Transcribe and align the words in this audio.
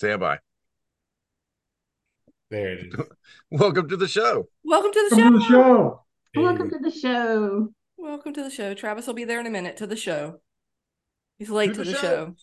Stand 0.00 0.20
by. 0.20 0.38
There 2.50 2.72
it 2.72 2.86
is. 2.86 2.94
Welcome 3.50 3.86
to 3.90 3.98
the 3.98 4.08
show. 4.08 4.48
Welcome 4.64 4.92
to 4.94 5.08
the 5.10 5.16
Welcome 5.16 5.32
to 5.34 5.38
the 5.40 5.44
show. 5.44 5.50
show. 5.52 6.40
Welcome 6.42 6.70
to 6.70 6.78
the 6.78 6.90
show. 6.90 7.68
Welcome 7.98 8.32
to 8.32 8.42
the 8.42 8.48
show. 8.50 8.72
Travis 8.72 9.06
will 9.06 9.12
be 9.12 9.24
there 9.24 9.40
in 9.40 9.46
a 9.46 9.50
minute 9.50 9.76
to 9.76 9.86
the 9.86 9.96
show. 9.96 10.40
He's 11.38 11.50
late 11.50 11.74
To 11.74 11.84
to 11.84 11.84
the 11.84 11.90
the 11.92 11.98
show. 11.98 12.00
show. 12.00 12.34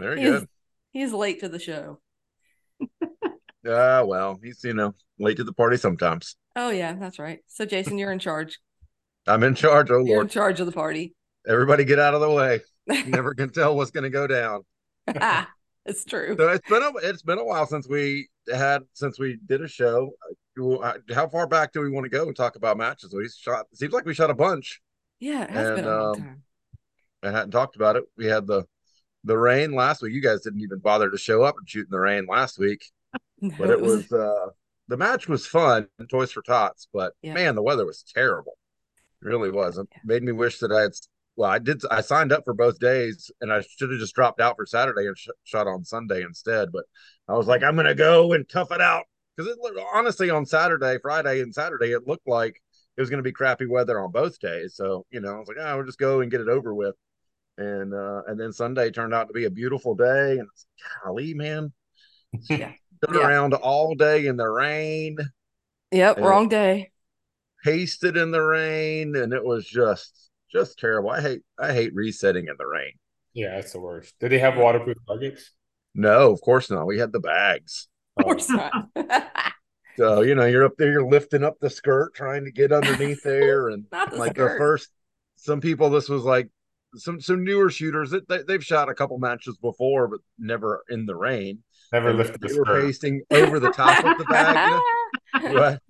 Very 0.00 0.18
He 0.20 0.26
is, 0.26 0.40
good. 0.40 0.48
he 0.90 1.02
is 1.02 1.12
late 1.12 1.38
to 1.40 1.48
the 1.48 1.60
show. 1.60 2.00
Ah, 3.64 4.02
well, 4.04 4.40
he's 4.42 4.64
you 4.64 4.72
know 4.74 4.94
late 5.20 5.36
to 5.36 5.44
the 5.44 5.52
party 5.52 5.76
sometimes. 5.76 6.34
Oh 6.56 6.70
yeah, 6.70 6.94
that's 6.94 7.20
right. 7.20 7.38
So 7.46 7.66
Jason, 7.66 7.98
you're 7.98 8.10
in 8.10 8.18
charge. 8.18 8.58
I'm 9.28 9.44
in 9.44 9.54
charge. 9.54 9.90
Oh 9.92 10.02
You're 10.04 10.22
in 10.22 10.28
charge 10.28 10.58
of 10.58 10.66
the 10.66 10.72
party. 10.72 11.14
everybody 11.46 11.84
get 11.84 11.98
out 12.00 12.14
of 12.14 12.20
the 12.22 12.30
way. 12.30 12.60
You 12.90 13.04
never 13.10 13.32
can 13.34 13.50
tell 13.50 13.76
what's 13.76 13.90
going 13.92 14.04
to 14.04 14.10
go 14.10 14.26
down. 14.26 14.62
It's 15.90 16.04
true. 16.04 16.36
So 16.38 16.48
it's 16.50 16.68
been 16.68 16.82
a 16.82 16.92
it's 17.02 17.22
been 17.22 17.38
a 17.38 17.44
while 17.44 17.66
since 17.66 17.88
we 17.88 18.28
had 18.52 18.82
since 18.94 19.18
we 19.18 19.38
did 19.46 19.62
a 19.62 19.68
show. 19.68 20.10
How 21.14 21.28
far 21.28 21.46
back 21.46 21.72
do 21.72 21.80
we 21.80 21.90
want 21.90 22.04
to 22.04 22.10
go 22.10 22.26
and 22.26 22.36
talk 22.36 22.56
about 22.56 22.76
matches? 22.76 23.14
We 23.14 23.28
shot. 23.28 23.66
Seems 23.74 23.92
like 23.92 24.04
we 24.04 24.14
shot 24.14 24.30
a 24.30 24.34
bunch. 24.34 24.80
Yeah, 25.18 25.44
it 25.44 25.50
has 25.50 25.68
been 25.70 25.78
And, 25.78 25.86
a 25.86 26.02
long 26.02 26.14
um, 26.14 26.20
time. 26.22 26.42
I 27.22 27.30
hadn't 27.30 27.50
talked 27.50 27.76
about 27.76 27.96
it. 27.96 28.04
We 28.16 28.26
had 28.26 28.46
the 28.46 28.64
the 29.24 29.36
rain 29.36 29.72
last 29.72 30.02
week. 30.02 30.14
You 30.14 30.22
guys 30.22 30.40
didn't 30.42 30.62
even 30.62 30.78
bother 30.78 31.10
to 31.10 31.18
show 31.18 31.42
up 31.42 31.56
and 31.58 31.68
shoot 31.68 31.86
in 31.86 31.90
the 31.90 32.00
rain 32.00 32.26
last 32.26 32.58
week. 32.58 32.84
No, 33.42 33.54
but 33.58 33.70
it 33.70 33.80
was 33.80 34.12
uh 34.12 34.48
the 34.88 34.98
match 34.98 35.26
was 35.26 35.46
fun 35.46 35.86
toys 36.10 36.30
for 36.30 36.42
tots 36.42 36.88
but 36.92 37.14
Yeah. 37.22 37.32
man 37.32 37.54
the 37.54 37.62
weather 37.62 37.86
was 37.86 38.02
terrible 38.14 38.58
it 39.22 39.26
really 39.26 39.50
was 39.50 39.78
it 39.78 39.88
Yeah. 39.90 39.98
made 40.04 40.22
me 40.22 40.32
wish 40.32 40.58
that 40.58 40.70
i 40.72 40.82
had 40.82 40.92
well 41.40 41.50
i 41.50 41.58
did 41.58 41.82
i 41.90 42.00
signed 42.02 42.32
up 42.32 42.44
for 42.44 42.54
both 42.54 42.78
days 42.78 43.30
and 43.40 43.52
i 43.52 43.60
should 43.62 43.90
have 43.90 43.98
just 43.98 44.14
dropped 44.14 44.40
out 44.40 44.56
for 44.56 44.66
saturday 44.66 45.06
and 45.06 45.16
sh- 45.16 45.28
shot 45.44 45.66
on 45.66 45.84
sunday 45.84 46.22
instead 46.22 46.70
but 46.70 46.84
i 47.28 47.32
was 47.32 47.46
like 47.46 47.62
i'm 47.62 47.76
gonna 47.76 47.94
go 47.94 48.34
and 48.34 48.48
tough 48.48 48.70
it 48.70 48.80
out 48.80 49.04
because 49.36 49.50
it 49.50 49.58
honestly 49.94 50.28
on 50.30 50.44
saturday 50.44 50.98
friday 51.02 51.40
and 51.40 51.54
saturday 51.54 51.92
it 51.92 52.06
looked 52.06 52.28
like 52.28 52.60
it 52.96 53.00
was 53.00 53.08
gonna 53.10 53.22
be 53.22 53.32
crappy 53.32 53.66
weather 53.66 53.98
on 53.98 54.12
both 54.12 54.38
days 54.38 54.74
so 54.76 55.06
you 55.10 55.20
know 55.20 55.34
i 55.34 55.38
was 55.38 55.48
like 55.48 55.56
oh 55.58 55.76
we'll 55.76 55.86
just 55.86 55.98
go 55.98 56.20
and 56.20 56.30
get 56.30 56.42
it 56.42 56.48
over 56.48 56.74
with 56.74 56.94
and 57.58 57.94
uh 57.94 58.22
and 58.26 58.38
then 58.38 58.52
sunday 58.52 58.90
turned 58.90 59.14
out 59.14 59.26
to 59.28 59.32
be 59.32 59.46
a 59.46 59.50
beautiful 59.50 59.94
day 59.94 60.38
and 60.38 60.46
it's 60.52 60.66
golly 61.04 61.34
man 61.34 61.72
Yeah. 62.48 62.72
Stood 63.02 63.16
Yeah. 63.16 63.26
around 63.28 63.54
all 63.54 63.94
day 63.94 64.26
in 64.26 64.36
the 64.36 64.46
rain, 64.46 65.16
Yep, 65.90 66.18
wrong 66.18 66.48
day. 66.48 66.90
pasted 67.64 68.16
in 68.16 68.30
the 68.30 68.40
rain, 68.42 69.16
and 69.16 69.32
it 69.32 69.44
was 69.44 69.66
just 69.66 70.29
just 70.52 70.78
terrible. 70.78 71.10
I 71.10 71.20
hate 71.20 71.42
I 71.58 71.72
hate 71.72 71.94
resetting 71.94 72.46
in 72.48 72.54
the 72.58 72.66
rain. 72.66 72.92
Yeah, 73.34 73.54
that's 73.56 73.72
the 73.72 73.80
worst. 73.80 74.14
Did 74.20 74.32
they 74.32 74.38
have 74.40 74.56
waterproof 74.56 74.96
targets? 75.06 75.50
No, 75.94 76.32
of 76.32 76.40
course 76.40 76.70
not. 76.70 76.86
We 76.86 76.98
had 76.98 77.12
the 77.12 77.20
bags. 77.20 77.88
Oh. 78.16 78.20
Of 78.22 78.24
course 78.26 78.48
not. 78.50 78.72
So, 79.98 80.22
you 80.22 80.34
know, 80.34 80.46
you're 80.46 80.64
up 80.64 80.76
there, 80.78 80.90
you're 80.92 81.06
lifting 81.06 81.44
up 81.44 81.56
the 81.60 81.68
skirt, 81.68 82.14
trying 82.14 82.44
to 82.46 82.50
get 82.52 82.72
underneath 82.72 83.22
there. 83.22 83.68
And 83.68 83.84
the 84.10 84.16
like 84.16 84.32
skirt. 84.32 84.52
the 84.54 84.58
first, 84.58 84.88
some 85.36 85.60
people, 85.60 85.90
this 85.90 86.08
was 86.08 86.22
like 86.22 86.48
some 86.94 87.20
some 87.20 87.44
newer 87.44 87.70
shooters 87.70 88.10
that 88.10 88.26
they, 88.28 88.42
they've 88.42 88.64
shot 88.64 88.88
a 88.88 88.94
couple 88.94 89.18
matches 89.18 89.58
before, 89.58 90.08
but 90.08 90.20
never 90.38 90.84
in 90.88 91.04
the 91.06 91.14
rain. 91.16 91.62
Never 91.92 92.10
And 92.10 92.18
lifted 92.18 92.40
the 92.40 92.48
skirt. 92.48 92.54
they 92.54 92.58
were 92.58 92.64
skirt. 92.66 92.82
pasting 92.86 93.22
over 93.30 93.60
the 93.60 93.72
top 93.72 94.04
of 94.04 94.16
the 94.18 94.24
bag. 94.24 94.80
You 95.34 95.48
know? 95.50 95.60
What? 95.60 95.82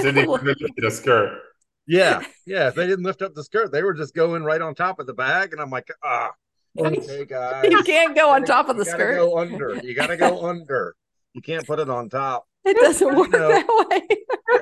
So 0.00 0.10
they 0.12 0.24
never 0.26 0.32
lifted 0.44 0.84
a 0.84 0.90
skirt. 0.90 1.38
Yeah, 1.86 2.22
yeah. 2.46 2.68
If 2.68 2.74
they 2.74 2.86
didn't 2.86 3.04
lift 3.04 3.22
up 3.22 3.34
the 3.34 3.44
skirt, 3.44 3.72
they 3.72 3.82
were 3.82 3.94
just 3.94 4.14
going 4.14 4.42
right 4.44 4.60
on 4.60 4.74
top 4.74 4.98
of 5.00 5.06
the 5.06 5.14
bag, 5.14 5.52
and 5.52 5.60
I'm 5.60 5.70
like, 5.70 5.88
ah, 6.02 6.30
okay, 6.78 7.24
guys. 7.24 7.66
you 7.70 7.82
can't 7.82 8.14
go 8.16 8.30
on 8.30 8.42
You 8.42 8.46
top 8.46 8.68
of 8.68 8.76
the 8.76 8.84
gotta 8.84 8.96
skirt. 8.96 9.16
Go 9.16 9.38
under. 9.38 9.76
You 9.82 9.94
got 9.94 10.06
to 10.08 10.16
go 10.16 10.46
under. 10.46 10.94
You 11.34 11.42
can't 11.42 11.66
put 11.66 11.78
it 11.80 11.90
on 11.90 12.08
top. 12.08 12.46
It 12.64 12.76
doesn't 12.78 13.14
work 13.14 13.30
No. 13.30 13.48
that 13.48 13.86
way. 13.90 14.18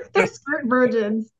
They're 0.14 0.26
skirt 0.26 0.64
virgins. 0.66 1.30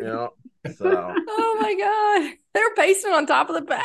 Yeah. 0.00 0.28
So 0.76 1.14
Oh 1.28 1.58
my 1.60 1.74
god. 1.74 2.36
They're 2.54 2.74
pasting 2.74 3.12
on 3.12 3.26
top 3.26 3.48
of 3.48 3.54
the 3.56 3.62
bag. 3.62 3.84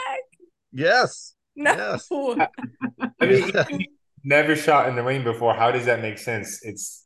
yes, 0.71 1.33
No. 1.55 1.71
Yes. 1.73 2.07
I 3.21 3.25
mean, 3.25 3.87
never 4.23 4.55
shot 4.55 4.89
in 4.89 4.95
the 4.95 5.01
rain 5.03 5.23
before. 5.23 5.53
How 5.55 5.71
does 5.71 5.85
that 5.85 6.01
make 6.01 6.19
sense? 6.19 6.59
It's 6.63 7.05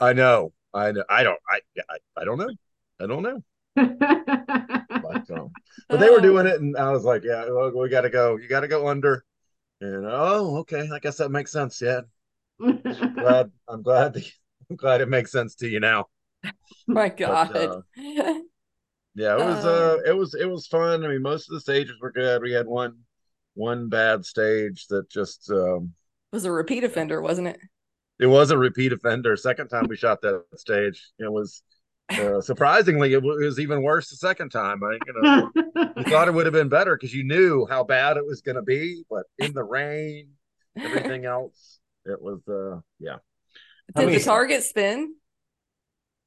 I 0.00 0.12
know. 0.12 0.52
I 0.74 0.90
know. 0.92 1.04
I 1.08 1.22
don't. 1.22 1.38
I. 1.48 1.60
I, 1.88 1.96
I 2.20 2.24
don't 2.24 2.38
know. 2.38 2.50
I 3.02 3.06
don't 3.06 3.22
know. 3.22 3.42
But 3.74 5.30
um, 5.30 5.50
but 5.88 6.00
they 6.00 6.10
were 6.10 6.20
doing 6.20 6.46
it, 6.46 6.60
and 6.60 6.76
I 6.76 6.90
was 6.92 7.04
like, 7.04 7.24
yeah, 7.24 7.44
well, 7.50 7.70
we 7.76 7.88
got 7.88 8.02
to 8.02 8.10
go. 8.10 8.36
You 8.36 8.48
got 8.48 8.60
to 8.60 8.68
go 8.68 8.88
under. 8.88 9.24
And 9.80 10.06
oh, 10.06 10.58
okay. 10.58 10.88
I 10.92 10.98
guess 11.00 11.16
that 11.16 11.30
makes 11.30 11.50
sense. 11.52 11.80
Yeah. 11.80 12.02
Glad. 12.58 13.50
I'm 13.68 13.82
glad. 13.82 14.14
The, 14.14 14.30
I'm 14.70 14.76
glad 14.76 15.00
it 15.00 15.08
makes 15.08 15.32
sense 15.32 15.56
to 15.56 15.68
you 15.68 15.80
now. 15.80 16.06
My 16.86 17.08
God. 17.10 17.54
uh, 17.54 17.82
Yeah, 19.14 19.34
it 19.34 19.44
was 19.44 19.64
uh 19.64 19.98
it 20.06 20.16
was 20.16 20.34
it 20.34 20.46
was 20.46 20.66
fun. 20.66 21.04
I 21.04 21.08
mean, 21.08 21.20
most 21.20 21.50
of 21.50 21.54
the 21.54 21.60
stages 21.60 21.96
were 22.00 22.12
good. 22.12 22.40
We 22.40 22.52
had 22.52 22.66
one 22.66 22.96
one 23.54 23.88
bad 23.90 24.24
stage 24.24 24.86
that 24.86 25.10
just 25.10 25.50
um 25.50 25.92
was 26.32 26.46
a 26.46 26.52
repeat 26.52 26.84
offender, 26.84 27.20
wasn't 27.20 27.48
it? 27.48 27.60
it 28.18 28.26
was 28.26 28.50
a 28.50 28.58
repeat 28.58 28.92
offender. 28.92 29.36
Second 29.36 29.68
time 29.68 29.88
we 29.88 29.96
shot 29.96 30.22
that 30.22 30.44
stage, 30.56 31.10
it 31.18 31.30
was 31.30 31.62
uh, 32.18 32.40
surprisingly 32.40 33.12
it 33.12 33.22
was 33.22 33.58
even 33.60 33.82
worse 33.82 34.10
the 34.10 34.16
second 34.16 34.50
time. 34.50 34.82
I 34.82 34.98
you 35.06 35.12
know 35.22 35.50
you 35.96 36.04
thought 36.04 36.28
it 36.28 36.34
would 36.34 36.46
have 36.46 36.52
been 36.52 36.68
better 36.68 36.96
because 36.96 37.14
you 37.14 37.24
knew 37.24 37.66
how 37.68 37.84
bad 37.84 38.16
it 38.16 38.26
was 38.26 38.40
going 38.40 38.56
to 38.56 38.62
be, 38.62 39.04
but 39.10 39.24
in 39.38 39.52
the 39.52 39.64
rain, 39.64 40.28
everything 40.76 41.24
else, 41.24 41.78
it 42.04 42.20
was 42.20 42.40
uh 42.48 42.80
yeah. 42.98 43.16
Did 43.96 44.06
many- 44.06 44.18
the 44.18 44.24
target 44.24 44.62
spin? 44.62 45.14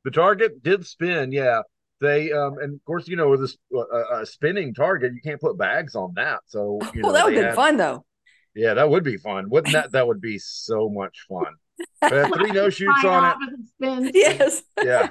The 0.03 0.11
target 0.11 0.61
did 0.61 0.85
spin, 0.85 1.31
yeah. 1.31 1.61
They 2.01 2.31
um 2.31 2.57
and 2.61 2.73
of 2.75 2.85
course 2.85 3.07
you 3.07 3.15
know 3.15 3.29
with 3.29 3.39
this 3.41 3.57
uh, 3.75 4.19
a 4.21 4.25
spinning 4.25 4.73
target 4.73 5.13
you 5.13 5.21
can't 5.21 5.39
put 5.41 5.57
bags 5.57 5.95
on 5.95 6.13
that, 6.15 6.41
so 6.45 6.79
you 6.93 7.01
know 7.01 7.07
well, 7.07 7.13
that 7.13 7.25
would 7.25 7.31
they 7.33 7.37
have 7.37 7.43
been 7.43 7.45
had- 7.49 7.55
fun 7.55 7.77
though. 7.77 8.05
Yeah, 8.53 8.75
that 8.75 8.89
would 8.89 9.03
be 9.03 9.17
fun. 9.17 9.49
Wouldn't 9.49 9.73
that? 9.73 9.91
That 9.91 10.07
would 10.07 10.21
be 10.21 10.37
so 10.39 10.89
much 10.89 11.25
fun. 11.27 11.55
Three 12.07 12.51
no 12.53 12.69
shoots 12.69 13.03
on 13.03 13.35
it 13.41 13.59
spins. 13.67 14.11
Yes. 14.13 14.63
Yeah, 14.81 15.09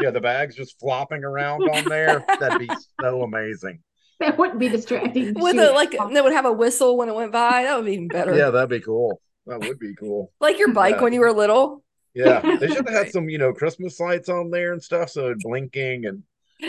yeah. 0.00 0.10
The 0.10 0.20
bags 0.20 0.54
just 0.56 0.78
flopping 0.80 1.24
around 1.24 1.62
on 1.62 1.84
there. 1.84 2.24
That'd 2.40 2.66
be 2.66 2.70
so 3.00 3.22
amazing. 3.22 3.80
That 4.20 4.38
wouldn't 4.38 4.58
be 4.60 4.68
distracting. 4.68 5.34
With 5.34 5.56
shoot. 5.56 5.70
a 5.70 5.72
like 5.72 5.90
that 5.92 6.22
would 6.24 6.32
have 6.32 6.44
a 6.46 6.52
whistle 6.52 6.96
when 6.96 7.08
it 7.08 7.14
went 7.14 7.32
by. 7.32 7.64
That 7.64 7.76
would 7.76 7.86
be 7.86 7.92
even 7.94 8.08
better. 8.08 8.36
Yeah, 8.36 8.50
that'd 8.50 8.70
be 8.70 8.80
cool. 8.80 9.20
That 9.46 9.60
would 9.60 9.78
be 9.80 9.94
cool. 9.96 10.32
Like 10.40 10.58
your 10.58 10.72
bike 10.72 10.96
Yeah. 10.96 11.02
when 11.02 11.12
you 11.12 11.20
were 11.20 11.32
little. 11.32 11.82
Yeah, 12.14 12.40
they 12.60 12.68
should 12.68 12.86
have 12.88 12.94
had 12.94 13.10
some, 13.10 13.28
you 13.28 13.38
know, 13.38 13.52
Christmas 13.52 13.98
lights 13.98 14.28
on 14.28 14.50
there 14.50 14.72
and 14.74 14.82
stuff, 14.82 15.08
so 15.10 15.34
blinking 15.40 16.04
and 16.06 16.22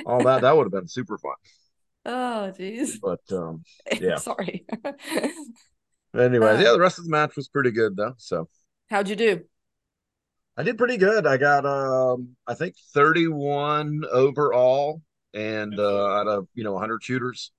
all 0.05 0.23
that. 0.23 0.41
That 0.41 0.55
would 0.57 0.63
have 0.63 0.71
been 0.71 0.87
super 0.87 1.17
fun. 1.17 1.33
Oh 2.05 2.51
jeez. 2.59 2.95
But 3.01 3.21
um, 3.31 3.63
Yeah. 4.01 4.17
Sorry. 4.17 4.65
anyways, 6.13 6.59
Uh. 6.59 6.61
yeah, 6.61 6.71
the 6.73 6.79
rest 6.79 6.97
of 6.99 7.05
the 7.05 7.09
match 7.11 7.35
was 7.35 7.47
pretty 7.47 7.71
good 7.71 7.95
though. 7.95 8.13
So 8.17 8.49
How'd 8.89 9.07
you 9.07 9.15
do? 9.15 9.41
I 10.55 10.63
did 10.63 10.77
pretty 10.77 10.97
good. 10.97 11.25
I 11.25 11.37
got 11.37 11.65
um, 11.65 12.35
I 12.47 12.53
think 12.53 12.75
thirty-one 12.93 14.03
overall, 14.11 15.01
and 15.33 15.77
uh, 15.79 16.07
out 16.07 16.27
of 16.27 16.47
you 16.53 16.63
know 16.63 16.73
100 16.73 17.03
shooters, 17.03 17.51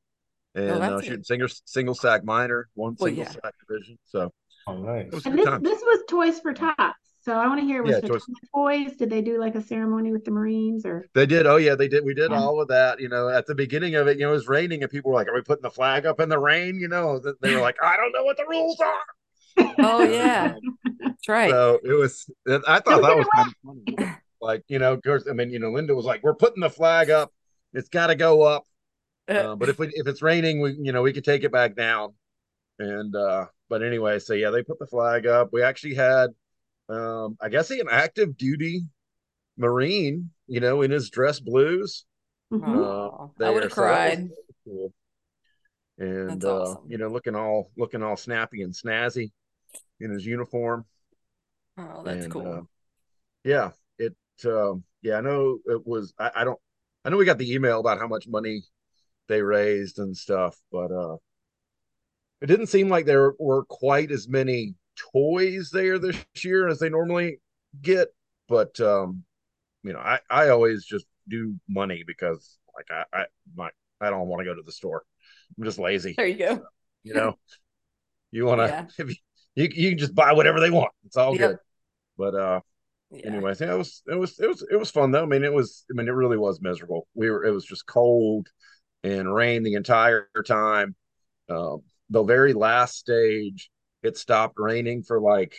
and 0.55 0.71
Oh, 0.71 0.81
uh, 0.99 1.01
shooting 1.01 1.25
single 1.25 1.49
single 1.65 1.95
stack 1.95 2.25
minor, 2.25 2.69
one 2.75 2.97
Well, 2.99 3.09
single 3.09 3.25
yeah. 3.25 3.31
stack 3.31 3.55
division. 3.69 3.99
So 4.05 4.33
oh 4.69 4.77
nice. 4.79 5.07
it 5.07 5.15
was 5.15 5.27
a 5.27 5.31
And 5.31 5.39
this 5.39 5.45
time. 5.47 5.63
this 5.63 5.81
was 5.83 6.01
Toys 6.09 6.39
for 6.41 6.53
Tots. 6.53 6.99
So 7.23 7.33
I 7.33 7.47
want 7.47 7.59
to 7.61 7.67
hear 7.67 7.83
was 7.83 7.91
Yeah, 7.93 8.01
the 8.01 8.09
Toys- 8.09 8.27
toys. 8.55 8.97
Did 8.97 9.09
they 9.11 9.23
do 9.23 9.41
like 9.41 9.55
a 9.55 9.63
ceremony 9.63 10.13
with 10.13 10.25
the 10.27 10.31
Marines 10.31 10.85
or? 10.87 11.07
They 11.15 11.25
did. 11.27 11.47
Oh 11.47 11.57
yeah, 11.57 11.75
they 11.75 11.89
did. 11.89 12.05
We 12.05 12.15
did 12.15 12.31
Yeah. 12.31 12.39
all 12.41 12.61
of 12.61 12.69
that. 12.69 13.01
You 13.01 13.09
know, 13.09 13.29
at 13.29 13.47
the 13.47 13.55
beginning 13.55 13.95
of 13.97 14.07
it, 14.09 14.19
you 14.19 14.25
know, 14.25 14.31
it 14.31 14.35
was 14.35 14.47
raining, 14.47 14.83
and 14.83 14.91
people 14.93 15.11
were 15.11 15.17
like, 15.17 15.27
"Are 15.29 15.35
we 15.35 15.41
putting 15.43 15.63
the 15.63 15.71
flag 15.71 16.05
up 16.07 16.21
in 16.21 16.29
the 16.29 16.39
rain?" 16.39 16.79
You 16.79 16.89
know, 16.89 17.19
th- 17.19 17.37
they 17.41 17.55
were 17.57 17.63
like, 17.63 17.83
"I 17.83 17.97
don't 17.97 18.13
know 18.13 18.23
what 18.25 18.37
the 18.37 18.45
rules 18.49 18.79
are." 18.79 18.93
Oh 19.59 20.03
yeah. 20.05 20.55
That's 21.01 21.29
right. 21.29 21.51
So 21.51 21.79
it 21.83 21.93
was. 21.93 22.29
I 22.47 22.81
thought 22.81 23.03
that 23.03 23.17
was 23.17 23.27
kind 23.35 23.49
of 23.49 23.55
funny. 23.65 24.15
Like 24.41 24.63
you 24.69 24.79
know, 24.79 24.93
of 24.93 25.03
course, 25.03 25.25
I 25.29 25.33
mean, 25.33 25.51
you 25.51 25.59
know, 25.59 25.71
Linda 25.71 25.95
was 25.95 26.05
like, 26.05 26.23
"We're 26.23 26.35
putting 26.35 26.61
the 26.61 26.71
flag 26.71 27.11
up. 27.11 27.33
It's 27.73 27.89
got 27.89 28.09
to 28.09 28.15
go 28.15 28.43
up." 28.43 28.65
Uh, 29.29 29.33
Uh, 29.33 29.57
but 29.57 29.69
if 29.69 29.79
we 29.79 29.89
if 29.95 30.07
it's 30.07 30.23
raining, 30.23 30.61
we 30.61 30.77
you 30.81 30.93
know 30.93 31.03
we 31.03 31.13
could 31.13 31.25
take 31.25 31.45
it 31.45 31.53
back 31.53 31.77
down. 31.77 32.15
And 32.79 33.15
uh, 33.15 33.47
but 33.69 33.83
anyway, 33.83 34.19
so 34.19 34.35
yeah, 34.35 34.51
they 34.51 34.63
put 34.63 34.79
the 34.79 34.87
flag 34.87 35.27
up. 35.27 35.51
We 35.53 35.63
actually 35.63 35.95
had, 35.95 36.31
um, 36.89 37.37
I 37.41 37.49
guess, 37.49 37.71
an 37.71 37.89
active 37.91 38.37
duty 38.37 38.85
Marine, 39.57 40.31
you 40.47 40.61
know, 40.61 40.83
in 40.83 40.91
his 40.91 41.11
dress 41.11 41.41
blues. 41.41 42.05
Mhm. 42.53 42.85
Aw, 42.85 43.29
I 43.41 43.51
would 43.51 43.63
have 43.63 43.73
So 43.73 43.83
cried. 43.83 44.29
cool. 44.65 44.93
And 45.99 46.29
That's 46.31 46.45
uh, 46.45 46.63
awesome. 46.63 46.91
you 46.91 46.99
know, 46.99 47.09
looking 47.09 47.37
all 47.37 47.71
looking 47.77 48.03
all 48.03 48.17
snappy 48.17 48.63
and 48.63 48.73
snazzy 48.75 49.31
in 50.01 50.11
his 50.11 50.27
uniform. 50.27 50.85
Oh, 51.79 52.03
that's 52.05 52.27
And, 52.27 52.33
cool. 52.33 52.47
uh, 52.47 52.63
yeah, 53.45 53.73
it. 53.99 54.17
Um, 54.47 54.85
yeah, 55.03 55.17
I 55.19 55.21
know 55.23 55.59
it 55.67 55.87
was. 55.87 56.15
I, 56.19 56.31
I 56.37 56.45
don't. 56.45 56.61
I 57.05 57.11
know 57.11 57.17
we 57.19 57.27
got 57.27 57.39
the 57.39 57.53
email 57.53 57.81
about 57.81 57.99
how 57.99 58.09
much 58.09 58.29
money 58.29 58.63
they 59.29 59.43
raised 59.43 59.99
and 59.99 60.17
stuff, 60.17 60.61
but 60.73 60.93
uh, 60.93 61.17
it 62.41 62.47
didn't 62.47 62.67
seem 62.67 62.89
like 62.89 63.07
there 63.07 63.33
were 63.39 63.65
quite 63.65 64.11
as 64.11 64.29
many 64.29 64.75
toys 65.13 65.71
there 65.73 65.99
this 65.99 66.17
year 66.43 66.69
as 66.69 66.79
they 66.79 66.89
normally 66.89 67.39
get. 67.81 68.09
But 68.49 68.79
um, 68.81 69.25
you 69.85 69.93
know, 69.93 70.01
I 70.01 70.21
I 70.31 70.51
always 70.51 70.85
just 70.85 71.07
do 71.29 71.57
money 71.69 72.05
because 72.07 72.59
like 72.77 72.89
I 72.91 73.05
I 73.19 73.27
my 73.57 73.71
I 74.01 74.11
don't 74.11 74.29
want 74.29 74.41
to 74.41 74.47
go 74.47 74.55
to 74.55 74.63
the 74.63 74.73
store. 74.73 75.05
I'm 75.59 75.65
just 75.65 75.79
lazy. 75.79 76.17
There 76.17 76.27
you 76.27 76.39
go. 76.39 76.67
You 77.05 77.15
know, 77.15 77.39
you 78.33 78.47
want 78.47 78.61
to 78.61 78.67
Yeah. 78.71 78.87
if 78.99 79.11
you, 79.11 79.17
you 79.55 79.69
you 79.73 79.91
can 79.91 79.99
just 79.99 80.15
buy 80.15 80.33
whatever 80.33 80.61
they 80.61 80.71
want. 80.71 80.93
It's 81.07 81.17
all 81.17 81.35
good. 81.35 81.59
But 82.17 82.35
uh, 82.35 82.61
Yeah. 83.11 83.29
anyways, 83.29 83.61
yeah, 83.61 83.75
it 83.75 83.79
was 83.79 84.03
it 84.09 84.15
was 84.17 84.39
it 84.41 84.49
was 84.49 84.67
it 84.71 84.77
was 84.77 84.91
fun 84.91 85.11
though. 85.11 85.23
I 85.23 85.27
mean, 85.27 85.45
it 85.45 85.53
was 85.53 85.85
I 85.91 85.95
mean, 85.95 86.09
it 86.09 86.13
really 86.13 86.39
was 86.39 86.61
miserable. 86.61 87.07
We 87.15 87.31
were 87.31 87.45
it 87.45 87.53
was 87.53 87.65
just 87.65 87.87
cold 87.87 88.49
and 89.05 89.33
rain 89.33 89.63
the 89.63 89.75
entire 89.75 90.29
time. 90.47 90.95
Um, 91.49 91.83
the 92.11 92.23
very 92.25 92.53
last 92.55 92.97
stage, 92.99 93.71
it 94.03 94.17
stopped 94.17 94.57
raining 94.59 95.03
for 95.03 95.21
like 95.21 95.57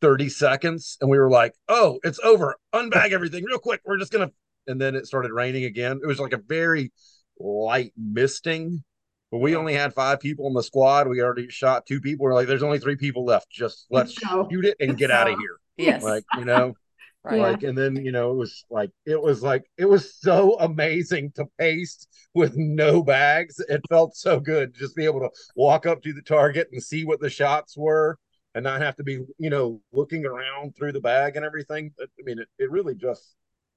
30 0.00 0.28
seconds, 0.28 0.96
and 1.00 1.10
we 1.10 1.18
were 1.18 1.30
like, 1.30 1.54
"Oh, 1.68 2.00
it's 2.04 2.20
over! 2.20 2.56
Unbag 2.74 3.12
everything 3.12 3.44
real 3.44 3.58
quick. 3.58 3.80
We're 3.84 3.98
just 3.98 4.12
gonna." 4.12 4.30
And 4.66 4.80
then 4.80 4.94
it 4.94 5.06
started 5.06 5.32
raining 5.32 5.64
again. 5.64 6.00
It 6.02 6.06
was 6.06 6.20
like 6.20 6.32
a 6.32 6.38
very 6.38 6.92
light 7.38 7.92
misting. 7.96 8.84
But 9.32 9.38
we 9.38 9.56
only 9.56 9.72
had 9.74 9.94
five 9.94 10.20
people 10.20 10.46
in 10.46 10.52
the 10.52 10.62
squad. 10.62 11.08
We 11.08 11.20
already 11.22 11.48
shot 11.48 11.86
two 11.86 12.00
people. 12.00 12.24
We're 12.24 12.34
like, 12.34 12.46
"There's 12.46 12.62
only 12.62 12.78
three 12.78 12.96
people 12.96 13.24
left. 13.24 13.50
Just 13.50 13.86
let's 13.90 14.16
go. 14.18 14.46
shoot 14.48 14.66
it 14.66 14.76
and 14.78 14.96
get 14.96 15.10
out 15.10 15.28
of 15.28 15.38
here." 15.38 15.56
Yes. 15.78 16.02
Like 16.02 16.24
you 16.36 16.44
know, 16.44 16.74
right. 17.24 17.40
Like 17.40 17.62
and 17.62 17.76
then 17.76 17.96
you 17.96 18.12
know 18.12 18.30
it 18.32 18.36
was 18.36 18.64
like 18.70 18.90
it 19.06 19.20
was 19.20 19.42
like 19.42 19.64
it 19.78 19.86
was 19.86 20.14
so 20.14 20.58
amazing 20.60 21.32
to 21.36 21.46
paste 21.58 22.08
with 22.34 22.56
no 22.56 23.02
bags 23.02 23.58
it 23.68 23.80
felt 23.88 24.16
so 24.16 24.38
good 24.40 24.74
to 24.74 24.80
just 24.80 24.96
be 24.96 25.04
able 25.04 25.20
to 25.20 25.30
walk 25.56 25.86
up 25.86 26.02
to 26.02 26.12
the 26.12 26.22
target 26.22 26.68
and 26.72 26.82
see 26.82 27.04
what 27.04 27.20
the 27.20 27.28
shots 27.30 27.76
were 27.76 28.18
and 28.54 28.64
not 28.64 28.80
have 28.80 28.96
to 28.96 29.02
be 29.04 29.20
you 29.38 29.50
know 29.50 29.80
looking 29.92 30.24
around 30.24 30.74
through 30.74 30.92
the 30.92 31.00
bag 31.00 31.36
and 31.36 31.44
everything 31.44 31.92
i 32.00 32.04
mean 32.24 32.38
it, 32.38 32.48
it 32.58 32.70
really 32.70 32.94
just 32.94 33.34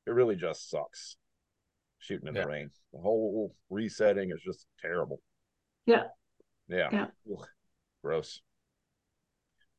it 0.07 0.11
really 0.11 0.37
just 0.37 0.69
sucks 0.69 1.17
shooting 1.99 2.29
in 2.29 2.35
Yeah. 2.35 2.43
the 2.43 2.47
rain 2.47 2.69
the 2.93 2.99
whole 2.99 3.53
resetting 3.69 4.31
is 4.31 4.41
just 4.41 4.65
terrible 4.81 5.19
Yeah. 5.85 6.03
yeah, 6.67 6.89
Yeah. 6.91 7.05
Ugh. 7.31 7.45
gross 8.03 8.41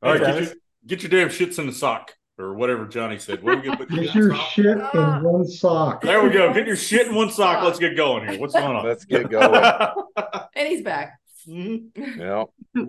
All 0.01 0.11
right, 0.13 0.19
Hey, 0.21 0.25
get 0.25 0.41
your, 0.43 0.53
get 0.85 1.03
your 1.03 1.09
damn 1.09 1.29
shits 1.29 1.59
in 1.59 1.67
the 1.67 1.73
sock 1.73 2.13
or 2.39 2.53
whatever 2.53 2.85
Johnny 2.85 3.17
said. 3.17 3.41
What 3.43 3.55
are 3.55 3.57
we 3.57 3.63
gonna 3.63 3.77
put 3.77 3.89
Get 3.89 4.13
your 4.13 4.35
sock? 4.35 4.49
shit 4.49 4.65
in 4.65 4.81
ah. 4.81 5.19
one 5.21 5.47
sock. 5.47 6.01
There 6.01 6.23
we 6.23 6.29
go. 6.29 6.53
Get 6.53 6.67
your 6.67 6.75
shit 6.75 7.07
in 7.07 7.15
one 7.15 7.31
sock. 7.31 7.63
Let's 7.63 7.79
get 7.79 7.95
going 7.97 8.27
here. 8.29 8.39
What's 8.39 8.53
going 8.53 8.75
on? 8.75 8.85
let's 8.85 9.05
get 9.05 9.29
going 9.29 9.53
and 10.55 10.67
he's 10.67 10.83
back. 10.83 11.13
Yeah 11.47 12.43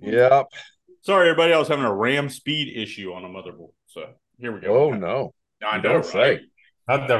yep 0.00 0.46
Sorry, 1.02 1.30
everybody. 1.30 1.54
I 1.54 1.58
was 1.58 1.68
having 1.68 1.86
a 1.86 1.94
RAM 1.94 2.28
speed 2.28 2.76
issue 2.76 3.12
on 3.14 3.24
a 3.24 3.28
motherboard. 3.28 3.72
So 3.86 4.04
here 4.38 4.52
we 4.52 4.60
go. 4.60 4.76
oh 4.76 4.90
no 4.92 5.32
I 5.64 5.78
know, 5.78 5.82
don't 5.94 6.04
say. 6.04 6.18
right? 6.18 6.40
Not 6.86 7.08
the 7.08 7.18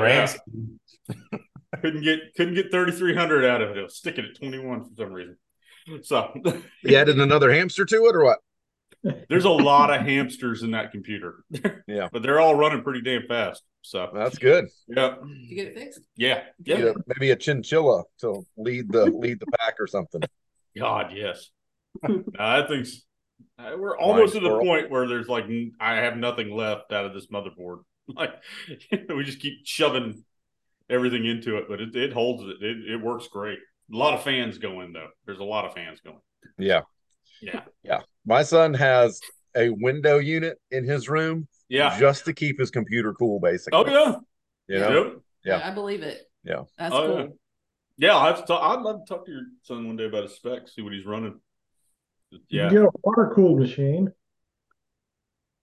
Rams. 1.73 1.83
Couldn't 1.83 2.03
get 2.03 2.35
couldn't 2.37 2.55
get 2.55 2.71
thirty 2.71 2.93
three 2.93 3.15
hundred 3.15 3.45
out 3.45 3.61
of 3.63 3.71
it. 3.71 3.79
It 3.79 3.83
was 3.83 3.97
sticking 3.97 4.25
at 4.25 4.37
twenty 4.37 4.59
one 4.59 4.85
for 4.85 4.91
some 4.97 5.13
reason. 5.13 5.37
So 6.03 6.33
you 6.85 6.97
added 6.97 7.19
another 7.19 7.51
hamster 7.53 7.85
to 7.87 7.97
it 8.07 8.15
or 8.17 8.25
what 8.25 8.39
there's 9.29 9.45
a 9.45 9.51
lot 9.51 9.91
of 9.95 10.03
hamsters 10.05 10.63
in 10.63 10.73
that 10.73 10.91
computer. 10.93 11.45
Yeah. 11.87 12.09
but 12.13 12.23
they're 12.23 12.41
all 12.41 12.55
running 12.55 12.83
pretty 12.83 13.01
damn 13.01 13.27
fast. 13.27 13.63
So 13.83 14.11
that's 14.13 14.37
good 14.39 14.67
yeah, 14.89 15.15
you 15.25 15.57
get 15.57 15.69
it 15.69 15.75
fixed? 15.79 16.01
yeah, 16.17 16.43
yeah. 16.65 16.79
Yeah, 16.79 16.93
maybe 17.07 17.31
a 17.31 17.37
chinchilla 17.37 18.03
to 18.21 18.45
lead 18.59 18.93
the 18.93 19.07
lead 19.07 19.41
the 19.41 19.47
pack 19.59 19.77
or 19.81 19.87
something. 19.87 20.21
God, 20.77 21.13
yes. 21.15 21.49
no, 22.07 22.25
I 22.39 22.67
think 22.67 22.87
s- 22.87 23.03
we're 23.59 23.97
almost 23.97 24.35
to 24.35 24.41
the 24.41 24.47
squirrel. 24.49 24.67
point 24.67 24.91
where 24.91 25.07
there's 25.09 25.29
like 25.29 25.47
I 25.81 25.97
have 25.97 26.17
nothing 26.19 26.55
left 26.55 26.93
out 26.93 27.07
of 27.07 27.15
this 27.15 27.29
motherboard. 27.29 27.79
Like 28.09 28.33
we 29.09 29.23
just 29.25 29.41
keep 29.41 29.61
shoving 29.65 30.25
everything 30.91 31.27
into 31.27 31.57
it, 31.59 31.67
but 31.69 31.81
it, 31.81 31.95
it 31.95 32.13
holds 32.13 32.43
it. 32.45 32.63
it. 32.63 32.91
It 32.95 32.97
works 33.03 33.29
great. 33.29 33.59
A 33.93 33.97
lot 33.97 34.15
of 34.15 34.23
fans 34.23 34.59
go 34.59 34.81
in 34.83 34.93
though. 34.93 35.09
There's 35.27 35.39
a 35.39 35.45
lot 35.45 35.65
of 35.65 35.75
fans 35.75 36.01
going. 36.01 36.21
Yeah, 36.59 36.83
Yeah, 37.41 37.63
Yeah. 37.83 38.01
my 38.27 38.43
son 38.43 38.75
has 38.75 39.21
a 39.57 39.71
window 39.71 40.19
unit 40.19 40.59
in 40.71 40.85
his 40.85 41.09
room 41.09 41.49
yeah. 41.69 41.99
just 41.99 42.25
to 42.27 42.33
keep 42.33 42.59
his 42.61 42.71
computer 42.71 43.13
cool, 43.15 43.41
basically. 43.41 43.79
Oh 43.79 43.87
yeah, 43.87 44.17
you 44.69 44.79
know, 44.81 45.05
Yep. 45.05 45.17
Yeah. 45.45 45.69
I 45.69 45.73
believe 45.73 46.03
it. 46.03 46.23
Yeah. 46.45 46.63
That's 46.79 46.95
Oh, 46.95 47.07
cool. 47.07 47.19
yeah. 47.21 47.27
Yeah, 48.01 48.17
I 48.17 48.27
have 48.29 48.41
to 48.41 48.47
talk, 48.47 48.63
I'd 48.63 48.83
love 48.83 49.05
to 49.05 49.09
talk 49.15 49.27
to 49.27 49.33
your 49.33 49.43
son 49.63 49.87
one 49.87 49.97
day 49.97 50.05
about 50.07 50.23
his 50.25 50.35
specs, 50.37 50.75
see 50.75 50.83
what 50.83 50.93
he's 50.93 51.07
running. 51.07 51.41
You 52.31 52.39
Yeah, 52.49 52.69
can 52.69 52.77
get 52.77 52.85
a 52.85 52.91
water 53.03 53.33
cooled 53.35 53.59
machine. 53.59 54.13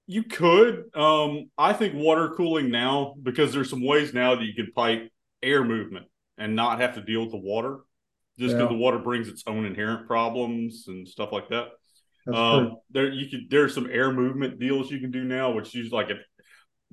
You 0.07 0.23
could. 0.23 0.85
Um, 0.95 1.49
I 1.57 1.73
think 1.73 1.95
water 1.95 2.29
cooling 2.35 2.69
now 2.69 3.15
because 3.21 3.53
there's 3.53 3.69
some 3.69 3.83
ways 3.85 4.13
now 4.13 4.35
that 4.35 4.43
you 4.43 4.53
can 4.53 4.71
pipe 4.73 5.11
air 5.45 5.63
movement 5.63 6.07
and 6.37 6.55
not 6.55 6.81
have 6.81 6.95
to 6.95 7.01
deal 7.01 7.21
with 7.21 7.31
the 7.31 7.37
water, 7.37 7.79
just 8.39 8.57
because 8.57 8.69
Yeah. 8.69 8.75
the 8.75 8.77
water 8.77 8.99
brings 8.99 9.27
its 9.29 9.43
own 9.47 9.65
inherent 9.65 10.07
problems 10.07 10.85
and 10.87 11.07
stuff 11.07 11.31
like 11.31 11.49
that. 11.49 11.69
Um, 12.31 12.77
there 12.91 13.11
you 13.11 13.29
could 13.29 13.49
there's 13.49 13.73
some 13.75 13.89
air 13.91 14.11
movement 14.11 14.59
deals 14.59 14.91
you 14.91 14.99
can 14.99 15.11
do 15.11 15.23
now, 15.23 15.51
which 15.51 15.75
use 15.75 15.91
like 15.91 16.09
it, 16.09 16.17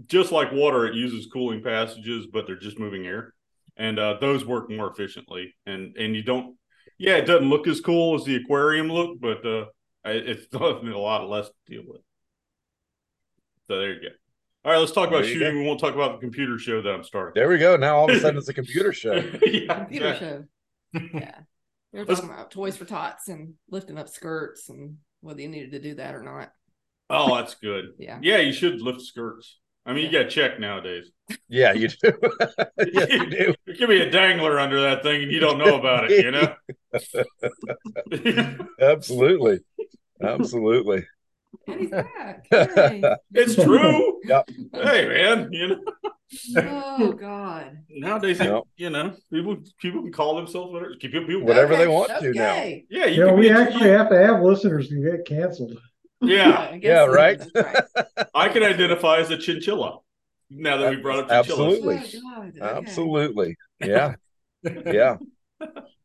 just 0.07 0.33
like 0.33 0.53
water, 0.53 0.87
it 0.87 0.95
uses 0.95 1.27
cooling 1.33 1.63
passages, 1.63 2.27
but 2.33 2.47
they're 2.47 2.57
just 2.59 2.79
moving 2.79 3.07
air, 3.07 3.35
and 3.77 3.99
uh, 3.99 4.17
those 4.21 4.45
work 4.45 4.71
more 4.71 4.91
efficiently. 4.91 5.55
And 5.67 5.97
and 5.97 6.15
you 6.17 6.23
don't, 6.23 6.57
yeah, 6.99 7.17
it 7.17 7.27
doesn't 7.27 7.49
look 7.49 7.67
as 7.67 7.81
cool 7.81 8.15
as 8.17 8.25
the 8.25 8.37
aquarium 8.37 8.89
look, 8.89 9.21
but 9.21 9.45
uh, 9.47 9.67
it- 10.05 10.29
it's 10.29 10.47
definitely 10.53 10.93
a 10.93 10.99
lot 10.99 11.29
less 11.29 11.49
to 11.49 11.55
deal 11.67 11.83
with. 11.87 12.03
So 13.69 13.79
there 13.79 13.95
you 13.95 14.01
go. 14.01 14.22
All 14.65 14.71
right, 14.71 14.79
let's 14.79 14.93
talk 14.93 15.09
about 15.09 15.23
There 15.23 15.31
you 15.33 15.39
shooting. 15.39 15.59
We 15.59 15.67
won't 15.67 15.81
talk 15.81 15.95
about 15.95 16.13
the 16.13 16.19
computer 16.25 16.57
show 16.59 16.81
that 16.83 16.91
I'm 16.95 17.03
starting. 17.03 17.33
there 17.35 17.49
we 17.49 17.59
go. 17.59 17.77
Now 17.77 17.97
all 17.97 18.09
of 18.11 18.17
a 18.17 18.21
sudden 18.21 18.39
it's 18.39 18.49
a 18.49 18.55
computer 18.63 18.93
show. 18.93 19.15
yeah, 19.45 19.75
Computer 19.81 20.07
yeah. 20.09 20.19
show. 20.19 20.45
Yeah. 21.15 21.39
They 21.93 21.99
were 21.99 22.05
talking 22.05 22.31
about 22.31 22.51
toys 22.51 22.77
for 22.77 22.85
tots 22.85 23.29
and 23.29 23.55
lifting 23.71 23.99
up 23.99 24.09
skirts 24.09 24.69
and 24.69 24.99
whether 25.21 25.41
you 25.41 25.49
needed 25.49 25.73
to 25.73 25.79
do 25.81 25.95
that 25.97 26.15
or 26.15 26.23
not. 26.23 26.53
Oh, 27.11 27.35
that's 27.37 27.55
good. 27.57 27.87
Yeah. 27.99 28.19
Yeah, 28.23 28.39
you 28.39 28.53
should 28.53 28.81
lift 28.81 29.03
skirts. 29.03 29.59
I 29.85 29.93
mean, 29.93 30.07
you 30.07 30.13
got 30.13 30.25
to 30.25 30.31
check 30.31 30.61
nowadays. 30.61 31.11
Yeah, 31.49 31.73
you 31.73 31.89
do. 31.89 32.13
yes, 32.93 33.11
you 33.11 33.27
do. 33.31 33.55
There 33.67 33.75
could 33.77 33.89
be 33.89 34.01
a 34.01 34.11
dangler 34.11 34.61
under 34.61 34.81
that 34.81 35.03
thing, 35.03 35.25
and 35.25 35.33
you 35.33 35.41
don't 35.41 35.59
know 35.59 35.77
about 35.77 36.09
it. 36.09 36.25
You 36.25 36.31
know. 36.31 36.55
Absolutely, 38.81 39.59
absolutely. 40.23 41.05
And 41.69 41.81
he's 41.81 41.91
back. 41.91 42.47
Yay. 42.53 43.03
it's 43.35 43.55
true. 43.55 44.21
Yep. 44.25 44.51
Hey, 44.73 45.09
man. 45.09 45.49
You 45.53 45.69
know, 45.69 45.81
Oh 46.57 47.13
God. 47.13 47.79
nowadays, 47.91 48.39
Yep. 48.41 48.63
you 48.77 48.91
know, 48.91 49.15
people 49.33 49.57
people 49.81 50.03
can 50.03 50.13
call 50.13 50.37
themselves 50.37 50.73
whatever. 50.73 50.95
People, 50.99 51.27
people, 51.27 51.45
Whatever 51.45 51.77
they 51.77 51.83
Okay, 51.85 51.93
want 51.93 52.09
to 52.21 52.33
now. 52.33 52.53
okay. 52.53 52.85
Yeah, 52.91 53.07
you 53.07 53.21
You 53.21 53.27
know, 53.27 53.35
we 53.35 53.43
be- 53.49 53.51
actually 53.51 53.91
have 53.91 54.09
to 54.11 54.17
have 54.17 54.41
listeners 54.43 54.89
to 54.89 55.03
get 55.03 55.27
canceled. 55.27 55.79
Yeah, 56.23 56.69
I 56.73 56.81
Yeah, 56.83 57.05
right? 57.07 57.41
Right. 57.55 57.77
I 58.35 58.49
can 58.49 58.63
identify 58.63 59.19
as 59.19 59.31
a 59.31 59.37
chinchilla. 59.37 59.99
Now 60.51 60.77
that 60.79 60.91
we 60.91 60.97
brought 60.97 61.19
up 61.31 61.47
chinchillas. 61.47 61.79
Absolutely. 61.81 61.97
Oh, 61.97 62.21
God. 62.23 62.49
Okay. 62.49 62.61
Absolutely. 62.79 63.57
Yeah. 63.81 64.15
Yeah. 64.87 65.17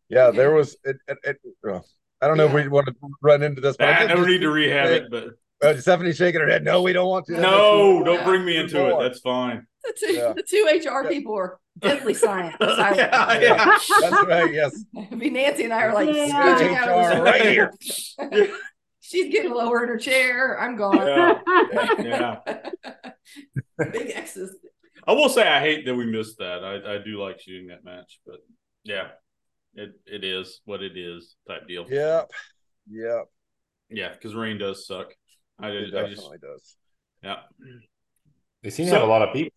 Yeah. 0.09 0.31
There 0.31 0.51
was. 0.53 0.75
It, 0.83 0.97
it, 1.07 1.17
it, 1.23 1.37
uh, 1.69 1.79
I 2.21 2.27
don't 2.27 2.37
know 2.37 2.45
if 2.45 2.53
we 2.53 2.67
want 2.67 2.87
to 2.87 2.95
run 3.21 3.43
into 3.43 3.61
this, 3.61 3.77
but 3.77 3.89
I 3.89 3.99
did 3.99 4.07
never 4.09 4.27
need 4.27 4.41
to 4.41 4.49
rehab 4.49 4.89
it, 4.89 5.11
but 5.11 5.29
Uh, 5.63 5.75
Stephanie's 5.77 6.17
shaking 6.17 6.41
her 6.41 6.47
head. 6.49 6.63
No, 6.63 6.81
we 6.81 6.93
don't 6.93 7.07
want 7.09 7.25
to. 7.27 7.33
no, 7.39 8.03
don't 8.03 8.23
bring 8.23 8.45
me 8.45 8.57
into 8.57 8.85
it. 8.87 8.99
That's 9.01 9.19
fine. 9.19 9.65
The 9.83 9.93
two, 9.99 10.13
Yeah. 10.13 10.33
the 10.33 10.43
two 10.43 10.67
HR 10.89 11.07
people 11.07 11.35
are 11.35 11.59
deadly 11.79 12.13
silent. 12.25 12.55
silent. 12.59 12.97
yeah, 12.97 13.39
yeah. 13.39 13.65
That's 13.65 14.27
right. 14.27 14.53
Yes. 14.53 14.83
It'd 14.97 15.17
be 15.19 15.29
Nancy 15.29 15.63
and 15.63 15.73
I 15.73 15.83
are 15.83 15.93
like 15.93 16.13
Yeah. 16.15 16.29
out 16.33 16.61
of 16.61 17.15
the 17.15 17.21
HR 17.21 17.23
right 17.23 17.41
here. 17.41 17.73
She's 18.99 19.31
getting 19.31 19.51
lower 19.51 19.83
in 19.83 19.89
her 19.89 19.97
chair. 19.97 20.59
I'm 20.59 20.75
gone. 20.75 20.97
Yeah. 20.97 21.39
Yeah. 21.99 22.39
Big 23.91 24.11
X's. 24.15 24.55
I 25.07 25.13
will 25.13 25.29
say 25.29 25.47
I 25.47 25.61
hate 25.61 25.85
that 25.85 25.95
we 25.95 26.05
missed 26.05 26.37
that. 26.39 26.63
I, 26.65 26.95
I 26.95 26.97
do 26.97 27.21
like 27.23 27.39
shooting 27.39 27.67
that 27.67 27.85
match, 27.85 28.19
but 28.25 28.37
yeah, 28.83 29.07
it 29.77 29.91
it 30.05 30.23
is 30.23 30.61
what 30.65 30.81
it 30.83 30.97
is 30.97 31.35
type 31.47 31.67
deal. 31.67 31.85
Yep. 31.89 32.31
Yep. 32.89 33.25
yeah, 33.89 34.09
because 34.13 34.33
rain 34.35 34.57
does 34.57 34.85
suck. 34.87 35.13
I, 35.59 35.69
It 35.69 35.71
did, 35.91 35.95
I 35.95 36.01
just 36.09 36.15
definitely 36.21 36.37
does. 36.39 36.75
yeah. 37.23 37.37
They 38.63 38.69
seem 38.69 38.85
to 38.87 38.93
have 38.93 39.03
a 39.03 39.05
lot 39.07 39.21
of 39.21 39.33
people. 39.33 39.53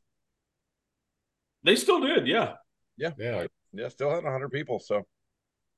They 1.63 1.77
still 1.77 2.01
did, 2.01 2.27
yeah, 2.27 2.55
Yeah. 2.97 3.11
Yeah. 3.19 3.47
Yeah, 3.73 3.89
Still 3.89 4.11
had 4.11 4.25
100 4.25 4.51
people. 4.51 4.81
So 4.81 5.07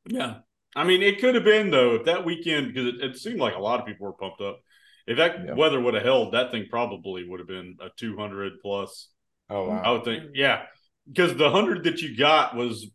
yeah. 0.06 0.38
I 0.74 0.84
mean, 0.84 1.02
it 1.02 1.20
could 1.20 1.34
have 1.34 1.44
been 1.44 1.70
though 1.70 1.96
if 1.96 2.04
that 2.06 2.24
weekend 2.24 2.72
because 2.72 2.94
it, 2.94 3.00
it 3.02 3.16
seemed 3.18 3.40
like 3.40 3.54
a 3.54 3.58
lot 3.60 3.80
of 3.80 3.86
people 3.86 4.06
were 4.06 4.12
pumped 4.14 4.40
up. 4.40 4.60
If 5.06 5.18
that 5.18 5.44
Yeah. 5.44 5.54
weather 5.54 5.80
would 5.80 5.94
have 5.94 6.02
held, 6.04 6.32
that 6.34 6.50
thing 6.50 6.66
probably 6.70 7.28
would 7.28 7.40
have 7.40 7.48
been 7.48 7.76
a 7.80 7.88
two 7.96 8.16
hundred 8.16 8.54
plus. 8.62 9.08
Oh 9.50 9.68
I 9.68 9.90
would 9.90 10.04
think, 10.04 10.30
yeah, 10.34 10.62
because 11.06 11.36
the 11.36 11.50
hundred 11.50 11.84
that 11.84 12.00
you 12.00 12.16
got 12.16 12.56
was 12.56 12.86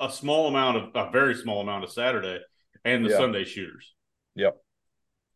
a 0.00 0.10
small 0.10 0.48
amount 0.48 0.76
of 0.78 0.84
a 0.94 1.10
very 1.10 1.34
small 1.34 1.60
amount 1.60 1.84
of 1.84 1.92
Saturday 1.92 2.40
and 2.84 3.04
the 3.04 3.10
Yeah. 3.10 3.16
Sunday 3.18 3.44
shooters. 3.44 3.94
Yep. 4.36 4.56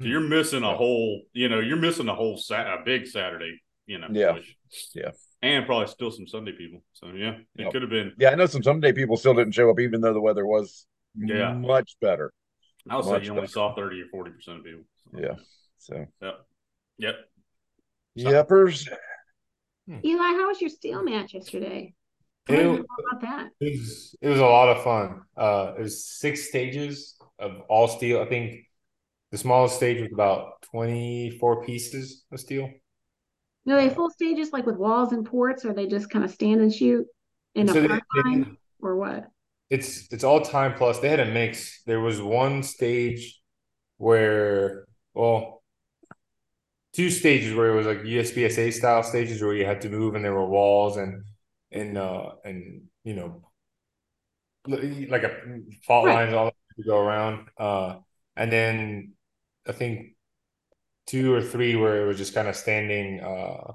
So 0.00 0.06
you're 0.06 0.21
missing 0.21 0.62
a 0.62 0.75
whole, 0.75 1.23
you 1.33 1.49
know, 1.49 1.61
you're 1.61 1.76
missing 1.76 2.09
a 2.09 2.14
whole 2.14 2.37
sat 2.37 2.66
a 2.66 2.83
big 2.85 3.06
Saturday, 3.06 3.61
you 3.87 3.99
know. 3.99 4.09
Yeah. 4.11 4.33
push. 4.33 4.54
Yeah. 4.94 5.11
And 5.42 5.66
probably 5.66 5.87
still 5.88 6.11
some 6.11 6.26
Sunday 6.26 6.52
people. 6.52 6.83
So 6.94 7.09
yeah, 7.09 7.37
it 7.56 7.62
Yep. 7.64 7.73
could 7.73 7.83
have 7.83 7.90
been. 7.90 8.12
Yeah, 8.18 8.30
I 8.30 8.35
know 8.35 8.47
some 8.47 8.62
Sunday 8.62 8.92
people 8.92 9.16
still 9.16 9.35
didn't 9.35 9.52
show 9.52 9.71
up, 9.71 9.78
even 9.78 10.00
though 10.00 10.14
the 10.14 10.21
weather 10.21 10.47
was 10.47 10.87
Yeah. 11.16 11.52
much 11.52 11.97
better. 12.00 12.33
I 12.88 12.97
would 12.97 13.04
say 13.04 13.11
Much 13.12 13.25
you 13.25 13.30
only 13.30 13.42
better. 13.42 13.52
saw 13.52 13.75
thirty 13.75 14.00
or 14.00 14.09
forty 14.09 14.30
percent 14.33 14.59
of 14.59 14.64
people. 14.64 14.85
So, 15.12 15.21
Yeah. 15.21 15.35
So, 15.78 16.06
Yep. 16.23 16.47
Yep. 16.99 17.16
yepers. 18.16 18.88
Eli, 19.88 20.18
how 20.23 20.49
was 20.49 20.61
your 20.61 20.71
steel 20.71 21.02
match 21.02 21.35
yesterday? 21.35 21.94
It- 22.48 22.56
Tell 22.56 22.72
me 22.72 22.78
more 22.78 22.86
about 23.10 23.20
that. 23.22 23.50
It 23.60 23.78
was 23.78 24.16
it 24.20 24.28
was 24.28 24.40
a 24.40 24.44
lot 24.44 24.68
of 24.76 24.82
fun. 24.84 25.22
Uh, 25.36 25.74
it 25.78 25.82
was 25.82 26.04
six 26.04 26.48
stages 26.48 27.16
of 27.38 27.60
all 27.68 27.88
steel. 27.88 28.20
I 28.20 28.26
think 28.26 28.66
the 29.30 29.38
smallest 29.38 29.76
stage 29.76 30.00
was 30.00 30.12
about 30.12 30.60
twenty 30.70 31.36
four 31.40 31.64
pieces 31.64 32.24
of 32.30 32.40
steel. 32.40 32.70
No, 33.66 33.76
they 33.76 33.88
full 33.88 34.10
stages 34.10 34.52
like 34.52 34.66
with 34.66 34.76
walls 34.76 35.12
and 35.12 35.24
ports, 35.24 35.64
or 35.64 35.72
they 35.72 35.86
just 35.86 36.10
kind 36.10 36.24
of 36.24 36.30
stand 36.30 36.60
and 36.60 36.72
shoot 36.72 37.06
in 37.54 37.66
So 37.66 37.78
a 37.78 37.80
they- 37.80 37.88
they- 37.88 38.22
line, 38.24 38.56
or 38.80 38.96
what? 38.96 39.30
It's 39.70 40.12
it's 40.12 40.22
all 40.24 40.42
time 40.42 40.74
plus. 40.74 41.00
They 41.00 41.08
had 41.08 41.20
a 41.20 41.24
mix. 41.32 41.82
There 41.84 42.00
was 42.00 42.20
one 42.20 42.62
stage 42.62 43.40
where, 43.96 44.84
well, 45.14 45.62
two 46.92 47.08
stages 47.08 47.54
where 47.54 47.70
it 47.72 47.74
was 47.74 47.86
like 47.86 48.00
USPSA 48.04 48.70
style 48.74 49.02
stages 49.02 49.40
where 49.40 49.54
you 49.54 49.64
had 49.64 49.80
to 49.80 49.88
move 49.88 50.14
and 50.14 50.22
there 50.24 50.34
were 50.34 50.46
walls 50.46 50.98
and 50.98 51.24
and 51.75 51.99
uh 51.99 52.33
and 52.45 52.83
you 53.04 53.14
know 53.14 53.43
like 54.66 55.23
a 55.25 55.37
fault 55.87 56.07
Right. 56.07 56.09
lines 56.09 56.33
all 56.35 56.50
to 56.76 56.83
go 56.85 56.99
around. 56.99 57.49
Uh, 57.59 57.97
and 58.37 58.50
then 58.50 59.12
I 59.66 59.73
think 59.73 60.16
two 61.07 61.35
or 61.35 61.43
three 61.43 61.76
where 61.76 62.02
it 62.02 62.07
was 62.07 62.19
just 62.19 62.35
kind 62.35 62.49
of 62.49 62.57
standing, 62.57 63.21
uh, 63.21 63.73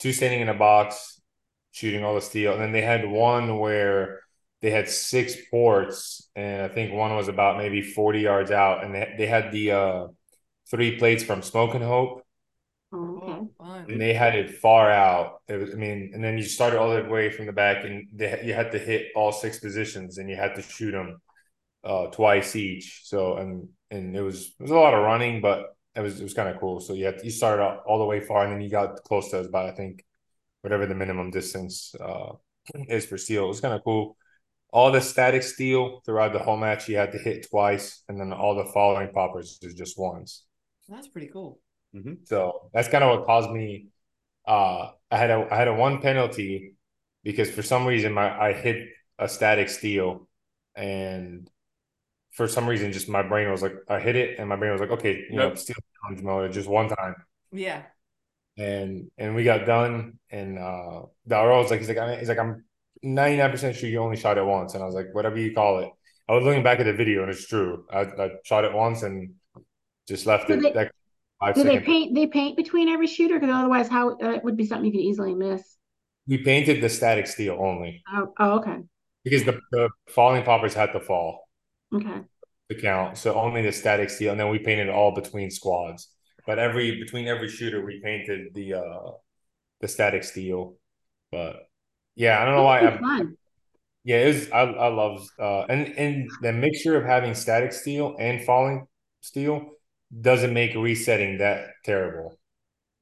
two 0.00 0.12
standing 0.12 0.42
in 0.42 0.48
a 0.50 0.54
box, 0.54 1.20
shooting 1.72 2.04
all 2.04 2.14
the 2.16 2.20
steel. 2.22 2.54
And 2.54 2.62
then 2.62 2.72
they 2.72 2.82
had 2.82 3.08
one 3.08 3.58
where 3.58 4.20
they 4.62 4.70
had 4.70 4.88
six 4.88 5.36
ports, 5.50 6.30
and 6.36 6.62
I 6.62 6.68
think 6.68 6.92
one 6.94 7.16
was 7.16 7.28
about 7.28 7.58
maybe 7.58 7.82
40 7.82 8.20
yards 8.22 8.50
out, 8.52 8.84
and 8.84 8.94
they 8.94 9.14
they 9.18 9.26
had 9.26 9.52
the 9.52 9.72
uh 9.72 10.06
three 10.70 10.98
plates 10.98 11.24
from 11.24 11.42
Smoke 11.42 11.74
and 11.76 11.84
Hope, 11.84 12.25
Oh, 12.92 13.16
okay. 13.18 13.40
Oh, 13.60 13.74
and 13.88 14.00
they 14.00 14.14
had 14.14 14.34
it 14.34 14.50
far 14.58 14.90
out. 14.90 15.40
It 15.48 15.56
was, 15.56 15.70
I 15.72 15.74
mean, 15.76 16.10
and 16.14 16.22
then 16.22 16.38
you 16.38 16.44
started 16.44 16.78
all 16.78 16.94
the 16.94 17.04
way 17.04 17.30
from 17.30 17.46
the 17.46 17.52
back, 17.52 17.84
and 17.84 18.06
they, 18.12 18.42
you 18.44 18.54
had 18.54 18.72
to 18.72 18.78
hit 18.78 19.08
all 19.14 19.32
six 19.32 19.58
positions, 19.58 20.18
and 20.18 20.28
you 20.30 20.36
had 20.36 20.54
to 20.56 20.62
shoot 20.62 20.92
them 20.92 21.20
uh 21.84 22.08
twice 22.08 22.56
each. 22.56 23.02
So 23.04 23.36
and 23.38 23.68
and 23.90 24.16
it 24.16 24.22
was 24.22 24.48
it 24.58 24.62
was 24.62 24.70
a 24.72 24.76
lot 24.76 24.94
of 24.94 25.04
running, 25.04 25.40
but 25.40 25.76
it 25.96 26.00
was 26.00 26.20
it 26.20 26.24
was 26.24 26.34
kind 26.34 26.48
of 26.48 26.60
cool. 26.60 26.80
So 26.80 26.94
you 26.94 27.06
had 27.06 27.20
you 27.24 27.30
started 27.30 27.62
out 27.62 27.82
all 27.86 27.98
the 27.98 28.04
way 28.06 28.20
far, 28.20 28.44
and 28.44 28.52
then 28.54 28.60
you 28.62 28.70
got 28.70 28.96
close 29.04 29.30
to 29.30 29.40
us 29.40 29.48
by 29.48 29.68
I 29.68 29.72
think 29.72 30.04
whatever 30.62 30.86
the 30.86 30.94
minimum 30.96 31.30
distance 31.30 31.94
uh 32.00 32.32
is 32.88 33.06
for 33.06 33.18
steel. 33.18 33.44
It 33.46 33.48
was 33.48 33.60
kind 33.60 33.74
of 33.74 33.84
cool. 33.84 34.16
All 34.72 34.92
the 34.92 35.00
static 35.00 35.42
steel 35.44 36.02
throughout 36.06 36.32
the 36.34 36.40
whole 36.40 36.56
match, 36.58 36.88
you 36.88 36.96
had 36.96 37.12
to 37.12 37.18
hit 37.18 37.48
twice, 37.50 38.02
and 38.08 38.20
then 38.20 38.32
all 38.32 38.54
the 38.56 38.70
following 38.72 39.10
poppers 39.12 39.58
is 39.62 39.74
just 39.74 39.98
once. 39.98 40.44
That's 40.88 41.08
pretty 41.08 41.28
cool. 41.28 41.60
So 42.24 42.70
that's 42.72 42.88
kind 42.88 43.04
of 43.04 43.18
what 43.18 43.26
caused 43.26 43.50
me. 43.50 43.88
Uh, 44.46 44.90
I 45.10 45.16
had 45.18 45.30
a 45.30 45.48
I 45.50 45.56
had 45.56 45.68
a 45.68 45.74
one 45.74 46.00
penalty 46.00 46.74
because 47.24 47.50
for 47.50 47.62
some 47.62 47.86
reason 47.86 48.12
my 48.12 48.28
I 48.48 48.52
hit 48.52 48.88
a 49.18 49.28
static 49.28 49.68
steel, 49.68 50.28
and 50.74 51.48
for 52.32 52.48
some 52.48 52.68
reason 52.68 52.92
just 52.92 53.08
my 53.08 53.22
brain 53.22 53.50
was 53.50 53.62
like 53.62 53.74
I 53.88 54.00
hit 54.00 54.16
it, 54.16 54.38
and 54.38 54.48
my 54.48 54.56
brain 54.56 54.72
was 54.72 54.80
like, 54.80 54.90
okay, 54.90 55.24
you 55.30 55.36
know, 55.36 55.48
Yep. 55.48 55.58
steel 55.58 55.76
challenge 56.02 56.22
mode 56.24 56.52
just 56.52 56.68
one 56.68 56.88
time, 56.88 57.14
Yeah. 57.52 57.82
and 58.56 59.10
and 59.18 59.34
we 59.34 59.44
got 59.44 59.66
done, 59.66 60.18
and 60.30 60.58
uh, 60.58 61.02
the 61.26 61.36
RO 61.36 61.60
was 61.62 61.70
like, 61.70 61.80
he's 61.80 61.88
like, 61.88 61.98
I, 61.98 62.16
he's 62.16 62.28
like, 62.28 62.38
I'm 62.38 62.64
ninety 63.02 63.36
nine 63.36 63.50
percent 63.50 63.76
sure 63.76 63.88
you 63.88 63.98
only 64.00 64.16
shot 64.16 64.38
it 64.38 64.44
once, 64.44 64.74
and 64.74 64.82
I 64.82 64.86
was 64.86 64.94
like, 64.94 65.08
whatever 65.14 65.38
you 65.38 65.54
call 65.54 65.80
it. 65.80 65.90
I 66.28 66.32
was 66.32 66.44
looking 66.44 66.62
back 66.64 66.80
at 66.80 66.84
the 66.86 66.92
video, 66.92 67.22
and 67.22 67.30
it's 67.30 67.46
true. 67.46 67.86
I, 67.92 68.00
I 68.00 68.30
shot 68.44 68.64
it 68.64 68.72
once 68.72 69.02
and 69.02 69.34
just 70.08 70.26
left 70.26 70.48
Do 70.48 70.54
it. 70.54 70.62
they- 70.62 70.72
that 70.72 70.92
five 71.40 71.54
Do 71.54 71.62
they 71.62 71.70
second- 71.76 71.84
paint? 71.86 72.14
They 72.14 72.26
paint 72.26 72.56
between 72.56 72.88
every 72.88 73.06
shooter 73.06 73.38
because 73.38 73.54
otherwise, 73.54 73.88
how 73.88 74.10
uh, 74.22 74.30
it 74.30 74.44
would 74.44 74.56
be 74.56 74.66
something 74.66 74.86
you 74.86 74.92
could 74.92 75.00
easily 75.00 75.34
miss. 75.34 75.76
We 76.28 76.38
painted 76.38 76.82
the 76.82 76.88
static 76.88 77.26
steel 77.28 77.56
only 77.60 78.02
Oh, 78.12 78.32
oh 78.38 78.50
okay, 78.58 78.78
because 79.24 79.44
the, 79.44 79.60
the 79.70 79.88
falling 80.08 80.42
poppers 80.42 80.74
had 80.74 80.92
to 80.92 81.00
fall 81.00 81.48
okay. 81.94 82.22
to 82.70 82.80
count. 82.80 83.16
So 83.18 83.34
only 83.34 83.62
the 83.62 83.70
static 83.72 84.10
steel, 84.10 84.32
and 84.32 84.40
then 84.40 84.48
we 84.50 84.58
painted 84.58 84.88
all 84.88 85.12
between 85.14 85.50
squads. 85.50 86.08
But 86.46 86.58
every 86.58 86.98
between 86.98 87.26
every 87.28 87.48
shooter, 87.48 87.84
we 87.84 88.00
painted 88.02 88.54
the 88.54 88.74
uh 88.74 89.10
the 89.80 89.88
static 89.88 90.24
steel. 90.24 90.76
But 91.30 91.68
yeah, 92.16 92.40
I 92.40 92.44
don't 92.44 92.54
know 92.56 92.62
why. 92.64 92.80
I, 92.86 92.98
fun. 92.98 93.36
yeah, 94.04 94.18
it 94.24 94.26
was. 94.26 94.50
I 94.50 94.62
I 94.62 94.88
love 94.88 95.24
uh 95.38 95.62
and 95.68 95.88
and 95.98 96.30
the 96.42 96.52
mixture 96.52 96.96
of 96.96 97.04
having 97.04 97.34
static 97.34 97.72
steel 97.72 98.16
and 98.18 98.44
falling 98.44 98.86
steel 99.20 99.70
doesn't 100.20 100.52
make 100.52 100.74
resetting 100.74 101.38
that 101.38 101.68
terrible. 101.84 102.38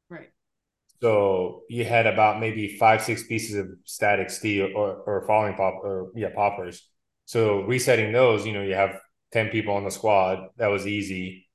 Right. 0.08 0.30
So 1.02 1.62
you 1.68 1.84
had 1.84 2.06
about 2.06 2.40
maybe 2.40 2.76
five, 2.78 3.02
six 3.02 3.24
pieces 3.24 3.56
of 3.56 3.68
static 3.84 4.30
steel 4.30 4.70
or, 4.74 4.96
or 4.96 5.26
falling 5.26 5.54
pop 5.54 5.74
or 5.82 6.10
yeah, 6.14 6.30
poppers. 6.34 6.88
So 7.26 7.62
resetting 7.62 8.12
those, 8.12 8.46
you 8.46 8.52
know, 8.52 8.62
you 8.62 8.74
have 8.74 8.98
10 9.32 9.48
people 9.50 9.74
on 9.74 9.84
the 9.84 9.90
squad. 9.90 10.48
That 10.56 10.68
was 10.68 10.86
easy. 10.86 11.48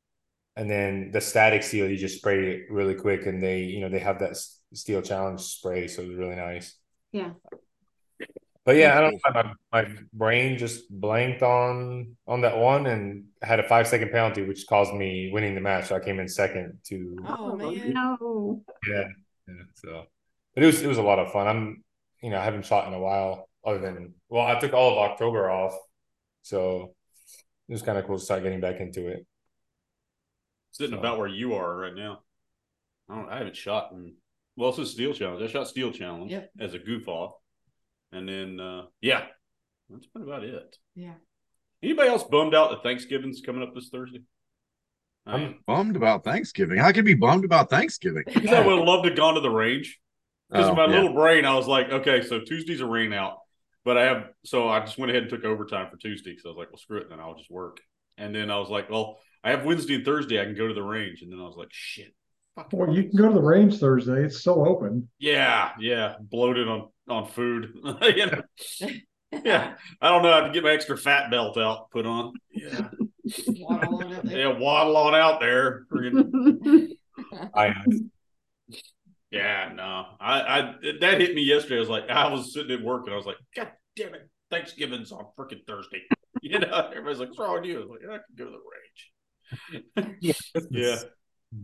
And 0.55 0.69
then 0.69 1.11
the 1.11 1.21
static 1.21 1.63
steel, 1.63 1.89
you 1.89 1.97
just 1.97 2.17
spray 2.17 2.51
it 2.51 2.61
really 2.69 2.95
quick 2.95 3.25
and 3.25 3.41
they, 3.41 3.61
you 3.61 3.79
know, 3.79 3.89
they 3.89 3.99
have 3.99 4.19
that 4.19 4.37
steel 4.73 5.01
challenge 5.01 5.41
spray. 5.41 5.87
So 5.87 6.01
it 6.01 6.09
was 6.09 6.17
really 6.17 6.35
nice. 6.35 6.75
Yeah. 7.11 7.31
But 8.65 8.75
yeah, 8.75 8.97
I 8.97 9.01
don't 9.01 9.13
know. 9.13 9.19
My, 9.33 9.53
my 9.83 9.95
brain 10.13 10.57
just 10.57 10.89
blanked 10.91 11.41
on 11.41 12.15
on 12.27 12.41
that 12.41 12.57
one 12.57 12.85
and 12.85 13.25
had 13.41 13.59
a 13.59 13.63
five 13.67 13.87
second 13.87 14.11
penalty, 14.11 14.43
which 14.45 14.65
caused 14.67 14.93
me 14.93 15.31
winning 15.33 15.55
the 15.55 15.61
match. 15.61 15.87
So 15.87 15.95
I 15.95 15.99
came 15.99 16.19
in 16.19 16.27
second 16.27 16.77
to 16.87 17.17
oh, 17.25 17.35
oh, 17.53 17.55
man. 17.55 17.93
no. 17.93 18.61
yeah, 18.87 19.07
yeah. 19.47 19.53
So, 19.75 20.05
but 20.53 20.63
it 20.63 20.67
was 20.67 20.81
it 20.81 20.87
was 20.87 20.97
a 20.97 21.01
lot 21.03 21.19
of 21.19 21.31
fun. 21.31 21.47
I'm, 21.47 21.83
you 22.21 22.29
know, 22.29 22.37
I 22.39 22.43
haven't 22.43 22.65
shot 22.65 22.87
in 22.87 22.93
a 22.93 22.99
while. 22.99 23.47
Other 23.65 23.79
than 23.79 24.13
well, 24.29 24.45
I 24.45 24.59
took 24.59 24.73
all 24.73 24.91
of 24.91 25.11
October 25.11 25.49
off, 25.49 25.75
so 26.43 26.93
it 27.67 27.71
was 27.73 27.81
kind 27.81 27.97
of 27.97 28.05
cool 28.05 28.17
to 28.19 28.23
start 28.23 28.43
getting 28.43 28.61
back 28.61 28.79
into 28.79 29.07
it. 29.07 29.25
Sitting 30.71 30.93
So- 30.95 30.99
about 30.99 31.17
where 31.17 31.27
you 31.27 31.55
are 31.55 31.75
right 31.75 31.95
now. 31.95 32.21
I 33.09 33.15
don't. 33.15 33.29
I 33.29 33.37
haven't 33.39 33.55
shot 33.57 33.91
in. 33.93 34.13
Well, 34.55 34.69
it's 34.69 34.77
a 34.77 34.85
steel 34.85 35.13
challenge. 35.13 35.41
I 35.41 35.47
shot 35.51 35.67
steel 35.67 35.91
challenge 35.91 36.31
Yep. 36.31 36.51
as 36.59 36.73
a 36.73 36.79
goof 36.79 37.07
off, 37.07 37.33
and 38.11 38.27
then 38.27 38.59
uh 38.59 38.83
yeah, 39.01 39.23
that's 39.89 40.07
been 40.07 40.23
about 40.23 40.43
it. 40.43 40.77
Yeah. 40.95 41.13
Anybody 41.81 42.09
else 42.09 42.23
bummed 42.23 42.53
out 42.55 42.71
that 42.71 42.83
Thanksgiving's 42.83 43.41
coming 43.41 43.63
up 43.63 43.73
this 43.73 43.89
Thursday? 43.89 44.21
I 45.25 45.31
I'm- 45.33 45.59
Bummed 45.67 45.95
about 45.95 46.23
Thanksgiving. 46.23 46.79
I 46.79 46.91
could 46.91 47.05
be 47.05 47.13
bummed 47.13 47.45
about 47.45 47.69
Thanksgiving? 47.69 48.23
Because 48.33 48.51
I 48.51 48.65
would 48.65 48.77
have 48.79 48.87
loved 48.87 49.03
to 49.03 49.09
have 49.09 49.17
gone 49.17 49.35
to 49.35 49.41
the 49.41 49.49
range. 49.49 49.99
Because 50.49 50.65
Oh, 50.67 50.69
in 50.71 50.75
my 50.75 50.85
yeah. 50.87 50.91
little 51.01 51.13
brain, 51.13 51.45
I 51.45 51.55
was 51.55 51.67
like, 51.67 51.91
okay, 51.91 52.23
so 52.23 52.39
Tuesday's 52.39 52.81
a 52.81 52.85
rain 52.85 53.13
out, 53.13 53.37
but 53.85 53.97
I 53.97 54.03
have 54.05 54.29
so 54.45 54.67
I 54.67 54.79
just 54.79 54.97
went 54.97 55.11
ahead 55.11 55.23
and 55.23 55.29
took 55.29 55.45
overtime 55.45 55.89
for 55.91 55.97
Tuesday 55.97 56.31
because 56.31 56.45
I 56.45 56.49
was 56.49 56.57
like, 56.57 56.71
well, 56.71 56.79
screw 56.79 56.97
it, 56.97 57.09
then 57.09 57.19
I'll 57.19 57.35
just 57.35 57.51
work. 57.51 57.77
And 58.17 58.33
then 58.35 58.49
I 58.51 58.57
was 58.59 58.69
like, 58.69 58.89
well, 58.89 59.19
I 59.43 59.51
have 59.51 59.63
Wednesday 59.63 59.95
and 59.95 60.03
Thursday, 60.05 60.41
I 60.41 60.45
can 60.45 60.55
go 60.55 60.67
to 60.67 60.73
the 60.73 60.81
range. 60.83 61.21
And 61.21 61.31
then 61.31 61.39
I 61.39 61.43
was 61.43 61.55
like, 61.55 61.69
shit. 61.71 62.13
Well, 62.73 62.93
you 62.93 63.03
can 63.07 63.15
go 63.17 63.29
to 63.29 63.33
the 63.33 63.41
range 63.41 63.77
Thursday. 63.79 64.25
It's 64.25 64.39
still 64.39 64.67
open. 64.67 65.07
Yeah, 65.17 65.71
yeah, 65.79 66.15
bloated 66.19 66.67
on 66.67 66.89
on 67.09 67.27
food. 67.27 67.73
you 68.01 68.25
know? 68.25 68.41
Yeah, 69.43 69.75
I 70.01 70.09
don't 70.09 70.23
know 70.23 70.31
how 70.31 70.41
to 70.41 70.51
get 70.51 70.63
my 70.63 70.71
extra 70.71 70.97
fat 70.97 71.29
belt 71.29 71.57
out, 71.57 71.91
put 71.91 72.05
on. 72.05 72.33
Yeah, 72.51 72.89
Waddle 73.59 73.95
on 74.01 74.13
out 74.13 74.23
there. 74.25 74.37
yeah, 74.37 74.57
waddle 74.57 74.97
on 74.97 75.15
out 75.15 75.39
there. 75.39 75.85
I 77.53 77.73
Yeah, 79.31 79.71
no, 79.75 80.05
I, 80.19 80.41
I 80.41 80.73
that 81.01 81.21
hit 81.21 81.35
me 81.35 81.43
yesterday. 81.43 81.75
I 81.75 81.79
was 81.79 81.89
like, 81.89 82.09
I 82.09 82.29
was 82.31 82.53
sitting 82.53 82.71
at 82.71 82.83
work 82.83 83.03
and 83.05 83.13
I 83.13 83.17
was 83.17 83.27
like, 83.27 83.37
God 83.55 83.71
damn 83.95 84.15
it, 84.15 84.29
Thanksgiving's 84.49 85.11
on 85.11 85.25
freaking 85.37 85.65
Thursday. 85.67 86.01
You 86.41 86.59
know, 86.59 86.89
everybody's 86.89 87.19
like, 87.19 87.29
what's 87.29 87.39
wrong 87.39 87.55
with 87.55 87.65
you? 87.65 87.77
I 87.77 87.79
was 87.81 87.89
like, 87.89 88.01
I 88.09 88.17
can 88.17 88.35
go 88.35 88.45
to 88.45 88.51
the 88.51 88.57
range. 90.15 90.35
Yeah, 90.71 90.95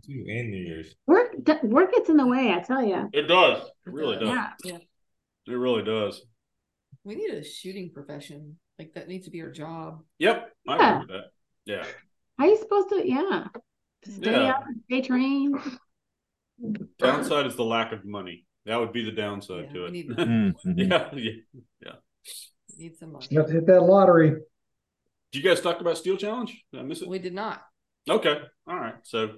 Two 0.05 0.25
and 0.27 0.49
New 0.51 0.57
Year's. 0.57 0.95
work 1.07 1.35
work 1.63 1.93
gets 1.93 2.09
in 2.09 2.17
the 2.17 2.27
way. 2.27 2.51
I 2.53 2.59
tell 2.59 2.83
you. 2.83 3.09
it 3.13 3.23
does. 3.23 3.63
It 3.63 3.93
really 3.93 4.17
does. 4.17 4.29
Yeah. 4.29 4.49
Yeah. 4.63 4.77
It 5.47 5.51
really 5.53 5.83
does. 5.83 6.21
We 7.03 7.15
need 7.15 7.29
a 7.31 7.43
shooting 7.43 7.91
profession. 7.93 8.57
Like 8.79 8.93
that 8.95 9.07
needs 9.07 9.25
to 9.25 9.31
be 9.31 9.41
our 9.41 9.51
job. 9.51 10.01
Yep, 10.19 10.51
I 10.67 10.75
Yeah. 10.77 10.89
agree 11.01 11.13
with 11.15 11.23
that. 11.23 11.31
Yeah, 11.65 11.85
How 12.37 12.45
are 12.45 12.49
you 12.49 12.57
supposed 12.57 12.89
to? 12.89 13.07
Yeah. 13.07 13.47
Stay 14.03 14.31
Yeah. 14.31 14.53
out, 14.53 14.63
stay 14.85 15.01
trained. 15.01 15.57
downside 16.99 17.45
is 17.45 17.55
the 17.55 17.63
lack 17.63 17.91
of 17.91 18.05
money. 18.05 18.45
That 18.65 18.77
would 18.79 18.93
be 18.93 19.03
the 19.03 19.11
downside 19.11 19.65
Yeah, 19.65 19.73
to 19.73 19.79
we 19.81 19.85
it. 19.87 19.91
need- 19.91 20.07
Mhm. 20.17 20.55
yeah, 20.77 21.09
yeah. 21.81 21.95
We 22.77 22.83
need 22.83 22.95
some 22.97 23.11
money. 23.11 23.27
You 23.29 23.39
have 23.39 23.47
to 23.47 23.53
hit 23.53 23.65
that 23.67 23.81
lottery. 23.81 24.29
Did 25.31 25.43
you 25.43 25.49
guys 25.49 25.59
talk 25.61 25.81
about 25.81 25.97
Steel 25.97 26.17
Challenge? 26.17 26.63
Did 26.71 26.79
I 26.79 26.83
miss 26.83 27.01
it? 27.01 27.07
We 27.09 27.19
did 27.19 27.33
not. 27.33 27.61
Okay. 28.09 28.39
All 28.67 28.75
right. 28.75 28.95
So 29.03 29.37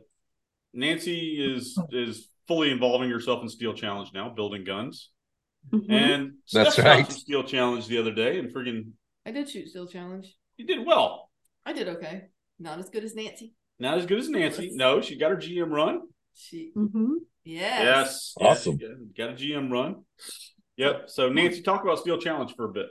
Nancy 0.74 1.44
is 1.44 1.78
is 1.92 2.30
fully 2.48 2.72
involving 2.72 3.10
herself 3.10 3.42
in 3.42 3.50
Steel 3.50 3.74
Challenge 3.74 4.10
now, 4.14 4.30
building 4.30 4.64
guns. 4.64 5.12
Mhm. 5.72 5.92
And 5.92 6.34
That's 6.54 6.74
Steph 6.74 6.86
shot 6.86 6.86
right. 6.86 7.12
some 7.12 7.20
Steel 7.20 7.44
Challenge 7.44 7.88
the 7.88 7.98
other 7.98 8.14
day, 8.14 8.40
and 8.40 8.54
friggin' 8.54 8.92
I 9.26 9.32
did 9.32 9.50
shoot 9.50 9.68
steel 9.70 9.88
challenge. 9.88 10.34
you 10.56 10.66
did 10.66 10.86
well. 10.86 11.30
I 11.66 11.74
did 11.74 11.90
okay. 11.90 12.30
Not 12.60 12.80
as 12.80 12.90
good 12.90 13.04
as 13.04 13.14
Nancy. 13.14 13.54
Not 13.80 13.98
as 13.98 14.06
good 14.06 14.20
as 14.20 14.30
Nancy. 14.30 14.72
No, 14.74 15.02
she 15.02 15.18
got 15.18 15.32
her 15.32 15.38
GM 15.38 15.70
run. 15.72 16.02
She 16.34 16.72
Mm-hmm. 16.76 17.14
yes. 17.44 17.84
Yes. 17.84 18.34
Awesome. 18.40 18.78
yes, 18.80 18.92
got 19.18 19.30
a 19.32 19.34
GM 19.34 19.70
run. 19.70 20.04
Yep. 20.78 21.10
So 21.10 21.30
Nancy, 21.30 21.62
talk 21.62 21.84
about 21.84 22.00
Steel 22.00 22.18
Challenge 22.20 22.54
for 22.56 22.66
a 22.66 22.72
bit. 22.72 22.88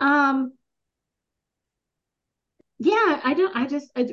Um, 0.00 0.52
yeah, 2.78 3.20
I 3.24 3.34
don't, 3.34 3.56
I 3.56 3.66
just, 3.66 3.90
I, 3.96 4.06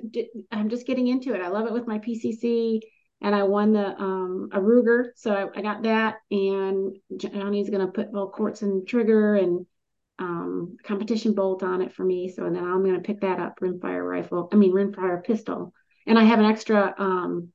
I'm 0.52 0.70
just 0.70 0.88
getting 0.88 1.08
into 1.08 1.34
it. 1.34 1.42
I 1.42 1.50
love 1.50 1.66
it 1.68 1.74
with 1.74 1.88
my 1.88 2.00
PCC 2.00 2.80
and 3.24 3.34
I 3.34 3.44
won 3.44 3.74
the, 3.74 3.88
um, 3.88 4.50
a 4.52 4.60
Ruger. 4.60 5.12
So 5.16 5.34
I, 5.34 5.60
I 5.60 5.62
got 5.62 5.84
that 5.84 6.18
and 6.30 6.96
Johnny's 7.18 7.70
going 7.70 7.86
to 7.86 7.92
put 7.92 8.12
Volquartsen 8.12 8.86
trigger 8.86 9.36
and, 9.36 9.66
um, 10.20 10.78
competition 10.84 11.34
bolt 11.34 11.64
on 11.64 11.82
it 11.82 11.94
for 11.94 12.04
me. 12.04 12.30
So 12.30 12.46
and 12.46 12.56
then 12.56 12.64
I'm 12.64 12.84
going 12.84 12.96
to 12.96 13.02
pick 13.02 13.22
that 13.22 13.40
up 13.40 13.60
rimfire 13.62 14.08
rifle. 14.08 14.50
I 14.52 14.58
mean, 14.58 14.74
rimfire 14.74 15.24
pistol. 15.24 15.74
And 16.06 16.20
I 16.20 16.24
have 16.26 16.40
an 16.40 16.46
extra, 16.46 16.94
um, 16.98 17.54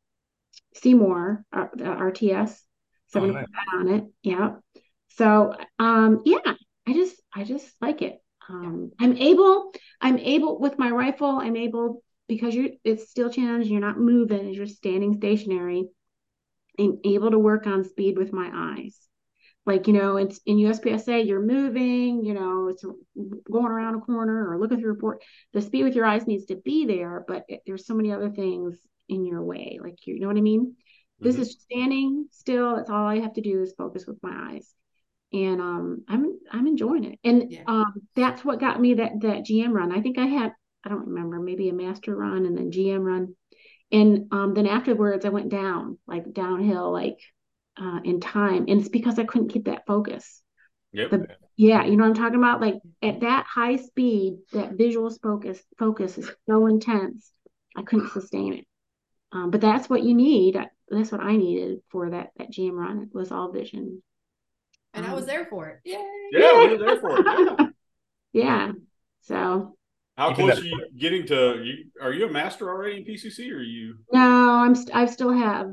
C-More, 0.75 1.44
uh, 1.52 1.66
RTS. 1.76 2.58
So 3.08 3.20
Oh, 3.20 3.25
I'm 3.25 3.32
going 3.32 3.34
to 3.34 3.40
put 3.40 3.50
that 3.52 3.78
on 3.78 3.94
it. 3.94 4.04
Yeah. 4.22 4.50
So, 5.08 5.54
um, 5.78 6.22
yeah, 6.25 6.54
I 6.87 6.92
just, 6.94 7.20
I 7.34 7.44
just 7.44 7.68
like 7.80 8.02
it. 8.02 8.18
Um, 8.48 8.92
I'm 8.98 9.16
able, 9.18 9.72
I'm 10.00 10.18
able 10.18 10.58
with 10.58 10.78
my 10.78 10.90
rifle, 10.90 11.28
I'm 11.28 11.56
able 11.56 12.02
because 12.28 12.54
you're 12.54 12.70
it's 12.85 13.11
still 13.11 13.30
challenging, 13.30 13.73
you're 13.73 13.80
not 13.80 13.99
moving, 13.99 14.52
you're 14.52 14.66
standing 14.66 15.14
stationary. 15.16 15.85
I'm 16.78 16.99
able 17.04 17.30
to 17.30 17.38
work 17.38 17.66
on 17.66 17.85
speed 17.85 18.16
with 18.18 18.32
my 18.32 18.50
eyes. 18.52 18.97
Like, 19.66 19.87
you 19.87 19.92
know, 19.92 20.16
it's 20.16 20.40
in 20.47 20.58
USPSA, 20.58 21.26
you're 21.26 21.42
moving, 21.44 22.25
you 22.25 22.32
know, 22.35 22.68
it's 22.68 22.85
going 23.50 23.66
around 23.66 23.97
a 23.97 24.00
corner 24.00 24.50
or 24.50 24.58
looking 24.58 24.80
through 24.80 24.94
a 24.94 24.97
port. 24.97 25.23
The 25.52 25.61
speed 25.61 25.85
with 25.85 25.94
your 25.94 26.06
eyes 26.06 26.26
needs 26.26 26.47
to 26.47 26.56
be 26.56 26.87
there, 26.87 27.25
but 27.28 27.44
it, 27.49 27.62
there's 27.66 27.87
so 27.87 27.94
many 27.94 28.12
other 28.12 28.30
things 28.30 28.78
in 29.08 29.26
your 29.26 29.42
way. 29.42 29.78
Like, 29.82 30.06
you, 30.06 30.14
you 30.14 30.20
know 30.20 30.28
what 30.28 30.38
I 30.38 30.40
mean? 30.40 30.76
This 31.20 31.37
Mhm. 31.37 31.42
is 31.42 31.58
standing 31.61 32.28
still. 32.30 32.76
That's 32.76 32.90
all 32.90 33.06
I 33.06 33.20
have 33.20 33.35
to 33.35 33.42
do 33.42 33.62
is 33.62 33.75
focus 33.76 34.06
with 34.06 34.23
my 34.23 34.52
eyes 34.52 34.73
and 35.32 35.61
um 35.61 36.04
i'm 36.08 36.38
i'm 36.52 36.66
enjoying 36.66 37.04
it 37.04 37.18
and 37.23 37.44
Yeah. 37.50 37.64
um 37.66 37.92
that's 38.16 38.44
what 38.44 38.61
got 38.61 38.80
me 38.80 38.94
that 38.94 39.12
that 39.20 39.44
gm 39.44 39.73
run 39.73 39.92
i 39.92 40.00
think 40.00 40.18
i 40.18 40.25
had 40.26 40.52
i 40.85 40.88
don't 40.88 41.06
remember 41.08 41.38
maybe 41.38 41.68
a 41.68 41.73
master 41.73 42.14
run 42.14 42.47
and 42.47 42.56
then 42.56 42.70
gm 42.70 43.04
run 43.04 43.35
and 43.90 44.26
um 44.32 44.54
then 44.54 44.66
afterwards 44.66 45.25
i 45.25 45.28
went 45.28 45.49
down 45.49 45.99
like 46.06 46.32
downhill 46.32 46.92
like 46.92 47.18
uh 47.80 48.00
in 48.04 48.20
time 48.20 48.64
and 48.68 48.80
it's 48.80 48.88
because 48.88 49.18
i 49.18 49.25
couldn't 49.25 49.49
keep 49.49 49.64
that 49.66 49.87
focus 49.87 50.42
Yep. 50.92 51.11
The- 51.11 51.26
yeah 51.56 51.85
you 51.85 51.97
know 51.97 52.04
what 52.04 52.11
i'm 52.16 52.23
talking 52.23 52.38
about 52.38 52.61
like 52.61 52.76
at 53.02 53.20
that 53.20 53.44
high 53.47 53.76
speed 53.76 54.38
that 54.52 54.73
visual 54.73 55.11
focus 55.23 55.61
focus 55.78 56.16
is 56.16 56.30
so 56.49 56.66
intense 56.66 57.30
i 57.76 57.82
couldn't 57.82 58.11
sustain 58.12 58.54
it 58.54 58.66
um 59.32 59.50
but 59.50 59.61
that's 59.61 59.90
what 59.90 60.02
you 60.02 60.14
need 60.14 60.56
that's 60.88 61.12
what 61.12 61.20
i 61.20 61.37
needed 61.37 61.80
for 61.90 62.11
that 62.11 62.30
that 62.38 62.50
gm 62.50 62.73
run 62.73 63.02
it 63.02 63.08
was 63.14 63.30
all 63.30 63.52
vision 63.52 64.02
And 64.94 65.04
I 65.04 65.12
was 65.14 65.26
there 65.26 65.44
for 65.44 65.68
it. 65.68 65.80
Yay. 65.85 65.99
yeah, 66.32 66.58
we 66.58 66.68
were 66.68 66.78
there 66.78 67.00
for 67.00 67.18
it. 67.20 67.26
Yeah. 67.26 67.66
yeah. 68.32 68.73
So 69.23 69.76
How 70.18 70.34
close 70.34 70.56
that- 70.56 70.64
are 70.64 70.66
you 70.66 70.88
getting 70.96 71.25
to? 71.28 71.62
You 71.62 71.84
are 72.02 72.12
you 72.12 72.26
a 72.26 72.30
master 72.30 72.68
already 72.68 72.96
in 72.96 73.04
PCC? 73.04 73.52
Or 73.52 73.58
are 73.58 73.62
you? 73.62 73.98
no, 74.12 74.20
I'm 74.20 74.75
st- 74.75 74.94
I 74.94 75.06
still 75.06 75.30
have. 75.32 75.68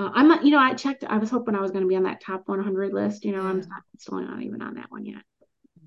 Uh, 0.00 0.10
I'm 0.12 0.26
not. 0.26 0.44
You 0.44 0.50
know, 0.50 0.58
I 0.58 0.74
checked. 0.74 1.04
I 1.04 1.18
was 1.18 1.30
hoping 1.30 1.54
I 1.54 1.60
was 1.60 1.70
going 1.70 1.84
to 1.84 1.88
be 1.88 1.94
on 1.94 2.02
that 2.02 2.20
top 2.20 2.42
100 2.48 2.92
list. 2.92 3.24
You 3.24 3.30
know, 3.30 3.42
I'm 3.42 3.60
not, 3.60 3.82
still 3.98 4.20
not 4.20 4.42
even 4.42 4.60
on 4.60 4.74
that 4.74 4.90
one 4.90 5.06
yet. 5.06 5.22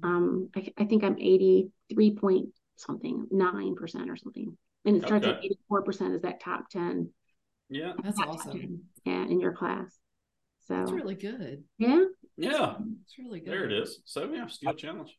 Um, 0.01 0.49
I, 0.55 0.71
I 0.77 0.85
think 0.85 1.03
I'm 1.03 1.17
83 1.19 2.15
point 2.15 2.49
something 2.77 3.27
nine 3.31 3.75
percent 3.75 4.09
or 4.09 4.15
something, 4.15 4.57
and 4.85 4.95
it 4.95 5.03
starts 5.05 5.27
at 5.27 5.43
84 5.43 5.81
percent 5.83 6.15
is 6.15 6.21
that 6.21 6.39
top 6.39 6.69
10. 6.69 7.09
Yeah. 7.69 7.93
That's 8.01 8.17
top 8.17 8.29
awesome. 8.29 8.51
10, 8.51 8.81
Yeah, 9.05 9.25
in 9.25 9.41
your 9.41 9.53
class. 9.53 9.97
So 10.67 10.75
That's 10.75 10.91
really 10.91 11.15
good. 11.15 11.63
yeah, 11.77 12.05
Yeah. 12.37 12.75
It's 13.03 13.17
really 13.19 13.41
good. 13.41 13.51
There 13.51 13.65
it 13.65 13.73
is. 13.73 13.99
So 14.05 14.31
yeah, 14.31 14.47
Steel 14.47 14.73
Challenge. 14.73 15.09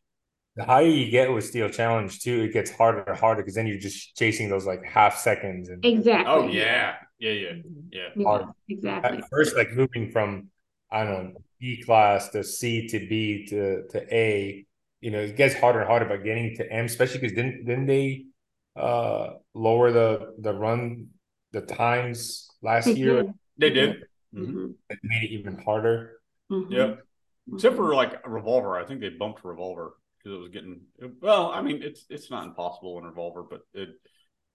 The 0.57 0.65
higher 0.65 0.87
you 0.87 1.11
get 1.11 1.33
with 1.33 1.45
Steel 1.45 1.69
Challenge 1.69 2.21
too, 2.21 2.43
it 2.43 2.53
gets 2.53 2.71
harder 2.71 3.03
and 3.03 3.19
harder 3.19 3.43
because 3.43 3.55
then 3.57 3.67
you're 3.67 3.79
just 3.79 4.17
chasing 4.17 4.49
those 4.49 4.67
like 4.67 4.85
half 4.85 5.17
seconds 5.19 5.69
and 5.69 5.83
exactly. 5.83 6.33
Oh 6.33 6.49
yeah, 6.49 6.97
yeah, 7.19 7.31
yeah, 7.33 7.53
yeah. 7.93 8.09
Yeah, 8.15 8.45
exactly. 8.69 9.19
at 9.19 9.29
first 9.31 9.57
like 9.57 9.73
moving 9.73 10.11
from 10.11 10.49
I 10.91 11.05
don't 11.05 11.35
know 11.35 11.41
B 11.61 11.83
class 11.85 12.29
to 12.31 12.45
C 12.45 12.87
to 12.89 12.99
B 13.01 13.47
to 13.47 13.87
to 13.91 14.15
A, 14.15 14.67
you 15.01 15.11
know, 15.11 15.21
it 15.21 15.37
gets 15.37 15.55
harder 15.55 15.81
and 15.81 15.89
harder. 15.89 16.07
But 16.07 16.25
getting 16.25 16.57
to 16.57 16.71
M, 16.73 16.85
especially 16.87 17.21
because 17.21 17.35
didn't 17.37 17.65
didn't 17.67 17.87
they 17.87 18.27
uh 18.77 19.35
lower 19.55 19.93
the 19.93 20.35
the 20.41 20.53
run 20.53 21.09
the 21.53 21.63
times 21.63 22.49
last 22.63 22.95
They 22.95 22.95
year? 22.97 23.23
did. 23.23 23.27
They 23.59 23.71
did. 23.71 23.97
Mhm. 24.37 24.55
Mhm, 24.55 24.75
It 24.91 24.99
made 25.03 25.25
it 25.25 25.31
even 25.33 25.59
harder. 25.59 26.19
mhm, 26.51 26.71
Yep. 26.71 27.07
Except 27.53 27.77
for 27.77 27.95
like 27.95 28.15
a 28.25 28.31
revolver, 28.31 28.77
I 28.77 28.85
think 28.87 29.01
they 29.01 29.11
bumped 29.11 29.45
revolver 29.45 29.95
because 30.25 30.37
it 30.37 30.41
was 30.41 30.51
getting. 30.51 30.81
Well, 31.21 31.51
I 31.53 31.63
mean, 31.63 31.83
it's 31.83 32.07
it's 32.09 32.31
not 32.31 32.47
impossible 32.47 32.99
in 32.99 33.05
revolver, 33.05 33.43
but 33.43 33.61
it 33.75 33.91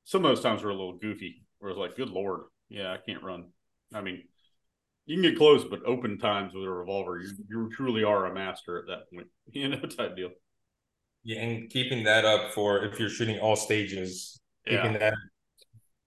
some 0.03 0.25
of 0.25 0.32
those 0.32 0.43
times 0.43 0.63
were 0.63 0.71
a 0.71 0.75
little 0.75 0.97
goofy. 0.97 1.43
Where 1.60 1.71
it's 1.71 1.79
like, 1.79 1.95
good 1.95 2.10
lord, 2.10 2.41
yeah, 2.69 2.91
I 2.91 2.97
can't 2.97 3.23
run. 3.23 3.49
I 3.93 4.01
mean, 4.01 4.23
you 5.05 5.15
can 5.15 5.23
get 5.23 5.38
close, 5.38 5.63
but 5.65 5.86
open 5.86 6.17
times 6.17 6.53
with 6.53 6.63
a 6.63 6.69
revolver, 6.69 7.19
you 7.19 7.32
you 7.49 7.69
truly 7.71 8.03
are 8.03 8.25
a 8.25 8.34
master 8.34 8.79
at 8.79 8.88
that 8.88 9.12
point. 9.13 9.27
You 9.51 9.69
know, 9.69 9.79
type 9.79 10.15
deal. 10.15 10.32
Yeah, 11.23 11.41
and 11.41 11.69
keeping 11.69 12.03
that 12.05 12.23
up 12.25 12.53
for 12.53 12.86
if 12.86 12.99
you're 12.99 13.10
shooting 13.10 13.39
all 13.39 13.55
stages, 13.55 14.39
keeping 14.65 14.93
Yeah. 14.93 14.97
that 14.99 15.13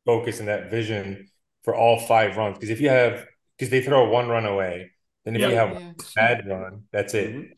focus 0.07 0.39
and 0.41 0.49
that 0.49 0.71
vision 0.71 1.29
for 1.65 1.75
all 1.75 1.99
five 2.01 2.37
runs. 2.37 2.57
Because 2.57 2.71
if 2.71 2.81
you 2.81 2.89
have, 2.89 3.27
because 3.59 3.71
they 3.71 3.83
throw 3.83 4.09
one 4.09 4.29
run 4.29 4.47
away, 4.47 4.91
then 5.25 5.37
if 5.37 5.43
Yeah. 5.43 5.49
you 5.49 5.55
have 5.57 5.73
Yeah. 5.73 5.91
a 5.91 5.95
bad 6.15 6.47
run, 6.49 6.89
that's 6.93 7.15
it. 7.15 7.35
Mhm. 7.35 7.51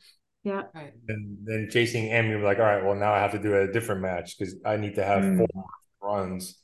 Yeah. 0.44 0.62
Right. 0.74 0.92
And 1.08 1.38
then 1.44 1.68
chasing 1.70 2.10
M, 2.12 2.28
you're 2.28 2.40
like, 2.40 2.58
all 2.58 2.64
right, 2.64 2.84
well 2.84 2.94
now 2.94 3.12
I 3.12 3.18
have 3.20 3.32
to 3.32 3.38
do 3.38 3.56
a 3.56 3.72
different 3.72 4.02
match 4.02 4.38
because 4.38 4.56
I 4.64 4.76
need 4.76 4.94
to 4.96 5.04
have 5.04 5.22
Mm. 5.22 5.38
four 5.38 5.64
runs. 6.02 6.62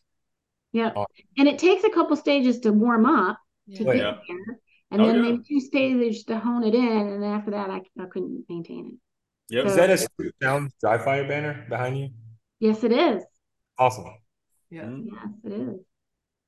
Yeah. 0.73 0.93
Oh. 0.95 1.07
And 1.39 1.49
it 1.49 1.59
takes 1.59 1.83
a 1.85 1.91
couple 1.91 2.15
stages 2.17 2.61
to 2.61 2.73
warm 2.73 3.07
up 3.07 3.39
to 3.75 3.83
Yeah. 3.83 3.85
get 3.85 3.97
Yeah. 3.97 4.19
there. 4.29 4.59
And 4.93 5.01
Oh, 5.03 5.07
then 5.07 5.17
yeah. 5.17 5.23
maybe 5.23 5.43
two 5.49 5.61
stages 5.61 6.25
to 6.25 6.39
hone 6.39 6.63
it 6.65 6.75
in. 6.75 6.85
And 7.09 7.23
then 7.23 7.33
after 7.33 7.53
that, 7.53 7.71
I, 7.71 7.81
I 7.99 8.07
couldn't 8.07 8.45
maintain 8.49 8.87
it. 8.87 9.55
Yep. 9.55 9.67
Is 9.67 9.77
that 9.77 9.91
a 9.91 9.97
Steel 9.99 10.31
challenge 10.43 10.73
dry 10.81 10.99
fire 10.99 11.27
banner 11.27 11.67
behind 11.69 11.99
you? 11.99 12.11
Yes, 12.61 12.85
it 12.85 12.93
is. 12.93 13.25
Awesome. 13.79 14.05
Yeah. 14.69 14.91
Yes, 14.91 15.29
it 15.45 15.53
is. 15.53 15.81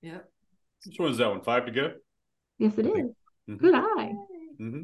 Yeah. 0.02 0.18
Which 0.84 0.98
one 0.98 1.10
is 1.12 1.18
that 1.18 1.30
one? 1.30 1.42
Five 1.42 1.64
to 1.66 1.72
go. 1.72 1.94
Yes, 2.58 2.76
it 2.78 2.86
is. 2.86 3.10
Mhm. 3.48 3.58
Good 3.58 3.74
eye. 3.74 4.12
hmm 4.58 4.82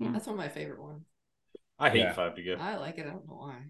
That's 0.00 0.26
one 0.26 0.34
of 0.34 0.38
my 0.38 0.48
favorite 0.48 0.82
ones. 0.82 1.04
I 1.78 1.90
hate 1.90 1.98
Yeah. 2.00 2.12
five 2.12 2.34
to 2.36 2.42
go. 2.42 2.54
I 2.58 2.76
like 2.76 2.98
it. 2.98 3.06
I 3.06 3.10
don't 3.10 3.26
know 3.26 3.34
why. 3.36 3.62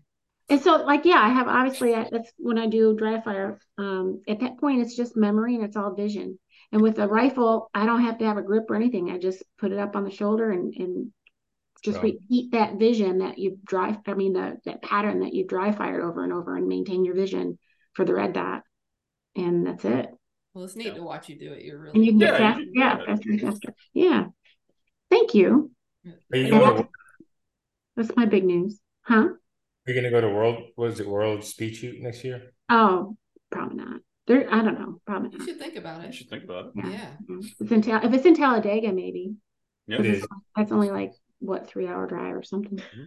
And 0.50 0.60
so, 0.60 0.76
like, 0.84 1.04
yeah, 1.06 1.20
I 1.20 1.30
have 1.30 1.48
obviously 1.48 1.94
I, 1.94 2.06
that's 2.10 2.30
when 2.36 2.58
I 2.58 2.66
do 2.66 2.94
dry 2.94 3.20
fire. 3.20 3.58
Um, 3.78 4.22
at 4.28 4.40
that 4.40 4.58
point, 4.58 4.82
it's 4.82 4.94
just 4.96 5.16
memory 5.16 5.54
and 5.54 5.64
it's 5.64 5.76
all 5.76 5.94
vision. 5.94 6.38
And 6.70 6.82
with 6.82 6.98
a 6.98 7.08
rifle, 7.08 7.70
I 7.72 7.86
don't 7.86 8.02
have 8.02 8.18
to 8.18 8.26
have 8.26 8.36
a 8.36 8.42
grip 8.42 8.64
or 8.70 8.74
anything. 8.76 9.10
I 9.10 9.18
just 9.18 9.42
put 9.58 9.72
it 9.72 9.78
up 9.78 9.96
on 9.96 10.04
the 10.04 10.10
shoulder 10.10 10.50
and 10.50 10.74
and 10.74 11.12
just 11.82 11.96
Sure. 11.96 12.04
repeat 12.04 12.52
that 12.52 12.78
vision 12.78 13.18
that 13.18 13.38
you've 13.38 13.62
dry. 13.64 13.98
I 14.06 14.14
mean, 14.14 14.32
the 14.34 14.58
that 14.64 14.82
pattern 14.82 15.20
that 15.20 15.32
you've 15.34 15.48
dry 15.48 15.72
fired 15.72 16.02
over 16.02 16.24
and 16.24 16.32
over 16.32 16.56
and 16.56 16.66
maintain 16.68 17.04
your 17.04 17.14
vision 17.14 17.58
for 17.94 18.04
the 18.04 18.14
red 18.14 18.32
dot. 18.34 18.62
And 19.36 19.66
that's 19.66 19.84
it. 19.84 20.08
Well, 20.52 20.64
it's 20.64 20.76
neat 20.76 20.86
Yeah. 20.88 20.94
to 20.94 21.02
watch 21.02 21.28
you 21.28 21.38
do 21.38 21.52
it. 21.52 21.62
You're 21.64 21.86
And 21.86 22.04
you 22.04 22.12
really 22.18 22.18
can 22.18 22.20
Yeah, 22.20 22.32
you 22.32 22.38
faster. 22.38 22.64
can- 22.64 22.72
Yeah, 22.74 22.98
yeah. 22.98 23.04
faster 23.06 23.38
faster. 23.38 23.74
Yeah. 23.92 24.26
Thank 25.10 25.34
you. 25.34 25.70
Are 26.32 26.36
you 26.38 26.44
Yeah. 26.44 26.50
going 26.50 26.76
to, 26.84 26.88
That's 27.96 28.14
my 28.16 28.26
big 28.26 28.44
news. 28.44 28.78
Huh? 29.02 29.28
are 29.86 29.92
you 29.92 29.94
going 29.94 30.04
to 30.04 30.10
go 30.10 30.20
to 30.20 30.28
World? 30.30 30.62
Was 30.76 30.98
it 31.00 31.06
World 31.06 31.44
Speed 31.44 31.76
Shoot 31.76 32.00
next 32.00 32.24
year? 32.24 32.54
Oh, 32.70 33.16
probably 33.50 33.76
not. 33.76 34.00
There, 34.26 34.46
I 34.52 34.62
don't 34.62 34.80
know. 34.80 35.00
Probably 35.06 35.30
You 35.38 35.44
should 35.44 35.58
think 35.58 35.76
about 35.76 36.02
it. 36.02 36.06
You 36.06 36.12
should 36.12 36.30
think 36.30 36.44
about 36.44 36.66
it. 36.66 36.72
Yeah. 36.76 36.88
Yeah. 36.90 37.10
Yeah. 37.28 37.48
It's 37.60 37.70
in 37.72 37.82
Tal- 37.82 38.04
if 38.04 38.12
it's 38.14 38.24
in 38.24 38.34
Talladega, 38.34 38.92
maybe. 38.92 39.34
Yeah. 39.86 39.96
It 39.96 39.98
'Cause 39.98 40.06
is. 40.06 40.16
it's- 40.24 40.40
That's 40.56 40.72
only 40.72 40.90
like 40.90 41.12
what 41.40 41.68
three 41.68 41.86
hour 41.86 42.06
drive 42.06 42.34
or 42.34 42.42
something. 42.42 42.78
Mm-hmm. 42.78 43.02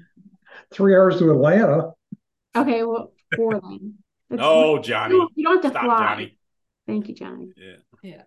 Three 0.72 0.96
hours 0.96 1.18
to 1.18 1.32
Atlanta. 1.32 1.92
Okay, 2.56 2.84
well, 2.84 3.12
four 3.36 3.60
then. 3.60 3.96
It's- 4.30 4.40
Oh, 4.48 4.76
you 4.78 4.84
Johnny. 4.84 5.16
don't, 5.18 5.32
you 5.36 5.44
don't 5.44 5.56
have 5.56 5.64
to 5.64 5.70
Stop, 5.70 5.86
fly. 5.86 6.08
Johnny. 6.14 6.38
Thank 6.86 7.08
you, 7.08 7.16
Johnny. 7.16 7.48
Yeah. 7.58 7.76
Yeah. 8.04 8.22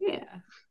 Yeah. 0.00 0.24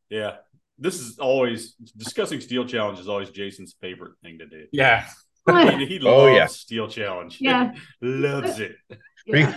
Yeah. 0.10 0.36
This 0.78 1.00
is 1.00 1.18
always 1.18 1.74
discussing 1.98 2.40
steel 2.42 2.66
challenge 2.66 3.00
is 3.00 3.08
always 3.10 3.30
Jason's 3.32 3.76
favorite 3.82 4.14
thing 4.22 4.38
to 4.40 4.46
do. 4.46 4.68
Yeah. 4.72 5.08
He, 5.80 5.86
he 5.86 6.00
Oh, 6.06 6.28
yeah. 6.28 6.46
steel 6.48 6.88
challenge. 6.88 7.38
Yeah. 7.42 7.74
loves 8.02 8.60
it. 8.60 8.76
Were 9.28 9.38
you, 9.38 9.48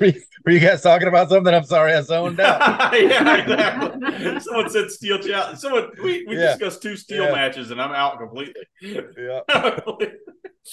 were 0.00 0.06
you- 0.06 0.22
were 0.46 0.52
you 0.52 0.60
guys 0.60 0.82
talking 0.82 1.08
about 1.08 1.28
something? 1.28 1.52
I'm 1.52 1.64
sorry, 1.64 1.92
I 1.92 2.00
zoned 2.00 2.38
out. 2.40 2.92
yeah, 2.92 3.36
exactly. 3.36 4.40
Someone 4.40 4.70
said 4.70 4.90
steel 4.90 5.18
challenge. 5.18 5.58
Someone 5.58 5.90
we, 6.02 6.24
we 6.26 6.36
Yeah. 6.38 6.56
discussed 6.56 6.82
two 6.82 6.96
steel 6.96 7.24
Yeah. 7.24 7.32
matches, 7.32 7.70
and 7.70 7.80
I'm 7.82 7.92
out 7.92 8.18
completely. 8.18 8.62
yeah, 8.80 9.40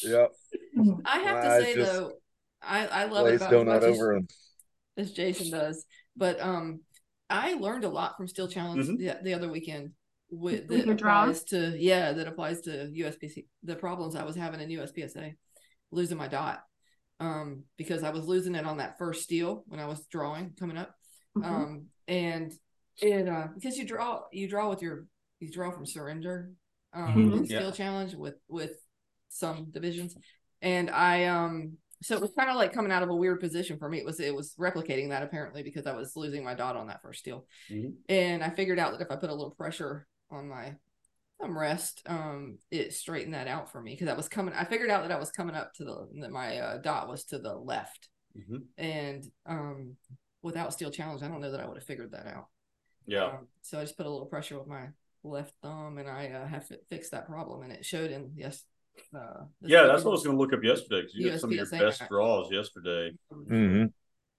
yeah. 0.04 0.28
I 1.06 1.18
have 1.20 1.38
I 1.38 1.42
to 1.60 1.64
say 1.64 1.76
though, 1.76 2.14
I 2.62 2.88
I 2.88 3.06
love 3.06 3.26
it 3.28 3.38
Glaze 3.38 3.42
about 3.42 3.54
as 3.54 3.60
donut 3.60 3.66
much 3.66 3.84
as, 3.84 3.96
over 3.98 4.14
and 4.14 4.30
as 4.98 5.12
Jason 5.12 5.52
does, 5.52 5.86
but 6.16 6.40
um, 6.40 6.82
I 7.30 7.54
learned 7.56 7.84
a 7.84 7.90
lot 7.90 8.18
from 8.18 8.28
Steel 8.28 8.48
Challenge 8.48 8.86
Mhm. 8.88 8.98
the, 8.98 9.18
the 9.24 9.34
other 9.34 9.50
weekend. 9.50 9.92
With, 10.30 10.68
With 10.70 10.86
that 10.86 10.90
applies 10.90 11.44
to 11.46 11.76
yeah, 11.78 12.12
that 12.12 12.28
applies 12.28 12.62
to 12.62 12.92
USPSA. 12.94 13.46
The 13.64 13.76
problems 13.76 14.16
I 14.16 14.26
was 14.26 14.36
having 14.36 14.60
in 14.60 14.70
USPSA, 14.70 15.36
losing 15.92 16.18
my 16.18 16.28
dot, 16.28 16.64
um, 17.20 17.64
because 17.78 18.04
I 18.04 18.10
was 18.10 18.26
losing 18.26 18.54
it 18.56 18.66
on 18.66 18.78
that 18.78 18.98
first 18.98 19.24
steel 19.24 19.64
when 19.68 19.80
I 19.80 19.86
was 19.86 20.06
drawing 20.08 20.54
coming 20.60 20.78
up, 20.78 20.94
Mhm. 21.38 21.46
um, 21.46 21.86
and 22.08 22.52
it 23.02 23.28
uh 23.28 23.48
because 23.56 23.78
you 23.78 23.86
draw 23.86 24.24
you 24.34 24.50
draw 24.50 24.70
with 24.70 24.82
your 24.82 25.06
you 25.40 25.50
draw 25.52 25.72
from 25.72 25.86
surrender, 25.86 26.52
um, 26.94 27.14
Mhm. 27.16 27.38
in 27.38 27.46
Yeah. 27.46 27.60
Steel 27.60 27.72
Challenge 27.72 28.16
with 28.16 28.36
with 28.50 28.74
some 29.30 29.72
divisions, 29.72 30.18
and 30.62 30.90
I 30.90 31.26
um 31.26 31.78
so 32.04 32.16
it 32.16 32.22
was 32.22 32.34
kind 32.38 32.50
of 32.50 32.58
like 32.58 32.74
coming 32.74 32.92
out 32.92 33.02
of 33.02 33.10
a 33.10 33.16
weird 33.16 33.40
position 33.40 33.80
for 33.80 33.88
me. 33.90 34.00
It 34.00 34.06
was 34.06 34.20
it 34.20 34.36
was 34.36 34.56
replicating 34.56 35.10
that 35.10 35.24
apparently 35.24 35.64
because 35.64 35.88
I 35.88 35.96
was 35.96 36.18
losing 36.18 36.44
my 36.44 36.54
dot 36.54 36.76
on 36.76 36.88
that 36.88 37.02
first 37.02 37.20
steel, 37.22 37.48
Mhm. 37.70 37.94
and 38.10 38.44
I 38.44 38.50
figured 38.50 38.78
out 38.78 38.92
that 38.92 39.02
if 39.02 39.10
I 39.10 39.16
put 39.16 39.30
a 39.30 39.34
little 39.34 39.52
pressure 39.56 40.06
on 40.30 40.48
my 40.50 40.76
thumb 41.40 41.58
rest, 41.58 42.02
um, 42.08 42.58
it 42.72 42.94
straightened 42.94 43.34
that 43.34 43.48
out 43.48 43.72
for 43.72 43.82
me 43.82 43.92
because 43.94 44.08
I 44.10 44.14
was 44.16 44.28
coming. 44.28 44.54
I 44.54 44.64
figured 44.66 44.90
out 44.90 45.04
that 45.04 45.12
I 45.12 45.20
was 45.20 45.32
coming 45.32 45.56
up 45.56 45.74
to 45.76 45.84
the 45.86 46.08
that 46.22 46.32
my 46.32 46.58
uh, 46.58 46.78
dot 46.78 47.08
was 47.08 47.24
to 47.26 47.40
the 47.40 47.56
left, 47.56 48.10
Mhm. 48.38 48.64
and 48.78 49.24
um, 49.46 49.96
without 50.42 50.74
steel 50.74 50.92
challenge, 50.92 51.24
I 51.24 51.28
don't 51.28 51.42
know 51.42 51.52
that 51.52 51.60
I 51.60 51.68
would 51.68 51.78
have 51.78 51.86
figured 51.86 52.12
that 52.12 52.28
out. 52.28 52.48
Yeah. 53.06 53.26
Um, 53.26 53.48
so 53.62 53.80
I 53.80 53.84
just 53.84 53.98
put 53.98 54.06
a 54.06 54.10
little 54.10 54.26
pressure 54.28 54.58
with 54.58 54.68
my 54.68 54.88
left 55.24 55.54
thumb, 55.62 55.98
and 55.98 56.10
I 56.10 56.28
uh, 56.30 56.48
have 56.48 56.68
fi- 56.68 56.78
fixed 56.90 57.12
that 57.12 57.28
problem, 57.28 57.64
and 57.64 57.72
it 57.72 57.86
showed 57.86 58.12
in 58.12 58.32
yes. 58.36 58.64
Uh, 59.14 59.46
Yeah, 59.62 59.84
that's 59.84 60.04
what 60.04 60.10
I 60.10 60.14
was 60.14 60.24
going 60.24 60.36
to 60.36 60.42
look 60.42 60.54
up 60.54 60.64
yesterday 60.64 61.02
because 61.02 61.14
you 61.14 61.30
got 61.30 61.40
some 61.40 61.52
of 61.52 61.56
your 61.56 61.70
best 61.70 62.02
draws 62.10 62.52
yesterday. 62.52 63.16
Mhm. 63.32 63.94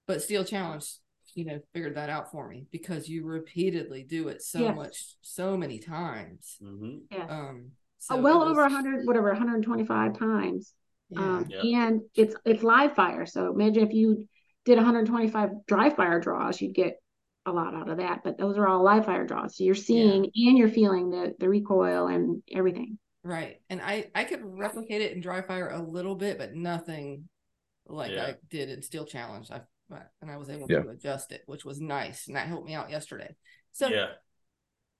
but 0.07 0.20
steel 0.20 0.44
challenge 0.44 0.96
you 1.38 1.44
know 1.44 1.61
figured 1.72 1.94
that 1.94 2.11
out 2.11 2.33
for 2.33 2.48
me 2.48 2.66
because 2.72 3.09
you 3.09 3.24
repeatedly 3.24 4.03
do 4.03 4.27
it 4.27 4.42
so 4.42 4.59
Yes. 4.61 4.77
much 4.77 5.05
so 5.22 5.57
many 5.57 5.79
times 5.79 6.57
hmm 6.61 6.96
Yes. 7.12 7.31
um 7.31 7.70
Uh, 8.11 8.14
so 8.16 8.20
well 8.20 8.42
it 8.42 8.46
was- 8.46 8.51
over 8.53 8.62
100, 8.62 9.07
whatever, 9.07 9.29
125 9.31 10.18
times. 10.18 10.74
yeah. 11.11 11.37
Um, 11.37 11.46
Yeah. 11.48 11.62
And 11.87 12.03
it's 12.16 12.35
it's 12.44 12.62
live 12.62 12.94
fire. 12.94 13.24
So 13.27 13.53
imagine 13.53 13.85
if 13.87 13.92
you 13.94 14.29
did 14.64 14.79
125 14.79 15.51
dry 15.66 15.90
fire 15.90 16.18
draws, 16.20 16.61
you'd 16.61 16.74
get 16.74 17.01
a 17.46 17.53
lot 17.53 17.74
out 17.74 17.88
of 17.88 17.98
that. 17.98 18.22
But 18.24 18.37
those 18.37 18.59
are 18.59 18.66
all 18.68 18.83
live 18.83 19.05
fire 19.07 19.27
draws. 19.27 19.57
So 19.57 19.64
you're 19.64 19.74
seeing 19.74 20.24
and 20.35 20.59
you're 20.59 20.68
feeling 20.68 21.11
the 21.11 21.35
the 21.38 21.48
recoil 21.48 22.09
and 22.09 22.42
everything. 22.53 22.98
right 23.24 23.61
and 23.68 23.81
i 23.83 23.94
i 24.14 24.22
could 24.24 24.40
replicate 24.44 25.03
it 25.03 25.12
in 25.12 25.20
dry 25.20 25.40
fire 25.42 25.70
a 25.70 25.83
little 25.83 26.14
bit 26.14 26.38
but 26.38 26.55
nothing 26.55 27.29
like 27.87 28.12
Yeah. 28.12 28.27
i 28.27 28.35
did 28.48 28.70
in 28.70 28.81
steel 28.81 29.05
challenge 29.05 29.51
i 29.51 29.61
and 30.20 30.31
i 30.31 30.37
was 30.37 30.51
able 30.51 30.66
Yeah. 30.68 30.83
to 30.83 30.90
adjust 30.90 31.33
it 31.33 31.42
which 31.46 31.64
was 31.64 31.81
nice 31.81 32.27
and 32.27 32.37
that 32.37 32.46
helped 32.46 32.66
me 32.66 32.74
out 32.74 32.90
yesterday 32.90 33.35
so 33.72 33.88
Yeah. 33.88 34.09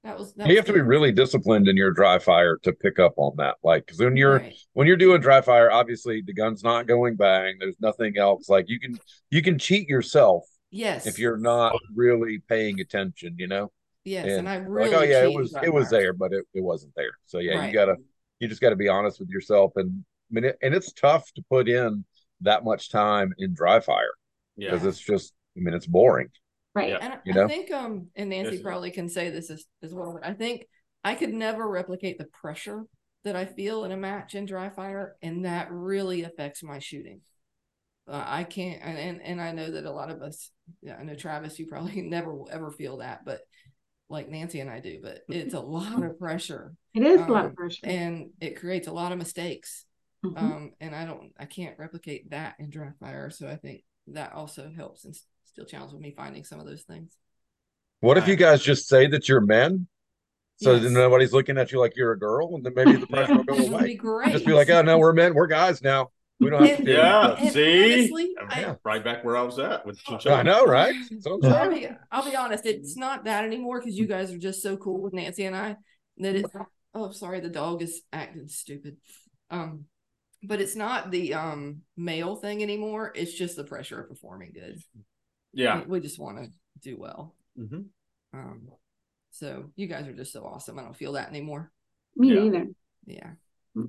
that 0.05 0.19
was 0.19 0.35
that 0.35 0.47
you 0.47 0.53
was 0.53 0.59
have 0.59 0.67
to 0.67 0.73
be 0.73 0.81
really 0.81 1.13
disciplined 1.13 1.69
in 1.69 1.77
your 1.77 1.91
dry 1.93 2.19
fire 2.19 2.57
to 2.63 2.73
pick 2.73 2.99
up 2.99 3.15
on 3.17 3.35
that. 3.39 3.57
Like, 3.65 3.87
because 3.87 3.99
when 4.01 4.17
you're 4.17 4.39
Right. 4.39 4.55
when 4.73 4.87
you're 4.87 4.97
doing 4.97 5.21
dry 5.21 5.41
fire, 5.41 5.71
obviously 5.71 6.23
the 6.25 6.33
gun's 6.33 6.63
not 6.63 6.87
going 6.87 7.17
bang. 7.17 7.57
There's 7.59 7.81
nothing 7.81 8.17
else. 8.17 8.49
Like 8.49 8.67
you 8.69 8.79
can 8.79 8.99
you 9.31 9.43
can 9.43 9.59
cheat 9.59 9.89
yourself 9.89 10.45
yes 10.71 11.07
if 11.07 11.19
you're 11.19 11.39
not 11.39 11.75
really 11.95 12.39
paying 12.49 12.79
attention. 12.81 13.35
You 13.39 13.49
know, 13.49 13.73
yes 14.05 14.25
and 14.27 14.33
and 14.41 14.49
i 14.49 14.59
like, 14.59 14.69
really 14.69 14.95
oh 14.95 15.03
yeah, 15.03 15.25
it 15.25 15.33
was 15.35 15.55
it 15.63 15.73
was 15.73 15.91
there, 15.91 16.13
but 16.13 16.33
it, 16.33 16.45
it 16.55 16.63
wasn't 16.63 16.95
there. 16.95 17.11
So 17.27 17.39
yeah, 17.41 17.57
Right. 17.59 17.67
you 17.69 17.73
gotta 17.75 17.97
you 18.39 18.47
just 18.49 18.61
got 18.61 18.71
to 18.71 18.77
be 18.77 18.89
honest 18.89 19.19
with 19.19 19.29
yourself. 19.31 19.73
And 19.77 20.05
I 20.31 20.35
mean, 20.35 20.45
it, 20.45 20.59
and 20.63 20.75
it's 20.75 20.93
tough 20.93 21.33
to 21.35 21.43
put 21.51 21.69
in 21.69 22.05
that 22.43 22.63
much 22.63 22.91
time 22.91 23.35
in 23.39 23.53
dry 23.53 23.81
fire 23.81 24.13
Yeah. 24.59 24.73
because 24.73 24.85
it's 24.87 24.99
just 25.01 25.33
I 25.57 25.61
mean 25.61 25.75
it's 25.75 25.87
boring. 25.87 26.29
Right. 26.75 26.91
Yeah. 26.91 26.99
And 27.01 27.13
I, 27.15 27.19
You 27.25 27.43
I 27.45 27.49
think 27.49 27.71
um 27.73 28.09
and 28.17 28.29
Nancy 28.31 28.53
Yes. 28.57 28.63
probably 28.63 28.91
can 28.91 29.09
say 29.09 29.31
this 29.31 29.51
as, 29.51 29.65
as 29.83 29.95
well. 29.95 30.13
but 30.13 30.29
I 30.29 30.35
think 30.35 30.67
I 31.03 31.15
could 31.15 31.33
never 31.33 31.67
replicate 31.67 32.19
the 32.19 32.27
pressure 32.27 32.85
that 33.25 33.37
I 33.37 33.47
feel 33.47 33.85
in 33.85 33.93
a 33.93 33.97
match 33.97 34.35
in 34.35 34.47
dry 34.47 34.69
fire, 34.71 35.17
and 35.23 35.45
that 35.45 35.69
really 35.71 36.23
affects 36.23 36.63
my 36.63 36.79
shooting. 36.79 37.21
Uh, 38.07 38.25
I 38.25 38.45
can't, 38.45 38.81
and, 38.83 38.99
and 38.99 39.23
and 39.23 39.41
I 39.41 39.53
know 39.53 39.71
that 39.71 39.85
a 39.85 39.91
lot 39.93 40.11
of 40.11 40.23
us, 40.23 40.51
yeah, 40.83 40.97
I 40.99 41.03
know 41.03 41.15
Travis, 41.15 41.59
you 41.59 41.67
probably 41.67 42.01
never 42.03 42.35
will 42.35 42.49
ever 42.51 42.71
feel 42.71 42.99
that, 42.99 43.25
but 43.25 43.41
like 44.09 44.29
Nancy 44.29 44.61
and 44.61 44.71
I 44.71 44.81
do, 44.81 45.01
but 45.03 45.21
it's 45.29 45.55
a 45.55 45.61
lot 45.61 46.03
of 46.03 46.19
pressure, 46.19 46.75
It 46.95 47.03
is 47.03 47.21
a 47.21 47.25
lot 47.25 47.45
Um, 47.45 47.47
of 47.47 47.55
pressure. 47.55 47.87
and 47.87 48.31
it 48.41 48.59
creates 48.59 48.89
a 48.89 48.93
lot 48.93 49.13
of 49.13 49.19
mistakes. 49.19 49.85
Mhm. 50.25 50.37
Um, 50.39 50.73
and 50.81 50.95
I 50.97 51.05
don't, 51.05 51.33
I 51.39 51.45
can't 51.45 51.79
replicate 51.79 52.31
that 52.31 52.57
in 52.59 52.71
dry 52.71 52.91
fire, 52.99 53.31
so 53.31 53.47
I 53.49 53.57
think 53.57 53.85
that 54.15 54.33
also 54.33 54.71
helps 54.75 55.05
and 55.05 55.15
steel 55.45 55.65
challenge 55.65 55.93
with 55.93 56.01
me 56.03 56.13
finding 56.17 56.45
some 56.45 56.61
of 56.61 56.67
those 56.67 56.83
things. 56.83 57.13
What 58.01 58.17
if 58.19 58.29
you 58.29 58.37
guys 58.37 58.63
just 58.63 58.89
say 58.89 59.07
that 59.09 59.29
you're 59.29 59.41
men? 59.41 59.89
So 60.61 60.75
Yes. 60.75 60.91
nobody's 60.91 61.33
looking 61.33 61.57
at 61.59 61.71
you 61.73 61.79
like 61.81 61.95
you're 61.97 62.13
a 62.13 62.19
girl, 62.19 62.55
and 62.55 62.65
then 62.65 62.73
maybe 62.75 62.97
the 62.97 63.07
pressure 63.09 63.35
will 63.37 63.45
go 63.45 63.55
It 63.55 63.61
would 63.61 63.69
be 63.71 63.75
away. 63.75 63.95
great. 63.95 64.33
Just 64.33 64.45
be 64.47 64.53
like, 64.53 64.69
oh 64.71 64.83
no, 64.83 64.99
we're 64.99 65.13
men, 65.13 65.35
we're 65.35 65.47
guys 65.47 65.83
now. 65.83 66.11
We 66.41 66.51
don't 66.51 66.65
have 66.65 66.77
to 66.77 66.83
And- 66.83 66.89
Yeah. 66.89 67.35
And 67.39 67.53
See? 67.53 67.95
honestly, 68.11 68.35
I'm 68.41 68.49
I- 68.51 68.77
right 68.85 69.05
back 69.05 69.25
where 69.25 69.37
I 69.37 69.43
was 69.43 69.59
at 69.59 69.85
with 69.87 70.01
I 70.27 70.43
know, 70.43 70.65
right? 70.65 70.95
So 71.21 71.41
I'm 71.43 71.53
I'll 71.53 71.71
be, 71.71 71.89
I'll 72.13 72.29
be 72.31 72.37
honest, 72.37 72.65
it's 72.67 72.97
not 72.97 73.25
that 73.25 73.45
anymore 73.45 73.81
because 73.81 73.99
you 73.99 74.07
guys 74.07 74.33
are 74.33 74.39
just 74.39 74.63
so 74.63 74.77
cool 74.77 75.01
with 75.03 75.13
Nancy 75.13 75.45
and 75.45 75.57
I 75.57 75.77
that 76.19 76.35
it's 76.37 76.51
oh 76.95 77.11
sorry, 77.11 77.41
the 77.41 77.49
dog 77.49 77.83
is 77.83 78.03
acting 78.13 78.47
stupid. 78.49 78.97
Um 79.51 79.85
but 80.43 80.61
it's 80.61 80.77
not 80.77 81.11
the 81.11 81.35
um 81.35 81.83
male 81.97 82.37
thing 82.37 82.63
anymore. 82.63 83.13
It's 83.15 83.35
just 83.35 83.57
the 83.57 83.65
pressure 83.65 84.01
of 84.01 84.09
performing 84.09 84.53
good. 84.55 84.81
Yeah. 85.53 85.81
We, 85.81 85.87
we 85.87 86.01
just 86.01 86.19
want 86.19 86.39
to 86.39 86.51
do 86.83 86.97
well. 86.99 87.35
hmm 87.57 87.83
Um 88.33 88.69
so 89.31 89.71
you 89.77 89.87
guys 89.87 90.07
are 90.09 90.13
just 90.15 90.33
so 90.33 90.45
awesome. 90.45 90.79
I 90.79 90.83
don't 90.83 90.97
feel 90.97 91.13
that 91.13 91.29
anymore. 91.29 91.71
Me 92.17 92.35
yeah. 92.35 92.41
neither. 92.41 92.67
Yeah. 93.07 93.31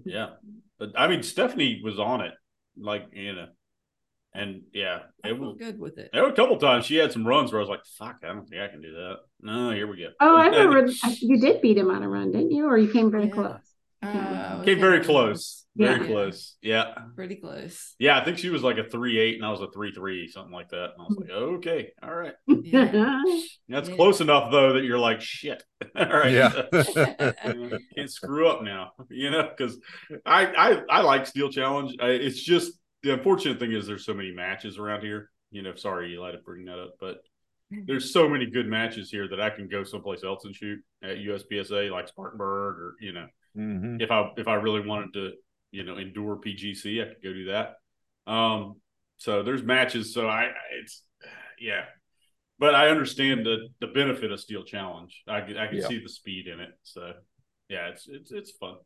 Yeah. 0.06 0.30
But 0.78 0.92
I 0.96 1.08
mean, 1.08 1.24
Stephanie 1.24 1.82
was 1.84 1.98
on 2.00 2.22
it, 2.22 2.34
like, 2.78 3.08
you 3.14 3.34
know, 3.34 3.48
and 4.34 4.62
yeah, 4.74 5.00
it 5.24 5.36
feel 5.36 5.38
was. 5.38 5.58
good 5.58 5.80
with 5.80 5.98
it. 5.98 6.12
There 6.14 6.22
were 6.24 6.30
a 6.30 6.36
couple 6.36 6.58
times 6.58 6.86
she 6.86 6.98
had 6.98 7.12
some 7.12 7.26
runs 7.26 7.52
where 7.52 7.60
I 7.60 7.64
was 7.64 7.70
like, 7.70 7.84
"Fuck, 7.98 8.18
I 8.24 8.28
don't 8.28 8.48
think 8.48 8.62
I 8.62 8.68
can 8.68 8.82
do 8.82 8.92
that." 8.94 9.16
No, 9.42 9.72
here 9.72 9.88
we 9.88 9.98
go. 9.98 10.10
Oh, 10.20 10.36
I 10.38 10.48
remember 10.50 10.92
you 11.20 11.40
did 11.40 11.62
beat 11.62 11.78
him 11.78 11.90
on 11.90 12.04
a 12.04 12.10
run, 12.10 12.32
didn't 12.32 12.52
you? 12.52 12.66
Or 12.68 12.78
you 12.78 12.92
came 12.92 13.10
very 13.10 13.26
Yeah. 13.28 13.34
close. 13.34 13.69
Uh, 14.02 14.64
Came 14.64 14.80
very 14.80 15.04
close, 15.04 15.66
very 15.76 16.00
Yeah. 16.02 16.08
close. 16.08 16.56
Yeah, 16.62 16.94
Pretty 17.16 17.36
close. 17.36 17.96
yeah. 18.00 18.18
I 18.18 18.24
think 18.24 18.38
she 18.38 18.50
was 18.50 18.64
like 18.64 18.78
a 18.78 18.84
three 18.86 19.20
eight, 19.20 19.36
and 19.36 19.46
I 19.46 19.52
was 19.52 19.60
a 19.62 19.70
three 19.72 19.92
three, 19.92 20.28
something 20.30 20.54
like 20.54 20.70
that. 20.70 20.92
And 20.94 21.02
I 21.02 21.04
was 21.04 21.18
like, 21.20 21.30
"Okay, 21.32 21.92
all 22.02 22.16
right." 22.16 22.34
Yeah. 22.64 23.22
That's 23.68 23.90
Yeah. 23.90 23.96
close 23.96 24.22
enough 24.22 24.52
though 24.52 24.74
that 24.74 24.84
you're 24.86 25.00
like, 25.00 25.20
"Shit, 25.22 25.64
all 25.96 26.06
right." 26.06 26.32
Yeah. 26.32 26.62
Can't 27.96 28.10
screw 28.12 28.48
up 28.48 28.64
now, 28.64 28.92
you 29.10 29.32
know, 29.32 29.50
because 29.50 29.78
I, 30.26 30.46
I 30.46 30.82
I 30.90 31.02
like 31.02 31.26
Steel 31.28 31.50
Challenge. 31.50 31.96
I, 32.02 32.10
it's 32.12 32.42
just 32.42 32.74
the 33.04 33.14
unfortunate 33.14 33.60
thing 33.60 33.74
is 33.74 33.86
there's 33.86 34.06
so 34.06 34.14
many 34.14 34.32
matches 34.32 34.78
around 34.78 35.02
here. 35.02 35.30
You 35.52 35.62
know, 35.62 35.76
sorry 35.76 36.14
Eli 36.14 36.32
to 36.32 36.38
bring 36.40 36.66
that 36.66 36.80
up, 36.80 36.94
but 37.02 37.18
there's 37.72 38.14
so 38.14 38.28
many 38.30 38.46
good 38.46 38.68
matches 38.68 39.10
here 39.12 39.28
that 39.28 39.40
I 39.42 39.50
can 39.50 39.68
go 39.68 39.84
someplace 39.84 40.24
else 40.24 40.46
and 40.46 40.56
shoot 40.56 40.80
at 41.04 41.18
USPSA 41.18 41.92
like 41.92 42.08
Spartanburg 42.08 42.78
or 42.78 42.96
you 43.00 43.12
know 43.14 43.26
Mhm. 43.60 44.02
if 44.02 44.12
I 44.12 44.32
if 44.38 44.48
I 44.48 44.56
really 44.56 44.86
wanted 44.86 45.14
to 45.14 45.34
you 45.72 45.84
know 45.84 45.98
endure 45.98 46.38
PGC 46.38 47.02
I 47.02 47.06
could 47.14 47.24
go 47.24 47.34
do 47.34 47.46
that. 47.46 47.76
Um, 48.32 48.76
so 49.18 49.44
there's 49.44 49.64
matches. 49.64 50.14
So 50.14 50.28
I 50.30 50.52
it's 50.80 51.04
yeah, 51.60 51.86
but 52.58 52.74
I 52.76 52.90
understand 52.90 53.46
the 53.46 53.68
the 53.82 53.88
benefit 53.88 54.32
of 54.32 54.40
Steel 54.40 54.64
Challenge. 54.64 55.24
I 55.28 55.42
can 55.42 55.58
I 55.58 55.68
can 55.68 55.78
Yeah. 55.80 55.88
see 55.88 56.00
the 56.02 56.10
speed 56.10 56.48
in 56.48 56.60
it. 56.60 56.72
So 56.84 57.14
yeah, 57.68 57.90
it's 57.90 58.08
it's 58.08 58.32
it's 58.32 58.52
fun. 58.52 58.78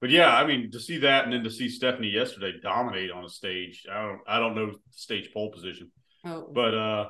But 0.00 0.10
yeah, 0.10 0.34
I 0.34 0.46
mean 0.46 0.70
to 0.72 0.80
see 0.80 0.98
that 0.98 1.24
and 1.24 1.32
then 1.32 1.44
to 1.44 1.50
see 1.50 1.68
Stephanie 1.68 2.10
yesterday 2.10 2.54
dominate 2.62 3.10
on 3.10 3.24
a 3.24 3.28
stage. 3.28 3.84
I 3.90 4.02
don't 4.02 4.20
I 4.26 4.38
don't 4.38 4.54
know 4.54 4.72
stage 4.90 5.32
pole 5.32 5.50
position, 5.52 5.90
Oh, 6.24 6.50
but 6.52 6.74
uh, 6.74 7.08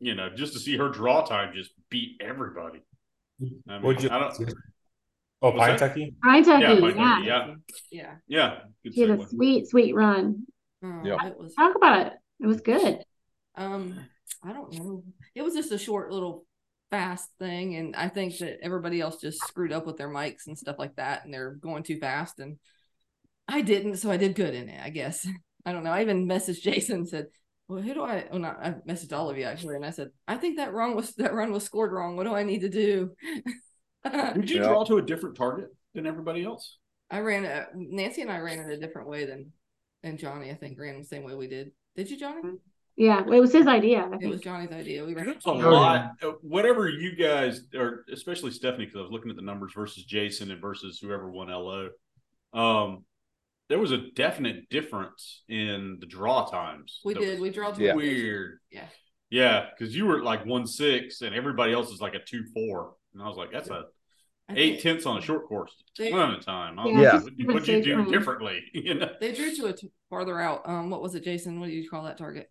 you 0.00 0.14
know, 0.14 0.30
just 0.30 0.52
to 0.52 0.58
see 0.58 0.76
her 0.76 0.88
draw 0.88 1.24
time 1.24 1.54
just 1.54 1.72
beat 1.90 2.20
everybody. 2.20 2.80
I 3.68 3.74
mean, 3.74 3.82
What'd 3.82 4.02
you? 4.02 4.10
I 4.10 4.18
don't. 4.18 4.54
Oh, 5.46 5.50
What's 5.50 5.58
Pine 5.58 5.76
that? 5.76 5.78
Tucky. 5.78 6.14
Pine 6.22 6.44
Tucky, 6.44 6.62
Yeah, 6.62 6.80
Pine 6.80 6.96
yeah. 6.96 7.14
Tucky, 7.14 7.26
yeah. 7.26 7.56
yeah. 7.90 8.14
Yeah, 8.26 8.58
She 8.92 9.00
had 9.00 9.10
a 9.10 9.26
sweet, 9.28 9.68
sweet 9.68 9.94
run. 9.94 10.46
Oh, 10.82 11.00
Yeah. 11.04 11.16
Was 11.38 11.54
Talk 11.54 11.76
about 11.76 12.06
it. 12.06 12.12
It 12.40 12.46
was 12.46 12.60
good. 12.60 13.02
Um, 13.56 13.98
I 14.42 14.52
don't 14.52 14.72
know. 14.72 15.02
It 15.34 15.42
was 15.42 15.54
just 15.54 15.72
a 15.72 15.78
short 15.78 16.12
little 16.12 16.44
fast 16.90 17.28
thing, 17.38 17.76
and 17.76 17.96
I 17.96 18.08
think 18.08 18.38
that 18.38 18.58
everybody 18.62 19.00
else 19.00 19.20
just 19.20 19.40
screwed 19.46 19.72
up 19.72 19.86
with 19.86 19.96
their 19.96 20.08
mics 20.08 20.46
and 20.46 20.56
stuff 20.58 20.76
like 20.78 20.96
that, 20.96 21.24
and 21.24 21.32
they're 21.32 21.52
going 21.54 21.82
too 21.82 21.98
fast. 21.98 22.38
And 22.38 22.58
I 23.48 23.62
didn't, 23.62 23.96
so 23.96 24.10
I 24.10 24.16
did 24.16 24.34
good 24.34 24.54
in 24.54 24.68
it, 24.68 24.80
I 24.82 24.90
guess. 24.90 25.26
I 25.66 25.72
don't 25.72 25.82
know. 25.84 25.90
I 25.90 26.02
even 26.02 26.28
messaged 26.28 26.60
Jason 26.62 26.96
and 26.96 27.08
said, 27.08 27.26
well, 27.68 27.82
who 27.82 27.94
do 27.94 28.02
I? 28.04 28.26
Oh, 28.30 28.38
not 28.38 28.58
I 28.62 28.74
messaged 28.88 29.12
all 29.12 29.28
of 29.28 29.36
you 29.36 29.44
actually, 29.44 29.74
and 29.74 29.84
I 29.84 29.90
said, 29.90 30.10
I 30.28 30.36
think 30.36 30.58
that 30.58 30.72
run 30.72 30.94
was 30.94 31.14
that 31.16 31.34
run 31.34 31.50
was 31.52 31.64
scored 31.64 31.92
wrong. 31.92 32.14
What 32.16 32.24
do 32.24 32.34
I 32.34 32.44
need 32.44 32.60
to 32.60 32.68
do? 32.68 33.12
Did 34.34 34.50
you 34.50 34.56
Yeah. 34.60 34.68
draw 34.68 34.84
to 34.84 34.96
a 34.98 35.02
different 35.02 35.36
target 35.36 35.68
than 35.94 36.06
everybody 36.06 36.44
else? 36.44 36.78
I 37.10 37.20
ran 37.20 37.44
it. 37.44 37.66
Nancy 37.74 38.22
and 38.22 38.30
I 38.30 38.38
ran 38.40 38.58
it 38.58 38.72
a 38.72 38.78
different 38.80 39.08
way 39.08 39.24
than, 39.26 39.52
and 40.02 40.18
Johnny 40.18 40.50
I 40.50 40.54
think 40.54 40.78
ran 40.78 40.98
the 40.98 41.04
same 41.04 41.22
way 41.24 41.34
we 41.34 41.46
did. 41.46 41.72
Did 41.94 42.10
you, 42.10 42.18
Johnny? 42.18 42.42
Yeah, 42.96 43.20
it 43.20 43.40
was 43.40 43.52
his 43.52 43.66
idea. 43.66 44.00
I 44.10 44.14
It 44.14 44.20
think. 44.20 44.32
was 44.32 44.40
Johnny's 44.40 44.72
idea. 44.72 45.04
We 45.04 45.14
ran. 45.14 45.26
There's 45.26 45.44
a 45.46 45.50
Oh, 45.50 45.58
yeah. 45.58 45.66
lot. 45.66 46.10
uh, 46.22 46.30
Whatever 46.40 46.88
you 46.88 47.14
guys, 47.14 47.60
or 47.74 48.04
especially 48.12 48.50
Stephanie, 48.50 48.86
because 48.86 48.98
I 48.98 49.02
was 49.02 49.10
looking 49.10 49.30
at 49.30 49.36
the 49.36 49.42
numbers 49.42 49.72
versus 49.74 50.04
Jason 50.04 50.50
and 50.50 50.60
versus 50.60 50.98
whoever 50.98 51.30
won 51.30 51.48
LO. 51.48 51.90
Um, 52.52 53.04
there 53.68 53.78
was 53.78 53.92
a 53.92 53.98
definite 54.14 54.68
difference 54.70 55.42
in 55.48 55.98
the 56.00 56.06
draw 56.06 56.46
times. 56.46 57.00
We 57.04 57.14
did. 57.14 57.40
We 57.40 57.50
draw 57.50 57.70
to 57.72 57.82
Yeah. 57.82 57.94
weird. 57.94 58.60
Yeah. 58.70 58.88
Yeah, 59.28 59.68
because 59.76 59.94
you 59.94 60.06
were 60.06 60.22
like 60.22 60.46
one 60.46 60.66
six, 60.66 61.20
and 61.20 61.34
everybody 61.34 61.72
else 61.72 61.90
is 61.92 62.00
like 62.00 62.14
a 62.14 62.20
two 62.24 62.44
four, 62.54 62.94
and 63.12 63.22
I 63.22 63.28
was 63.28 63.36
like, 63.36 63.50
that's 63.52 63.68
a 63.70 63.86
I 64.48 64.54
eight 64.56 64.80
tenths 64.80 65.06
on 65.06 65.18
a 65.18 65.20
short 65.20 65.48
course. 65.48 65.72
They- 65.98 66.10
Ton 66.10 66.34
of 66.34 66.44
time. 66.44 66.76
Yeah, 66.76 66.82
like, 66.84 66.94
Yeah. 67.02 67.12
What, 67.14 67.54
what'd 67.54 67.68
you 67.68 67.82
do 67.82 67.96
range. 67.98 68.10
differently? 68.10 68.62
You 68.74 68.94
know. 68.94 69.10
They 69.20 69.32
drew 69.32 69.54
to 69.56 69.66
it 69.66 69.80
farther 70.08 70.40
out. 70.40 70.62
Um, 70.68 70.90
what 70.90 71.02
was 71.02 71.14
it, 71.14 71.24
Jason? 71.24 71.58
What 71.58 71.66
do 71.66 71.72
you 71.72 71.88
call 71.88 72.04
that 72.04 72.18
target? 72.18 72.48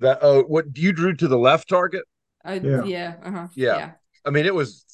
That 0.00 0.18
oh, 0.22 0.42
what 0.42 0.76
you 0.76 0.92
drew 0.92 1.14
to 1.14 1.28
the 1.28 1.38
left 1.38 1.68
target? 1.68 2.04
I 2.44 2.54
Yeah. 2.54 2.84
yeah, 2.84 3.14
uh 3.22 3.30
huh. 3.30 3.48
Yeah. 3.54 3.92
I 4.26 4.30
mean, 4.30 4.44
it 4.44 4.54
was 4.54 4.84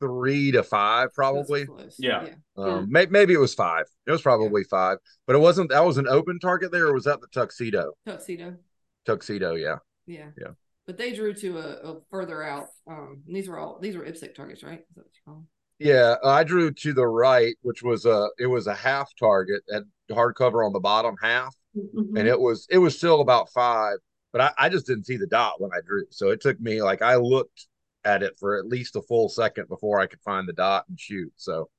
three 0.00 0.52
to 0.52 0.62
five, 0.62 1.12
probably. 1.12 1.66
Yeah. 1.98 2.28
Um, 2.56 2.90
may, 2.90 3.06
maybe 3.06 3.34
it 3.34 3.40
was 3.40 3.54
five. 3.54 3.84
It 4.06 4.10
was 4.10 4.22
probably 4.22 4.64
five, 4.64 4.98
but 5.26 5.36
it 5.36 5.40
wasn't. 5.40 5.70
That 5.70 5.84
was 5.84 5.98
an 5.98 6.08
open 6.08 6.38
target 6.38 6.72
there, 6.72 6.86
or 6.86 6.94
was 6.94 7.04
that 7.04 7.20
the 7.20 7.26
tuxedo? 7.28 7.92
Tuxedo. 8.06 8.56
Tuxedo, 9.04 9.54
yeah. 9.54 9.76
Yeah. 10.06 10.30
Yeah. 10.38 10.52
But 10.90 10.98
they 10.98 11.12
drew 11.12 11.32
to 11.34 11.58
a, 11.58 11.92
a 11.92 12.00
further 12.10 12.42
out. 12.42 12.66
Um, 12.90 13.22
these 13.24 13.48
were 13.48 13.60
all 13.60 13.78
these 13.80 13.94
were 13.96 14.04
IPSC 14.04 14.34
targets, 14.34 14.64
right? 14.64 14.80
Is 14.80 14.96
that 14.96 15.02
what 15.04 15.14
you 15.14 15.20
call 15.24 15.34
them? 15.34 15.46
Yeah, 15.78 16.16
I 16.24 16.42
drew 16.42 16.72
to 16.72 16.92
the 16.92 17.06
right, 17.06 17.54
which 17.62 17.80
was 17.84 18.06
a 18.06 18.28
it 18.40 18.48
was 18.48 18.66
a 18.66 18.74
half 18.74 19.08
target, 19.16 19.62
had 19.72 19.84
hardcover 20.10 20.66
on 20.66 20.72
the 20.72 20.80
bottom 20.80 21.14
half, 21.22 21.54
Mhm. 21.76 22.18
and 22.18 22.26
it 22.26 22.40
was 22.40 22.66
it 22.70 22.78
was 22.78 22.98
still 22.98 23.20
about 23.20 23.50
five, 23.50 23.98
but 24.32 24.40
I, 24.40 24.52
I 24.58 24.68
just 24.68 24.84
didn't 24.84 25.06
see 25.06 25.16
the 25.16 25.28
dot 25.28 25.60
when 25.60 25.70
I 25.72 25.78
drew. 25.86 26.06
So 26.10 26.30
it 26.30 26.40
took 26.40 26.58
me 26.60 26.82
like 26.82 27.02
I 27.02 27.14
looked 27.14 27.68
at 28.04 28.24
it 28.24 28.36
for 28.40 28.58
at 28.58 28.66
least 28.66 28.96
a 28.96 29.02
full 29.02 29.28
second 29.28 29.68
before 29.68 30.00
I 30.00 30.08
could 30.08 30.22
find 30.22 30.48
the 30.48 30.54
dot 30.54 30.86
and 30.88 30.98
shoot. 30.98 31.32
So 31.36 31.70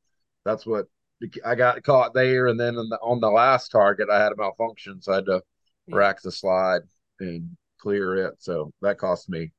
that's 0.45 0.65
what 0.65 0.85
I 1.43 1.55
got 1.55 1.83
caught 1.83 2.13
there, 2.13 2.47
and 2.47 2.57
then 2.57 2.77
on 2.77 2.87
the, 2.87 2.97
on 3.01 3.19
the 3.19 3.29
last 3.29 3.73
target 3.73 4.07
I 4.09 4.23
had 4.23 4.31
a 4.31 4.37
malfunction, 4.37 5.01
so 5.01 5.11
I 5.11 5.15
had 5.15 5.25
to 5.25 5.41
Yeah. 5.87 5.97
rack 5.97 6.21
the 6.21 6.31
slide 6.31 6.83
and 7.19 7.57
clear 7.81 8.15
it. 8.27 8.35
So 8.39 8.71
that 8.81 8.97
cost 8.97 9.29
me. 9.29 9.39
I 9.43 9.49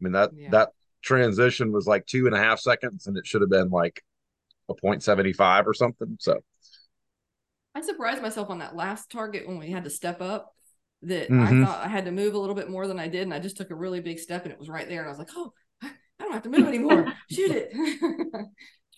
mean 0.00 0.12
that 0.14 0.30
Yeah. 0.30 0.48
that 0.48 0.70
transition 1.02 1.72
was 1.72 1.86
like 1.86 2.06
two 2.06 2.26
and 2.26 2.34
a 2.34 2.38
half 2.38 2.60
seconds, 2.60 3.06
and 3.06 3.16
it 3.18 3.26
should 3.26 3.42
have 3.42 3.50
been 3.50 3.70
like 3.70 4.02
a 4.70 4.74
point 4.74 5.02
seventy 5.02 5.32
five 5.34 5.66
or 5.68 5.74
something. 5.74 6.16
So 6.20 6.40
I 7.74 7.82
surprised 7.82 8.22
myself 8.22 8.50
on 8.50 8.58
that 8.58 8.74
last 8.76 9.10
target 9.10 9.46
when 9.46 9.58
we 9.58 9.70
had 9.70 9.84
to 9.84 9.90
step 9.90 10.20
up. 10.20 10.54
That 11.02 11.30
Mhm. 11.30 11.40
I 11.40 11.54
thought 11.54 11.82
I 11.84 11.88
had 11.88 12.04
to 12.04 12.10
move 12.12 12.34
a 12.34 12.38
little 12.38 12.54
bit 12.54 12.68
more 12.68 12.86
than 12.86 12.98
I 12.98 13.08
did, 13.08 13.22
and 13.22 13.32
I 13.32 13.38
just 13.38 13.56
took 13.56 13.70
a 13.70 13.74
really 13.74 14.00
big 14.00 14.18
step, 14.18 14.44
and 14.44 14.52
it 14.52 14.58
was 14.58 14.68
right 14.68 14.86
there, 14.86 15.00
and 15.00 15.06
I 15.08 15.10
was 15.10 15.18
like, 15.18 15.30
"Oh, 15.34 15.54
I 15.82 15.90
don't 16.18 16.32
have 16.32 16.42
to 16.42 16.50
move 16.50 16.68
anymore. 16.68 17.14
Shoot 17.28 17.50
it!" 17.52 17.72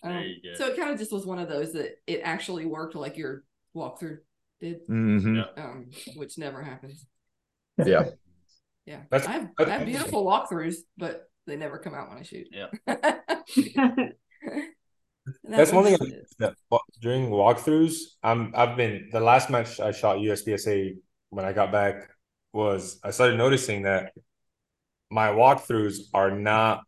Um, 0.05 0.35
so 0.51 0.67
it 0.67 0.75
kind 0.75 0.91
of 0.91 0.99
just 0.99 1.13
was 1.13 1.25
one 1.25 1.39
of 1.39 1.47
those 1.47 1.71
that 1.71 1.95
it 2.07 2.19
actually 2.25 2.65
worked 2.65 2.93
like 2.93 3.15
your 3.15 3.45
walkthrough 3.73 4.17
did, 4.59 4.81
mhm. 4.87 5.43
Um, 5.55 5.91
which 6.15 6.37
never 6.37 6.61
happens. 6.61 7.05
yeah, 7.85 8.03
Yeah, 8.85 9.01
That's- 9.09 9.27
I 9.29 9.33
have, 9.33 9.49
I 9.59 9.69
have 9.69 9.85
beautiful 9.85 10.25
walkthroughs, 10.25 10.75
but 10.97 11.29
they 11.47 11.55
never 11.55 11.77
come 11.77 11.93
out 11.93 12.09
when 12.09 12.17
I 12.17 12.23
shoot. 12.23 12.47
Yeah. 12.51 12.67
That's 15.45 15.71
one 15.71 15.85
thing 15.85 15.97
was- 15.99 16.35
that 16.39 16.55
wa- 16.69 16.79
during 17.01 17.29
walkthroughs, 17.29 17.95
I'm 18.23 18.51
I've 18.55 18.75
been 18.75 19.09
the 19.11 19.19
last 19.21 19.49
match 19.49 19.79
I 19.79 19.91
shot 19.91 20.17
USPSA 20.17 20.95
when 21.29 21.45
I 21.45 21.53
got 21.53 21.71
back 21.71 21.95
was 22.51 22.99
I 23.03 23.11
started 23.11 23.37
noticing 23.37 23.83
that 23.83 24.11
my 25.09 25.29
walkthroughs 25.29 25.97
are 26.13 26.31
not 26.31 26.81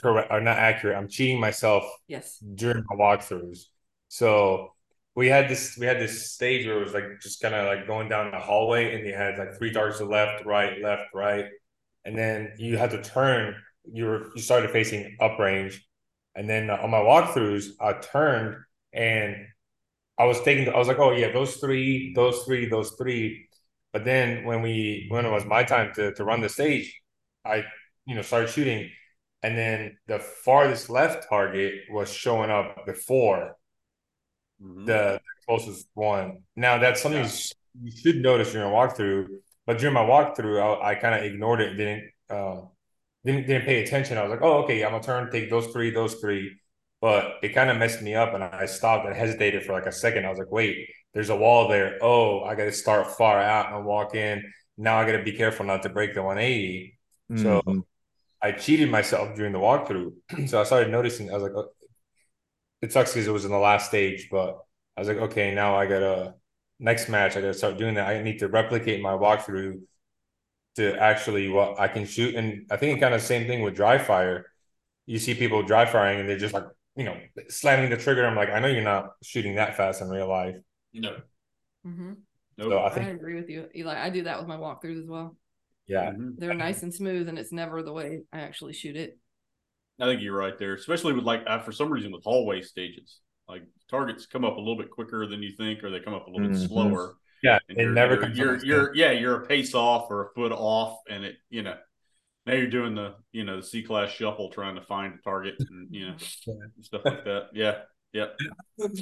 correct 0.00 0.30
are 0.30 0.40
not 0.40 0.56
accurate. 0.56 0.96
I'm 0.96 1.08
cheating 1.08 1.38
myself 1.38 1.84
Yes. 2.08 2.38
during 2.38 2.84
my 2.88 2.96
walkthroughs. 2.96 3.66
So 4.08 4.72
we 5.20 5.28
had 5.28 5.50
this 5.50 5.76
we 5.76 5.84
had 5.84 6.00
this 6.00 6.32
stage 6.32 6.66
where 6.66 6.78
it 6.78 6.82
was 6.82 6.94
like 6.94 7.20
just 7.20 7.42
kind 7.42 7.54
of 7.54 7.66
like 7.66 7.86
going 7.86 8.08
down 8.08 8.30
the 8.30 8.38
hallway 8.38 8.94
and 8.94 9.06
you 9.06 9.12
had 9.12 9.36
like 9.36 9.54
three 9.58 9.70
targets 9.70 9.98
to 9.98 10.06
left, 10.06 10.46
right, 10.46 10.80
left, 10.80 11.08
right. 11.14 11.44
And 12.06 12.16
then 12.16 12.54
you 12.56 12.78
had 12.78 12.92
to 12.92 13.02
turn, 13.02 13.54
you 13.84 14.06
were 14.06 14.30
you 14.34 14.40
started 14.40 14.70
facing 14.70 15.18
uprange. 15.20 15.76
And 16.34 16.48
then 16.48 16.70
on 16.70 16.88
my 16.88 17.00
walkthroughs, 17.00 17.66
I 17.78 17.92
turned 18.00 18.56
and 18.94 19.36
I 20.18 20.24
was 20.24 20.40
taking 20.40 20.72
I 20.72 20.78
was 20.78 20.88
like, 20.88 20.98
oh 20.98 21.12
yeah, 21.12 21.32
those 21.32 21.56
three, 21.56 22.14
those 22.14 22.42
three, 22.44 22.70
those 22.70 22.92
three. 22.92 23.46
But 23.92 24.06
then 24.06 24.44
when 24.44 24.62
we 24.62 25.04
when 25.10 25.26
it 25.26 25.30
was 25.30 25.44
my 25.44 25.64
time 25.64 25.92
to 25.96 26.14
to 26.14 26.24
run 26.24 26.40
the 26.40 26.48
stage, 26.48 26.98
I 27.44 27.64
you 28.06 28.14
know 28.14 28.22
started 28.22 28.48
shooting 28.48 28.90
and 29.42 29.56
then 29.56 29.98
the 30.06 30.18
farthest 30.18 30.88
left 30.88 31.28
target 31.28 31.74
was 31.90 32.10
showing 32.10 32.50
up 32.50 32.86
before 32.86 33.56
Mhm. 34.60 34.86
the, 34.86 35.20
closest 35.48 35.88
one. 35.94 36.38
Now 36.54 36.78
that's 36.78 37.02
something 37.02 37.24
you 37.24 37.30
you 37.82 37.90
should 37.90 38.16
notice 38.22 38.52
during 38.52 38.68
a 38.68 38.70
walkthrough, 38.72 39.26
but 39.66 39.78
during 39.78 39.94
my 39.94 40.02
walkthrough, 40.04 40.60
I, 40.82 40.90
I 40.90 40.94
kind 40.94 41.14
of 41.14 41.24
ignored 41.24 41.60
it, 41.60 41.74
didn't 41.74 42.10
um, 42.30 42.68
didn't 43.24 43.46
didn't 43.46 43.64
pay 43.64 43.82
attention. 43.82 44.18
I 44.18 44.22
was 44.22 44.30
like, 44.30 44.42
oh, 44.42 44.62
okay, 44.64 44.84
I'm 44.84 44.92
gonna 44.92 45.02
turn, 45.02 45.30
take 45.30 45.50
those 45.50 45.66
three, 45.68 45.90
those 45.90 46.14
three, 46.16 46.56
but 47.00 47.34
it 47.42 47.50
kind 47.50 47.70
of 47.70 47.78
messed 47.78 48.02
me 48.02 48.14
up, 48.14 48.34
and 48.34 48.44
I 48.44 48.66
stopped 48.66 49.06
and 49.06 49.16
hesitated 49.16 49.64
for 49.64 49.72
like 49.72 49.86
a 49.86 49.92
second. 49.92 50.26
I 50.26 50.30
was 50.30 50.38
like, 50.38 50.50
wait, 50.52 50.76
there's 51.14 51.30
a 51.30 51.36
wall 51.36 51.68
there. 51.68 51.98
Oh, 52.02 52.42
I 52.42 52.54
got 52.54 52.64
to 52.64 52.72
start 52.72 53.06
far 53.16 53.40
out 53.40 53.72
and 53.74 53.84
walk 53.84 54.14
in. 54.14 54.42
Now 54.76 54.98
I 54.98 55.04
got 55.06 55.16
to 55.18 55.22
be 55.24 55.32
careful 55.32 55.66
not 55.66 55.82
to 55.82 55.88
break 55.88 56.14
the 56.14 56.22
180. 56.22 56.98
So 57.34 57.62
Mhm. 57.64 57.84
I 58.42 58.52
cheated 58.52 58.90
myself 58.90 59.36
during 59.36 59.52
the 59.52 59.58
walkthrough. 59.58 60.12
so 60.48 60.60
I 60.60 60.64
started 60.64 60.90
noticing, 60.90 61.30
I 61.30 61.34
was 61.34 61.42
like, 61.42 61.52
oh, 61.54 61.70
it 62.82 62.92
sucks 62.92 63.12
because 63.12 63.28
it 63.28 63.32
was 63.32 63.44
in 63.44 63.50
the 63.50 63.58
last 63.58 63.88
stage, 63.88 64.28
but 64.30 64.58
I 64.96 65.00
was 65.00 65.08
like, 65.08 65.18
okay, 65.18 65.54
now 65.54 65.76
I 65.76 65.86
gotta, 65.86 66.34
next 66.78 67.08
match, 67.08 67.36
I 67.36 67.40
gotta 67.40 67.54
start 67.54 67.78
doing 67.78 67.94
that. 67.94 68.08
I 68.08 68.22
need 68.22 68.38
to 68.40 68.48
replicate 68.48 69.02
my 69.02 69.12
walkthrough 69.12 69.80
to 70.76 70.96
actually 70.98 71.48
what 71.48 71.78
I 71.80 71.88
can 71.88 72.06
shoot. 72.06 72.34
And 72.34 72.66
I 72.70 72.76
think 72.76 73.00
kind 73.00 73.14
of 73.14 73.20
the 73.20 73.26
same 73.26 73.46
thing 73.46 73.62
with 73.62 73.74
dry 73.74 73.98
fire. 73.98 74.46
You 75.06 75.18
see 75.18 75.34
people 75.34 75.62
dry 75.62 75.86
firing 75.86 76.20
and 76.20 76.28
they're 76.28 76.38
just 76.38 76.54
like, 76.54 76.64
you 76.96 77.04
know, 77.04 77.16
slamming 77.48 77.90
the 77.90 77.96
trigger. 77.96 78.26
I'm 78.26 78.36
like, 78.36 78.50
I 78.50 78.60
know 78.60 78.68
you're 78.68 78.82
not 78.84 79.12
shooting 79.22 79.56
that 79.56 79.76
fast 79.76 80.00
in 80.02 80.08
real 80.08 80.28
life. 80.28 80.56
No. 80.92 81.16
hmm 81.84 82.12
Nope. 82.58 82.70
So 82.70 82.78
I 82.78 82.90
I 83.00 83.04
agree 83.08 83.34
with 83.36 83.48
you, 83.48 83.68
Eli. 83.74 83.98
I 83.98 84.10
do 84.10 84.24
that 84.24 84.38
with 84.38 84.48
my 84.48 84.56
walkthroughs 84.56 85.00
as 85.02 85.08
well. 85.08 85.36
yeah, 85.86 86.12
Mhm. 86.12 86.38
They're 86.38 86.54
nice 86.54 86.82
and 86.82 86.94
smooth, 86.94 87.28
and 87.28 87.38
it's 87.38 87.52
never 87.52 87.82
the 87.82 87.92
way 87.92 88.22
I 88.32 88.40
actually 88.40 88.74
shoot 88.74 88.96
it. 88.96 89.18
I 90.00 90.06
think 90.06 90.22
you're 90.22 90.36
right 90.36 90.58
there, 90.58 90.74
especially 90.74 91.12
with 91.12 91.24
like 91.24 91.42
uh, 91.46 91.60
for 91.60 91.72
some 91.72 91.90
reason 91.90 92.12
with 92.12 92.24
hallway 92.24 92.62
stages, 92.62 93.20
like 93.48 93.62
targets 93.88 94.26
come 94.26 94.44
up 94.44 94.56
a 94.56 94.60
little 94.60 94.76
bit 94.76 94.90
quicker 94.90 95.26
than 95.26 95.42
you 95.42 95.52
think, 95.56 95.82
or 95.84 95.90
they 95.90 96.00
come 96.00 96.14
up 96.14 96.26
a 96.26 96.30
little 96.30 96.42
bit 96.42 96.54
Mhm. 96.54 96.68
slower. 96.68 97.14
yeah, 97.42 97.58
And 97.68 97.78
it 97.78 97.86
you're, 97.86 97.94
never 97.94 98.16
you're, 98.16 98.18
comes 98.18 98.36
you're, 98.36 98.64
you're 98.64 98.96
yeah, 98.96 99.10
you're 99.12 99.42
a 99.42 99.46
pace 99.46 99.74
off 99.74 100.10
or 100.10 100.26
a 100.26 100.30
foot 100.34 100.52
off, 100.52 100.98
and 101.08 101.24
it 101.24 101.36
you 101.50 101.62
know 101.62 101.76
now 102.46 102.54
you're 102.54 102.68
doing 102.70 102.94
the 102.94 103.14
you 103.32 103.44
know 103.44 103.56
the 103.56 103.62
C 103.66 103.82
class 103.82 104.10
shuffle 104.10 104.50
trying 104.50 104.76
to 104.76 104.82
find 104.82 105.14
a 105.14 105.18
target 105.22 105.56
and 105.70 105.88
you 105.90 106.08
know 106.08 106.16
stuff 106.80 107.02
like 107.06 107.24
that. 107.24 107.48
Yeah, 107.52 107.80
yeah, 108.12 108.26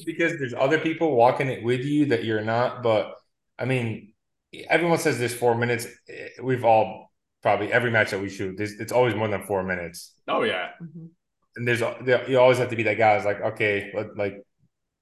because 0.04 0.38
there's 0.38 0.54
other 0.54 0.78
people 0.78 1.14
walking 1.14 1.48
it 1.48 1.62
with 1.62 1.80
you 1.84 2.06
that 2.06 2.24
you're 2.24 2.44
not. 2.44 2.82
But 2.82 3.14
I 3.58 3.64
mean, 3.64 4.12
everyone 4.68 4.98
says 4.98 5.18
there's 5.18 5.34
four 5.34 5.54
minutes. 5.54 5.86
Eh, 6.08 6.28
We've 6.42 6.64
all 6.64 7.07
probably 7.42 7.72
every 7.72 7.90
match 7.90 8.10
that 8.10 8.20
we 8.20 8.28
shoot, 8.28 8.56
there's, 8.56 8.72
it's 8.80 8.92
always 8.92 9.14
more 9.14 9.28
than 9.28 9.44
four 9.46 9.62
minutes. 9.62 10.14
oh 10.28 10.42
yeah, 10.42 10.70
Mhm. 10.82 11.08
And 11.56 11.66
there's 11.66 11.80
there, 12.04 12.28
you 12.30 12.38
always 12.38 12.58
have 12.58 12.70
to 12.70 12.76
be 12.76 12.84
that 12.84 12.98
guy 12.98 13.16
who's 13.16 13.24
like, 13.24 13.40
okay, 13.40 13.90
let, 13.94 14.16
like 14.16 14.42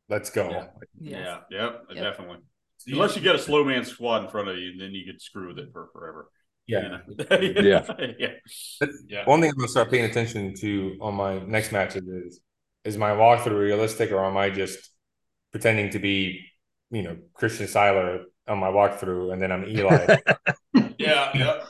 let's 0.09 0.31
go. 0.31 0.49
Yeah. 0.51 0.66
Yes. 0.99 1.40
yeah, 1.51 1.61
yep, 1.61 1.83
Yep. 1.90 2.03
definitely. 2.05 2.38
Unless 2.88 3.16
you 3.16 3.22
get 3.22 3.35
a 3.35 3.38
slow 3.38 3.62
man 3.64 3.85
squad 3.85 4.25
in 4.25 4.31
front 4.31 4.49
of 4.49 4.57
you, 4.57 4.79
then 4.79 4.92
you 4.92 5.05
could 5.05 5.20
screw 5.20 5.49
with 5.49 5.59
it 5.59 5.68
for 5.72 5.88
forever. 5.92 6.31
you 6.66 6.79
yeah. 6.79 6.99
Yeah. 7.62 7.85
yeah, 8.18 8.29
yeah. 9.09 9.25
One 9.27 9.40
thing 9.40 9.51
I'm 9.51 9.57
gonna 9.57 9.68
start 9.68 9.90
paying 9.90 10.05
attention 10.11 10.55
to 10.62 10.96
on 11.01 11.14
my 11.14 11.38
next 11.40 11.72
matches 11.72 12.05
is 12.07 12.40
is 12.85 12.96
my 12.96 13.11
walkthrough 13.11 13.59
realistic 13.59 14.12
or 14.12 14.25
am 14.25 14.37
I 14.37 14.49
just 14.51 14.79
pretending 15.53 15.90
to 15.90 15.99
be, 15.99 16.40
you 16.90 17.03
know, 17.03 17.16
Christian 17.35 17.66
Sailer 17.66 18.25
on 18.49 18.59
my 18.59 18.68
walkthrough 18.68 19.33
and 19.33 19.42
then 19.42 19.51
I'm 19.53 19.64
Eli. 19.68 20.16
Yeah, 20.99 21.31
yeah. 21.35 21.64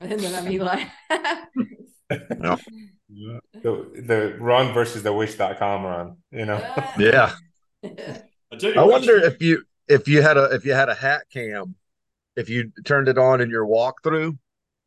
And 0.00 0.20
then 0.20 0.34
I'm 0.34 0.50
Eli. 0.52 0.84
the, 2.08 2.60
the 3.62 4.36
run 4.38 4.72
versus 4.74 5.02
the 5.02 5.12
wish.com 5.12 5.84
run, 5.84 6.16
you 6.30 6.44
know. 6.46 6.60
Ah. 6.76 6.94
yeah. 6.98 7.34
I, 7.84 8.72
I 8.76 8.82
wonder 8.84 9.16
if 9.16 9.40
you 9.42 9.62
if 9.88 10.08
you 10.08 10.22
had 10.22 10.36
a 10.36 10.44
if 10.54 10.64
you 10.64 10.72
had 10.72 10.88
a 10.88 10.94
hat 10.94 11.22
cam 11.32 11.74
if 12.36 12.48
you 12.48 12.70
turned 12.84 13.08
it 13.08 13.18
on 13.18 13.40
in 13.40 13.50
your 13.50 13.66
walkthrough 13.66 14.36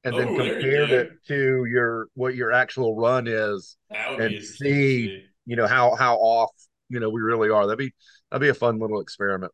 and 0.03 0.15
then 0.17 0.29
Oh, 0.29 0.37
there 0.37 0.45
you 0.45 0.53
compared 0.53 0.89
it 0.91 1.11
to 1.27 1.65
your 1.65 2.07
what 2.13 2.35
your 2.35 2.51
actual 2.51 2.95
run 2.95 3.27
is, 3.27 3.75
and 3.89 4.17
be 4.17 4.23
interesting 4.25 4.39
to 4.39 4.45
see- 4.69 5.05
see. 5.07 5.23
you 5.45 5.55
know 5.55 5.67
how 5.67 5.95
how 5.95 6.15
off 6.17 6.51
you 6.89 6.99
know 6.99 7.09
we 7.09 7.21
really 7.21 7.49
are. 7.49 7.65
That'd 7.67 7.77
be 7.79 7.93
that'd 8.31 8.41
be 8.41 8.49
a 8.49 8.53
fun 8.53 8.79
little 8.79 9.01
experiment. 9.01 9.51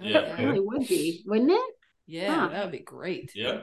Yeah. 0.00 0.20
It 0.36 0.44
really 0.46 0.60
would 0.60 0.86
be, 0.88 1.22
wouldn't 1.26 1.50
it? 1.50 1.74
Yeah, 2.06 2.34
Huh. 2.40 2.48
that 2.48 2.62
would 2.64 2.72
be 2.72 2.78
great. 2.78 3.32
Yeah. 3.34 3.62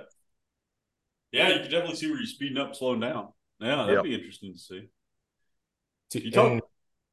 Yeah, 1.32 1.50
you 1.50 1.56
can 1.62 1.72
definitely 1.72 1.96
see 1.96 2.08
where 2.08 2.18
you're 2.18 2.26
speeding 2.26 2.58
up, 2.58 2.76
slowing 2.76 3.00
down. 3.00 3.30
Yeah, 3.60 3.76
that'd 3.78 3.96
Yep. 3.96 4.04
be 4.04 4.14
interesting 4.16 4.54
to 4.54 4.60
see. 4.60 4.90
You 6.14 6.32
talk- 6.32 6.52
and- 6.52 6.62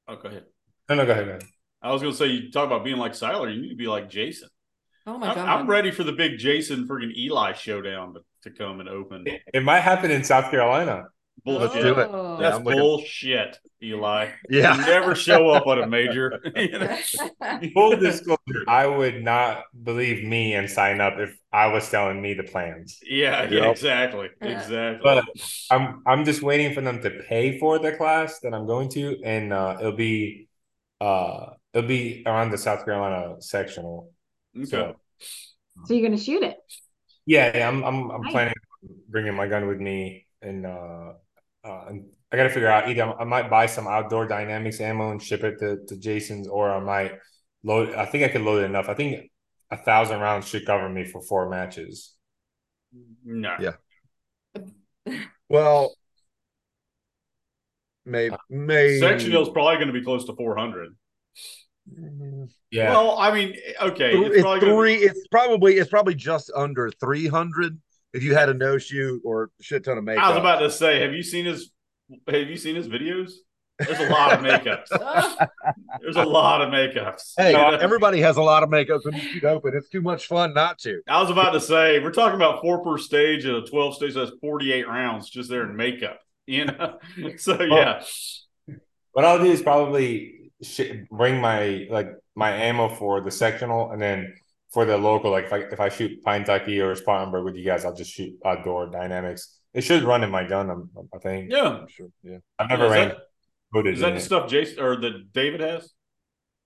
Oh, 0.06 0.16
go 0.16 0.28
ahead. 0.28 0.44
no, 0.88 0.94
no, 0.96 1.06
go 1.06 1.12
ahead, 1.12 1.24
go 1.24 1.30
ahead. 1.32 1.44
I 1.82 1.92
was 1.92 2.00
gonna 2.02 2.14
say 2.14 2.26
you 2.26 2.50
talk 2.50 2.66
about 2.66 2.84
being 2.84 2.96
like 2.98 3.14
Sailer, 3.14 3.48
you 3.50 3.60
need 3.60 3.70
to 3.70 3.74
be 3.76 3.86
like 3.86 4.08
Jason. 4.08 4.48
Oh 5.06 5.18
my 5.18 5.28
I'm, 5.30 5.34
god. 5.34 5.48
I'm 5.48 5.66
ready 5.66 5.90
for 5.90 6.02
the 6.04 6.12
big 6.12 6.38
Jason 6.38 6.86
friggin' 6.88 7.14
Eli 7.16 7.52
showdown 7.52 8.14
to, 8.14 8.20
to 8.42 8.50
come 8.50 8.80
and 8.80 8.88
open. 8.88 9.24
It 9.52 9.62
might 9.62 9.80
happen 9.80 10.10
in 10.10 10.24
South 10.24 10.50
Carolina. 10.50 11.04
Bullshit. 11.44 11.82
do 11.82 11.98
it. 12.00 12.10
Oh. 12.12 12.36
That's 12.38 12.58
Yeah, 12.58 12.62
bullshit, 12.74 13.58
Eli. 13.82 14.30
Yeah. 14.50 14.76
You 14.76 14.84
never 14.86 15.14
show 15.14 15.50
up 15.50 15.66
on 15.66 15.78
a 15.78 15.86
major. 15.86 16.40
You 16.56 16.78
know? 16.78 16.98
Full 17.74 17.96
disclosure, 17.96 18.64
I 18.68 18.86
would 18.86 19.22
not 19.22 19.64
believe 19.82 20.24
me 20.26 20.54
and 20.54 20.70
sign 20.70 21.00
up 21.00 21.14
if 21.18 21.36
I 21.52 21.66
was 21.68 21.88
telling 21.90 22.20
me 22.22 22.34
the 22.34 22.44
plans. 22.44 22.98
yeah, 23.02 23.42
yeah, 23.44 23.66
Yep. 23.66 23.72
exactly. 23.72 24.28
Exactly. 24.40 25.00
But 25.02 25.24
I'm 25.70 26.02
I'm 26.06 26.24
just 26.24 26.42
waiting 26.42 26.72
for 26.74 26.80
them 26.80 27.02
to 27.02 27.10
pay 27.28 27.58
for 27.58 27.78
the 27.78 27.92
class 27.92 28.40
that 28.40 28.54
I'm 28.54 28.66
going 28.66 28.88
to, 28.90 29.20
and 29.22 29.52
uh, 29.52 29.76
it'll 29.80 29.92
be 29.96 30.48
uh 31.00 31.50
it'll 31.72 31.88
be 31.88 32.22
around 32.26 32.50
the 32.52 32.58
South 32.58 32.84
Carolina 32.84 33.36
sectional. 33.40 34.12
okay. 34.56 34.64
So 34.66 34.96
So 35.84 35.94
you're 35.94 36.08
gonna 36.08 36.20
shoot 36.20 36.42
it. 36.42 36.56
yeah, 37.26 37.56
yeah, 37.56 37.68
I'm 37.68 37.82
I'm 37.84 38.10
I'm 38.10 38.22
Nice. 38.22 38.32
planning 38.32 38.54
on 38.82 38.90
bringing 39.08 39.34
my 39.34 39.46
gun 39.46 39.66
with 39.66 39.80
me, 39.80 40.26
and 40.42 40.66
uh, 40.66 41.14
uh 41.64 41.84
I 42.32 42.36
got 42.36 42.44
to 42.44 42.50
figure 42.50 42.68
out 42.68 42.88
either 42.88 43.04
I 43.18 43.24
might 43.24 43.48
buy 43.48 43.66
some 43.66 43.86
outdoor 43.86 44.26
dynamics 44.26 44.80
ammo 44.80 45.10
and 45.12 45.22
ship 45.22 45.44
it 45.44 45.58
to 45.60 45.84
to 45.86 45.96
Jason's, 45.96 46.48
or 46.48 46.70
I 46.70 46.80
might 46.80 47.12
load. 47.62 47.94
I 47.94 48.06
think 48.06 48.24
I 48.24 48.28
could 48.28 48.42
load 48.42 48.62
it 48.62 48.66
enough. 48.66 48.88
I 48.88 48.94
think 48.94 49.30
a 49.70 49.76
thousand 49.76 50.20
rounds 50.20 50.48
should 50.48 50.66
cover 50.66 50.88
me 50.88 51.04
for 51.04 51.22
four 51.22 51.48
matches. 51.48 52.14
No. 53.24 53.54
Yeah. 53.60 53.74
Well, 55.50 55.94
maybe 58.06 58.34
maybe 58.48 58.98
Sectional's 58.98 59.50
probably 59.50 59.76
going 59.76 59.88
to 59.88 59.92
be 59.92 60.02
close 60.02 60.24
to 60.24 60.34
400. 60.34 60.96
Yeah. 62.70 62.90
Well, 62.90 63.18
I 63.18 63.32
mean, 63.32 63.56
okay. 63.80 64.12
It's, 64.16 64.40
probably 64.40 64.60
three. 64.60 64.96
be- 64.98 65.04
It's 65.04 65.26
probably 65.28 65.74
it's 65.76 65.90
probably 65.90 66.14
just 66.14 66.50
under 66.56 66.90
three 66.98 67.26
hundred 67.26 67.78
if 68.14 68.22
you 68.22 68.34
had 68.34 68.48
a 68.48 68.54
no 68.54 68.78
shoot 68.78 69.20
or 69.24 69.50
shit 69.60 69.84
ton 69.84 69.98
of 69.98 70.04
makeup. 70.04 70.24
I 70.24 70.28
was 70.30 70.38
about 70.38 70.60
to 70.60 70.70
say, 70.70 71.00
have 71.00 71.12
you 71.12 71.22
seen 71.22 71.44
his? 71.44 71.70
Have 72.28 72.48
you 72.48 72.56
seen 72.56 72.74
his 72.76 72.88
videos? 72.88 73.32
There's 73.78 73.98
a 73.98 74.08
lot 74.08 74.32
of 74.32 74.38
makeups. 74.40 74.86
There's 76.00 76.14
a 76.16 76.22
lot 76.24 76.62
of 76.62 76.68
makeups. 76.68 77.32
Hey, 77.36 77.50
You 77.50 77.56
know? 77.56 77.70
everybody 77.70 78.20
has 78.20 78.36
a 78.36 78.42
lot 78.42 78.62
of 78.62 78.70
makeup 78.70 79.00
when 79.04 79.14
you 79.14 79.20
shoot 79.20 79.44
open. 79.44 79.74
It's 79.74 79.88
too 79.88 80.00
much 80.00 80.26
fun 80.28 80.54
not 80.54 80.78
to. 80.80 81.00
I 81.08 81.20
was 81.20 81.28
about 81.30 81.50
to 81.50 81.60
say, 81.60 81.98
we're 81.98 82.12
talking 82.12 82.36
about 82.36 82.60
four 82.60 82.84
per 82.84 82.98
stage 82.98 83.44
at 83.46 83.54
a 83.54 83.62
12 83.62 83.96
stage. 83.96 84.14
That's 84.14 84.30
48 84.40 84.86
rounds 84.86 85.28
just 85.28 85.50
there 85.50 85.68
in 85.68 85.74
makeup. 85.76 86.20
You 86.46 86.66
know, 86.66 86.98
so 87.36 87.60
yeah, 87.62 88.04
What 89.12 89.24
I'll 89.24 89.38
do 89.42 89.50
is 89.50 89.62
probably 89.62 90.52
sh- 90.62 91.02
bring 91.10 91.40
my 91.40 91.86
like 91.90 92.10
my 92.36 92.50
ammo 92.52 92.88
for 92.90 93.22
the 93.22 93.30
sectional, 93.30 93.90
and 93.90 94.00
then 94.00 94.34
for 94.74 94.84
the 94.84 94.98
local, 94.98 95.30
like 95.30 95.44
if 95.46 95.52
I 95.52 95.58
if 95.58 95.80
I 95.80 95.88
shoot 95.88 96.22
Pinetucky 96.24 96.84
or 96.84 96.94
Spartanburg 96.96 97.44
with 97.44 97.54
you 97.56 97.64
guys, 97.64 97.84
I'll 97.84 97.94
just 97.94 98.10
shoot 98.12 98.34
outdoor 98.44 98.90
dynamics. 98.90 99.60
It 99.72 99.82
should 99.82 100.02
run 100.02 100.22
in 100.22 100.30
my 100.30 100.44
gun, 100.44 100.68
I'm, 100.70 100.90
I 101.14 101.18
think. 101.18 101.50
yeah. 101.50 101.62
I'm 101.80 101.88
sure. 101.88 102.08
Yeah. 102.22 102.38
I've 102.58 102.68
never 102.68 102.84
Is 102.86 102.90
ran 102.90 103.08
that- 103.08 103.18
footage. 103.72 103.94
Is 103.94 104.00
that 104.00 104.10
the 104.10 104.16
it. 104.16 104.20
stuff 104.20 104.50
Jason 104.50 104.80
or 104.82 104.96
the 104.96 105.24
David 105.32 105.60
has? 105.60 105.92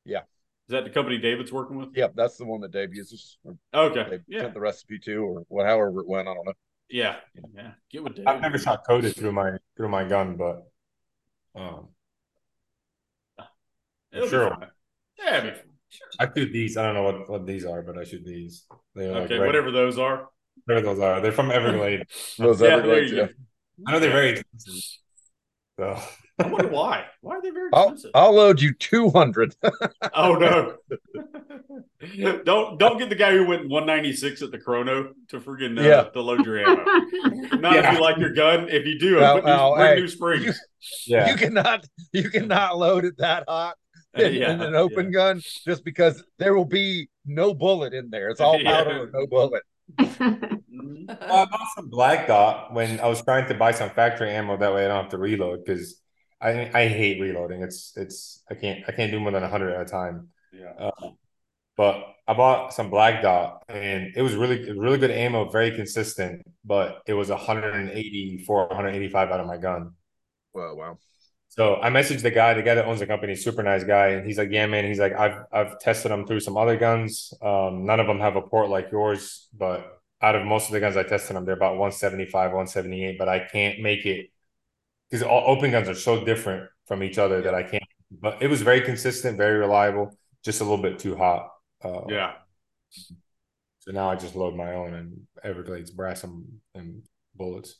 Yeah. 0.05 0.21
Is 0.21 0.73
that 0.73 0.85
the 0.85 0.91
company 0.91 1.17
David's 1.19 1.51
working 1.53 1.77
with? 1.79 1.91
Yep. 1.97 2.13
That's 2.17 2.37
the 2.37 2.45
one 2.45 2.61
that 2.63 2.71
Dave 2.73 2.95
uses. 2.95 3.39
Okay. 3.73 4.11
Dave 4.11 4.21
Yeah. 4.29 4.41
sent 4.41 4.55
the 4.55 4.61
recipe 4.61 4.99
to, 5.01 5.17
or 5.25 5.45
what, 5.49 5.65
however 5.65 6.01
it 6.01 6.09
went. 6.09 6.29
I 6.29 6.35
don't 6.35 6.45
know. 6.45 6.53
Yeah. 6.91 7.17
Yeah. 7.55 7.73
Get 7.91 8.05
with 8.05 8.15
David. 8.17 8.29
I've 8.29 8.41
never 8.43 8.59
shot 8.59 8.85
coated 8.87 9.17
through 9.17 9.33
my 9.33 9.53
through 9.77 9.89
my 9.89 10.05
gun, 10.05 10.37
but 10.37 10.63
um, 11.55 11.89
It'll 14.13 14.27
be 14.27 14.31
Sure. 14.31 14.51
fine. 14.51 14.69
Yeah. 15.19 15.55
It'll 15.91 16.07
be 16.11 16.19
fine. 16.19 16.29
I 16.29 16.33
shoot 16.41 16.53
these. 16.53 16.77
I 16.77 16.83
don't 16.87 16.95
know 16.95 17.03
what, 17.03 17.31
what 17.31 17.47
these 17.47 17.65
are, 17.65 17.83
but 17.83 17.99
I 17.99 18.05
shoot 18.05 18.25
these. 18.25 18.65
They're 18.95 19.13
like 19.13 19.23
Okay. 19.25 19.39
red- 19.39 19.47
Whatever 19.47 19.71
those 19.71 19.99
are. 19.99 20.29
whatever 20.67 20.87
those 20.87 21.01
are. 21.01 21.21
They're 21.21 21.33
from 21.33 21.51
Everglade. 21.51 22.05
Those 22.39 22.61
Yeah, 22.61 22.69
Everglades, 22.69 23.13
yeah. 23.13 23.27
I 23.87 23.93
know 23.93 24.01
they're 24.01 24.11
very 24.11 24.31
expensive. 24.31 24.75
So 25.79 25.97
I 26.41 26.47
wonder 26.49 26.69
why. 26.69 27.05
Why 27.21 27.37
are 27.37 27.43
they 27.43 27.51
very 27.51 27.71
I'll, 27.73 27.85
expensive? 27.93 28.11
I'll 28.15 28.33
load 28.35 28.61
you 28.61 28.75
200. 28.75 29.55
Oh 30.15 30.35
no! 30.35 30.77
don't 32.45 32.79
don't 32.79 32.99
get 32.99 33.09
the 33.09 33.15
guy 33.15 33.33
who 33.33 33.47
went 33.47 33.69
196 33.69 34.43
at 34.43 34.51
the 34.51 34.59
chrono 34.59 35.13
to 35.29 35.41
friggin' 35.41 35.79
uh, 35.79 35.83
Yeah. 35.83 36.03
to 36.05 36.21
load 36.21 36.45
your 36.45 36.59
ammo. 36.59 36.85
Not 37.61 37.77
if 37.77 37.93
you 37.93 38.01
like 38.01 38.17
your 38.19 38.33
gun. 38.33 38.69
If 38.69 38.87
you 38.87 38.99
do, 38.99 39.17
Well, 39.17 39.41
put 39.41 39.45
new, 39.45 39.85
hey, 39.85 39.95
new 39.97 40.09
springs. 40.09 40.61
yeah, 41.07 41.31
You 41.31 41.37
cannot 41.37 41.87
you 42.13 42.31
cannot 42.31 42.79
load 42.79 43.05
it 43.05 43.17
that 43.19 43.45
hot 43.49 43.77
in, 44.15 44.35
Yeah, 44.35 44.53
in 44.53 44.61
an 44.63 44.75
open 44.75 45.11
gun 45.11 45.41
just 45.65 45.85
because 45.85 46.23
there 46.39 46.55
will 46.55 46.65
be 46.65 47.09
no 47.27 47.55
bullet 47.55 47.95
in 47.95 48.11
there. 48.11 48.29
It's 48.31 48.41
all 48.41 48.61
Yeah. 48.63 48.85
powder 48.85 49.03
or 49.05 49.11
no 49.13 49.27
bullet. 49.27 49.63
Mhm. 50.01 51.07
Well, 51.27 51.39
I 51.43 51.45
bought 51.47 51.69
some 51.75 51.89
black 51.89 52.27
dot 52.27 52.73
when 52.75 53.01
I 53.01 53.07
was 53.09 53.23
trying 53.23 53.49
to 53.49 53.55
buy 53.55 53.73
some 53.73 53.91
factory 53.91 54.31
ammo. 54.31 54.57
That 54.57 54.75
way, 54.75 54.85
I 54.85 54.89
don't 54.89 55.03
have 55.03 55.11
to 55.13 55.19
reload 55.19 55.65
because 55.65 56.01
I 56.41 56.71
I 56.75 56.89
hate 56.89 57.21
reloading. 57.21 57.63
It's 57.63 57.97
it's 57.97 58.45
I 58.51 58.55
can't 58.55 58.85
I 58.89 58.93
can't 58.93 59.11
do 59.11 59.21
more 59.21 59.33
than 59.33 59.43
hundred 59.43 59.75
at 59.75 59.83
a 59.83 59.85
time. 59.85 60.29
Yeah. 60.53 60.73
Uh, 60.79 61.11
but 61.77 62.05
I 62.27 62.35
bought 62.35 62.75
some 62.75 62.91
black 62.91 63.23
dot 63.23 63.65
and 63.69 64.13
it 64.17 64.23
was 64.23 64.35
really 64.35 64.71
really 64.73 64.99
good 64.99 65.11
ammo, 65.11 65.49
very 65.51 65.71
consistent. 65.73 66.43
But 66.65 67.03
it 67.07 67.15
was 67.15 67.31
184, 67.31 68.69
185 68.69 69.31
out 69.31 69.41
of 69.41 69.47
my 69.47 69.57
gun. 69.59 69.93
Well, 70.53 70.77
wow. 70.77 70.99
So 71.49 71.77
I 71.81 71.91
messaged 71.91 72.23
the 72.23 72.31
guy, 72.31 72.55
the 72.55 72.63
guy 72.63 72.75
that 72.75 72.85
owns 72.85 73.01
the 73.01 73.07
company, 73.07 73.35
super 73.35 73.63
nice 73.63 73.83
guy, 73.83 74.09
and 74.09 74.27
he's 74.27 74.39
like, 74.39 74.51
"Yeah, 74.51 74.67
man." 74.67 74.85
He's 74.85 74.99
like, 75.01 75.15
"I've 75.15 75.45
I've 75.53 75.79
tested 75.81 76.11
them 76.11 76.27
through 76.27 76.41
some 76.41 76.57
other 76.57 76.77
guns. 76.77 77.33
Um, 77.43 77.87
none 77.87 78.01
of 78.01 78.07
them 78.07 78.21
have 78.21 78.37
a 78.37 78.43
port 78.43 78.69
like 78.69 78.91
yours, 78.93 79.49
but 79.57 80.01
out 80.21 80.35
of 80.37 80.45
most 80.45 80.67
of 80.67 80.73
the 80.73 80.81
guns 80.81 80.97
I 80.97 81.03
tested 81.05 81.37
them, 81.37 81.45
they're 81.45 81.55
about 81.57 81.77
175, 81.79 82.53
178. 82.53 83.19
But 83.19 83.29
I 83.29 83.41
can't 83.41 83.81
make 83.81 84.05
it 84.07 84.31
because 85.11 85.23
all 85.23 85.45
open 85.47 85.71
guns 85.71 85.89
are 85.89 85.95
so 85.95 86.25
different 86.25 86.69
from 86.87 87.03
each 87.03 87.19
other 87.19 87.41
that 87.43 87.55
I 87.55 87.63
can't. 87.63 87.85
But 88.11 88.43
it 88.43 88.49
was 88.49 88.63
very 88.63 88.83
consistent, 88.83 89.37
very 89.37 89.59
reliable, 89.59 90.17
just 90.45 90.61
a 90.61 90.65
little 90.65 90.83
bit 90.83 90.99
too 90.99 91.17
hot. 91.17 91.51
Uh, 91.83 92.03
Yeah. 92.09 92.33
So 93.81 93.93
now 93.93 94.11
I 94.11 94.17
just 94.17 94.35
load 94.37 94.55
my 94.55 94.75
own 94.75 94.95
and 94.95 95.27
Everglades 95.43 95.91
brass 95.91 96.25
and, 96.25 96.45
and 96.75 97.03
bullets. 97.35 97.77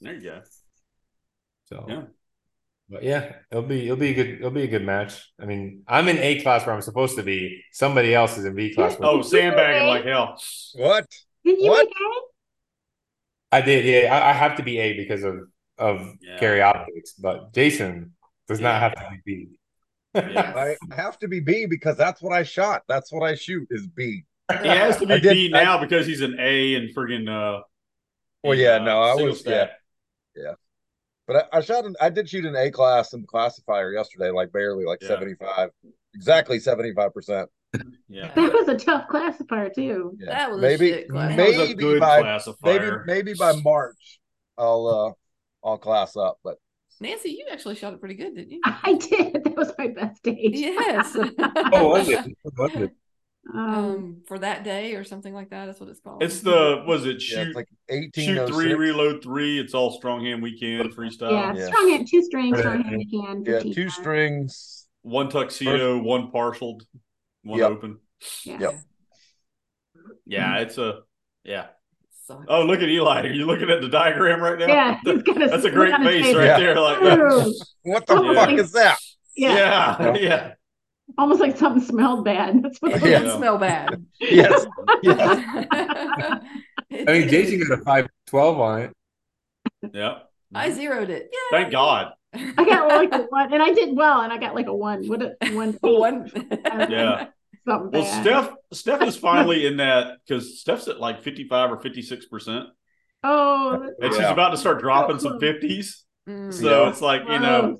There 0.00 0.14
you 0.14 0.20
go. 0.20 0.42
So 1.66 1.86
Yeah. 1.88 2.02
But 2.88 3.02
yeah, 3.02 3.32
it'll 3.50 3.62
be 3.64 3.84
it'll 3.84 3.96
be 3.96 4.10
a 4.10 4.14
good 4.14 4.28
it'll 4.28 4.50
be 4.50 4.62
a 4.64 4.68
good 4.68 4.84
match. 4.84 5.32
I 5.40 5.46
mean, 5.46 5.82
I'm 5.88 6.06
in 6.08 6.18
A 6.18 6.40
class 6.42 6.66
where 6.66 6.74
I'm 6.74 6.82
supposed 6.82 7.16
to 7.16 7.22
be. 7.22 7.62
Somebody 7.72 8.14
else 8.14 8.36
is 8.36 8.44
in 8.44 8.54
B 8.54 8.74
class. 8.74 8.96
Oh, 9.00 9.22
sandbagging 9.22 9.88
like 9.88 10.04
hell. 10.04 10.38
What? 10.74 11.06
Did 11.44 11.60
you 11.60 11.70
What? 11.70 11.86
make 11.86 11.96
A? 11.96 13.56
I 13.56 13.60
did. 13.62 13.84
Yeah, 13.84 14.14
I, 14.14 14.30
I 14.30 14.32
have 14.32 14.56
to 14.56 14.62
be 14.62 14.78
A 14.78 14.92
because 14.96 15.22
of 15.24 15.36
of 15.78 16.12
Yeah. 16.20 16.38
carry 16.38 16.60
optics, 16.60 17.14
but 17.14 17.52
Jason 17.54 18.12
does 18.48 18.60
Yeah. 18.60 18.72
not 18.72 18.80
have 18.80 18.94
to 18.94 19.08
be 19.24 19.46
B. 19.46 19.58
Yeah. 20.14 20.74
I 20.90 20.94
have 20.94 21.18
to 21.20 21.28
be 21.28 21.40
B 21.40 21.66
because 21.66 21.96
that's 21.96 22.20
what 22.22 22.32
I 22.32 22.42
shot. 22.44 22.82
That's 22.86 23.10
what 23.12 23.22
I 23.28 23.34
shoot 23.34 23.66
is 23.70 23.86
B. 23.86 24.24
He 24.62 24.68
has 24.68 24.98
to 24.98 25.06
be 25.06 25.20
did- 25.20 25.32
B 25.34 25.48
now 25.48 25.80
because 25.80 26.06
he's 26.06 26.20
an 26.20 26.36
A 26.38 26.74
and 26.74 26.94
friggin' 26.94 27.28
uh 27.28 27.62
Well, 28.42 28.54
yeah, 28.58 28.74
uh, 28.76 28.84
no, 28.84 29.02
I 29.02 29.08
single 29.14 29.30
was 29.30 29.40
stat. 29.40 29.78
But 31.26 31.48
I, 31.52 31.58
I 31.58 31.60
shot 31.60 31.84
an 31.84 31.94
I 32.00 32.10
did 32.10 32.28
shoot 32.28 32.44
an 32.44 32.54
A 32.56 32.70
class 32.70 33.12
in 33.12 33.22
the 33.22 33.26
classifier 33.26 33.92
yesterday, 33.92 34.30
like 34.30 34.52
barely, 34.52 34.84
like 34.84 35.00
Yeah. 35.02 35.08
75. 35.08 35.70
Exactly 36.14 36.58
75%. 36.58 37.46
Yeah. 38.08 38.32
That 38.34 38.52
was 38.52 38.68
a 38.68 38.76
tough 38.76 39.08
classifier 39.08 39.70
too. 39.74 40.16
Yeah. 40.18 40.26
That 40.30 40.50
was 40.50 40.58
a 40.58 40.62
maybe 40.62 40.88
shit 40.90 41.08
class. 41.08 41.36
That 41.36 41.46
was 41.46 41.56
a 41.56 41.60
maybe 41.60 41.74
good 41.74 42.00
by 42.00 42.16
maybe 42.18 42.22
classifier. 42.24 43.04
maybe 43.06 43.34
by 43.34 43.52
March 43.62 44.20
I'll 44.58 44.86
uh 45.64 45.66
I'll 45.68 45.78
class 45.78 46.16
up, 46.16 46.38
but 46.44 46.58
Nancy, 47.00 47.30
you 47.30 47.46
actually 47.50 47.74
shot 47.74 47.92
it 47.92 47.98
pretty 48.00 48.14
good, 48.14 48.36
didn't 48.36 48.52
you? 48.52 48.60
I 48.64 48.94
did. 48.94 49.42
That 49.44 49.56
was 49.56 49.72
my 49.76 49.88
best 49.88 50.18
stage. 50.18 50.52
Yes. 50.54 51.16
Oh, 51.72 51.94
I 51.94 52.04
did. 52.04 52.34
Was 52.56 52.70
it? 52.76 52.92
Um, 53.52 53.60
um, 53.74 54.22
for 54.26 54.38
that 54.38 54.64
day 54.64 54.94
or 54.94 55.04
something 55.04 55.34
like 55.34 55.50
that. 55.50 55.66
That's 55.66 55.78
what 55.80 55.88
it's 55.90 56.00
called. 56.00 56.22
It's 56.22 56.40
the 56.40 56.82
was 56.86 57.04
it 57.04 57.22
yeah, 57.22 57.44
shoot 57.44 57.48
it's 57.48 57.56
like 57.56 57.68
shoot 58.16 58.48
three, 58.48 58.72
reload 58.74 59.22
three. 59.22 59.58
It's 59.60 59.74
all 59.74 59.90
strong 59.92 60.24
hand 60.24 60.42
weak 60.42 60.60
hand 60.62 60.94
freestyle. 60.94 61.30
yeah, 61.32 61.54
yeah. 61.54 61.66
strong 61.66 61.90
hand, 61.90 62.08
two 62.10 62.22
strings, 62.22 62.58
strong 62.58 62.82
hand 62.84 63.04
can. 63.10 63.44
Yeah, 63.44 63.60
two 63.60 63.82
pounds. 63.82 63.94
strings. 63.94 64.86
One 65.02 65.28
tuxedo, 65.28 65.98
one 66.02 66.30
partialed, 66.30 66.84
one 67.42 67.58
Yep. 67.58 67.70
open. 67.70 67.98
Yeah. 68.44 68.58
Yep. 68.60 68.74
Yeah, 70.26 70.58
it's 70.58 70.78
a 70.78 71.00
Yeah. 71.44 71.66
Sucks. 72.26 72.46
Oh, 72.48 72.62
look 72.64 72.80
at 72.80 72.88
Eli. 72.88 73.20
Are 73.26 73.32
you 73.32 73.44
looking 73.44 73.68
at 73.68 73.82
the 73.82 73.88
diagram 73.88 74.40
right 74.40 74.58
now? 74.58 74.66
Yeah, 74.66 74.98
he's 75.04 75.22
got 75.24 75.42
a 75.42 75.48
That's 75.48 75.64
a 75.64 75.70
great 75.70 75.92
on 75.92 76.02
face 76.02 76.24
face. 76.24 76.34
right 76.36 76.44
Yeah. 76.46 76.58
there. 76.58 76.80
Like, 76.80 77.02
Ooh. 77.02 77.52
What 77.82 78.06
the 78.06 78.22
Yeah. 78.22 78.34
fuck 78.34 78.52
is 78.58 78.72
that? 78.72 78.98
Yeah. 79.36 79.96
yeah, 80.00 80.14
yeah. 80.16 80.52
Almost 81.18 81.40
like 81.40 81.56
something 81.56 81.82
smelled 81.82 82.24
bad. 82.24 82.62
That's 82.62 82.78
what. 82.80 82.92
It 82.92 83.02
Yeah. 83.02 83.18
didn't 83.20 83.36
smell 83.38 83.58
bad. 83.58 84.04
Yes. 84.20 84.66
yes. 85.02 85.66
I 86.92 87.12
mean, 87.12 87.28
Jason 87.28 87.60
got 87.66 87.78
a 87.80 87.82
five 87.84 88.06
twelve 88.26 88.60
on 88.60 88.82
it. 88.82 88.92
Yeah. 89.92 90.18
I 90.54 90.70
zeroed 90.70 91.10
it. 91.10 91.30
Yay. 91.32 91.38
Thank 91.50 91.72
God. 91.72 92.12
I 92.32 92.52
got 92.64 92.88
like 92.88 93.12
a 93.12 93.22
one, 93.28 93.52
and 93.52 93.62
I 93.62 93.72
did 93.72 93.96
well, 93.96 94.20
and 94.22 94.32
I 94.32 94.38
got 94.38 94.54
like 94.54 94.66
a 94.66 94.74
one. 94.74 95.06
What 95.08 95.22
a 95.22 95.34
one? 95.54 95.72
One. 95.80 96.30
Yeah. 96.34 97.26
Something 97.66 97.90
Well, 97.90 97.90
bad. 97.90 98.22
Steph, 98.22 98.54
Steph 98.72 99.02
is 99.02 99.16
finally 99.16 99.66
in 99.66 99.78
that 99.78 100.18
because 100.26 100.60
Steph's 100.60 100.86
at 100.88 101.00
like 101.00 101.22
55 101.22 101.72
or 101.72 101.80
56 101.80 102.26
percent, 102.26 102.66
Oh, 103.22 103.88
and 104.00 104.12
she's 104.14 104.22
about 104.24 104.50
to 104.50 104.56
start 104.58 104.80
dropping 104.80 105.18
some 105.18 105.38
50s. 105.40 106.02
Mm. 106.28 106.52
So 106.52 106.82
Yeah. 106.84 106.90
it's 106.90 107.00
like 107.00 107.22
you 107.28 107.38
know, 107.38 107.78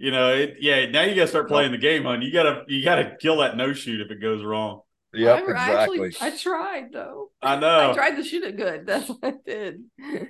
you 0.00 0.10
know, 0.10 0.32
it, 0.32 0.56
yeah. 0.60 0.86
Now 0.86 1.02
you 1.02 1.14
got 1.14 1.22
to 1.22 1.28
start 1.28 1.46
playing 1.46 1.72
the 1.72 1.78
game, 1.78 2.06
on. 2.06 2.22
You 2.22 2.32
gotta, 2.32 2.64
you 2.68 2.82
gotta 2.82 3.16
kill 3.20 3.36
that 3.38 3.54
no 3.54 3.74
shoot 3.74 4.00
if 4.00 4.10
it 4.10 4.20
goes 4.20 4.42
wrong. 4.42 4.80
Yep, 5.12 5.36
I, 5.36 5.40
exactly. 5.42 6.06
Actually, 6.06 6.26
I 6.26 6.36
tried 6.36 6.92
though. 6.92 7.30
I 7.42 7.56
know. 7.56 7.90
I 7.90 7.94
tried 7.94 8.16
to 8.16 8.24
shoot 8.24 8.44
it 8.44 8.56
good. 8.56 8.86
That's 8.86 9.08
what 9.08 9.18
I 9.22 9.34
did. 9.44 9.82
Yeah, 9.98 10.24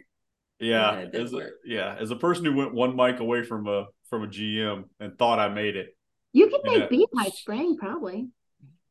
Yeah, 0.58 1.08
as 1.14 1.32
a, 1.32 1.48
yeah, 1.64 1.96
as 2.00 2.10
a 2.10 2.16
person 2.16 2.44
who 2.44 2.56
went 2.56 2.74
one 2.74 2.96
mic 2.96 3.20
away 3.20 3.44
from 3.44 3.68
a 3.68 3.86
from 4.08 4.24
a 4.24 4.26
GM 4.26 4.84
and 4.98 5.16
thought 5.16 5.38
I 5.38 5.48
made 5.48 5.76
it. 5.76 5.96
you 6.32 6.48
can 6.48 6.60
Yeah. 6.64 6.78
make 6.80 6.90
beehive 6.90 7.34
spring 7.34 7.76
probably. 7.76 8.28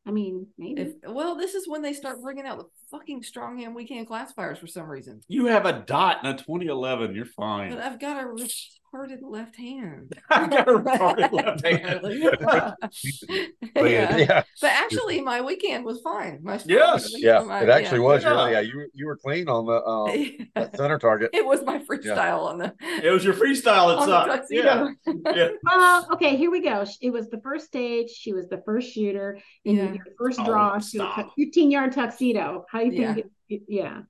I 0.06 0.12
mean, 0.12 0.48
maybe. 0.58 0.82
If, 0.82 0.94
well, 1.08 1.36
this 1.36 1.56
is 1.56 1.68
when 1.68 1.82
they 1.82 1.94
start 1.94 2.22
bringing 2.22 2.46
out 2.46 2.58
the 2.58 2.66
fucking 2.90 3.22
strong 3.22 3.60
stronghand 3.60 3.76
weak 3.76 3.90
hand 3.90 4.08
classifiers 4.08 4.58
for 4.58 4.66
some 4.66 4.88
reason. 4.88 5.22
You 5.28 5.48
have 5.48 5.66
a 5.66 5.84
dot 5.86 6.24
in 6.24 6.32
a 6.32 6.38
2011. 6.38 7.14
You're 7.14 7.26
fine. 7.26 7.72
But 7.72 7.80
I've 7.80 8.00
got 8.00 8.24
a 8.24 8.28
retarded 8.94 9.20
left 9.22 9.56
hand. 9.56 10.14
I 10.30 10.48
got 10.48 10.68
a 10.68 10.74
retarded 10.74 11.32
left 11.32 11.66
hand. 11.66 12.02
But 13.74 13.92
yeah. 13.92 14.18
Yeah, 14.18 14.44
But 14.62 14.72
actually, 14.72 15.22
my 15.22 15.42
weak 15.42 15.64
hand 15.66 15.86
was 15.86 16.02
fine. 16.02 16.40
My 16.44 16.60
Yes. 16.66 17.12
yeah. 17.18 17.40
my- 17.42 17.62
It 17.64 17.70
actually 17.70 18.00
was. 18.00 18.24
Yeah. 18.24 18.30
Really, 18.32 18.52
yeah, 18.52 18.60
you 18.62 18.78
were- 18.78 18.90
you 18.94 19.06
were 19.06 19.16
clean 19.18 19.48
on 19.48 19.66
the 19.66 19.84
um, 19.86 20.48
that 20.56 20.76
center 20.76 20.98
target. 20.98 21.30
it 21.34 21.46
was 21.46 21.64
my 21.64 21.80
freestyle 21.80 22.46
on 22.46 22.58
the 22.58 22.74
It 23.04 23.12
was 23.12 23.24
your 23.24 23.34
freestyle 23.34 24.06
that 24.06 24.30
on. 24.30 24.42
Yeah. 24.50 24.90
yeah. 25.36 25.50
Well, 25.64 26.08
okay, 26.14 26.36
here 26.36 26.52
we 26.52 26.62
go. 26.62 26.86
It 27.02 27.12
was 27.12 27.30
the 27.30 27.40
first 27.42 27.68
stage. 27.68 28.10
She 28.10 28.34
was 28.34 28.48
the 28.50 28.62
first 28.66 28.92
shooter. 28.92 29.40
In 29.66 29.76
Yeah. 29.76 29.94
your 29.94 30.06
first 30.18 30.40
Oh, 30.40 30.46
draw, 30.46 30.80
she 30.80 30.98
was 31.00 31.08
stop. 31.14 31.28
a 31.28 31.30
15 31.38 31.72
yard 31.72 31.92
tuxedo. 31.94 32.66
How 32.70 32.80
do 32.80 32.86
you 32.88 33.02
Yeah. 33.02 33.14
think? 33.14 33.28
It, 33.50 33.62
yeah. 33.68 34.02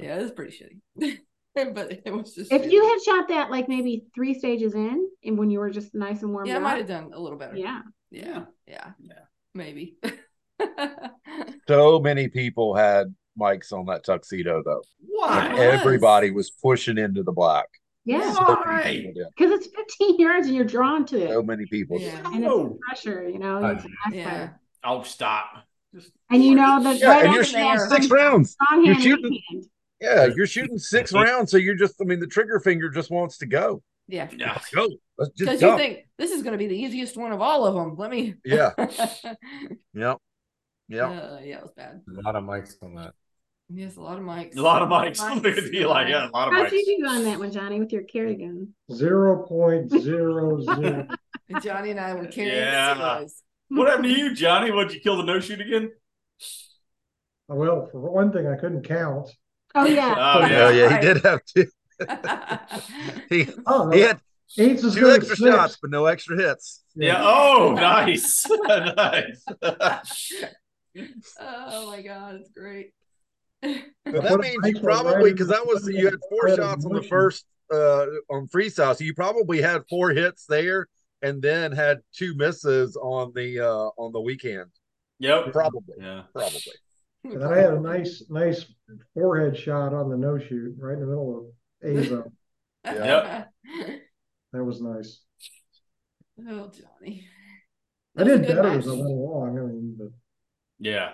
Yeah, 0.00 0.18
it 0.18 0.22
was 0.22 0.30
pretty 0.32 0.56
shitty. 0.56 1.18
but 1.74 1.92
it 2.04 2.12
was 2.12 2.34
just 2.34 2.52
If 2.52 2.70
you 2.70 2.86
had 2.88 3.02
shot 3.02 3.28
that 3.28 3.50
like 3.50 3.68
maybe 3.68 4.04
three 4.14 4.34
stages 4.34 4.74
in, 4.74 5.08
and 5.24 5.38
when 5.38 5.50
you 5.50 5.58
were 5.60 5.70
just 5.70 5.94
nice 5.94 6.22
and 6.22 6.32
warm, 6.32 6.46
Yeah, 6.46 6.56
I 6.56 6.60
might 6.60 6.78
have 6.78 6.88
done 6.88 7.10
a 7.12 7.20
little 7.20 7.38
better. 7.38 7.56
Yeah. 7.56 7.82
Yeah. 8.10 8.44
Yeah. 8.66 8.90
Yeah. 9.00 9.14
Maybe. 9.54 9.96
So 11.68 12.00
many 12.00 12.28
people 12.28 12.74
had 12.74 13.14
mics 13.40 13.72
on 13.72 13.86
that 13.86 14.04
tuxedo, 14.04 14.62
though. 14.64 14.82
Like 15.20 15.52
Why? 15.52 15.58
everybody 15.58 16.30
was 16.30 16.50
pushing 16.50 16.98
into 16.98 17.22
the 17.22 17.32
black. 17.32 17.66
Yeah. 18.04 18.32
So 18.32 18.42
Why? 18.42 18.82
many 18.82 18.96
people 18.98 19.12
did. 19.14 19.26
Because 19.36 19.52
it's 19.52 19.68
15 19.74 20.18
yards 20.18 20.46
and 20.48 20.56
you're 20.56 20.64
drawn 20.64 21.06
to 21.06 21.22
it. 21.24 21.30
So 21.30 21.42
many 21.42 21.66
people. 21.66 21.98
Yeah. 22.00 22.20
And 22.26 22.44
it's 22.44 22.52
Oh. 22.52 22.78
pressure, 22.86 23.28
you 23.28 23.38
know. 23.38 23.62
I 23.62 23.72
It's 23.72 23.84
a 23.84 23.88
know. 23.88 23.94
fast 24.04 24.16
Yeah. 24.16 24.48
Oh, 24.84 25.02
stop. 25.04 25.46
Just 25.94 26.10
And 26.30 26.44
you 26.44 26.54
know 26.56 26.82
that 26.82 26.98
Yeah, 26.98 27.08
right 27.10 27.24
and 27.26 27.32
you're 27.34 27.42
after 27.42 27.52
shooting 27.52 27.68
that 27.76 27.90
six 27.90 28.10
rounds. 28.10 28.50
strong 28.52 28.84
You're 28.84 28.94
hand, 28.94 29.04
shooting- 29.04 29.30
weak 29.30 29.44
hand. 29.50 29.64
Yeah, 30.02 30.26
you're 30.34 30.46
shooting 30.46 30.78
six 30.94 31.12
rounds, 31.12 31.50
so 31.50 31.56
you're 31.56 31.76
just. 31.76 31.94
I 32.00 32.04
mean, 32.04 32.20
the 32.20 32.26
trigger 32.26 32.60
finger 32.60 32.90
just 32.90 33.10
wants 33.10 33.38
to 33.38 33.46
go. 33.46 33.82
Yeah. 34.08 34.28
yeah. 34.36 34.52
Let's 34.52 34.70
go. 34.70 34.88
Let's 35.16 35.30
just 35.34 35.50
Because 35.50 35.62
you 35.62 35.76
think 35.76 36.06
this 36.18 36.32
is 36.32 36.42
going 36.42 36.52
to 36.52 36.58
be 36.58 36.66
the 36.66 36.76
easiest 36.76 37.16
one 37.16 37.32
of 37.32 37.40
all 37.40 37.64
of 37.64 37.74
them. 37.74 37.94
Let 37.96 38.10
me. 38.10 38.34
Yeah. 38.44 38.72
yeah. 38.78 39.34
Yep. 39.94 40.18
Yep. 40.88 41.08
Uh, 41.08 41.38
yeah, 41.42 41.56
it 41.58 41.62
was 41.62 41.72
bad. 41.76 42.02
A 42.08 42.20
lot 42.22 42.36
of 42.36 42.44
mics 42.44 42.74
on 42.82 42.96
that. 42.96 43.14
Yes, 43.70 43.96
a 43.96 44.00
lot 44.02 44.18
of 44.18 44.24
mics. 44.24 44.56
A 44.56 44.60
lot 44.60 44.82
of 44.82 44.88
mics. 44.88 45.18
Look 45.42 45.56
at 45.56 45.72
you 45.72 45.88
like, 45.88 46.08
yeah, 46.08 46.28
a 46.28 46.30
lot 46.30 46.48
of 46.48 46.54
mics. 46.54 46.56
How'd 46.64 46.66
mics. 46.66 46.72
you 46.72 46.98
do 46.98 47.06
on 47.06 47.24
that 47.24 47.38
one, 47.38 47.52
Johnny, 47.52 47.78
with 47.78 47.92
your 47.92 48.02
carry 48.02 48.34
gun? 48.34 48.68
Zero 48.92 49.46
point 49.46 49.90
zero 49.90 50.60
zero. 50.60 51.06
Johnny 51.62 51.90
and 51.90 52.00
I 52.00 52.14
were 52.14 52.26
carrying 52.26 52.56
Yeah. 52.56 52.94
silos. 52.94 53.42
What 53.68 53.88
happened 53.88 54.04
to 54.04 54.10
you, 54.10 54.34
Johnny? 54.34 54.70
What'd 54.70 54.92
you 54.92 55.00
kill 55.00 55.16
the 55.16 55.22
no 55.22 55.40
shoot 55.40 55.60
again? 55.60 55.92
Well, 57.48 57.88
for 57.90 58.00
one 58.00 58.32
thing, 58.32 58.46
I 58.46 58.56
couldn't 58.56 58.82
count. 58.86 59.30
Oh 59.74 59.86
yeah. 59.86 60.14
Oh, 60.18 60.40
Oh, 60.42 60.46
yeah. 60.46 60.70
yeah, 60.70 60.94
he 61.00 61.06
did 61.06 61.22
have 61.24 61.40
two. 61.44 61.66
He, 63.28 63.48
Oh, 63.66 63.90
he 63.90 64.00
had 64.00 64.20
eight's 64.58 64.84
as 64.84 64.94
two 64.94 65.10
extra 65.10 65.36
six. 65.36 65.48
shots, 65.50 65.78
but 65.80 65.90
no 65.90 66.06
extra 66.06 66.36
hits. 66.36 66.82
Yeah. 66.94 67.20
Oh, 67.22 67.72
nice. 67.74 68.44
nice. 68.66 69.44
oh 71.40 71.86
my 71.90 72.02
god, 72.02 72.36
it's 72.36 72.50
great. 72.50 72.92
But 73.62 74.22
that 74.24 74.40
means 74.40 74.56
you 74.64 74.72
mic 74.74 74.76
on 74.76 74.82
right 74.82 75.02
probably 75.02 75.32
because 75.32 75.48
that 75.48 75.66
was 75.66 75.88
you 75.88 76.04
had 76.06 76.16
four 76.28 76.48
shots 76.56 76.84
on 76.84 76.92
the 76.92 77.02
first 77.02 77.46
uh 77.72 78.06
on 78.30 78.48
freestyle, 78.48 78.96
so 78.96 79.04
you 79.04 79.14
probably 79.14 79.62
had 79.62 79.82
four 79.88 80.10
hits 80.10 80.44
there, 80.46 80.88
and 81.22 81.40
then 81.40 81.72
had 81.72 82.00
two 82.12 82.34
misses 82.34 82.96
on 82.96 83.32
the 83.34 83.60
uh 83.60 83.90
on 83.96 84.12
the 84.12 84.20
weak 84.20 84.42
hand. 84.42 84.70
Yep. 85.20 85.52
Probably, 85.52 85.94
Yeah. 86.00 86.22
probably. 86.34 86.60
And 87.24 87.44
I 87.44 87.58
had 87.58 87.72
a 87.74 87.80
nice, 87.80 88.24
nice 88.28 88.64
forehead 89.14 89.56
shot 89.56 89.94
on 89.94 90.10
the 90.10 90.16
no 90.16 90.38
shoot 90.38 90.74
right 90.78 90.94
in 90.94 91.00
the 91.00 91.06
middle 91.06 91.38
of 91.82 91.88
Ava. 91.88 92.24
Yep. 92.84 93.48
That 94.52 94.64
was 94.64 94.80
nice. 94.82 95.20
Oh, 96.48 96.68
Johnny. 96.68 97.28
I 98.18 98.24
That 98.24 98.26
was 98.26 98.34
a 98.34 98.38
did 98.38 98.46
good 98.48 98.56
better 98.56 98.68
match. 98.70 98.78
as 98.78 98.88
I 98.88 98.90
went 98.90 99.02
along. 99.04 99.58
I 99.58 99.62
mean, 99.62 99.94
but 99.96 100.08
Yeah. 100.80 101.12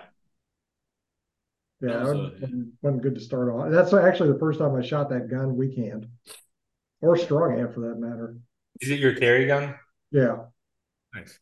yeah, 1.79 1.89
That 1.93 2.01
was 2.01 2.11
a- 2.11 2.17
wasn't, 2.41 2.73
wasn't 2.81 3.03
good 3.03 3.15
to 3.15 3.21
start 3.21 3.49
off. 3.49 3.71
That's 3.71 3.93
actually 3.93 4.33
the 4.33 4.39
first 4.39 4.57
time 4.59 4.75
I 4.75 4.81
shot 4.81 5.09
that 5.11 5.29
gun 5.29 5.55
weak 5.55 5.77
hand, 5.77 6.07
or 7.01 7.15
strong 7.17 7.55
hand 7.55 7.73
for 7.75 7.81
that 7.81 7.99
matter. 7.99 8.35
Is 8.81 8.89
it 8.89 8.99
your 8.99 9.13
carry 9.13 9.45
gun? 9.45 9.75
Yeah, 10.11 10.45
Nice. 11.13 11.39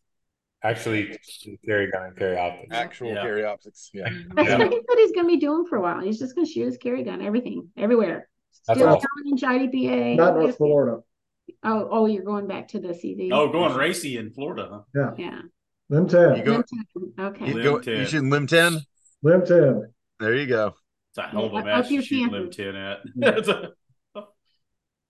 Actually, 0.64 1.18
carry 1.66 1.92
gun 1.92 2.04
and 2.08 2.18
carry 2.18 2.38
optics. 2.38 2.68
Actual 2.76 3.10
Yeah. 3.14 3.22
carry 3.22 3.46
optics. 3.46 3.92
Yeah. 3.94 4.10
That's 4.36 4.50
Yeah. 4.50 4.58
what 4.58 4.72
he 4.72 4.80
said 4.90 4.98
he's 4.98 5.12
going 5.12 5.26
to 5.28 5.34
be 5.34 5.38
doing 5.38 5.66
for 5.68 5.76
a 5.78 5.82
while. 5.82 6.02
He's 6.02 6.18
just 6.20 6.34
going 6.36 6.46
to 6.48 6.52
shoot 6.52 6.66
his 6.66 6.78
carry 6.78 7.04
gun, 7.04 7.22
everything, 7.22 7.70
everywhere. 7.78 8.28
That's 8.68 8.80
Still 8.80 8.90
awesome. 8.96 9.08
challenge 9.40 9.72
IDPA. 9.72 10.16
not 10.18 10.36
North 10.36 10.58
Florida. 10.58 11.02
Oh, 11.64 11.88
oh, 11.92 12.06
you're 12.08 12.24
going 12.24 12.48
back 12.48 12.68
to 12.70 12.80
the 12.80 12.90
CZ. 12.90 13.30
Oh, 13.32 13.50
going 13.52 13.76
racy 13.76 14.18
in 14.18 14.32
Florida, 14.32 14.68
huh? 14.72 14.82
yeah. 14.96 15.14
Yeah. 15.18 15.42
Lim 15.90 16.04
You 16.04 16.10
10, 16.10 16.34
Okay. 17.20 17.48
You, 17.48 17.54
Lim 17.54 17.64
go, 17.64 17.80
10. 17.80 17.98
you 18.00 18.06
shooting 18.06 18.30
lim 18.30 18.48
ten? 18.48 18.80
Lim 19.24 19.46
10. 19.46 19.94
There 20.20 20.36
you 20.36 20.46
go. 20.48 20.76
It's 21.12 21.18
a 21.20 21.22
hell 21.24 21.46
of 21.46 21.54
a 21.54 21.64
match 21.64 21.90
your 21.90 22.02
to 22.02 22.08
shoot 22.08 22.32
Lim 22.32 22.52
10 22.52 22.76
at. 22.76 23.00
that's, 23.16 23.48
a, 23.48 23.72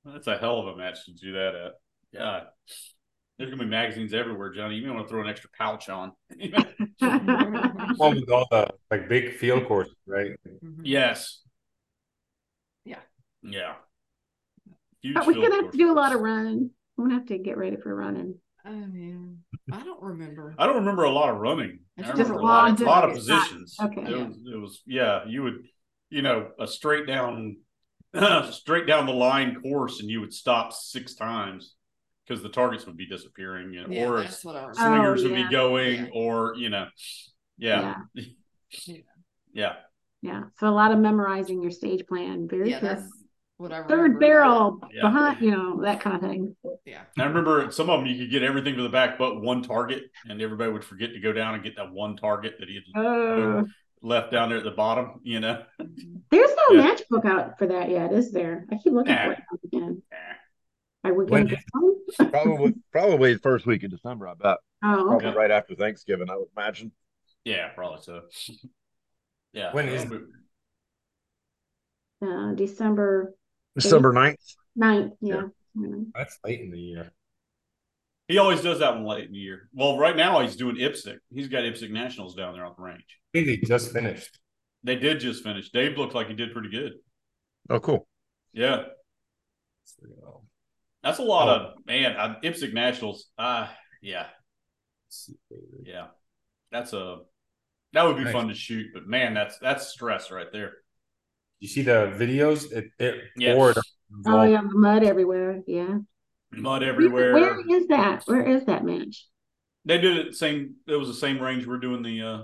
that's 0.05 0.27
a 0.27 0.37
hell 0.37 0.59
of 0.59 0.67
a 0.67 0.77
match 0.77 1.05
to 1.05 1.13
do 1.13 1.33
that 1.33 1.55
at. 1.55 1.71
God. 2.15 2.43
There's 3.37 3.51
gonna 3.51 3.63
be 3.63 3.69
magazines 3.69 4.13
everywhere, 4.13 4.51
Johnny. 4.51 4.75
You 4.75 4.87
may 4.87 4.91
want 4.93 5.07
to 5.07 5.09
throw 5.09 5.21
an 5.21 5.29
extra 5.29 5.49
pouch 5.55 5.89
on. 5.89 6.11
One 6.99 8.15
with 8.15 8.29
all 8.31 8.47
the 8.49 8.67
like 8.89 9.07
big 9.07 9.33
field 9.35 9.67
courses, 9.67 9.93
right? 10.07 10.31
Mhm. 10.63 10.79
yes. 10.83 11.41
Yeah. 12.83 12.99
Yeah. 13.43 13.75
Huge 15.01 15.13
But 15.13 15.27
we're 15.27 15.33
going 15.33 15.51
to 15.51 15.55
have 15.63 15.71
to 15.71 15.77
do 15.77 15.91
a 15.91 15.93
lot 15.93 16.15
of 16.15 16.21
running. 16.21 16.71
I'm 16.97 17.03
going 17.03 17.09
to 17.11 17.15
have 17.15 17.27
to 17.27 17.37
get 17.37 17.57
ready 17.57 17.75
for 17.77 17.93
running. 17.95 18.35
Oh 18.65 18.71
man, 18.71 19.37
I 19.71 19.83
don't 19.83 20.01
remember. 20.01 20.55
I 20.57 20.65
don't 20.65 20.77
remember 20.77 21.03
a 21.03 21.11
lot 21.11 21.29
of 21.29 21.37
running. 21.37 21.79
I 21.97 22.01
I 22.01 22.03
just 22.03 22.13
remember 22.17 22.33
a 22.33 22.37
remember 22.37 22.51
lot, 22.51 22.81
of, 22.81 22.87
lot 22.87 23.03
of 23.09 23.15
distance. 23.15 23.75
positions. 23.77 23.77
Okay. 23.81 24.01
It 24.01 24.09
Yeah. 24.09 24.25
was, 24.27 24.37
it 24.53 24.57
was, 24.57 24.81
yeah, 24.85 25.25
you 25.25 25.43
would, 25.43 25.67
you 26.09 26.21
know, 26.21 26.49
a 26.59 26.67
straight 26.67 27.07
down, 27.07 27.57
straight 28.51 28.85
down 28.87 29.05
the 29.05 29.13
line 29.13 29.61
course, 29.61 30.01
and 30.01 30.09
you 30.09 30.19
would 30.19 30.33
stop 30.33 30.73
six 30.73 31.13
times 31.15 31.75
because 32.27 32.43
the 32.43 32.49
targets 32.49 32.85
would 32.85 32.97
be 32.97 33.05
disappearing, 33.05 33.73
you 33.73 33.83
know, 33.83 33.87
Yeah, 33.89 34.07
or 34.07 34.21
that's 34.21 34.43
what 34.43 34.55
I 34.55 34.65
remember. 34.65 34.79
swingers 34.81 35.23
Oh, 35.23 35.29
would 35.29 35.35
be 35.35 35.49
going, 35.49 36.05
Yeah. 36.05 36.11
or 36.13 36.55
you 36.55 36.69
know, 36.69 36.87
yeah, 37.57 37.95
Yeah. 38.85 38.95
yeah, 39.53 39.73
Yeah. 40.21 40.43
So 40.59 40.67
a 40.67 40.71
lot 40.71 40.91
of 40.91 40.99
memorizing 40.99 41.61
your 41.61 41.71
stage 41.71 42.05
plan. 42.07 42.47
Very 42.47 42.69
Yeah, 42.69 42.79
careful. 42.79 43.01
that's 43.03 43.23
what 43.57 43.87
Third 43.87 44.19
barrel 44.19 44.79
Yeah. 44.93 45.01
behind, 45.01 45.41
you 45.41 45.51
know, 45.51 45.81
that 45.81 45.99
kind 46.01 46.15
of 46.17 46.21
thing. 46.21 46.55
Yeah. 46.85 47.01
I 47.17 47.23
remember 47.23 47.71
some 47.71 47.89
of 47.89 47.99
them 48.01 48.07
you 48.07 48.17
could 48.23 48.31
get 48.31 48.43
everything 48.43 48.75
to 48.75 48.83
the 48.83 48.89
back 48.89 49.17
but 49.17 49.41
one 49.41 49.63
target, 49.63 50.11
and 50.29 50.41
everybody 50.41 50.71
would 50.71 50.83
forget 50.83 51.13
to 51.13 51.19
go 51.19 51.31
down 51.33 51.55
and 51.55 51.63
get 51.63 51.75
that 51.77 51.91
one 51.91 52.15
target 52.17 52.55
that 52.59 52.69
he 52.69 52.75
had 52.75 53.03
Uh, 53.05 53.63
left 54.03 54.31
down 54.31 54.49
there 54.49 54.59
at 54.59 54.63
the 54.63 54.71
bottom. 54.71 55.21
You 55.23 55.39
know, 55.39 55.63
there's 56.29 56.51
no 56.55 56.75
Yeah. 56.75 56.81
match 56.83 57.01
out 57.25 57.57
for 57.57 57.67
that 57.67 57.89
yet, 57.89 58.11
is 58.13 58.31
there? 58.31 58.65
I 58.71 58.75
keep 58.75 58.93
looking 58.93 59.15
Nah. 59.15 59.25
for 59.25 59.31
it 59.31 59.39
again. 59.63 60.03
Nah. 60.11 60.17
Are 61.03 61.13
we 61.13 61.25
going 61.25 61.47
to? 61.47 61.57
Probably, 62.29 62.73
probably 62.91 63.33
the 63.33 63.39
first 63.39 63.65
week 63.65 63.83
of 63.83 63.91
December. 63.91 64.27
I 64.27 64.33
bet. 64.33 64.57
Oh, 64.83 65.05
Probably 65.07 65.31
right 65.37 65.51
after 65.51 65.75
Thanksgiving. 65.75 66.29
I 66.29 66.35
would 66.37 66.47
imagine. 66.55 66.91
yeah, 67.45 67.69
probably 67.69 68.01
so. 68.01 68.21
yeah, 69.53 69.73
When 69.73 69.87
is- 69.89 70.05
uh, 72.25 72.53
December 72.53 73.35
December 73.75 74.11
9th. 74.13 74.35
9th. 74.77 75.11
Yeah. 75.21 75.41
Yeah. 75.75 75.87
That's 76.15 76.39
late 76.43 76.61
in 76.61 76.71
the 76.71 76.79
year. 76.79 77.11
He 78.27 78.39
always 78.39 78.61
does 78.61 78.79
that 78.79 78.95
one 78.95 79.05
late 79.05 79.25
in 79.27 79.31
the 79.33 79.37
year. 79.37 79.69
Well, 79.73 79.97
right 79.99 80.15
now 80.17 80.41
he's 80.41 80.55
doing 80.55 80.75
IPSC. 80.77 81.15
He's 81.29 81.47
got 81.47 81.63
IPSC 81.63 81.91
Nationals 81.91 82.35
down 82.35 82.53
there 82.55 82.65
on 82.65 82.73
the 82.77 82.83
range. 82.83 83.05
I 83.33 83.37
think 83.37 83.47
they 83.47 83.57
just 83.67 83.93
finished. 83.93 84.39
They 84.83 84.95
did 84.95 85.19
just 85.19 85.43
finish. 85.43 85.69
Dave 85.69 85.97
looked 85.97 86.15
like 86.15 86.27
he 86.27 86.33
did 86.33 86.51
pretty 86.53 86.69
good. 86.69 86.93
Oh, 87.69 87.79
cool. 87.79 88.07
Yeah, 88.53 88.83
So, 89.85 90.43
that's 91.07 91.19
a 91.19 91.23
lot 91.23 91.47
of 91.49 91.73
man. 91.85 92.15
uh, 92.17 92.35
IPSC 92.43 92.73
Nationals. 92.73 93.27
Ah, 93.37 93.73
yeah, 94.01 94.27
let's 95.05 95.25
see, 95.25 95.35
David. 95.49 95.85
yeah. 95.85 96.07
That's 96.71 96.93
a 96.93 97.19
that 97.93 98.03
would 98.03 98.17
be 98.17 98.25
Nice. 98.25 98.33
fun 98.33 98.49
to 98.49 98.53
shoot, 98.53 98.87
but 98.93 99.07
man, 99.07 99.33
that's 99.33 99.57
that's 99.59 99.87
stress 99.87 100.31
right 100.31 100.51
there. 100.51 100.73
You 101.59 101.67
see 101.67 101.81
the 101.81 102.13
videos? 102.15 102.71
It, 102.71 102.91
it 102.99 103.15
Yes. 103.37 103.55
poured. 103.55 103.77
Oh 104.25 104.43
yeah, 104.43 104.61
the 104.61 104.77
mud 104.77 105.03
everywhere. 105.03 105.61
Yeah. 105.65 105.99
Mud 106.51 106.83
everywhere. 106.83 107.33
Where 107.33 107.59
is 107.69 107.87
that? 107.87 108.23
Where 108.25 108.45
is 108.45 108.65
that 108.65 108.83
match? 108.85 109.27
They 109.85 109.97
did 109.97 110.17
it 110.17 110.35
same. 110.35 110.75
It 110.87 110.95
was 110.95 111.07
the 111.07 111.13
same 111.13 111.39
range 111.39 111.65
we're 111.65 111.77
doing 111.79 112.03
the. 112.03 112.21
uh 112.21 112.43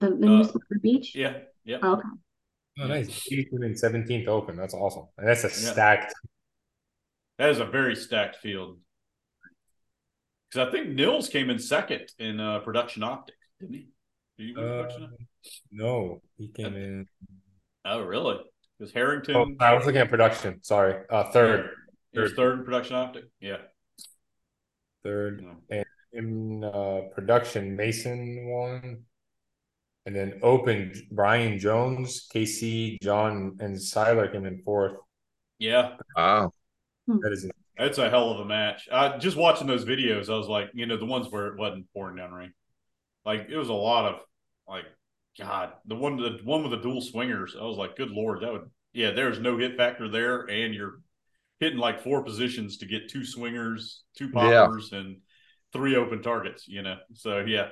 The, 0.00 0.10
the 0.16 0.26
Uh, 0.26 0.42
new 0.42 0.78
Beach? 0.80 1.14
Yeah, 1.14 1.38
yeah. 1.64 1.78
Okay. 1.82 2.08
Oh, 2.78 2.86
nice. 2.86 3.08
18th 3.30 3.64
and 3.64 3.74
17th 3.76 4.28
open. 4.28 4.56
That's 4.56 4.74
awesome. 4.74 5.06
And 5.18 5.26
that's 5.28 5.44
a 5.44 5.48
Yeah. 5.48 5.72
stacked. 5.72 6.14
That 7.40 7.48
is 7.48 7.58
a 7.58 7.64
very 7.64 7.96
stacked 7.96 8.36
field. 8.36 8.76
Because 10.50 10.68
I 10.68 10.70
think 10.70 10.90
Nils 10.90 11.30
came 11.30 11.48
in 11.48 11.58
second 11.58 12.02
in 12.18 12.38
uh, 12.38 12.58
production 12.58 13.02
optic, 13.02 13.34
didn't 13.58 13.76
he? 13.76 13.88
Did 14.36 14.48
you 14.48 14.54
win 14.56 14.64
Uh, 14.64 14.82
production 14.82 15.08
no, 15.72 16.20
he 16.36 16.48
came 16.48 16.76
in. 16.76 17.06
Oh, 17.86 18.02
really? 18.02 18.40
Because 18.78 18.92
Harrington 18.92 19.36
Oh, 19.36 19.46
I 19.58 19.72
was 19.72 19.86
looking 19.86 20.02
at 20.02 20.10
production. 20.10 20.62
Sorry. 20.62 21.02
Uh, 21.08 21.30
third. 21.30 21.70
he 22.12 22.20
was 22.20 22.32
third. 22.32 22.36
third 22.36 22.58
in 22.58 22.64
production 22.66 22.96
optic. 22.96 23.24
Yeah. 23.40 23.56
Third. 25.02 25.42
and 25.70 25.84
In 26.12 26.62
uh, 26.62 27.08
production, 27.14 27.74
Mason 27.74 28.50
won. 28.50 29.04
And 30.04 30.14
then 30.14 30.40
open, 30.42 30.92
Brian 31.10 31.58
Jones, 31.58 32.28
KC, 32.34 33.00
John, 33.00 33.56
and 33.60 33.80
Sailer 33.80 34.28
came 34.28 34.44
in 34.44 34.60
fourth. 34.62 34.98
Yeah. 35.58 35.96
Wow. 36.14 36.52
Hmm. 37.10 37.18
That 37.22 37.32
is 37.32 37.50
That's 37.78 37.98
a 37.98 38.10
hell 38.10 38.30
of 38.30 38.40
a 38.40 38.44
match. 38.44 38.88
I 38.92 39.18
just 39.18 39.36
watching 39.36 39.66
those 39.66 39.84
videos, 39.84 40.28
I 40.32 40.36
was 40.36 40.48
like, 40.48 40.70
you 40.74 40.86
know, 40.86 40.96
the 40.96 41.06
ones 41.06 41.28
where 41.30 41.48
it 41.48 41.58
wasn't 41.58 41.86
pouring 41.92 42.16
down 42.16 42.32
rain. 42.32 42.52
Like 43.24 43.48
it 43.50 43.56
was 43.56 43.68
a 43.68 43.74
lot 43.74 44.06
of 44.06 44.20
like 44.68 44.84
God, 45.38 45.72
the 45.86 45.94
one 45.96 46.16
the 46.16 46.38
one 46.44 46.62
with 46.62 46.72
the 46.72 46.78
dual 46.78 47.00
swingers, 47.00 47.56
I 47.58 47.64
was 47.64 47.76
like, 47.76 47.96
good 47.96 48.10
lord, 48.10 48.42
that 48.42 48.52
would 48.52 48.70
yeah, 48.92 49.12
there's 49.12 49.38
no 49.38 49.56
hit 49.56 49.76
factor 49.76 50.08
there, 50.08 50.48
and 50.50 50.74
you're 50.74 51.00
hitting 51.60 51.78
like 51.78 52.02
four 52.02 52.24
positions 52.24 52.78
to 52.78 52.86
get 52.86 53.08
two 53.08 53.24
swingers, 53.24 54.02
two 54.16 54.30
Yeah. 54.34 54.66
poppers, 54.66 54.92
and 54.92 55.18
three 55.72 55.96
open 55.96 56.22
targets, 56.22 56.66
you 56.66 56.82
know. 56.82 56.96
So 57.14 57.40
yeah. 57.40 57.68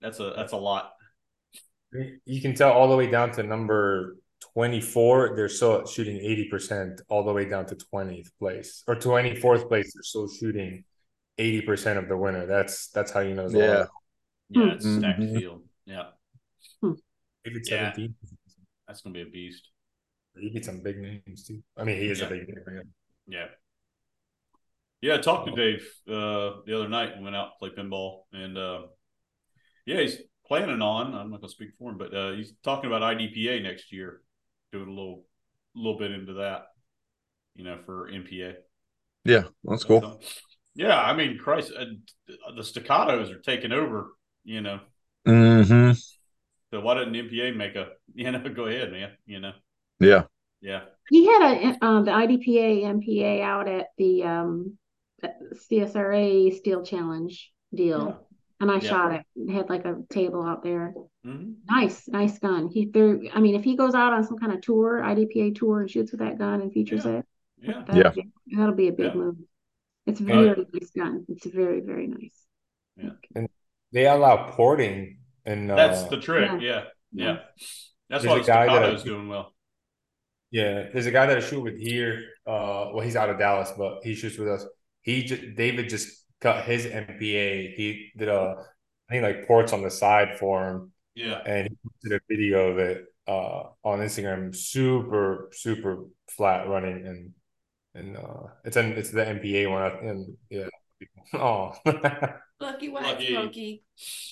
That's 0.00 0.20
a 0.20 0.32
that's 0.36 0.52
a 0.52 0.56
lot. 0.56 0.92
You 2.24 2.40
can 2.40 2.54
tell 2.54 2.70
all 2.72 2.88
the 2.88 2.96
way 2.96 3.10
down 3.10 3.32
to 3.32 3.42
number 3.42 4.16
24, 4.58 5.36
they're 5.36 5.48
still 5.48 5.86
shooting 5.86 6.16
80% 6.16 7.00
all 7.08 7.22
the 7.22 7.32
way 7.32 7.44
down 7.44 7.64
to 7.66 7.76
20th 7.76 8.30
place. 8.40 8.82
Or 8.88 8.96
24th 8.96 9.68
place, 9.68 9.92
they're 9.94 10.02
still 10.02 10.28
shooting 10.28 10.82
80% 11.38 11.96
of 11.96 12.08
the 12.08 12.16
winner. 12.16 12.44
That's 12.44 12.88
that's 12.88 13.12
how 13.12 13.20
you 13.20 13.34
know 13.34 13.44
it's 13.44 13.54
a. 13.54 13.58
Yeah. 13.58 13.86
Yeah, 14.50 14.72
it's 14.74 14.84
a 14.84 14.98
stacked 14.98 15.20
Mhm. 15.20 15.38
field. 15.38 15.62
Yeah. 15.86 16.06
David 16.82 17.62
Yeah. 17.70 17.92
17. 17.92 18.14
That's 18.88 19.00
gonna 19.02 19.14
be 19.14 19.22
a 19.22 19.26
beast. 19.26 19.68
He 20.36 20.50
beat 20.50 20.64
some 20.64 20.82
big 20.82 20.98
names 20.98 21.44
too. 21.46 21.62
I 21.76 21.84
mean, 21.84 21.96
he 21.96 22.08
is 22.10 22.18
Yeah. 22.18 22.26
a 22.26 22.30
big 22.30 22.48
name. 22.48 22.64
yeah. 23.28 23.38
Yeah. 23.38 23.46
Yeah, 25.00 25.14
I 25.14 25.18
talked 25.18 25.46
to 25.48 25.54
Dave 25.54 25.86
uh, 26.08 26.62
the 26.66 26.74
other 26.74 26.88
night 26.88 27.12
and 27.14 27.22
went 27.22 27.36
out 27.36 27.50
to 27.52 27.58
play 27.60 27.70
pinball. 27.70 28.22
And 28.32 28.58
uh, 28.58 28.88
yeah, 29.86 30.00
he's 30.00 30.18
planning 30.48 30.82
on, 30.82 31.14
I'm 31.14 31.30
not 31.30 31.40
going 31.42 31.42
to 31.42 31.48
speak 31.48 31.70
for 31.78 31.92
him, 31.92 31.98
but 31.98 32.12
uh, 32.12 32.32
he's 32.32 32.54
talking 32.64 32.90
about 32.90 33.02
IDPA 33.02 33.62
next 33.62 33.92
year, 33.92 34.22
doing 34.72 34.88
a 34.88 34.92
little 34.92 35.24
little 35.74 35.98
bit 35.98 36.10
into 36.12 36.34
that, 36.34 36.66
you 37.54 37.64
know, 37.64 37.78
for 37.86 38.08
MPA. 38.08 38.54
Yeah, 39.24 39.44
that's 39.64 39.84
cool. 39.84 40.20
Yeah, 40.74 40.98
I 41.00 41.14
mean, 41.14 41.38
Christ, 41.38 41.72
uh, 41.76 41.84
the 42.54 42.62
staccatos 42.62 43.30
are 43.32 43.40
taking 43.40 43.72
over, 43.72 44.08
you 44.44 44.60
know. 44.60 44.80
hmm 45.26 45.92
So 46.70 46.80
why 46.80 46.94
didn't 46.94 47.16
MPA 47.16 47.52
make 47.52 47.74
a, 47.76 47.88
you 48.14 48.30
know, 48.30 48.48
go 48.48 48.66
ahead, 48.66 48.92
man, 48.92 49.10
you 49.26 49.40
know? 49.40 49.52
Yeah. 50.00 50.24
Yeah. 50.60 50.82
He 51.10 51.26
had 51.26 51.42
a 51.80 51.84
um 51.84 52.04
the 52.04 52.10
IDPA 52.10 52.84
MPA 52.84 53.40
out 53.42 53.68
at 53.68 53.88
the 53.96 54.22
um 54.24 54.78
CSRA 55.54 56.50
Steel 56.50 56.82
Challenge 56.84 57.52
deal, 57.74 58.27
and 58.60 58.70
I 58.70 58.74
Yeah. 58.74 58.80
shot 58.80 59.12
it. 59.14 59.22
It 59.36 59.52
had 59.52 59.68
like 59.70 59.84
a 59.84 60.02
table 60.10 60.42
out 60.42 60.62
there. 60.62 60.94
hmm 61.24 61.52
Nice, 61.68 62.08
nice 62.08 62.38
gun. 62.38 62.68
He 62.68 62.86
threw. 62.86 63.28
I 63.32 63.40
mean, 63.40 63.54
if 63.54 63.64
he 63.64 63.76
goes 63.76 63.94
out 63.94 64.12
on 64.12 64.24
some 64.24 64.38
kind 64.38 64.52
of 64.52 64.60
tour, 64.60 65.00
IDPA 65.02 65.54
tour, 65.56 65.80
and 65.80 65.90
shoots 65.90 66.12
with 66.12 66.20
that 66.20 66.38
gun 66.38 66.60
and 66.60 66.72
features 66.72 67.04
Yeah. 67.04 67.18
it, 67.18 67.26
Yeah. 67.62 67.84
that'll 67.86 68.12
be, 68.12 68.28
that'll 68.56 68.74
be 68.74 68.88
a 68.88 68.92
big 68.92 69.06
Yeah. 69.14 69.14
move. 69.14 69.36
It's 70.06 70.20
a 70.20 70.24
Yeah. 70.24 70.34
very 70.54 70.66
nice 70.72 70.90
gun. 70.90 71.24
It's 71.28 71.46
very 71.46 71.80
very 71.80 72.06
nice. 72.08 72.44
And 73.34 73.48
they 73.92 74.06
allow 74.06 74.50
porting 74.50 75.18
and 75.44 75.70
uh, 75.70 75.76
That's 75.76 76.04
the 76.04 76.18
trick. 76.20 76.50
yeah. 76.50 76.58
Yeah. 76.60 76.84
Yeah. 77.12 77.38
That's 78.10 78.24
There's 78.24 78.26
why 78.26 78.36
a 78.38 78.40
the 78.40 78.46
guy 78.46 78.66
that 78.66 78.70
I- 78.70 78.76
staccato's 78.76 79.04
doing 79.04 79.28
well. 79.28 79.54
Yeah, 80.50 80.88
there's 80.92 81.04
a 81.06 81.10
guy 81.10 81.26
that 81.26 81.36
I 81.36 81.40
shoot 81.40 81.60
with 81.60 81.76
here. 81.78 82.24
Uh, 82.46 82.90
well, 82.94 83.00
he's 83.00 83.16
out 83.16 83.28
of 83.28 83.38
Dallas, 83.38 83.70
but 83.76 84.02
he 84.02 84.14
shoots 84.14 84.38
with 84.38 84.48
us. 84.48 84.64
He 85.02 85.24
j- 85.24 85.52
David 85.54 85.90
just 85.90 86.24
cut 86.40 86.64
his 86.64 86.86
MPA. 86.86 87.74
He 87.74 88.10
did 88.16 88.28
a, 88.28 88.56
I 89.08 89.12
think 89.12 89.22
like 89.22 89.46
ports 89.46 89.72
on 89.72 89.82
the 89.82 89.90
side 89.90 90.38
for 90.38 90.68
him, 90.68 90.92
Yeah. 91.14 91.40
and 91.46 91.68
he 91.68 91.76
posted 91.84 92.20
a 92.20 92.20
video 92.34 92.68
of 92.72 92.78
it 92.78 93.04
uh 93.26 93.64
on 93.84 93.98
Instagram. 94.00 94.54
Super 94.54 95.48
super 95.52 96.04
flat 96.30 96.68
running, 96.68 97.06
and 97.06 97.30
and 97.94 98.16
uh, 98.16 98.48
it's 98.64 98.76
an 98.76 98.92
it's 98.92 99.10
the 99.10 99.24
MPA 99.24 99.70
one, 99.70 100.08
and 100.08 100.36
yeah. 100.50 100.68
Oh, 101.34 101.72
Lucky 102.60 102.88
wax 102.88 103.06
Lucky. 103.06 103.34
monkey. 103.34 103.82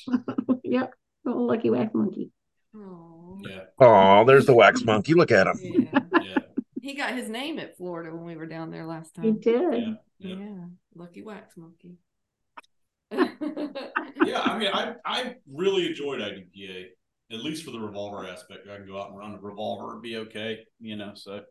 yep. 0.65 0.93
Little 1.25 1.47
lucky 1.47 1.71
wax 1.71 1.93
monkey. 1.95 2.31
Oh, 2.75 3.39
Yeah. 3.49 3.65
Oh, 3.79 4.25
there's 4.25 4.47
the 4.47 4.55
wax 4.55 4.83
monkey. 4.85 5.15
Look 5.15 5.31
at 5.31 5.47
him. 5.47 5.59
yeah. 5.63 6.01
Yeah. 6.23 6.39
he 6.83 6.95
got 6.95 7.15
his 7.15 7.29
name 7.29 7.59
at 7.59 7.77
Florida 7.77 8.15
when 8.15 8.25
we 8.25 8.35
were 8.37 8.47
down 8.47 8.71
there 8.71 8.87
last 8.87 9.15
time. 9.15 9.25
He 9.25 9.33
did. 9.33 9.73
Yeah. 9.75 9.95
Yeah, 10.19 10.35
Yeah. 10.37 10.65
Lucky 10.97 11.23
wax 11.23 11.57
monkey. 11.57 11.97
Yeah, 14.25 14.41
I 14.41 14.59
mean, 14.59 14.71
I 14.73 14.95
I 15.05 15.35
really 15.53 15.87
enjoyed 15.87 16.21
IDPA, 16.21 16.87
at 17.31 17.39
least 17.39 17.65
for 17.65 17.71
the 17.71 17.79
revolver 17.79 18.27
aspect. 18.27 18.67
I 18.69 18.77
can 18.77 18.87
go 18.87 19.01
out 19.01 19.11
and 19.11 19.19
run 19.19 19.35
a 19.35 19.39
revolver 19.41 19.93
and 19.93 20.03
be 20.03 20.17
okay, 20.17 20.61
you 20.81 20.97
know. 20.97 21.13
So 21.15 21.43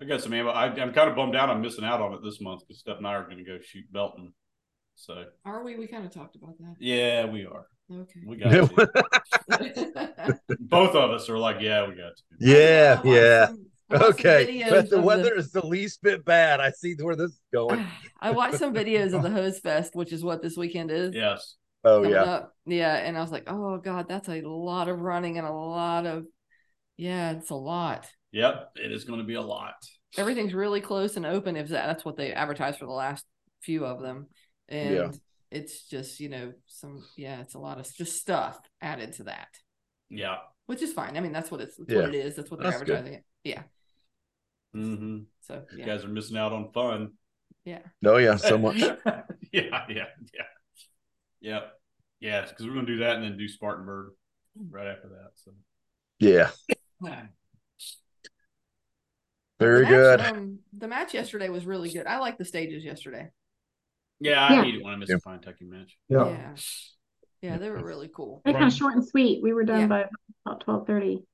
I 0.00 0.04
got 0.06 0.20
some 0.20 0.32
ammo. 0.32 0.50
I, 0.50 0.66
I'm 0.66 0.92
kind 0.92 1.08
of 1.08 1.14
bummed 1.14 1.36
out. 1.36 1.50
I'm 1.50 1.60
missing 1.60 1.84
out 1.84 2.00
on 2.00 2.14
it 2.14 2.20
this 2.24 2.40
month 2.40 2.62
because 2.66 2.80
Steph 2.80 2.98
and 2.98 3.06
I 3.06 3.14
are 3.14 3.24
going 3.24 3.38
to 3.38 3.44
go 3.44 3.58
shoot 3.62 3.84
Belton. 3.92 4.32
So 4.96 5.24
Are 5.44 5.62
we? 5.62 5.76
We 5.76 5.86
kind 5.86 6.04
of 6.04 6.12
talked 6.12 6.36
about 6.36 6.58
that. 6.58 6.74
yeah, 6.80 7.26
we 7.26 7.46
are. 7.46 7.66
Okay. 7.92 8.20
We 8.26 8.36
got 8.36 8.50
to. 8.50 10.40
Both 10.60 10.94
of 10.94 11.10
us 11.10 11.28
are 11.28 11.38
like, 11.38 11.60
yeah, 11.60 11.86
we 11.88 11.94
got 11.94 12.16
to. 12.16 12.22
yeah, 12.40 12.92
I 12.92 13.06
watched 13.06 13.06
yeah. 13.06 13.46
Some- 13.90 14.02
I 14.02 14.06
watched 14.06 14.20
some 14.20 14.30
Okay, 14.30 14.66
but 14.68 14.90
the 14.90 14.98
of 14.98 15.04
weather 15.04 15.34
is 15.34 15.50
the 15.52 15.66
least 15.66 16.02
bit 16.02 16.24
bad. 16.24 16.60
I 16.60 16.70
see 16.70 16.94
where 17.00 17.16
this 17.16 17.32
is 17.32 17.40
going. 17.52 17.86
I 18.20 18.30
watched 18.30 18.56
some 18.58 18.74
videos 18.74 19.12
of 19.14 19.22
the 19.22 19.30
Hose 19.30 19.58
Fest, 19.58 19.94
which 19.94 20.12
is 20.12 20.22
what 20.24 20.42
this 20.42 20.56
weekend 20.56 20.90
is. 20.90 21.14
Yes. 21.14 21.56
Oh 21.82 22.02
yeah, 22.02 22.22
up. 22.22 22.54
Yeah, 22.66 22.94
and 22.94 23.16
I 23.16 23.22
was 23.22 23.30
like, 23.32 23.44
oh 23.46 23.78
god, 23.78 24.06
that's 24.08 24.28
a 24.28 24.42
lot 24.42 24.88
of 24.88 25.00
running 25.00 25.38
and 25.38 25.46
a 25.46 25.52
lot 25.52 26.04
of 26.06 26.26
yeah, 26.96 27.30
it's 27.32 27.50
a 27.50 27.54
lot. 27.54 28.06
Yep. 28.32 28.72
It 28.76 28.92
is 28.92 29.04
going 29.04 29.20
to 29.20 29.24
be 29.24 29.34
a 29.34 29.42
lot. 29.42 29.74
Everything's 30.18 30.52
really 30.52 30.80
close 30.82 31.16
and 31.16 31.24
open. 31.24 31.56
If 31.56 31.68
that, 31.68 31.86
that's 31.86 32.04
what 32.04 32.16
they 32.16 32.32
advertised 32.32 32.78
for 32.78 32.84
the 32.84 32.92
last 32.92 33.24
few 33.62 33.86
of 33.86 34.02
them, 34.02 34.26
and 34.68 34.94
Yeah. 34.94 35.10
it's 35.50 35.88
just 35.88 36.20
you 36.20 36.28
know 36.28 36.52
some 36.66 37.02
yeah, 37.16 37.40
it's 37.40 37.54
a 37.54 37.58
lot 37.58 37.80
of 37.80 37.90
just 37.94 38.20
stuff 38.20 38.58
added 38.82 39.14
to 39.14 39.24
that, 39.24 39.48
Yeah. 40.10 40.36
which 40.66 40.82
is 40.82 40.92
fine. 40.92 41.16
I 41.16 41.20
mean, 41.20 41.32
that's 41.32 41.50
what 41.50 41.62
it's 41.62 41.76
that's 41.76 41.90
Yeah. 41.90 42.00
what 42.02 42.14
it 42.14 42.26
is. 42.26 42.36
That's 42.36 42.50
what 42.50 42.60
they're 42.60 42.70
That's 42.72 42.82
good. 42.82 42.90
advertising 42.96 43.18
it. 43.20 43.24
Yeah. 43.42 43.62
Mm-hmm. 44.74 45.18
So 45.40 45.64
You 45.76 45.84
guys 45.84 46.04
are 46.04 46.08
missing 46.08 46.36
out 46.36 46.52
on 46.52 46.70
fun. 46.72 47.12
Yeah. 47.64 47.80
Oh 48.04 48.16
yeah, 48.16 48.36
so 48.36 48.56
much. 48.58 48.76
yeah, 48.76 48.90
yeah, 49.52 49.84
yeah, 49.88 50.06
yeah, 51.40 51.60
yeah. 52.20 52.40
Because 52.48 52.66
we're 52.66 52.74
gonna 52.74 52.86
do 52.86 52.98
that 52.98 53.16
and 53.16 53.24
then 53.24 53.36
do 53.36 53.48
Spartanburg 53.48 54.12
right 54.70 54.86
after 54.86 55.08
that. 55.08 55.30
So 55.36 55.52
Yeah, 56.18 56.50
very 59.58 59.84
The 59.84 59.90
match, 59.90 59.90
good. 59.90 60.20
Um, 60.20 60.58
the 60.76 60.88
match 60.88 61.14
yesterday 61.14 61.48
was 61.48 61.66
really 61.66 61.90
good. 61.90 62.06
I 62.06 62.18
like 62.18 62.38
the 62.38 62.44
stages 62.44 62.84
yesterday. 62.84 63.28
yeah, 64.20 64.46
I 64.46 64.54
Yeah. 64.54 64.64
hate 64.64 64.74
it 64.76 64.84
when 64.84 64.94
I 64.94 64.96
miss 64.96 65.10
Yeah. 65.10 65.16
a 65.16 65.20
Pinetucky 65.20 65.62
match. 65.68 65.98
Yeah. 66.08 66.28
Yeah. 66.28 66.54
Yeah, 67.42 67.56
they 67.56 67.70
were 67.70 67.82
really 67.82 68.10
cool. 68.14 68.42
They're 68.44 68.52
kind 68.52 68.66
of 68.66 68.72
short 68.74 68.94
and 68.96 69.02
sweet. 69.08 69.42
We 69.42 69.54
were 69.54 69.64
done 69.64 69.80
Yeah. 69.80 69.86
by 69.86 70.04
about 70.44 70.60
twelve 70.60 70.86
thirty. 70.86 71.24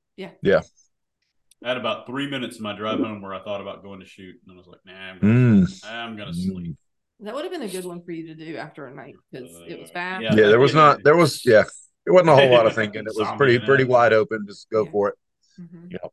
I 1.65 1.69
had 1.69 1.77
about 1.79 2.07
three 2.07 2.29
minutes 2.29 2.57
in 2.59 2.63
my 2.63 2.77
drive 2.77 2.99
home 2.99 3.23
where 3.23 3.35
I 3.35 3.43
thought 3.43 3.61
about 3.61 3.83
going 3.83 4.01
to 4.01 4.07
shoot, 4.07 4.37
and 4.47 4.53
I 4.55 4.57
was 4.57 4.67
like, 4.67 4.81
"Nah, 4.85 4.93
I'm 4.93 5.19
gonna, 5.19 5.33
Mm. 5.33 5.85
I'm 5.91 6.17
gonna 6.17 6.35
sleep." 6.35 6.77
That 7.21 7.35
would 7.35 7.45
have 7.45 7.53
been 7.53 7.63
a 7.63 7.69
good 7.69 7.87
one 7.87 8.03
for 8.05 8.13
you 8.13 8.27
to 8.27 8.35
do 8.35 8.57
after 8.59 8.87
a 8.87 8.95
night 8.95 9.15
because 9.33 9.51
it 9.67 9.81
was 9.81 9.89
Uh, 9.91 9.95
fast. 9.95 10.23
yeah. 10.23 10.35
Yeah, 10.35 10.49
there 10.49 10.61
was 10.61 10.75
not. 10.75 11.03
There 11.03 11.17
was 11.17 11.45
yeah. 11.47 11.65
it 12.05 12.11
wasn't 12.11 12.29
a 12.31 12.37
whole 12.37 12.51
lot 12.51 12.67
of 12.67 12.75
thinking. 12.81 13.01
It 13.07 13.13
was 13.17 13.29
pretty 13.39 13.59
pretty 13.59 13.85
wide 13.85 14.13
open. 14.13 14.45
Just 14.47 14.69
go 14.71 14.85
Yeah. 14.85 14.91
for 14.91 15.09
it. 15.09 15.15
Mhm. 15.59 15.93
Yeah, 15.93 16.09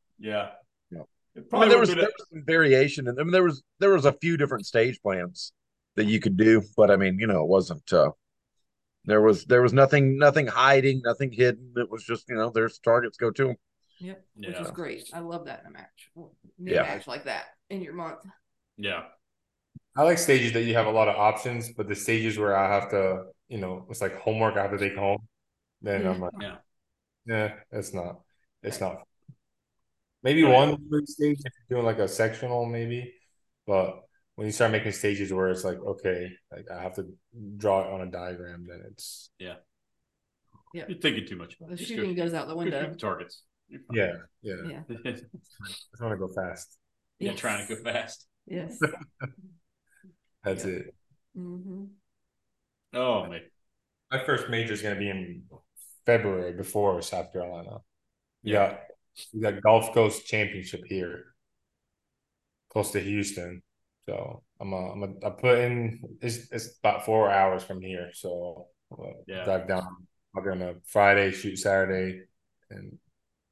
Yeah. 0.89 1.02
It 1.36 1.46
I 1.52 1.60
mean, 1.60 1.70
there 1.70 1.80
was 1.80 1.89
there 1.94 2.06
was 2.06 2.28
some 2.32 2.44
variation, 2.46 3.08
and 3.10 3.20
I 3.20 3.24
mean 3.24 3.34
there 3.34 3.44
was 3.44 3.62
there 3.80 3.91
was 3.94 4.06
a 4.06 4.14
few 4.14 4.38
different 4.38 4.66
stage 4.66 5.02
plans 5.02 5.52
that 5.96 6.06
you 6.06 6.22
could 6.22 6.38
do, 6.38 6.62
but 6.78 6.89
I 6.89 6.96
mean 6.96 7.20
you 7.20 7.28
know 7.28 7.44
it 7.44 7.50
wasn't. 7.50 7.91
uh 7.91 8.12
There 9.06 9.22
was 9.22 9.44
there 9.46 9.62
was 9.62 9.74
nothing 9.74 10.18
nothing 10.18 10.48
hiding, 10.48 11.02
nothing 11.04 11.34
hidden. 11.34 11.74
It 11.76 11.89
was 11.91 12.06
just 12.06 12.30
you 12.30 12.36
know 12.36 12.50
there's 12.50 12.80
targets, 12.80 13.18
go 13.18 13.30
to 13.32 13.48
them. 13.48 13.56
Yep, 14.04 14.26
which 14.36 14.49
Yeah. 14.49 14.62
is 14.62 14.72
great. 14.72 15.10
I 15.14 15.20
love 15.20 15.45
that 15.45 15.62
in 15.62 15.68
a 15.68 15.72
match. 15.72 16.12
Need 16.58 16.74
Yeah. 16.74 16.82
a 16.84 16.88
match 16.97 17.08
like 17.08 17.24
that 17.26 17.45
in 17.70 17.82
your 17.82 17.93
month. 17.93 18.26
Yeah, 18.78 19.04
I 19.95 20.04
like 20.04 20.18
stages 20.18 20.54
that 20.54 20.64
you 20.64 20.76
have 20.76 20.88
a 20.88 20.91
lot 20.91 21.08
of 21.08 21.16
options, 21.16 21.72
but 21.74 21.88
the 21.88 21.95
stages 21.95 22.38
where 22.38 22.56
I 22.56 22.68
have 22.74 22.89
to, 22.91 23.26
you 23.47 23.60
know, 23.60 23.88
it's 23.89 24.01
like 24.01 24.16
homework 24.20 24.58
I 24.58 24.64
have 24.64 24.72
to 24.72 24.78
take 24.78 24.95
home. 24.97 25.28
Then 25.82 26.04
Yeah. 26.04 26.12
I'm 26.12 26.20
like, 26.22 26.34
yeah, 26.39 26.58
yeah, 27.26 27.60
it's 27.72 27.93
not, 27.93 28.22
it's 28.64 28.82
not. 28.82 29.08
Maybe 30.24 30.41
yeah. 30.41 30.54
one 30.54 30.78
stage 31.06 31.39
if 31.45 31.54
you're 31.70 31.78
doing 31.80 31.86
like 31.86 31.99
a 31.99 32.08
sectional, 32.08 32.66
maybe, 32.66 33.14
but 33.68 34.01
when 34.36 34.47
you 34.47 34.51
start 34.54 34.72
making 34.72 34.93
stages 34.93 35.32
where 35.34 35.49
it's 35.49 35.64
like, 35.64 35.78
okay, 35.80 36.32
like 36.51 36.72
I 36.72 36.82
have 36.82 36.95
to 36.95 37.06
draw 37.58 37.82
it 37.84 37.91
on 37.93 38.01
a 38.08 38.12
diagram, 38.12 38.66
then 38.68 38.82
it's 38.91 39.30
yeah, 39.39 39.56
yeah. 40.74 40.86
you're 40.88 40.97
thinking 40.99 41.28
too 41.28 41.36
much. 41.36 41.56
about 41.58 41.70
The 41.70 41.74
it. 41.76 41.78
Just 41.78 41.89
shooting 41.91 42.16
goes 42.16 42.34
out 42.34 42.47
the 42.47 42.56
window. 42.56 42.93
targets. 42.95 43.43
You're 43.74 43.82
fine. 43.88 43.97
yeah, 43.97 44.13
yeah. 44.43 44.69
Yeah. 44.69 44.82
I 45.05 45.11
just 45.11 46.01
want 46.01 46.13
to 46.13 46.17
go 46.17 46.28
fast. 46.28 46.78
yeah, 47.19 47.32
Yes. 47.32 47.39
trying 47.39 47.67
to 47.67 47.76
go 47.76 47.82
fast. 47.84 48.28
Yes. 48.45 48.78
That's 50.43 50.65
Yeah. 50.65 50.71
it. 50.71 50.95
hmm 51.36 51.86
Oh 52.93 53.26
man, 53.28 53.41
My 54.11 54.24
first 54.24 54.49
major 54.49 54.74
is 54.74 54.84
gonna 54.84 54.99
be 54.99 55.09
in 55.09 55.43
February 56.05 56.53
before 56.53 57.01
South 57.01 57.34
Carolina. 57.34 57.78
Yeah, 58.43 58.78
we 59.34 59.41
got 59.41 59.61
Gulf 59.63 59.93
Coast 59.93 60.28
Championship 60.28 60.82
here, 60.88 61.34
close 62.69 62.91
to 62.91 62.99
Houston. 62.99 63.63
So 64.05 64.43
I'm 64.59 64.74
a, 64.74 64.91
I'm 64.91 65.03
a, 65.03 65.28
I 65.28 65.30
put 65.32 65.59
in 65.59 66.01
it's 66.21 66.51
it's 66.51 66.78
about 66.80 67.05
four 67.05 67.32
hours 67.32 67.63
from 67.63 67.82
here. 67.82 68.11
So 68.13 68.67
uh, 68.91 69.13
Yeah. 69.26 69.45
drive 69.45 69.67
down. 69.67 69.88
I'm 70.36 70.43
gonna 70.43 70.76
Friday, 70.86 71.32
shoot 71.32 71.57
Saturday, 71.57 72.21
and 72.69 72.97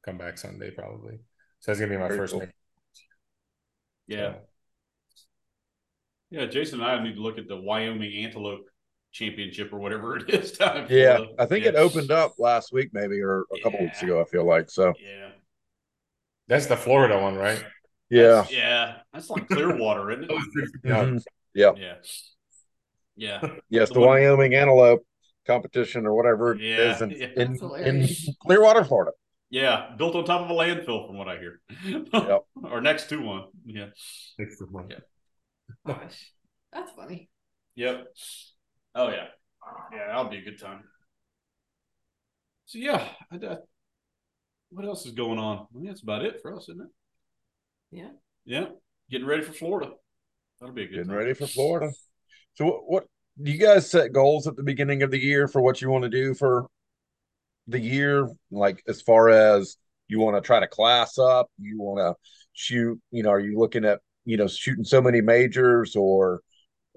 come 0.06 0.18
back 0.18 0.38
Sunday 0.38 0.72
probably. 0.72 1.20
So 1.60 1.72
that's 1.72 1.80
gonna 1.80 1.92
be 1.92 1.98
my 1.98 2.08
Very 2.08 2.20
first 2.20 2.32
cool. 2.34 2.40
major. 2.42 2.54
yeah, 4.08 4.34
So, 4.34 5.26
yeah. 6.32 6.46
Jason 6.48 6.82
and 6.82 6.90
I 6.90 7.04
need 7.04 7.16
to 7.16 7.22
look 7.22 7.38
at 7.38 7.48
the 7.48 7.58
Wyoming 7.60 8.24
Antelope 8.24 8.66
Championship 9.12 9.72
or 9.74 9.80
whatever 9.80 10.18
it 10.18 10.30
is. 10.30 10.52
Down 10.58 10.78
in 10.78 10.88
Yeah, 10.90 11.18
Florida. 11.18 11.36
I 11.40 11.46
think 11.46 11.64
Yeah. 11.66 11.72
it 11.72 11.76
opened 11.76 12.12
up 12.12 12.34
last 12.40 12.72
week, 12.74 12.90
maybe 12.94 13.20
or 13.22 13.46
a 13.54 13.60
couple 13.62 13.80
weeks 13.80 14.02
ago. 14.02 14.22
I 14.22 14.26
feel 14.26 14.46
like 14.46 14.70
so. 14.70 14.94
Yeah, 15.00 15.30
that's 16.48 16.66
the 16.68 16.78
Florida 16.78 17.20
one, 17.20 17.36
right? 17.36 17.64
Yeah, 18.10 18.24
That's- 18.28 18.52
yeah. 18.52 18.98
That's 19.14 19.30
like 19.30 19.48
Clearwater, 19.48 20.12
isn't 20.12 20.30
it? 20.30 20.32
Yeah. 20.84 21.04
Mhm. 21.06 21.24
yeah. 21.54 21.72
Yeah, 21.78 21.96
yeah. 23.16 23.56
Yes, 23.70 23.90
The 23.90 23.96
the 23.96 24.00
one- 24.00 24.10
Wyoming 24.10 24.56
Antelope 24.56 25.06
competition 25.46 26.06
or 26.06 26.14
whatever 26.16 26.54
it 26.54 26.62
Yeah, 26.62 26.94
is 26.96 27.02
in, 27.02 27.10
yeah. 27.12 27.28
in, 27.38 27.58
in. 27.86 28.08
Clearwater, 28.42 28.84
Florida. 28.84 29.12
Yeah, 29.52 29.94
built 29.98 30.16
on 30.16 30.24
top 30.26 30.42
of 30.42 30.50
a 30.50 30.54
landfill, 30.54 31.06
from 31.08 31.18
what 31.18 31.28
I 31.28 31.38
hear, 31.38 31.60
Yep. 31.86 32.46
or 32.64 32.80
next 32.82 33.10
to 33.10 33.18
one. 33.22 33.44
Yeah, 33.66 33.88
Next 34.40 34.58
to 34.60 34.66
one. 34.66 34.88
Yeah. 34.90 34.98
Gosh, 35.86 36.32
that's 36.72 36.92
funny. 36.94 37.30
yep. 37.76 38.08
Oh 38.96 39.10
yeah, 39.10 39.28
yeah. 39.94 40.08
That'll 40.08 40.30
be 40.30 40.38
a 40.38 40.42
good 40.44 40.60
time. 40.60 40.84
So 42.66 42.78
yeah, 42.80 43.08
I, 43.32 43.36
I, 43.36 43.58
what 44.70 44.86
else 44.86 45.06
is 45.06 45.12
going 45.12 45.38
on? 45.40 45.60
I 45.60 45.74
think 45.74 45.88
that's 45.88 46.02
about 46.02 46.24
it 46.24 46.40
for 46.42 46.56
us, 46.56 46.64
isn't 46.70 46.82
it? 46.82 46.88
Yeah. 47.92 48.12
Yeah, 48.46 48.66
getting 49.10 49.28
ready 49.28 49.44
for 49.44 49.52
Florida. 49.54 49.92
That'll 50.60 50.74
be 50.74 50.84
a 50.84 50.86
good. 50.86 50.92
Getting 50.96 51.10
time. 51.10 51.18
ready 51.18 51.34
for 51.34 51.48
Florida. 51.48 51.92
So 52.56 52.66
what, 52.66 52.82
what 52.88 53.08
do 53.42 53.52
you 53.52 53.58
guys 53.58 53.90
set 53.92 54.14
goals 54.14 54.48
at 54.48 54.56
the 54.56 54.64
beginning 54.64 55.04
of 55.04 55.12
the 55.12 55.20
year 55.20 55.48
for 55.50 55.62
what 55.62 55.82
you 55.82 55.90
want 55.90 56.04
to 56.04 56.10
do 56.10 56.34
for 56.34 56.68
the 57.68 57.80
year? 57.80 58.28
Like 58.52 58.84
as 58.88 59.02
far 59.02 59.30
as 59.30 59.78
you 60.08 60.20
want 60.20 60.36
to 60.36 60.46
try 60.46 60.60
to 60.60 60.68
class 60.68 61.18
up, 61.18 61.50
you 61.60 61.80
want 61.80 62.00
to 62.00 62.16
shoot, 62.54 63.00
you 63.12 63.24
know, 63.24 63.30
are 63.30 63.40
you 63.40 63.58
looking 63.58 63.86
at, 63.86 64.00
you 64.26 64.38
know, 64.38 64.48
shooting 64.48 64.84
so 64.84 65.02
many 65.02 65.22
majors 65.22 65.96
or 65.96 66.42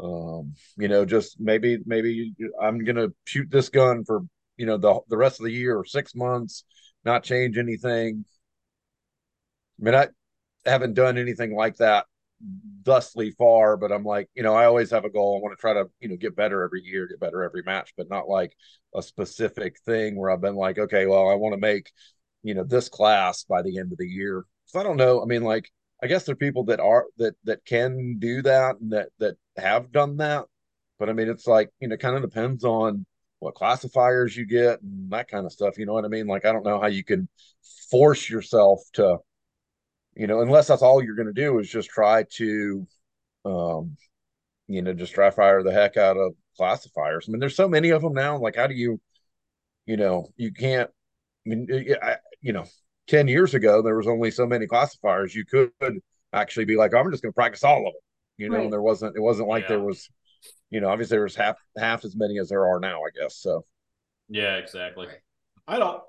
um, 0.03 0.55
you 0.77 0.89
know, 0.89 1.05
just 1.05 1.39
maybe 1.39 1.79
maybe 1.87 2.35
I'm 2.61 2.83
gonna 2.83 3.09
shoot 3.27 3.49
this 3.51 3.69
gun 3.69 4.05
for, 4.05 4.23
you 4.57 4.67
know, 4.67 4.77
the 4.77 5.01
the 5.09 5.17
rest 5.17 5.39
of 5.41 5.45
the 5.45 5.53
year 5.53 5.79
or 5.79 5.85
six 5.85 6.15
months, 6.15 6.65
not 7.05 7.23
change 7.23 7.59
anything. 7.59 8.25
I 9.81 9.85
mean, 9.85 9.95
I 9.95 10.09
haven't 10.67 10.95
done 10.95 11.19
anything 11.19 11.55
like 11.55 11.77
that 11.77 12.07
thusly 12.83 13.31
far, 13.33 13.77
but 13.77 13.93
I'm 13.93 14.05
like, 14.05 14.29
you 14.35 14.43
know, 14.43 14.55
I 14.55 14.67
always 14.67 14.91
have 14.91 15.05
a 15.05 15.11
goal. 15.11 15.37
I 15.37 15.43
want 15.43 15.57
to 15.57 15.61
try 15.61 15.73
to, 15.73 15.89
you 16.01 16.09
know, 16.09 16.17
get 16.17 16.37
better 16.37 16.63
every 16.63 16.83
year, 16.83 17.07
get 17.09 17.21
better 17.21 17.43
every 17.43 17.63
match, 17.63 17.93
but 17.97 18.11
not 18.11 18.29
like 18.29 18.55
a 18.95 19.03
specific 19.03 19.79
thing 19.87 20.17
where 20.17 20.31
I've 20.31 20.41
been 20.41 20.57
like, 20.57 20.79
okay, 20.79 21.07
well, 21.07 21.29
I 21.29 21.35
want 21.35 21.55
to 21.55 21.61
make, 21.61 21.91
you 22.43 22.55
know, 22.55 22.65
this 22.65 22.89
class 22.89 23.45
by 23.45 23.63
the 23.63 23.79
end 23.79 23.93
of 23.93 23.99
the 23.99 24.09
year. 24.09 24.45
So 24.67 24.81
I 24.81 24.83
don't 24.83 24.97
know. 24.97 25.23
I 25.23 25.27
mean, 25.27 25.43
like, 25.43 25.71
I 26.03 26.07
guess 26.07 26.25
there 26.25 26.35
are 26.35 26.37
people 26.37 26.65
that 26.65 26.81
are 26.81 27.07
that 27.17 27.35
that 27.45 27.65
can 27.65 28.19
do 28.19 28.43
that 28.43 28.77
and 28.81 28.93
that 28.93 29.09
that 29.19 29.37
have 29.57 29.93
done 29.93 30.19
that, 30.19 30.45
but 30.99 31.09
I 31.09 31.13
mean, 31.15 31.29
it's 31.29 31.47
like, 31.47 31.71
you 31.81 31.89
know, 31.89 31.97
kind 31.97 32.17
of 32.17 32.23
depends 32.23 32.65
on 32.65 33.07
what 33.39 33.55
classifiers 33.55 34.37
you 34.37 34.47
get 34.47 34.83
and 34.83 35.11
that 35.11 35.29
kind 35.29 35.47
of 35.47 35.53
stuff. 35.53 35.79
You 35.79 35.87
know 35.87 35.95
what 35.95 36.05
I 36.05 36.09
mean? 36.09 36.27
Like, 36.27 36.45
I 36.45 36.53
don't 36.53 36.65
know 36.65 36.81
how 36.81 36.89
you 36.89 37.05
can 37.05 37.29
force 37.91 38.29
yourself 38.29 38.81
to 38.95 39.19
you 40.17 40.27
know, 40.27 40.41
unless 40.41 40.69
that's 40.69 40.83
all 40.83 41.03
you're 41.03 41.17
going 41.17 41.33
to 41.33 41.33
do 41.33 41.59
is 41.59 41.69
just 41.69 41.89
try 41.91 42.25
to, 42.35 42.87
um, 43.45 43.97
you 44.69 44.83
know, 44.83 44.93
just 44.93 45.15
dry 45.15 45.31
fire 45.31 45.63
the 45.63 45.73
heck 45.73 45.97
out 45.97 46.17
of 46.17 46.35
classifiers. 46.57 47.27
I 47.29 47.33
mean, 47.33 47.41
there's 47.41 47.57
so 47.57 47.69
many 47.69 47.91
of 47.91 48.03
them 48.03 48.15
now. 48.15 48.39
Like, 48.39 48.57
how 48.57 48.67
do 48.67 48.75
you, 48.75 49.01
you 49.87 49.97
know, 49.97 50.29
you 50.37 50.53
can't. 50.53 50.91
I 51.47 51.49
mean, 51.51 51.69
I, 52.03 52.17
you 52.41 52.53
know, 52.53 52.65
ten 53.07 53.29
years 53.29 53.55
ago 53.55 53.83
there 53.83 53.97
was 53.97 54.07
only 54.07 54.31
so 54.31 54.47
many 54.47 54.67
classifiers 54.67 55.35
you 55.35 55.45
could 55.45 55.71
actually 56.33 56.65
be 56.65 56.77
like, 56.77 56.95
I'm 56.95 57.11
just 57.11 57.23
going 57.23 57.33
to 57.33 57.37
practice 57.37 57.65
all 57.65 57.79
of 57.79 57.85
them. 57.93 57.93
You 58.39 58.49
know, 58.49 58.57
Right. 58.57 58.65
and 58.65 58.73
there 58.73 58.83
wasn't. 58.83 59.17
It 59.17 59.21
wasn't 59.21 59.49
like 59.49 59.69
there 59.69 59.81
was, 59.81 60.09
you 60.71 60.81
know, 60.81 60.89
obviously 60.89 61.17
there 61.17 61.25
was 61.25 61.37
half 61.37 61.57
half 61.79 62.05
as 62.05 62.17
many 62.17 62.39
as 62.39 62.49
there 62.49 62.67
are 62.67 62.81
now. 62.81 63.01
I 63.03 63.11
guess 63.21 63.37
so. 63.37 63.65
Yeah, 64.29 64.57
exactly. 64.57 65.09
I 65.69 65.79
don't. 65.79 66.03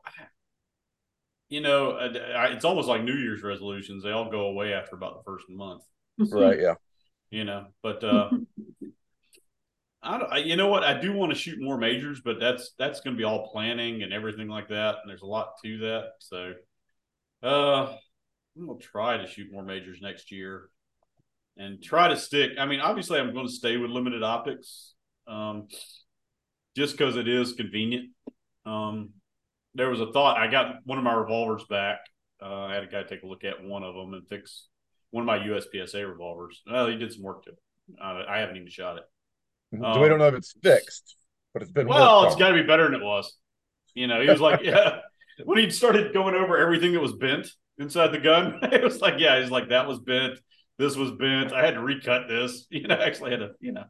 You 1.49 1.61
know, 1.61 1.91
I, 1.91 2.05
I- 2.05 2.47
it's 2.53 2.65
almost 2.65 2.87
like 2.87 3.03
New 3.03 3.15
Year's 3.15 3.43
resolutions. 3.43 4.03
They 4.03 4.11
all 4.11 4.29
go 4.29 4.47
away 4.47 4.73
after 4.73 4.95
about 4.95 5.17
the 5.17 5.23
first 5.23 5.45
month. 5.49 5.83
Right? 6.17 6.59
Yeah. 6.59 6.75
You 7.29 7.43
know, 7.43 7.65
but 7.83 8.03
uh, 8.03 8.29
I 10.01 10.17
don't. 10.19 10.31
I, 10.31 10.37
you 10.37 10.55
know 10.55 10.67
what? 10.67 10.83
I 10.83 10.99
do 10.99 11.11
want 11.13 11.33
to 11.33 11.37
shoot 11.37 11.59
more 11.59 11.77
majors, 11.77 12.21
but 12.23 12.39
that's 12.39 12.71
that's 12.77 13.01
going 13.01 13.15
to 13.15 13.17
be 13.17 13.23
all 13.23 13.49
planning 13.51 14.03
and 14.03 14.13
everything 14.13 14.47
like 14.47 14.69
that. 14.69 14.95
And 15.01 15.09
there's 15.09 15.23
a 15.23 15.25
lot 15.25 15.53
to 15.63 15.77
that. 15.79 16.03
So, 16.19 16.53
uh, 17.43 17.93
I'm 18.57 18.67
gonna 18.67 18.79
try 18.79 19.17
to 19.17 19.27
shoot 19.27 19.51
more 19.51 19.63
majors 19.63 19.99
next 20.01 20.31
year, 20.31 20.69
and 21.57 21.81
try 21.83 22.07
to 22.07 22.15
stick. 22.15 22.51
I 22.59 22.65
mean, 22.65 22.79
obviously, 22.79 23.19
I'm 23.19 23.33
going 23.33 23.47
to 23.47 23.51
stay 23.51 23.77
with 23.77 23.89
limited 23.89 24.21
optics, 24.23 24.93
um, 25.27 25.67
just 26.77 26.95
because 26.97 27.17
it 27.17 27.27
is 27.27 27.53
convenient. 27.53 28.11
Um, 28.65 29.09
there 29.75 29.89
was 29.89 30.01
a 30.01 30.11
thought. 30.11 30.37
I 30.37 30.47
got 30.47 30.77
one 30.85 30.97
of 30.97 31.03
my 31.03 31.13
revolvers 31.13 31.63
back. 31.65 31.99
Uh, 32.41 32.65
I 32.65 32.73
had 32.73 32.83
a 32.83 32.87
guy 32.87 33.03
take 33.03 33.23
a 33.23 33.27
look 33.27 33.43
at 33.43 33.63
one 33.63 33.83
of 33.83 33.95
them 33.95 34.13
and 34.13 34.27
fix 34.27 34.67
one 35.11 35.21
of 35.21 35.27
my 35.27 35.39
USPSA 35.39 36.07
revolvers. 36.09 36.61
Well, 36.69 36.87
he 36.87 36.97
did 36.97 37.13
some 37.13 37.23
work 37.23 37.43
to 37.43 37.51
it. 37.51 37.57
Uh, 38.01 38.23
I 38.27 38.39
haven't 38.39 38.57
even 38.57 38.69
shot 38.69 38.97
it. 38.97 39.03
so 39.79 40.01
we 40.01 40.09
don't 40.09 40.19
know 40.19 40.27
if 40.27 40.33
it's 40.33 40.53
fixed, 40.61 41.15
but 41.53 41.61
it's 41.61 41.71
been. 41.71 41.87
Well, 41.87 42.25
It's 42.25 42.35
got 42.35 42.49
to 42.49 42.55
be 42.55 42.63
better 42.63 42.85
than 42.85 42.95
it 42.95 43.03
was. 43.03 43.35
You 43.93 44.07
know, 44.07 44.21
he 44.21 44.29
was 44.29 44.41
like, 44.41 44.61
yeah. 44.63 44.99
When 45.43 45.57
he 45.57 45.69
started 45.69 46.13
going 46.13 46.35
over 46.35 46.57
everything 46.57 46.93
that 46.93 47.01
was 47.01 47.13
bent 47.13 47.47
inside 47.77 48.07
the 48.09 48.19
gun, 48.19 48.59
it 48.63 48.83
was 48.83 49.01
like, 49.01 49.15
yeah, 49.17 49.39
he's 49.39 49.51
like, 49.51 49.69
that 49.69 49.87
was 49.87 49.99
bent. 49.99 50.39
This 50.77 50.95
was 50.95 51.11
bent. 51.11 51.53
I 51.53 51.65
had 51.65 51.75
to 51.75 51.81
recut 51.81 52.27
this. 52.27 52.67
You 52.71 52.87
know, 52.87 52.95
I 52.95 53.05
actually 53.05 53.31
had 53.31 53.39
to, 53.39 53.51
you 53.59 53.71
know, 53.71 53.85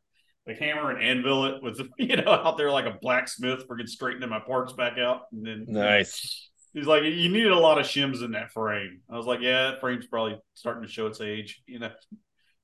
like 0.48 0.60
hammer 0.60 0.91
and 0.91 1.04
anvil 1.04 1.46
it 1.46 1.64
with, 1.64 1.82
you 1.98 2.16
know, 2.18 2.32
out 2.32 2.58
there 2.58 2.72
like 2.72 2.86
a 2.86 2.98
blacksmith 3.02 3.66
for 3.68 3.76
getting 3.76 3.88
straightening 3.88 4.30
my 4.30 4.39
parts 4.39 4.74
back 4.74 4.98
out. 4.98 5.24
And 5.32 5.46
then 5.46 5.66
nice. 5.68 6.50
He's 6.74 6.88
like, 6.88 7.04
you 7.04 7.30
needed 7.30 7.54
a 7.54 7.60
lot 7.60 7.80
of 7.80 7.86
shims 7.86 8.22
in 8.22 8.32
that 8.32 8.52
frame. 8.52 9.00
I 9.10 9.16
was 9.16 9.26
like, 9.26 9.39
yeah, 9.41 9.72
that 9.72 9.80
frame's 9.80 10.08
probably 10.08 10.38
starting 10.56 10.84
to 10.84 10.89
show 10.89 11.08
its 11.08 11.22
age, 11.22 11.64
you 11.66 11.80
know, 11.80 11.89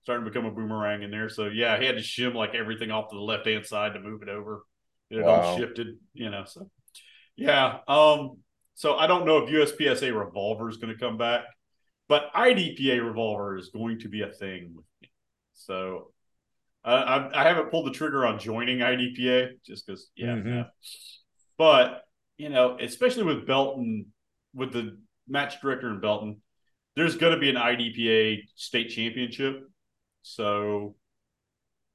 starting 0.03 0.25
to 0.25 0.31
become 0.31 0.45
a 0.45 0.51
boomerang 0.51 1.01
in 1.01 1.11
there. 1.11 1.29
So 1.29 1.45
yeah, 1.45 1.79
he 1.79 1.85
had 1.85 1.95
to 1.95 2.01
shim 2.01 2.35
like 2.35 2.53
everything 2.53 2.91
off 2.91 3.09
to 3.09 3.15
the 3.15 3.21
left 3.21 3.47
hand 3.47 3.65
side 3.65 3.93
to 3.93 4.01
move 4.01 4.21
it 4.21 4.29
over. 4.29 4.63
It 5.09 5.17
had 5.17 5.25
all 5.25 5.57
shifted, 5.57 5.97
you 6.13 6.29
know. 6.29 6.43
So 6.45 6.69
yeah. 7.37 7.79
Um, 7.87 8.37
so 8.75 8.95
I 8.95 9.07
don't 9.07 9.25
know 9.25 9.37
if 9.39 9.49
USPSA 9.49 10.17
revolver 10.17 10.69
is 10.69 10.77
going 10.77 10.93
to 10.93 10.99
come 10.99 11.17
back, 11.17 11.45
but 12.09 12.33
IDPA 12.33 13.05
revolver 13.05 13.57
is 13.57 13.69
going 13.69 13.99
to 13.99 14.09
be 14.09 14.21
a 14.21 14.29
thing 14.29 14.73
with 14.75 14.85
me. 15.01 15.09
So 15.53 16.11
I, 16.83 17.29
I 17.33 17.43
haven't 17.47 17.69
pulled 17.69 17.85
the 17.87 17.91
trigger 17.91 18.25
on 18.25 18.39
joining 18.39 18.79
IDPA 18.79 19.61
just 19.65 19.85
because, 19.85 20.09
yeah, 20.15 20.35
Mhm. 20.35 20.45
yeah. 20.45 20.63
But 21.57 22.03
you 22.37 22.49
know, 22.49 22.77
especially 22.79 23.23
with 23.23 23.45
Belton, 23.45 24.07
with 24.55 24.73
the 24.73 24.97
match 25.27 25.61
director 25.61 25.89
in 25.91 25.99
Belton, 25.99 26.41
there's 26.95 27.15
going 27.17 27.33
to 27.33 27.39
be 27.39 27.49
an 27.49 27.55
IDPA 27.55 28.47
state 28.55 28.89
championship, 28.89 29.61
so 30.23 30.95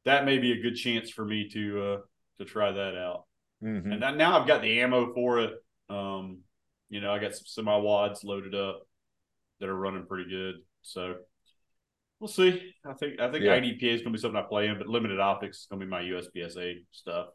that 0.05 0.25
may 0.25 0.39
be 0.39 0.53
a 0.53 0.63
good 0.63 0.77
chance 0.77 1.11
for 1.11 1.25
me 1.25 1.49
to 1.49 1.83
uh, 1.83 1.99
to 2.39 2.45
try 2.45 2.71
that 2.71 2.97
out. 2.97 3.25
Mhm. 3.63 3.93
And 4.05 4.19
now 4.19 4.39
I've 4.39 4.47
got 4.47 4.63
the 4.63 4.81
ammo 4.81 5.13
for 5.15 5.41
it. 5.41 5.55
Um, 5.89 6.43
you 6.89 7.01
know, 7.01 7.13
I 7.13 7.19
got 7.19 7.35
some 7.35 7.47
semi 7.47 7.77
wads 7.77 8.23
loaded 8.23 8.55
up 8.55 8.87
that 9.59 9.69
are 9.69 9.75
running 9.77 10.07
pretty 10.07 10.31
good. 10.31 10.57
So 10.83 11.17
we'll 12.21 12.29
see. 12.29 12.73
I 12.85 12.93
think 12.95 13.21
I 13.21 13.31
think 13.31 13.45
Yeah. 13.45 13.59
IDPA 13.59 13.83
is 13.95 14.01
going 14.03 14.13
to 14.13 14.19
be 14.19 14.19
something 14.19 14.39
I 14.41 14.47
play 14.47 14.69
in, 14.69 14.79
but 14.79 14.87
limited 14.87 15.21
optics 15.21 15.61
is 15.61 15.67
going 15.71 15.81
to 15.81 15.87
be 15.87 15.91
my 15.91 16.03
USPSA 16.03 16.85
stuff. 16.91 17.29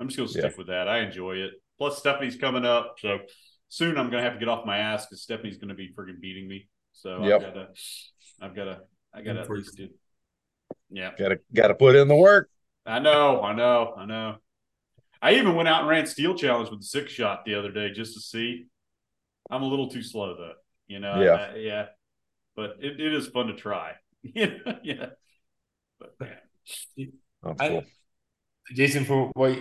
I'm 0.00 0.08
just 0.08 0.16
going 0.16 0.26
to 0.28 0.32
stick 0.32 0.44
Yeah. 0.52 0.58
with 0.58 0.66
that. 0.68 0.88
I 0.88 1.00
enjoy 1.00 1.36
it. 1.36 1.52
Plus, 1.78 1.98
Stephanie's 1.98 2.36
coming 2.36 2.64
up, 2.64 2.96
so 2.98 3.18
soon 3.68 3.98
I'm 3.98 4.10
going 4.10 4.22
to 4.22 4.28
have 4.28 4.34
to 4.34 4.38
get 4.38 4.48
off 4.48 4.64
my 4.66 4.78
ass 4.78 5.06
because 5.06 5.22
Stephanie's 5.22 5.58
going 5.58 5.68
to 5.68 5.74
be 5.74 5.92
freaking 5.92 6.20
beating 6.20 6.48
me. 6.48 6.68
So 6.92 7.24
Yep. 7.24 7.34
I've 7.34 7.42
got 7.42 7.54
to, 7.54 7.68
I've 8.40 8.56
got 8.56 8.64
to, 8.64 8.80
I 9.14 9.22
got 9.22 9.32
to 9.34 9.40
at 9.40 9.50
least 9.50 9.76
do. 9.76 9.88
Yeah. 10.90 11.10
Gotta 11.18 11.38
gotta 11.52 11.74
put 11.74 11.94
in 11.96 12.08
the 12.08 12.16
work. 12.16 12.48
I 12.86 12.98
know, 12.98 13.42
I 13.42 13.54
know, 13.54 13.94
I 13.96 14.06
know. 14.06 14.36
I 15.20 15.34
even 15.34 15.54
went 15.54 15.68
out 15.68 15.80
and 15.80 15.88
ran 15.88 16.06
steel 16.06 16.34
challenge 16.34 16.70
with 16.70 16.80
the 16.80 16.86
six 16.86 17.12
shot 17.12 17.44
the 17.44 17.54
other 17.56 17.70
day 17.70 17.90
just 17.92 18.14
to 18.14 18.20
see. 18.20 18.66
I'm 19.50 19.62
a 19.62 19.66
little 19.66 19.88
too 19.90 20.02
slow 20.02 20.34
though, 20.36 20.52
you 20.86 20.98
know. 21.00 21.20
Yeah. 21.20 21.32
I- 21.52 21.56
yeah, 21.56 21.86
but 22.56 22.76
it, 22.80 23.00
it 23.00 23.12
is 23.14 23.26
fun 23.28 23.48
to 23.48 23.54
try. 23.54 23.92
yeah, 24.34 24.46
yeah. 24.82 25.06
But 25.98 26.16
yeah. 26.96 27.06
That's 27.42 27.60
I- 27.60 27.68
cool. 27.68 27.84
Jason, 28.74 29.04
for 29.04 29.30
what 29.34 29.58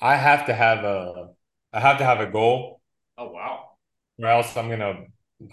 I 0.00 0.16
have 0.16 0.46
to 0.46 0.54
have 0.54 0.84
a, 0.84 1.30
I 1.72 1.80
have 1.80 1.98
to 1.98 2.04
have 2.04 2.20
a 2.20 2.26
goal, 2.26 2.80
Oh 3.16 3.30
wow. 3.30 3.76
or 4.18 4.26
else 4.28 4.56
I'm 4.56 4.68
gonna, 4.68 5.04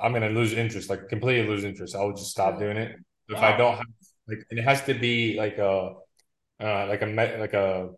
I'm 0.01 0.13
gonna 0.13 0.29
lose 0.29 0.53
interest, 0.53 0.89
like 0.89 1.09
completely 1.09 1.47
lose 1.47 1.63
interest. 1.63 1.95
I 1.95 2.03
will 2.03 2.13
just 2.13 2.31
stop 2.31 2.59
doing 2.59 2.77
it. 2.77 2.95
If 3.29 3.43
I 3.43 3.55
don't 3.57 3.75
have, 3.77 3.85
like, 4.27 4.39
it 4.49 4.61
has 4.63 4.83
to 4.85 4.93
be 4.93 5.37
like 5.37 5.57
a, 5.57 5.95
uh, 6.61 6.87
like 6.87 7.01
a 7.03 7.07
me- 7.07 7.37
like 7.37 7.53
a, 7.53 7.89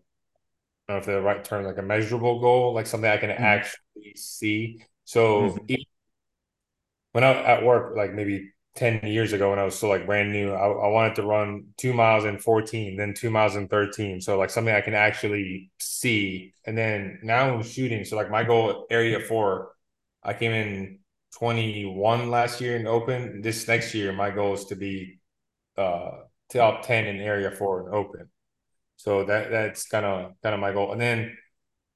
I 0.90 0.94
don't 0.94 0.96
know 0.96 0.98
if 0.98 1.06
the 1.06 1.22
right 1.22 1.44
term, 1.44 1.66
like 1.66 1.78
a 1.78 1.84
measurable 1.84 2.40
goal, 2.42 2.74
like 2.74 2.88
something 2.88 3.10
I 3.10 3.18
can 3.18 3.32
Mhm. 3.38 3.44
actually 3.44 4.16
see. 4.16 4.82
So 5.06 5.58
Mhm. 5.58 5.70
e- 5.70 5.88
when 7.12 7.24
I 7.24 7.32
am 7.32 7.46
at 7.46 7.66
work, 7.66 7.96
like 7.96 8.14
maybe 8.14 8.52
10 8.76 9.06
years 9.06 9.34
ago 9.34 9.50
when 9.50 9.60
I 9.60 9.64
was 9.66 9.76
still 9.76 9.90
like 9.90 10.06
brand 10.06 10.32
new, 10.32 10.52
I, 10.54 10.68
I 10.68 10.88
wanted 10.88 11.16
to 11.16 11.24
run 11.24 11.66
two 11.78 11.94
miles 11.94 12.26
in 12.26 12.38
14, 12.40 12.96
then 12.98 13.14
two 13.14 13.30
miles 13.30 13.56
in 13.56 13.68
13. 13.68 14.22
So 14.22 14.38
like 14.38 14.50
something 14.50 14.74
I 14.74 14.82
can 14.82 14.94
actually 14.94 15.72
see. 15.80 16.54
And 16.66 16.78
then 16.78 17.20
now 17.24 17.54
I'm 17.56 17.64
shooting. 17.64 18.06
So 18.06 18.16
like 18.16 18.30
my 18.32 18.44
goal 18.44 18.86
area 18.90 19.20
four, 19.20 19.74
I 20.24 20.34
came 20.34 20.52
in 20.52 21.00
21 21.38 22.30
last 22.30 22.62
year 22.62 22.76
in 22.78 22.88
open. 22.88 23.42
This 23.42 23.68
next 23.68 23.94
year, 23.94 24.12
my 24.14 24.32
goal 24.32 24.54
is 24.54 24.66
to 24.66 24.76
be 24.76 25.20
uh 25.78 26.12
top 26.52 26.84
10 26.84 27.06
in 27.08 27.18
area 27.22 27.52
four 27.52 27.88
in 27.88 27.94
open. 27.94 28.30
So 28.98 29.26
that 29.26 29.52
that's 29.52 29.88
kind 29.88 30.06
of 30.06 30.34
kind 30.44 30.56
of 30.56 30.62
my 30.62 30.74
goal. 30.74 30.92
And 30.92 31.02
then 31.02 31.38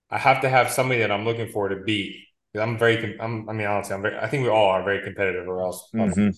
I 0.09 0.17
have 0.17 0.41
to 0.41 0.49
have 0.49 0.71
somebody 0.71 1.01
that 1.01 1.11
I'm 1.11 1.25
looking 1.25 1.49
for 1.49 1.69
to 1.69 1.77
beat. 1.83 2.27
I'm 2.55 2.77
very, 2.77 3.19
I'm, 3.19 3.49
I 3.49 3.53
mean, 3.53 3.67
honestly, 3.67 3.95
I'm 3.95 4.03
very, 4.03 4.17
I 4.17 4.27
think 4.27 4.43
we 4.43 4.49
all 4.49 4.67
are 4.69 4.83
very 4.83 5.03
competitive, 5.03 5.47
or 5.47 5.61
else. 5.61 5.89
Mhm. 5.97 6.35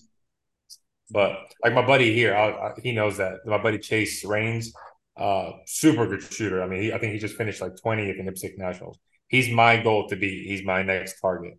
But 1.10 1.38
like 1.62 1.72
my 1.74 1.86
buddy 1.86 2.12
here, 2.14 2.34
I, 2.34 2.50
I, 2.50 2.72
he 2.82 2.92
knows 2.92 3.16
that. 3.18 3.38
My 3.46 3.58
buddy 3.58 3.78
Chase 3.78 4.24
Rains, 4.24 4.72
uh, 5.16 5.52
super 5.66 6.06
good 6.06 6.22
shooter. 6.22 6.62
I 6.62 6.66
mean, 6.66 6.82
he, 6.82 6.92
I 6.92 6.98
think 6.98 7.12
he 7.12 7.18
just 7.18 7.36
finished 7.36 7.60
like 7.60 7.72
20th 7.84 8.18
in 8.18 8.26
IPSC 8.26 8.58
Nationals. 8.58 8.98
He's 9.28 9.48
my 9.50 9.76
goal 9.82 10.08
to 10.08 10.16
beat. 10.16 10.46
He's 10.46 10.64
my 10.64 10.82
next 10.82 11.20
target, 11.20 11.58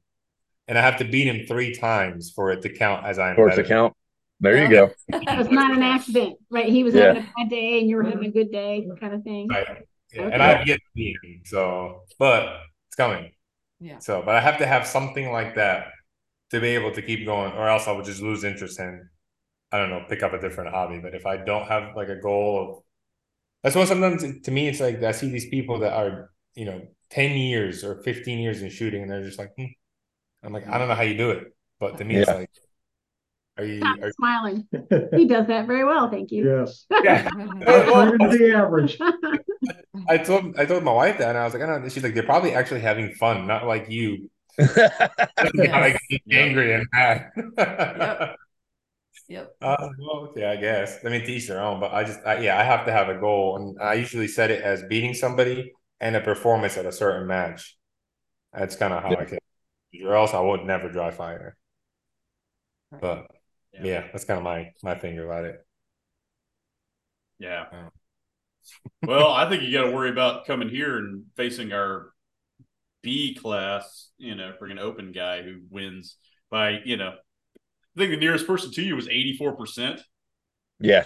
and 0.68 0.78
I 0.78 0.82
have 0.82 0.98
to 0.98 1.06
beat 1.06 1.28
him 1.28 1.46
three 1.48 1.74
times 1.76 2.32
for 2.36 2.52
it 2.52 2.62
to 2.64 2.70
count 2.70 3.06
as 3.06 3.20
I'm 3.20 3.36
Course 3.36 3.52
better. 3.56 3.62
account. 3.64 3.94
There 4.40 4.62
you 4.62 4.70
go. 4.70 4.92
It's 5.14 5.50
not 5.50 5.72
an 5.76 5.82
accident, 5.82 6.38
right? 6.52 6.68
He 6.70 6.84
was 6.84 6.94
Yeah. 6.94 7.08
having 7.14 7.24
a 7.24 7.32
bad 7.38 7.50
day 7.50 7.80
and 7.80 7.90
you 7.90 7.96
were 7.96 8.04
having 8.04 8.26
a 8.26 8.32
good 8.32 8.52
day, 8.52 8.88
kind 9.00 9.14
of 9.14 9.24
thing. 9.24 9.48
Right. 9.48 9.66
Yeah, 10.14 10.22
Okay. 10.24 10.34
And 10.34 10.42
I've 10.44 10.66
yet 10.68 10.76
to 10.78 10.86
beat 10.96 11.18
him, 11.24 11.42
so 11.46 12.04
but 12.20 12.44
it's 12.88 12.96
coming. 12.96 13.32
Yeah. 13.80 14.00
So, 14.00 14.22
but 14.24 14.36
I 14.36 14.40
have 14.42 14.58
to 14.60 14.66
have 14.68 14.86
something 14.88 15.32
like 15.32 15.56
that 15.56 15.88
to 16.52 16.60
be 16.62 16.70
able 16.70 16.92
to 16.92 17.02
keep 17.02 17.26
going, 17.26 17.52
or 17.54 17.68
else 17.68 17.88
I 17.88 17.92
would 17.94 18.06
just 18.06 18.22
lose 18.22 18.44
interest 18.44 18.80
and 18.80 19.02
I 19.72 19.78
don't 19.78 19.90
know, 19.90 20.06
pick 20.08 20.24
up 20.24 20.34
a 20.34 20.40
different 20.40 20.74
hobby. 20.74 21.00
But 21.00 21.14
if 21.14 21.26
I 21.26 21.38
don't 21.38 21.68
have 21.68 21.96
like 21.96 22.10
a 22.10 22.20
goal 22.20 22.62
of, 22.62 22.84
that's 23.64 23.76
why 23.76 23.86
sometimes 23.86 24.24
to 24.44 24.52
me 24.52 24.68
it's 24.68 24.80
like 24.80 25.02
I 25.04 25.12
see 25.12 25.30
these 25.30 25.50
people 25.50 25.80
that 25.80 25.94
are 25.94 26.32
you 26.56 26.66
know 26.66 26.82
ten 27.10 27.38
years 27.38 27.84
or 27.84 28.02
fifteen 28.04 28.40
years 28.40 28.62
in 28.62 28.70
shooting, 28.70 29.02
and 29.02 29.12
they're 29.12 29.24
just 29.24 29.40
like, 29.40 29.54
hmm. 29.58 29.66
I'm 30.44 30.54
like, 30.54 30.68
I 30.68 30.78
don't 30.78 30.88
know 30.88 30.96
how 30.96 31.04
you 31.04 31.18
do 31.18 31.32
it, 31.32 31.56
but 31.80 31.98
to 31.98 32.06
me 32.06 32.18
it's 32.18 32.30
like, 32.30 32.50
are 33.58 33.66
you? 33.66 33.80
Stop 33.80 34.00
Are, 34.02 34.12
smiling. 34.12 34.68
He 35.16 35.26
does 35.26 35.48
that 35.48 35.66
very 35.68 35.84
well, 35.84 36.10
thank 36.10 36.32
you. 36.32 36.60
Yes. 36.60 36.86
yeah. 37.04 37.28
According 37.66 38.32
to 38.32 38.38
the 38.38 38.54
average. 38.56 39.00
I 40.08 40.18
told 40.18 40.58
I 40.58 40.66
told 40.66 40.84
my 40.84 40.94
wife 40.94 41.18
that, 41.18 41.30
and 41.30 41.38
I 41.38 41.44
was 41.44 41.54
like, 41.54 41.64
I 41.64 41.66
don't. 41.66 41.84
know. 41.84 41.90
She's 41.90 42.04
like, 42.04 42.14
they're 42.14 42.24
probably 42.24 42.54
actually 42.54 42.82
having 42.82 43.14
fun, 43.16 43.48
not 43.48 43.66
like 43.66 43.90
you, 43.90 44.30
like 44.58 46.00
angry 46.32 46.74
and 46.74 46.88
mad. 46.94 47.32
Yep. 47.58 48.38
Yep. 49.28 49.58
Uh, 49.62 49.90
well, 50.00 50.28
okay, 50.30 50.46
I 50.46 50.56
guess. 50.56 51.04
I 51.04 51.10
mean, 51.10 51.22
to 51.26 51.32
each 51.32 51.48
their 51.48 51.62
own, 51.62 51.80
but 51.80 51.92
I 51.94 52.04
just, 52.04 52.20
I, 52.26 52.40
yeah, 52.42 52.60
I 52.60 52.64
have 52.64 52.86
to 52.86 52.92
have 52.92 53.10
a 53.10 53.18
goal, 53.20 53.58
and 53.58 53.82
I 53.82 53.96
usually 53.96 54.28
set 54.28 54.52
it 54.52 54.62
as 54.62 54.84
beating 54.84 55.16
somebody 55.16 55.74
and 56.00 56.16
a 56.16 56.22
performance 56.22 56.78
at 56.78 56.86
a 56.86 56.92
certain 56.92 57.28
match. 57.28 57.76
That's 58.54 58.76
kind 58.78 58.94
of 58.94 59.04
how 59.04 59.10
Yeah. 59.10 59.18
I 59.18 59.26
can, 59.26 59.40
or 60.04 60.16
else 60.16 60.34
I 60.34 60.42
would 60.42 60.66
never 60.66 60.90
dry 60.92 61.12
fire. 61.12 61.58
Right. 62.92 63.02
But 63.02 63.28
Yeah. 63.74 63.88
yeah, 63.88 64.08
that's 64.12 64.26
kind 64.26 64.38
of 64.38 64.44
my 64.44 64.74
my 64.84 64.98
finger 65.00 65.26
about 65.26 65.46
it. 65.46 65.66
Yeah. 67.40 67.66
Yeah. 67.72 67.90
well, 69.06 69.32
I 69.32 69.48
think 69.50 69.64
you 69.64 69.72
got 69.72 69.86
to 69.86 69.92
worry 69.96 70.10
about 70.10 70.46
coming 70.46 70.70
here 70.70 70.98
and 70.98 71.26
facing 71.36 71.72
our 71.72 72.12
B 73.04 73.36
class, 73.36 74.10
you 74.18 74.36
know, 74.36 74.54
freaking 74.62 74.80
open 74.80 75.12
guy 75.14 75.44
who 75.44 75.62
wins 75.70 76.18
by, 76.52 76.80
you 76.86 76.98
know, 76.98 77.16
I 77.98 78.02
think 78.02 78.12
the 78.12 78.18
nearest 78.18 78.46
person 78.46 78.72
to 78.72 78.82
you 78.84 78.96
was 78.96 79.08
84%. 79.08 80.00
yeah. 80.80 81.06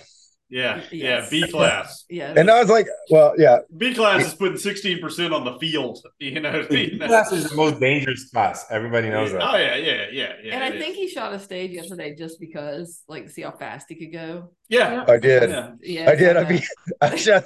Yeah. 0.50 0.82
Yeah. 0.92 1.26
B 1.30 1.48
class. 1.50 2.04
Yeah. 2.10 2.34
And 2.36 2.52
I 2.52 2.60
was 2.60 2.70
like, 2.70 2.86
well, 3.10 3.34
yeah, 3.38 3.60
B 3.78 3.94
class 3.94 4.28
is 4.28 4.34
putting 4.34 4.58
16% 4.58 5.32
on 5.34 5.46
the 5.46 5.58
field, 5.60 6.00
you 6.20 6.42
know. 6.42 6.68
you 6.70 6.98
know? 6.98 7.08
Class 7.08 7.32
is 7.32 7.50
the 7.50 7.56
most 7.56 7.80
dangerous 7.80 8.30
class. 8.30 8.66
Everybody 8.70 9.10
knows 9.10 9.32
that. 9.32 9.42
Oh, 9.42 9.56
yeah. 9.56 9.78
Yeah. 9.78 10.08
Yeah. 10.12 10.34
Yeah. 10.44 10.56
and 10.56 10.64
I 10.66 10.68
it 10.68 10.80
think 10.82 10.92
is. 10.92 10.98
he 10.98 11.08
shot 11.08 11.32
a 11.34 11.40
stage 11.40 11.72
yesterday 11.72 12.14
just 12.16 12.38
because, 12.38 13.02
like, 13.08 13.30
see 13.30 13.44
how 13.44 13.52
fast 13.52 13.86
he 13.88 13.96
could 13.96 14.12
go. 14.12 14.50
yeah. 14.68 15.06
I 15.08 15.16
did. 15.16 15.50
Yeah. 15.50 15.72
Yeah, 15.82 16.10
I 16.10 16.16
did. 16.16 16.36
I 16.36 16.44
beat, 16.44 16.66
I 17.00 17.16
shot, 17.26 17.44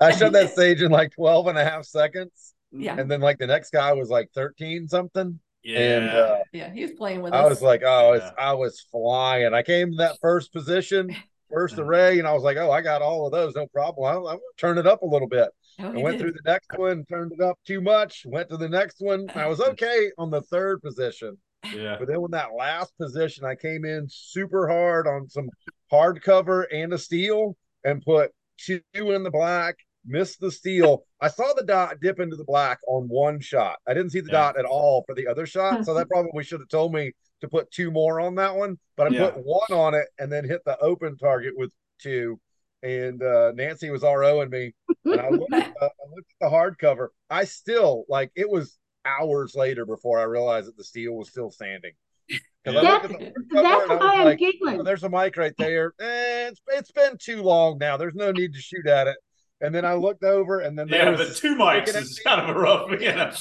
I 0.00 0.10
shot 0.10 0.32
that 0.32 0.50
stage 0.50 0.82
in 0.82 0.90
like 0.90 1.12
12 1.12 1.46
and 1.46 1.58
a 1.58 1.64
half 1.64 1.84
seconds. 1.84 2.54
Yeah. 2.72 2.96
And 2.98 3.08
then 3.08 3.20
like 3.20 3.38
the 3.38 3.46
next 3.46 3.70
guy 3.70 3.92
was 3.92 4.08
like 4.10 4.30
13 4.34 4.88
something. 4.88 5.38
Yeah. 5.64 5.78
And 5.78 6.08
uh, 6.10 6.36
Yeah, 6.52 6.72
he 6.72 6.82
was 6.82 6.92
playing 6.92 7.22
with 7.22 7.32
I 7.34 7.40
us. 7.40 7.50
was 7.50 7.62
like, 7.62 7.82
oh, 7.84 8.12
it's, 8.14 8.24
Yeah. 8.24 8.44
I 8.44 8.52
was 8.54 8.80
flying. 8.90 9.52
I 9.54 9.62
came 9.62 9.90
to 9.92 9.96
that 9.98 10.18
first 10.20 10.52
position, 10.52 11.14
first 11.52 11.78
array, 11.78 12.18
and 12.18 12.28
I 12.28 12.32
was 12.32 12.42
like, 12.42 12.56
oh, 12.56 12.70
I 12.70 12.80
got 12.80 13.02
all 13.02 13.26
of 13.26 13.32
those, 13.32 13.54
no 13.54 13.66
problem. 13.66 14.06
I'm, 14.06 14.18
I'm 14.18 14.24
gonna 14.36 14.38
turn 14.56 14.78
it 14.78 14.86
up 14.86 15.02
a 15.02 15.06
little 15.06 15.28
bit. 15.28 15.48
oh, 15.80 15.92
I 15.92 15.96
went 15.98 16.18
did. 16.18 16.20
through 16.20 16.32
the 16.32 16.50
next 16.50 16.70
one, 16.76 17.04
turned 17.08 17.32
it 17.32 17.40
up 17.40 17.58
too 17.66 17.80
much, 17.80 18.24
went 18.26 18.48
to 18.50 18.56
the 18.56 18.68
next 18.68 18.96
one. 19.00 19.28
I 19.34 19.46
was 19.46 19.60
okay 19.70 20.10
on 20.18 20.30
the 20.30 20.42
third 20.42 20.80
position. 20.82 21.36
yeah. 21.74 21.96
But 21.98 22.08
then 22.08 22.20
when 22.20 22.30
that 22.30 22.54
last 22.56 22.96
position, 22.98 23.44
I 23.44 23.54
came 23.56 23.84
in 23.84 24.06
super 24.08 24.68
hard 24.68 25.06
on 25.08 25.28
some 25.28 25.48
hardcover 25.92 26.64
and 26.72 26.92
a 26.92 26.98
steel 26.98 27.56
and 27.84 28.02
put 28.02 28.30
two 28.58 28.80
in 28.94 29.22
the 29.22 29.30
black, 29.30 29.76
missed 30.06 30.40
the 30.40 30.50
steel. 30.50 31.04
I 31.20 31.28
saw 31.28 31.52
the 31.54 31.64
dot 31.64 32.00
dip 32.00 32.20
into 32.20 32.36
the 32.36 32.44
black 32.44 32.78
on 32.86 33.08
one 33.08 33.40
shot. 33.40 33.78
I 33.86 33.94
didn't 33.94 34.10
see 34.10 34.20
the 34.20 34.28
Yeah. 34.28 34.38
dot 34.52 34.58
at 34.58 34.64
all 34.64 35.02
for 35.06 35.14
the 35.14 35.26
other 35.26 35.46
shot. 35.46 35.84
So 35.84 35.94
that 35.94 36.08
probably 36.10 36.44
should 36.44 36.60
have 36.60 36.68
told 36.68 36.92
me 36.92 37.12
to 37.40 37.48
put 37.48 37.70
two 37.70 37.90
more 37.90 38.20
on 38.20 38.34
that 38.36 38.54
one. 38.56 38.78
But 38.96 39.08
I 39.08 39.14
Yeah. 39.16 39.30
put 39.30 39.44
one 39.44 39.72
on 39.72 39.94
it 39.94 40.08
and 40.18 40.30
then 40.32 40.44
hit 40.44 40.64
the 40.64 40.78
open 40.80 41.16
target 41.16 41.54
with 41.56 41.70
two. 42.00 42.40
And 42.82 43.22
uh, 43.22 43.52
Nancy 43.52 43.90
was 43.90 44.02
ROing 44.02 44.50
me. 44.50 44.72
And 45.04 45.20
I 45.20 45.30
looked, 45.30 45.52
at 45.52 45.72
the, 45.80 45.86
I 45.86 46.08
looked 46.14 46.32
at 46.40 46.40
the 46.40 46.46
hardcover. 46.50 47.08
I 47.30 47.44
still 47.44 48.04
like 48.08 48.30
it 48.36 48.48
was 48.48 48.78
hours 49.04 49.54
later 49.54 49.86
before 49.86 50.18
I 50.20 50.24
realized 50.24 50.68
that 50.68 50.76
the 50.76 50.84
steel 50.84 51.14
was 51.14 51.28
still 51.30 51.50
standing. 51.50 51.92
Because 52.28 52.76
I 52.78 52.82
Yeah. 52.82 52.92
looked 52.92 53.04
at 53.06 53.10
the 53.12 53.56
hardcover 53.56 53.88
That's 53.88 54.00
why 54.00 54.14
I'm 54.18 54.24
like, 54.24 54.38
giggling. 54.38 54.80
"Oh, 54.80 54.82
there's 54.82 55.02
a 55.02 55.08
mic 55.08 55.36
right 55.36 55.54
there. 55.56 55.94
Eh, 56.00 56.48
it's, 56.48 56.60
it's 56.68 56.90
been 56.92 57.16
too 57.18 57.42
long 57.42 57.78
now. 57.78 57.96
There's 57.96 58.14
no 58.14 58.32
need 58.32 58.52
to 58.54 58.60
shoot 58.60 58.86
at 58.86 59.06
it. 59.06 59.16
And 59.60 59.74
then 59.74 59.84
I 59.84 59.94
looked 59.94 60.22
over 60.24 60.60
and 60.60 60.78
then 60.78 60.88
there 60.88 61.04
Yeah. 61.04 61.10
was 61.18 61.28
But 61.28 61.36
two 61.36 61.56
mics 61.56 61.86
looking 61.86 62.02
is 62.02 62.20
kind 62.24 62.40
of 62.40 62.54
a 62.56 62.58
rough, 62.58 62.90
you 63.00 63.12
know. 63.12 63.32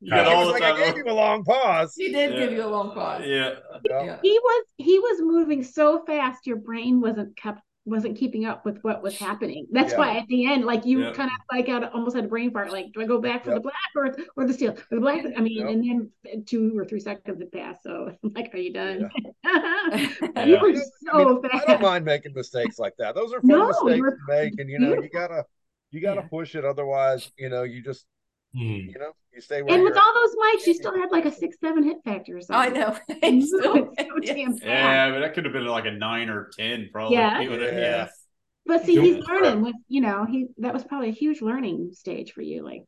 You 0.00 0.10
got 0.10 0.26
all 0.28 0.38
was 0.46 0.48
the 0.48 0.52
like, 0.54 0.62
time. 0.62 0.74
I 0.82 0.86
gave 0.86 0.96
you 0.98 1.04
a 1.10 1.14
long 1.14 1.42
pause. 1.44 1.94
He 1.96 2.12
did 2.12 2.32
Yeah. 2.34 2.38
give 2.40 2.52
you 2.52 2.64
a 2.64 2.66
long 2.68 2.92
pause. 2.92 3.22
Yeah. 3.26 3.54
Yeah. 3.84 4.18
He 4.22 4.38
was 4.38 4.64
he 4.76 4.98
was 4.98 5.20
moving 5.22 5.62
so 5.64 6.04
fast 6.04 6.46
your 6.46 6.56
brain 6.56 7.00
wasn't 7.00 7.36
kept 7.36 7.60
wasn't 7.86 8.16
keeping 8.18 8.44
up 8.44 8.64
with 8.66 8.78
what 8.82 9.00
was 9.02 9.16
happening. 9.16 9.64
That's 9.70 9.92
Yeah. 9.92 9.98
why 9.98 10.16
at 10.18 10.26
the 10.26 10.44
end, 10.52 10.64
like 10.64 10.84
you 10.84 11.00
Yeah. 11.02 11.12
kind 11.12 11.30
of 11.30 11.36
like 11.56 11.68
had 11.68 11.84
almost 11.84 12.16
had 12.16 12.24
a 12.24 12.28
brain 12.28 12.50
fart. 12.50 12.72
Like, 12.72 12.92
do 12.92 13.00
I 13.00 13.06
go 13.06 13.20
back 13.20 13.44
for 13.44 13.50
Yep. 13.52 13.62
the 13.62 13.62
black 13.62 13.90
or 13.94 14.16
or 14.36 14.46
the 14.46 14.52
steel 14.52 14.72
or 14.72 14.94
the 14.96 15.00
black? 15.00 15.24
I 15.36 15.40
mean, 15.40 15.58
Yep. 15.58 15.68
and 15.68 16.10
then 16.24 16.44
two 16.44 16.76
or 16.76 16.84
three 16.84 17.00
seconds 17.00 17.38
had 17.40 17.52
passed. 17.52 17.82
So 17.84 18.10
I'm 18.24 18.32
like, 18.34 18.52
are 18.54 18.58
you 18.58 18.72
done? 18.72 19.08
you 19.44 20.08
Yeah. 20.36 20.60
were 20.60 20.72
I 20.72 20.82
so 21.12 21.40
mean, 21.40 21.50
I 21.52 21.64
don't 21.66 21.80
mind 21.82 22.04
making 22.04 22.32
mistakes 22.34 22.78
like 22.78 22.94
that. 22.98 23.14
Those 23.14 23.32
are 23.32 23.40
fun 23.40 23.48
No, 23.48 23.68
mistakes 23.68 24.00
to 24.10 24.16
make, 24.28 24.58
and 24.58 24.68
you 24.68 24.78
know, 24.78 24.94
you 24.94 25.08
gotta 25.08 25.44
you 25.96 26.02
gotta 26.02 26.20
Yeah. 26.22 26.28
push 26.28 26.54
it. 26.54 26.64
Otherwise, 26.64 27.30
you 27.38 27.48
know, 27.48 27.62
you 27.64 27.82
just 27.82 28.06
Hmm. 28.54 28.60
you 28.62 28.94
know 28.98 29.12
you 29.34 29.40
stay 29.40 29.60
where 29.62 29.74
And 29.74 29.82
you're 29.82 29.90
with 29.90 29.98
all 29.98 30.14
those 30.14 30.34
mics, 30.36 30.66
you 30.66 30.74
still 30.74 30.94
had 30.96 31.10
like 31.10 31.26
a 31.26 31.32
six, 31.32 31.56
seven 31.60 31.82
hit 31.82 31.98
factor 32.04 32.38
or 32.38 32.40
I 32.50 32.68
know. 32.70 32.96
You 33.08 33.16
It's 33.22 33.48
still- 33.48 33.74
moved 33.74 33.94
so 33.98 34.06
yes. 34.22 34.58
damn. 34.60 34.68
Yeah, 34.68 35.10
but 35.10 35.20
that 35.20 35.34
could 35.34 35.44
have 35.44 35.52
been 35.52 35.66
like 35.66 35.84
a 35.86 35.90
nine 35.90 36.30
or 36.30 36.50
ten, 36.56 36.88
probably. 36.92 37.16
Yeah. 37.16 37.40
He 37.42 37.48
would've- 37.48 37.72
Yeah. 37.72 37.78
yeah. 37.80 38.08
But 38.64 38.84
see, 38.84 39.00
he's 39.00 39.24
learning 39.26 39.62
with 39.62 39.74
you 39.88 40.00
know 40.00 40.24
he 40.24 40.46
that 40.58 40.72
was 40.74 40.84
probably 40.84 41.08
a 41.10 41.12
huge 41.12 41.40
learning 41.42 41.90
stage 41.92 42.32
for 42.32 42.42
you. 42.42 42.62
Like 42.64 42.84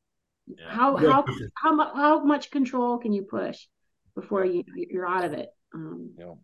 Yeah. 0.46 0.70
how 0.70 0.98
Yeah. 0.98 1.10
how 1.12 1.24
how 1.56 1.72
much 1.74 1.90
how 1.94 2.24
much 2.24 2.50
control 2.50 2.98
can 2.98 3.12
you 3.12 3.22
push 3.24 3.66
before 4.14 4.44
you 4.44 4.64
you're 4.76 5.06
out 5.08 5.24
of 5.24 5.32
it? 5.34 5.50
Um, 5.74 6.12
you 6.16 6.24
know, 6.24 6.38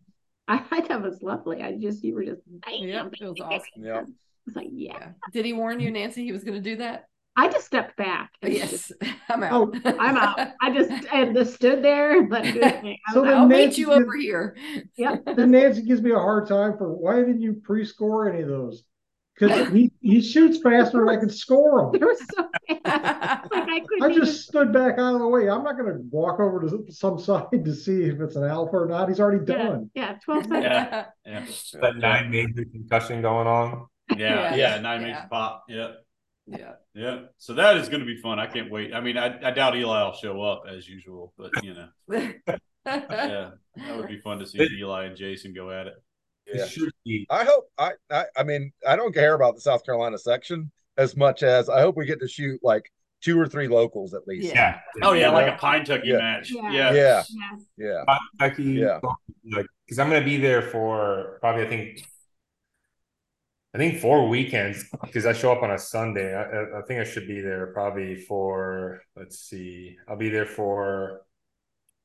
I 0.47 0.59
thought 0.59 0.87
that 0.89 1.01
was 1.01 1.23
lovely. 1.23 1.63
I 1.63 1.75
just 1.77 2.03
you 2.03 2.13
were 2.15 2.25
just 2.25 2.41
bam, 2.45 2.73
Yeah, 2.83 3.03
bam, 3.03 3.11
it 3.19 3.29
was 3.29 3.39
awesome. 3.41 3.83
yeah. 3.83 4.03
It's 4.47 4.55
like 4.55 4.67
yeah. 4.71 4.97
Yeah. 4.99 5.07
Did 5.33 5.45
he 5.45 5.53
warn 5.53 5.79
you, 5.79 5.91
Nancy, 5.91 6.23
he 6.23 6.31
was 6.31 6.43
going 6.43 6.55
to 6.61 6.69
do 6.69 6.77
that? 6.77 7.05
I 7.37 7.49
just 7.49 7.65
stepped 7.65 7.97
back. 7.97 8.31
and 8.41 8.55
just- 8.55 8.93
Yes. 9.01 9.11
Oh, 9.29 9.33
I'm 9.33 9.43
out. 9.43 9.75
Oh, 9.85 9.97
I'm 9.99 10.15
out. 10.17 10.39
I 10.61 10.71
just 10.73 11.13
I 11.13 11.25
just 11.33 11.55
stood 11.55 11.83
there 11.83 12.17
and 12.19 12.31
let 12.31 12.43
do 12.53 12.59
his 12.61 12.71
thing. 12.71 12.97
I 13.09 13.13
So 13.13 13.21
was 13.21 13.29
then. 13.29 13.37
I'll 13.39 13.47
meet 13.47 13.57
Nancy 13.57 13.81
you 13.81 13.87
gives- 13.87 14.01
over 14.01 14.15
here. 14.17 14.55
Yeah. 14.95 15.17
And 15.27 15.51
Nancy 15.51 15.81
gives 15.81 16.01
me 16.01 16.11
a 16.11 16.15
hard 16.19 16.47
time 16.47 16.77
for 16.77 16.93
why 16.93 17.17
didn't 17.17 17.41
you 17.41 17.59
pre-score 17.63 18.29
any 18.31 18.41
of 18.43 18.47
those? 18.47 18.83
Because 19.37 19.67
he, 19.73 19.91
he 19.99 20.21
shoots 20.21 20.59
faster 20.61 20.99
than 20.99 21.09
I 21.09 21.17
can 21.17 21.29
score 21.29 21.89
They 21.91 21.99
them. 21.99 22.07
were 22.07 22.15
so 22.15 22.47
fast. 22.85 23.51
Like 23.51 23.63
I 23.67 23.79
couldn't 23.81 24.03
I 24.03 24.09
even 24.11 24.23
just 24.23 24.47
stood 24.47 24.71
back 24.71 24.97
out 24.97 25.13
of 25.15 25.19
the 25.19 25.27
way. 25.27 25.49
I'm 25.49 25.61
not 25.65 25.77
going 25.77 25.91
to 25.91 25.99
walk 26.09 26.39
over 26.39 26.61
to 26.61 26.85
some 26.93 27.19
side 27.19 27.47
to 27.51 27.75
see 27.75 28.03
if 28.03 28.21
it's 28.21 28.37
an 28.37 28.45
alpha 28.45 28.77
or 28.77 28.85
not. 28.85 29.09
He's 29.09 29.19
already 29.19 29.43
yeah, 29.51 29.57
done. 29.57 29.91
yeah, 29.93 30.13
12 30.23 30.43
seconds. 30.43 30.63
Yeah. 30.63 31.05
Yeah. 31.25 31.45
That 31.81 31.97
nine 31.97 32.31
major 32.31 32.63
concussion 32.63 33.21
going 33.21 33.45
on. 33.47 33.87
Yeah. 34.19 34.55
Yeah. 34.55 34.75
Yeah. 34.75 34.79
Nine 34.81 35.01
Yeah. 35.01 35.07
makes 35.07 35.19
pop. 35.29 35.63
Yeah. 35.67 35.91
yeah. 36.47 36.73
Yeah. 36.93 37.19
So 37.37 37.53
that 37.55 37.77
is 37.77 37.89
going 37.89 38.01
to 38.01 38.05
be 38.05 38.17
fun. 38.17 38.39
I 38.39 38.47
can't 38.47 38.71
wait. 38.71 38.93
I 38.93 39.01
mean, 39.01 39.17
I, 39.17 39.37
I 39.47 39.51
doubt 39.51 39.75
Eli 39.75 40.03
will 40.03 40.13
show 40.13 40.41
up 40.41 40.63
as 40.69 40.87
usual, 40.87 41.33
but 41.37 41.51
you 41.63 41.73
know, 41.73 41.87
yeah, 42.85 43.51
that 43.75 43.97
would 43.97 44.07
be 44.07 44.19
fun 44.21 44.39
to 44.39 44.45
see 44.45 44.59
Eli 44.79 45.05
and 45.05 45.15
Jason 45.17 45.53
go 45.53 45.71
at 45.71 45.87
it. 45.87 45.93
It 46.47 46.93
Yeah. 47.05 47.23
I 47.31 47.43
hope 47.43 47.65
I, 47.77 47.91
I 48.11 48.25
I 48.37 48.43
mean 48.43 48.71
I 48.87 48.95
don't 48.95 49.13
care 49.13 49.33
about 49.33 49.55
the 49.55 49.61
South 49.61 49.83
Carolina 49.83 50.17
section 50.19 50.71
as 50.97 51.17
much 51.17 51.41
as 51.41 51.69
I 51.69 51.81
hope 51.81 51.97
we 51.97 52.05
get 52.05 52.19
to 52.19 52.27
shoot 52.27 52.59
like 52.63 52.83
two 53.23 53.39
or 53.39 53.47
three 53.47 53.67
locals 53.67 54.13
at 54.13 54.27
least. 54.27 54.53
Yeah. 54.53 54.77
Oh 55.01 55.13
yeah, 55.13 55.29
You 55.29 55.33
like 55.33 55.47
know? 55.47 55.53
a 55.53 55.57
Pinetucky 55.57 56.01
Yeah. 56.05 56.17
match. 56.17 56.51
Yeah. 56.51 56.71
Yeah. 56.71 56.93
Yeah. 56.93 57.23
Yeah. 57.77 58.03
Yeah. 58.05 58.17
Kentucky, 58.39 58.63
Yeah. 58.63 58.99
because 59.87 59.97
I'm 59.97 60.09
gonna 60.09 60.23
be 60.23 60.37
there 60.37 60.61
for 60.61 61.37
probably 61.41 61.65
I 61.65 61.67
think 61.69 62.05
I 63.75 63.77
think 63.77 63.99
four 63.99 64.29
weekends 64.29 64.85
because 65.03 65.25
I 65.25 65.33
show 65.33 65.51
up 65.51 65.61
on 65.61 65.71
a 65.71 65.77
Sunday. 65.77 66.33
I, 66.33 66.43
I- 66.43 66.79
I 66.79 66.81
think 66.87 67.01
I 67.01 67.03
should 67.03 67.27
be 67.27 67.41
there 67.41 67.67
probably 67.73 68.15
for 68.15 69.01
let's 69.17 69.37
see, 69.39 69.97
I'll 70.07 70.15
be 70.17 70.29
there 70.29 70.45
for 70.45 71.21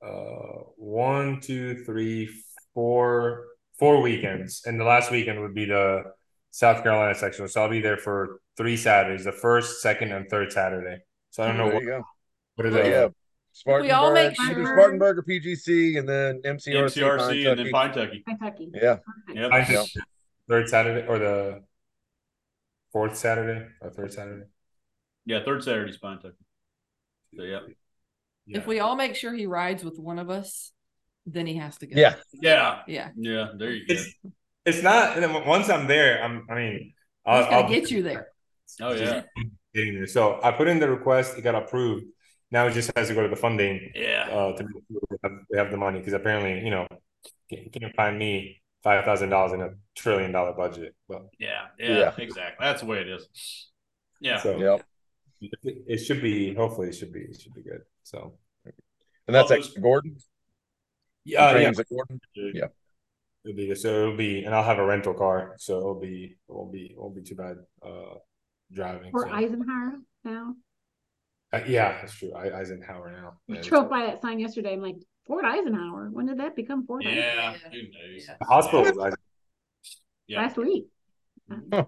uh 0.05 0.65
one, 0.77 1.41
two, 1.41 1.85
three, 1.85 2.29
four, 2.75 3.45
four 3.79 4.01
weekends, 4.03 4.63
and 4.67 4.81
the 4.81 4.85
last 4.85 5.11
weekend 5.13 5.41
would 5.41 5.55
be 5.55 5.67
the 5.67 6.03
South 6.51 6.83
Carolina 6.83 7.15
section. 7.15 7.47
So 7.47 7.63
I'll 7.63 7.69
be 7.71 7.81
there 7.81 7.99
for 7.99 8.41
three 8.57 8.77
Saturdays, 8.77 9.25
the 9.25 9.33
first, 9.33 9.81
second, 9.81 10.11
and 10.13 10.29
third 10.29 10.51
Saturday. 10.53 10.99
So 11.31 11.45
I 11.45 11.47
don't 11.49 11.57
know 11.59 11.67
There 11.67 11.75
what, 11.75 11.83
you 11.85 11.89
go. 11.91 12.03
what 12.57 12.67
are 12.67 12.71
So, 12.73 12.83
the 12.83 12.89
yeah. 12.91 13.09
Spartanburg, 13.53 13.89
we 13.89 13.93
all 13.93 14.13
make 14.13 14.41
either 14.41 14.55
sure- 14.55 14.75
Spartanburg 14.77 15.19
or 15.19 15.23
PGC, 15.23 15.99
and 15.99 16.09
then 16.09 16.41
MCRC, 16.45 16.97
MCRC 17.01 17.51
and 17.51 17.59
then 17.61 17.71
Pine 17.71 17.91
Pinetucky. 17.93 18.25
Kentucky. 18.25 18.71
Yeah. 18.75 18.97
Yep. 19.33 19.53
I 19.53 19.65
think 19.65 19.89
third 20.51 20.69
Saturday 20.69 21.07
or 21.07 21.19
the 21.19 21.63
fourth 22.93 23.17
Saturday 23.17 23.67
or 23.81 23.91
third 23.91 24.13
Saturday. 24.13 24.47
Yeah. 25.25 25.45
Third 25.45 25.63
Saturday's 25.63 25.99
Pinetucky. 25.99 26.33
So 27.37 27.45
yeah. 27.45 27.61
Yeah. 28.47 28.59
If 28.59 28.67
we 28.67 28.81
all 28.81 28.97
make 28.97 29.15
sure 29.15 29.33
he 29.33 29.47
rides 29.47 29.85
with 29.85 29.99
one 29.99 30.19
of 30.19 30.29
us, 30.29 30.73
then 31.25 31.47
he 31.47 31.55
has 31.57 31.79
to 31.79 31.87
go. 31.87 31.99
Yeah. 31.99 32.17
Yeah. 32.33 32.81
Yeah. 32.87 33.11
Yeah. 33.17 33.49
There 33.57 33.71
you 33.71 33.87
go. 33.87 33.95
it's 33.95 34.15
it's 34.67 34.83
not. 34.83 35.15
And 35.15 35.23
then 35.23 35.47
once 35.47 35.71
I'm 35.71 35.87
there, 35.87 36.23
I'm. 36.23 36.47
I 36.51 36.55
mean, 36.55 36.93
I'll, 37.25 37.45
gonna 37.45 37.57
I'll 37.57 37.69
get 37.69 37.91
you 37.91 38.03
there. 38.03 38.29
Oh 38.81 38.93
yeah. 38.93 39.23
Getting 39.73 39.95
there. 39.95 40.07
So 40.07 40.41
I 40.43 40.51
put 40.51 40.67
in 40.69 40.81
the 40.81 40.91
request. 40.91 41.39
It 41.39 41.43
got 41.43 41.55
approved. 41.55 42.07
Now 42.51 42.67
it 42.67 42.73
just 42.73 42.91
has 42.97 43.09
to 43.09 43.15
go 43.15 43.23
to 43.23 43.29
the 43.29 43.37
funding 43.37 43.93
Yeah. 43.95 44.29
uh, 44.29 44.57
to 44.57 44.65
make 44.65 44.83
sure 44.91 45.01
they 45.11 45.17
have, 45.23 45.39
they 45.51 45.59
have 45.59 45.71
the 45.71 45.77
money 45.77 46.01
because 46.01 46.15
apparently, 46.15 46.65
you 46.65 46.71
know, 46.71 46.87
you 47.49 47.71
can't 47.71 47.95
find 47.95 48.19
me 48.19 48.61
five 48.83 49.05
thousand 49.05 49.29
dollars 49.31 49.53
in 49.53 49.61
a 49.61 49.71
trillion 49.95 50.33
dollar 50.33 50.53
budget. 50.53 50.95
Well, 51.09 51.31
Yeah. 51.39 51.67
Yeah. 51.79 51.99
Yeah. 51.99 52.15
Exactly. 52.19 52.65
That's 52.65 52.81
the 52.81 52.87
way 52.87 53.01
it 53.01 53.09
is. 53.09 53.71
Yeah. 54.21 54.39
so 54.41 54.57
Yep. 54.59 54.85
it, 55.65 55.79
it 55.87 55.99
should 55.99 56.23
be. 56.23 56.55
Hopefully, 56.55 56.89
it 56.89 56.95
should 56.95 57.13
be. 57.13 57.21
It 57.21 57.41
should 57.41 57.55
be 57.55 57.63
good. 57.63 57.83
So 58.03 58.35
And 58.65 59.35
that's 59.35 59.51
Well, 59.51 59.59
extra 59.59 59.81
Gordon. 59.83 60.17
yeah, 61.25 61.57
yeah. 61.59 61.69
At 61.69 61.89
Gordon. 61.89 62.21
Yeah. 62.35 62.67
It'll 63.45 63.57
be 63.57 63.75
so 63.75 63.89
it'll 64.03 64.17
be, 64.17 64.45
and 64.45 64.55
I'll 64.55 64.63
have 64.65 64.79
a 64.79 64.85
rental 64.85 65.15
car, 65.15 65.55
so 65.59 65.79
it'll 65.79 66.01
be 66.01 66.37
it 66.49 66.53
won't 66.53 66.73
be 66.73 66.87
it 66.93 66.99
won't 66.99 67.15
be 67.15 67.23
too 67.23 67.37
bad 67.37 67.57
uh 67.83 68.17
driving. 68.73 69.11
Or 69.15 69.27
so. 69.27 69.33
Eisenhower 69.33 69.93
now. 70.25 70.55
Uh, 71.53 71.61
yeah, 71.67 72.01
that's 72.01 72.15
true. 72.15 72.33
I, 72.35 72.61
Eisenhower 72.61 73.11
now. 73.11 73.33
I 73.51 73.57
Yeah, 73.57 73.63
drove 73.63 73.89
by 73.91 74.07
that 74.07 74.21
sign 74.23 74.39
yesterday. 74.39 74.75
I'm 74.75 74.83
like, 74.83 74.97
Fort 75.27 75.45
Eisenhower. 75.45 76.09
When 76.13 76.27
did 76.27 76.39
that 76.39 76.57
become 76.57 76.87
Fort 76.87 77.05
Eisenhower? 77.07 77.25
Yeah. 77.25 77.53
Who 77.71 77.83
knows? 77.83 78.25
Yeah. 78.29 78.35
The 78.41 78.47
hospital 78.47 78.85
is 78.87 78.99
Eisen- 78.99 79.19
Yeah. 80.27 80.43
Last 80.43 80.57
week. 80.57 80.87
Huh. 81.51 81.85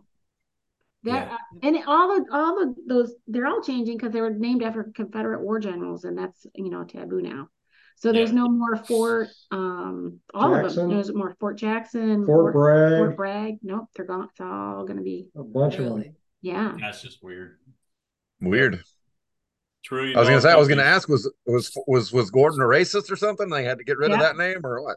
That 1.05 1.29
Yeah. 1.29 1.35
uh, 1.35 1.39
and 1.67 1.77
all 1.87 2.09
the 2.15 2.27
all 2.33 2.55
the 2.57 2.75
those 2.87 3.15
they're 3.27 3.47
all 3.47 3.61
changing 3.63 3.97
because 3.97 4.13
they 4.13 4.21
were 4.21 4.31
named 4.31 4.63
after 4.63 4.85
Confederate 4.95 5.43
war 5.43 5.59
generals, 5.59 6.05
and 6.05 6.17
that's 6.17 6.47
you 6.55 6.71
know 6.71 6.85
taboo 6.85 7.21
now. 7.21 7.49
So 7.97 8.13
there's 8.13 8.31
Yeah. 8.31 8.37
no 8.43 8.49
more 8.49 8.77
Fort. 8.77 9.29
Um, 9.51 10.21
all 10.35 10.55
of 10.55 10.63
Jackson. 10.63 10.89
them. 10.89 10.95
There's 10.97 11.13
more 11.15 11.37
Fort 11.41 11.57
Jackson, 11.59 12.25
Fort 12.25 12.53
Bragg, 12.53 12.99
Fort 12.99 13.17
Bragg. 13.17 13.59
Nope, 13.63 13.89
they're 13.97 14.05
gone. 14.07 14.29
It's 14.31 14.41
all 14.41 14.85
gonna 14.85 15.03
be 15.03 15.29
a 15.37 15.43
bunch 15.43 15.77
of 15.79 15.87
them. 15.87 16.17
Yeah. 16.41 16.77
That's 16.81 17.03
just 17.03 17.23
weird. 17.23 17.59
Weird. 18.41 18.83
Trillion 19.85 20.17
I 20.17 20.21
was 20.21 20.29
gonna 20.29 20.41
say 20.41 20.51
I 20.53 20.57
was 20.57 20.69
gonna 20.69 20.83
ask 20.83 21.09
was 21.09 21.31
was 21.47 21.77
was 21.87 22.13
was 22.13 22.31
Gordon 22.31 22.61
a 22.61 22.65
racist 22.65 23.11
or 23.11 23.17
something? 23.17 23.49
They 23.51 23.65
had 23.65 23.79
to 23.79 23.85
get 23.85 23.99
rid 23.99 24.11
Yeah. 24.11 24.17
of 24.17 24.21
that 24.23 24.37
name 24.37 24.59
or 24.65 24.83
what? 24.83 24.97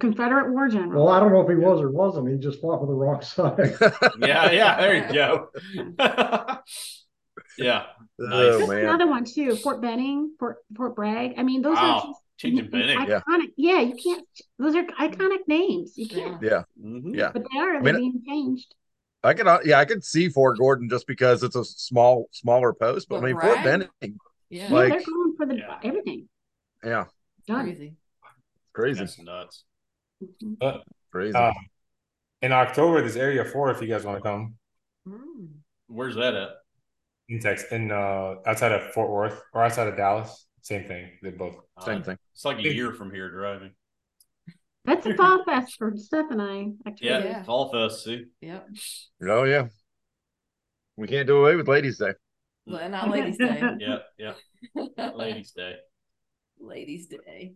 Confederate 0.00 0.50
war 0.52 0.68
general. 0.68 1.04
Well, 1.04 1.14
I 1.14 1.20
don't 1.20 1.32
know 1.32 1.40
if 1.42 1.48
he 1.48 1.54
was 1.54 1.80
or 1.80 1.90
wasn't. 1.90 2.28
He 2.30 2.38
just 2.38 2.60
fought 2.60 2.80
for 2.80 2.86
the 2.86 2.92
wrong 2.94 3.20
side. 3.22 3.76
Yeah, 4.18 4.50
yeah, 4.50 4.80
there 4.80 4.94
you 4.96 5.12
go. 5.12 5.48
yeah. 7.58 7.84
Nice. 8.18 8.54
Oh 8.58 8.66
There's 8.66 8.84
another 8.84 9.06
one 9.06 9.24
too. 9.24 9.56
Fort 9.56 9.80
Benning, 9.82 10.34
Fort 10.38 10.58
Fort 10.76 10.96
Bragg. 10.96 11.34
I 11.38 11.42
mean, 11.42 11.62
those 11.62 11.76
are 11.78 12.02
just 12.06 12.20
Changing 12.38 12.70
Benning. 12.70 12.98
iconic. 12.98 13.52
Yeah. 13.56 13.78
Yeah. 13.78 13.80
you 13.80 13.96
can't. 14.02 14.26
Those 14.58 14.74
are 14.74 14.84
iconic 14.84 15.46
names. 15.46 15.92
You 15.96 16.08
can't. 16.08 16.42
Yeah. 16.42 16.64
Mhm. 16.82 17.14
Yeah. 17.16 17.30
But 17.32 17.44
they 17.52 17.58
are. 17.58 17.76
I 17.76 17.80
mean, 17.80 17.96
being 17.96 18.22
changed. 18.26 18.74
I 19.26 19.34
could 19.34 19.46
uh, 19.48 19.58
yeah, 19.64 19.78
I 19.80 19.84
could 19.84 20.04
see 20.04 20.28
Fort 20.28 20.56
Gordon 20.58 20.88
just 20.88 21.06
because 21.06 21.42
it's 21.42 21.56
a 21.56 21.64
small 21.64 22.28
smaller 22.32 22.72
post, 22.72 23.08
but, 23.08 23.20
But 23.20 23.24
I 23.24 23.26
mean 23.32 23.40
Fort 23.40 23.64
Benning, 23.64 23.88
Yeah. 24.00 24.10
yeah, 24.50 24.68
they're 24.68 24.88
going 25.04 25.34
for 25.36 25.46
the 25.46 25.56
Yeah. 25.56 25.78
everything. 25.82 26.28
yeah, 26.84 27.04
Done. 27.46 27.64
Crazy. 27.64 27.94
crazy, 28.72 29.00
That's 29.00 29.18
nuts. 29.18 29.64
Mhm. 30.22 30.82
crazy. 31.10 31.34
uh, 31.36 31.52
in 32.42 32.52
October. 32.52 33.00
There's 33.00 33.16
Area 33.16 33.44
Four 33.44 33.70
if 33.72 33.80
you 33.82 33.88
guys 33.88 34.04
want 34.04 34.18
to 34.18 34.22
come 34.22 34.54
Mm. 35.08 35.48
Where's 35.88 36.16
that 36.16 36.34
at? 36.34 36.50
in 37.28 37.40
Texas, 37.40 37.70
in 37.72 37.90
uh 37.90 38.36
outside 38.46 38.70
of 38.72 38.92
Fort 38.92 39.10
Worth 39.10 39.42
or 39.52 39.64
outside 39.64 39.88
of 39.88 39.96
Dallas. 39.96 40.46
Same 40.62 40.84
thing. 40.86 41.10
They 41.22 41.30
both. 41.30 41.56
Same 41.80 42.00
Uh, 42.00 42.04
thing. 42.04 42.18
It's 42.34 42.44
like 42.44 42.58
a 42.58 42.72
year 42.72 42.92
from 42.92 43.12
here 43.12 43.30
driving. 43.30 43.72
That's 44.86 45.06
a 45.06 45.14
fall 45.14 45.44
fest 45.44 45.76
for 45.78 45.92
Stephanie. 45.96 46.74
I. 46.84 46.88
Actually. 46.88 47.08
Yeah, 47.08 47.24
Yeah. 47.24 47.42
Fall 47.44 47.70
Fest. 47.72 48.04
See, 48.04 48.24
Yep. 48.40 48.68
Oh 49.28 49.44
yeah, 49.44 49.66
we 50.96 51.06
can't 51.08 51.26
do 51.26 51.36
away 51.38 51.56
with 51.56 51.68
Ladies 51.68 51.98
Day. 51.98 52.12
Well, 52.66 52.88
Not 52.88 53.10
Ladies' 53.10 53.38
Day. 53.38 53.62
yeah, 53.78 53.98
yeah, 54.18 54.32
Ladies' 55.14 55.52
Day. 55.52 55.74
Ladies' 56.58 57.06
Day. 57.06 57.54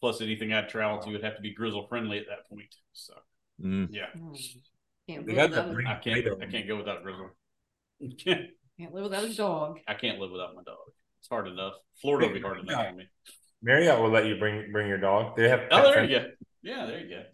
Plus, 0.00 0.20
anything 0.20 0.52
I'd 0.52 0.68
travel 0.68 0.98
to 1.00 1.10
would 1.12 1.24
have 1.24 1.36
to 1.36 1.42
be 1.42 1.52
grizzle 1.54 1.86
friendly 1.88 2.18
at 2.18 2.26
that 2.28 2.48
point. 2.48 2.74
So, 2.92 3.14
Mm. 3.62 3.88
yeah, 3.90 4.06
Mm. 4.16 4.36
Can't 5.08 5.26
live 5.26 5.50
without, 5.50 5.68
a, 5.68 5.88
I 5.88 5.94
can't. 6.02 6.42
I 6.42 6.46
can't 6.46 6.66
go 6.68 6.76
without 6.76 7.02
grizzle. 7.02 7.30
Can't- 8.24 8.50
can't 8.78 8.92
live 8.92 9.04
without 9.04 9.24
a 9.24 9.34
dog. 9.34 9.78
I 9.88 9.94
can't 9.94 10.18
live 10.18 10.30
without 10.30 10.54
my 10.54 10.62
dog. 10.62 10.76
It's 11.20 11.28
hard 11.28 11.48
enough. 11.48 11.74
Florida 12.02 12.26
will 12.28 12.34
be 12.34 12.40
hard 12.40 12.60
enough 12.60 12.86
for 12.88 12.92
me. 12.94 13.08
Marriott 13.66 14.00
will 14.00 14.10
let 14.10 14.26
you 14.26 14.36
bring 14.36 14.70
bring 14.70 14.86
your 14.86 14.96
dog. 14.96 15.36
They 15.36 15.48
have. 15.48 15.62
Oh, 15.72 15.82
there 15.82 16.04
you 16.04 16.20
go. 16.20 16.26
Yeah, 16.62 16.86
there 16.86 17.00
you 17.00 17.24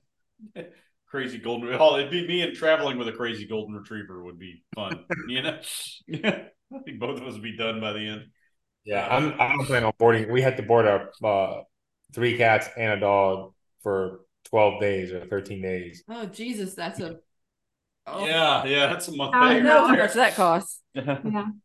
go. 0.57 0.62
crazy 1.07 1.37
golden. 1.37 1.76
Oh, 1.78 1.99
it'd 1.99 2.11
be 2.11 2.26
me 2.26 2.41
and 2.41 2.57
traveling 2.57 2.97
with 2.97 3.07
a 3.07 3.12
crazy 3.12 3.47
golden 3.47 3.76
retriever 3.76 4.24
would 4.24 4.39
be 4.39 4.62
fun. 4.74 5.05
you 5.28 5.43
know, 5.43 5.61
yeah. 6.07 6.45
I 6.74 6.78
think 6.87 6.99
both 6.99 7.20
of 7.20 7.26
us 7.26 7.35
would 7.35 7.43
be 7.43 7.55
done 7.55 7.83
by 7.83 7.93
the 7.93 8.09
end. 8.09 8.22
Yeah, 8.87 9.07
I'm. 9.07 9.35
I 9.39 9.51
don't 9.51 9.66
plan 9.66 9.85
on 9.85 9.93
boarding. 9.99 10.33
We 10.33 10.41
had 10.41 10.57
to 10.57 10.62
board 10.62 10.87
our 10.87 11.11
uh, 11.22 11.61
three 12.14 12.39
cats 12.39 12.66
and 12.78 12.93
a 12.93 13.01
dog 13.01 13.53
for 13.83 14.20
twelve 14.45 14.80
days 14.80 15.12
or 15.12 15.26
thirteen 15.26 15.61
days. 15.61 16.03
Oh 16.09 16.24
Jesus, 16.24 16.72
that's 16.72 16.99
a. 17.01 17.18
Oh, 18.07 18.24
Yeah, 18.24 18.64
yeah, 18.64 18.87
that's 18.87 19.07
a 19.09 19.12
month. 19.14 19.35
I 19.35 19.57
I 19.57 19.61
know 19.61 19.87
how 19.87 19.95
much 19.95 20.14
that 20.14 20.35
costs. 20.35 20.80
Yeah. 20.95 21.18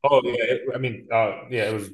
Oh 0.04 0.22
yeah, 0.26 0.44
it, 0.44 0.62
I 0.76 0.78
mean, 0.78 1.08
uh, 1.12 1.44
yeah, 1.50 1.70
it 1.70 1.74
was 1.74 1.90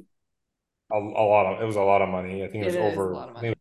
a, 0.93 0.97
a 0.97 1.25
lot 1.25 1.45
of. 1.55 1.61
It 1.61 1.65
was 1.65 1.75
a 1.75 1.81
lot 1.81 2.01
of 2.01 2.09
money. 2.09 2.43
I 2.43 2.47
think 2.47 2.63
it 2.63 2.65
was 2.67 2.75
It 2.75 2.81
is 2.81 2.97
over. 2.97 3.13
lot 3.13 3.29
of 3.29 3.37
I 3.37 3.41
think 3.41 3.57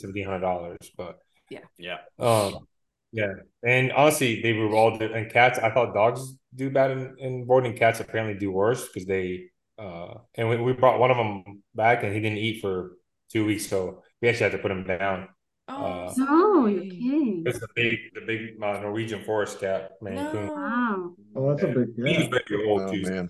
seventeen 0.00 0.24
hundred 0.24 0.40
dollars, 0.40 0.78
but 0.96 1.18
yeah. 1.50 1.60
Yeah, 1.78 1.98
um, 2.18 2.66
yeah. 3.12 3.32
And 3.64 3.92
honestly, 3.92 4.42
they 4.42 4.52
were 4.52 4.74
all 4.74 4.98
di- 4.98 5.12
and 5.12 5.30
cats. 5.30 5.58
I 5.58 5.70
thought 5.70 5.94
dogs 5.94 6.36
do 6.54 6.70
bad 6.70 6.90
in, 6.90 7.14
in 7.18 7.44
boarding. 7.46 7.76
Cats 7.76 8.00
apparently 8.00 8.38
do 8.38 8.50
worse 8.50 8.86
because 8.88 9.06
they. 9.06 9.50
Uh, 9.78 10.14
and 10.34 10.48
we, 10.48 10.56
we 10.56 10.72
brought 10.72 10.98
one 10.98 11.10
of 11.10 11.18
them 11.18 11.62
back, 11.74 12.02
and 12.02 12.12
he 12.14 12.20
didn't 12.20 12.38
eat 12.38 12.60
for 12.62 12.96
two 13.30 13.44
weeks, 13.44 13.66
so 13.66 14.02
we 14.22 14.28
actually 14.28 14.44
had 14.50 14.52
to 14.52 14.58
put 14.58 14.70
him 14.70 14.84
down. 14.84 15.28
Oh, 15.68 15.74
Uh, 15.84 16.14
No, 16.16 16.66
you're 16.66 16.82
kidding. 16.82 17.42
It's 17.46 17.60
the 17.60 17.68
big, 17.76 17.98
the 18.14 18.22
big 18.22 18.40
uh, 18.62 18.80
Norwegian 18.80 19.22
forest 19.22 19.60
cat, 19.60 19.92
man. 20.00 20.14
No. 20.14 20.52
Wow. 20.54 21.14
Oh, 21.36 21.50
that's 21.50 21.62
a 21.62 21.66
big, 21.66 21.88
He's 22.06 22.26
very 22.28 22.66
old 22.66 22.82
Oh, 22.82 22.92
too. 22.92 23.02
man. 23.02 23.28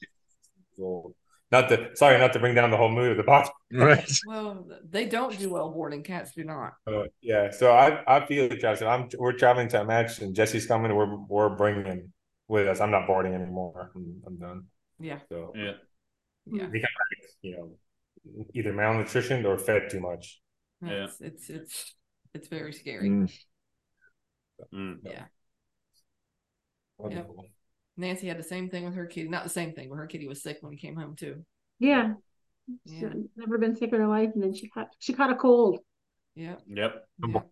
Old. 0.81 1.15
Not 1.53 1.69
to 1.69 1.95
sorry, 1.95 2.19
not 2.19 2.33
to 2.33 2.41
bring 2.41 2.55
down 2.55 2.71
the 2.71 2.77
whole 2.77 2.91
mood 2.91 3.13
of 3.13 3.17
the 3.17 3.23
box. 3.23 3.49
Right. 3.73 4.11
Well, 4.27 4.67
they 4.89 5.07
don't 5.07 5.39
do 5.39 5.51
well 5.51 5.71
boarding. 5.71 6.03
Cats 6.03 6.33
do 6.35 6.43
not. 6.43 6.75
Uh, 6.87 7.05
yeah, 7.23 7.51
so 7.51 7.73
I 7.73 8.03
I 8.07 8.27
feel 8.27 8.51
it, 8.51 8.59
Travis. 8.59 8.83
I'm 8.83 9.09
we're 9.17 9.33
traveling 9.33 9.69
to 9.69 9.81
a 9.81 9.85
match, 9.85 10.21
and 10.21 10.35
Jesse's 10.35 10.67
coming. 10.67 10.95
We're 10.95 11.17
we're 11.17 11.51
bringing 11.51 11.85
him 11.85 12.13
with 12.49 12.67
us. 12.67 12.81
I'm 12.81 12.91
not 12.91 13.07
boarding 13.07 13.35
anymore. 13.35 13.93
I'm, 13.95 14.23
I'm 14.27 14.37
done. 14.39 14.65
Yeah. 14.99 15.21
So 15.29 15.53
Yeah. 15.55 15.73
Yeah. 16.47 16.69
he 16.73 17.49
you 17.49 17.57
know 17.57 17.71
either 18.55 18.73
malnutritioned 18.73 19.45
or 19.45 19.59
fed 19.59 19.89
too 19.91 20.01
much. 20.01 20.41
Yeah. 20.83 21.05
It's 21.05 21.21
it's 21.21 21.51
it's 21.51 21.95
it's 22.35 22.49
very 22.49 22.73
scary. 22.73 23.09
Mm. 23.09 23.33
Mm. 24.73 24.99
Yeah. 25.05 25.27
Wonderful. 26.99 27.47
Nancy 27.97 28.29
had 28.29 28.39
the 28.39 28.43
same 28.43 28.69
thing 28.69 28.85
with 28.85 28.95
her 28.95 29.07
kitty. 29.07 29.29
Not 29.29 29.45
the 29.45 29.51
same 29.51 29.73
thing, 29.73 29.89
but 29.89 29.97
her 29.97 30.07
kitty 30.07 30.27
was 30.29 30.43
sick 30.43 30.59
when 30.61 30.73
he 30.73 30.79
came 30.79 30.97
home 30.97 31.17
too. 31.17 31.45
Yeah. 31.79 32.15
She's 32.87 33.03
Yeah. 33.03 33.13
never 33.37 33.59
been 33.59 33.77
sick 33.77 33.93
in 33.93 34.01
her 34.01 34.09
life, 34.09 34.31
and 34.35 34.43
then 34.43 34.53
she 34.55 34.69
caught 34.69 34.89
she 34.99 35.13
caught 35.13 35.31
a 35.31 35.37
cold, 35.37 35.79
Yep. 36.35 36.63
Yep. 36.67 37.09
Yep. 37.27 37.47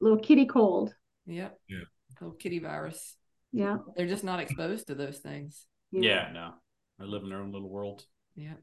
little 0.00 0.18
kitty 0.18 0.46
cold. 0.46 0.94
Yep. 1.26 1.58
Yeah. 1.68 1.76
Little 2.20 2.36
kitty 2.36 2.58
virus. 2.58 3.16
Yeah. 3.52 3.78
They're 3.96 4.06
just 4.08 4.24
not 4.24 4.40
exposed 4.40 4.88
to 4.88 4.94
those 4.94 5.18
things. 5.18 5.66
Yeah. 5.90 6.30
No, 6.32 6.54
they 6.98 7.06
live 7.06 7.22
in 7.22 7.30
their 7.30 7.38
own 7.38 7.52
little 7.52 7.70
world. 7.70 8.04
Yeah. 8.36 8.54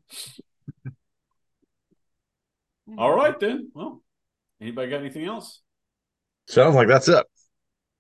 All 2.98 3.16
right 3.16 3.40
then. 3.40 3.72
Well, 3.74 4.04
anybody 4.62 4.90
got 4.92 5.00
anything 5.00 5.26
else? 5.26 5.62
Sounds 6.48 6.76
like 6.76 6.88
that's 6.88 7.08
it. 7.08 7.26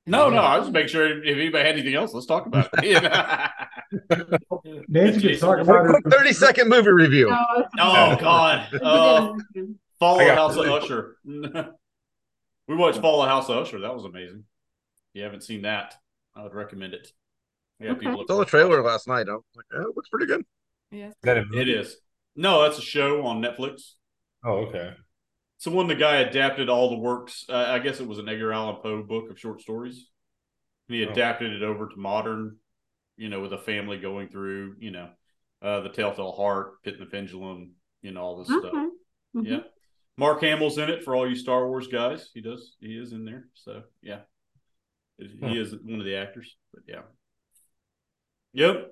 No, 0.08 0.30
no. 0.30 0.38
I 0.38 0.58
was 0.58 0.66
just 0.68 0.74
making 0.74 0.89
sure 0.89 1.24
if 1.24 1.36
anybody 1.36 1.64
had 1.66 1.74
anything 1.76 1.95
else, 1.95 2.14
let's 2.14 2.28
talk 2.28 2.45
about 2.45 2.70
it. 2.74 3.01
Nancy 4.88 5.20
can 5.20 5.30
Jason, 5.30 5.47
talk 5.47 5.60
about 5.60 5.88
Quick 5.89 6.03
it. 6.06 6.12
30 6.12 6.34
second 6.34 6.70
movie 6.70 6.91
review. 6.91 7.30
No, 7.30 7.38
it's- 7.58 7.72
Oh 7.80 8.16
God! 8.20 8.68
Oh, 8.84 9.38
Fall 9.99 10.20
I 10.20 10.24
of 10.24 10.28
got 10.30 10.38
House 10.38 10.58
of 10.58 10.66
three. 10.66 10.74
Usher. 10.74 11.18
we 12.68 12.76
watched 12.76 12.99
Fall 12.99 13.22
of 13.22 13.30
House 13.30 13.49
of 13.49 13.58
Usher. 13.58 13.80
That 13.80 13.93
was 13.95 14.03
amazing. 14.06 14.43
If 15.14 15.20
you 15.20 15.24
haven't 15.24 15.41
seen 15.43 15.64
that, 15.64 15.95
I 16.36 16.43
would 16.43 16.53
recommend 16.53 16.93
it. 16.93 17.08
Yeah, 17.80 17.91
Okay. 17.91 18.01
people. 18.01 18.26
Saw 18.28 18.38
the 18.38 18.45
trailer 18.45 18.82
last 18.84 19.08
night. 19.08 19.28
I 19.30 19.34
was 19.34 19.43
like, 19.56 19.66
oh, 19.74 19.89
it 19.89 19.95
looks 19.95 20.10
pretty 20.10 20.28
good. 20.28 20.43
Yeah. 20.91 21.08
Is 21.10 21.16
that 21.24 21.38
a 21.38 21.41
It 21.41 21.47
movie? 21.49 21.74
is. 21.74 21.97
No, 22.36 22.62
that's 22.64 22.78
a 22.78 22.82
show 22.82 23.26
on 23.26 23.41
Netflix. 23.41 23.93
Oh, 24.43 24.68
okay. 24.68 24.93
So 25.58 25.72
when 25.72 25.88
the 25.88 25.95
guy 25.95 26.18
adapted 26.18 26.70
all 26.70 26.89
the 26.89 26.97
works, 26.97 27.45
uh, 27.49 27.56
I 27.70 27.80
guess 27.80 27.99
it 27.99 28.08
was 28.08 28.20
an 28.20 28.28
Edgar 28.30 28.51
Allan 28.53 28.78
Poe 28.82 29.03
book 29.03 29.30
of 29.32 29.39
short 29.39 29.62
stories. 29.62 30.10
And 30.88 30.95
he 30.97 31.06
Oh. 31.06 31.10
adapted 31.12 31.53
it 31.53 31.64
over 31.64 31.88
to 31.89 31.95
modern, 31.95 32.60
you 33.18 33.30
know, 33.30 33.41
with 33.41 33.53
a 33.53 33.58
family 33.58 33.97
going 33.97 34.30
through, 34.30 34.76
you 34.80 34.91
know, 34.91 35.10
uh, 35.62 35.80
the 35.82 35.89
Telltale 35.89 36.34
Heart, 36.34 36.84
Pit 36.84 36.95
and 36.95 37.01
the 37.01 37.10
Pendulum, 37.10 37.76
you 38.01 38.12
know, 38.12 38.22
all 38.22 38.38
this 38.38 38.47
stuff. 38.47 38.66
Okay. 38.66 38.89
Mhm. 39.36 39.47
Yeah. 39.47 39.64
Mark 40.18 40.41
Hamill's 40.41 40.78
in 40.78 40.89
it 40.89 41.03
for 41.03 41.16
all 41.16 41.28
you 41.28 41.36
Star 41.36 41.68
Wars 41.68 41.88
guys. 41.88 42.30
He 42.34 42.41
does. 42.41 42.76
He 42.80 42.97
is 42.97 43.12
in 43.14 43.26
there. 43.26 43.49
So 43.53 43.84
yeah, 44.01 44.22
he 45.18 45.58
is 45.58 45.76
one 45.76 45.99
of 45.99 46.06
the 46.06 46.16
actors. 46.16 46.56
But 46.74 46.84
yeah. 46.88 47.01
Yep. 48.53 48.91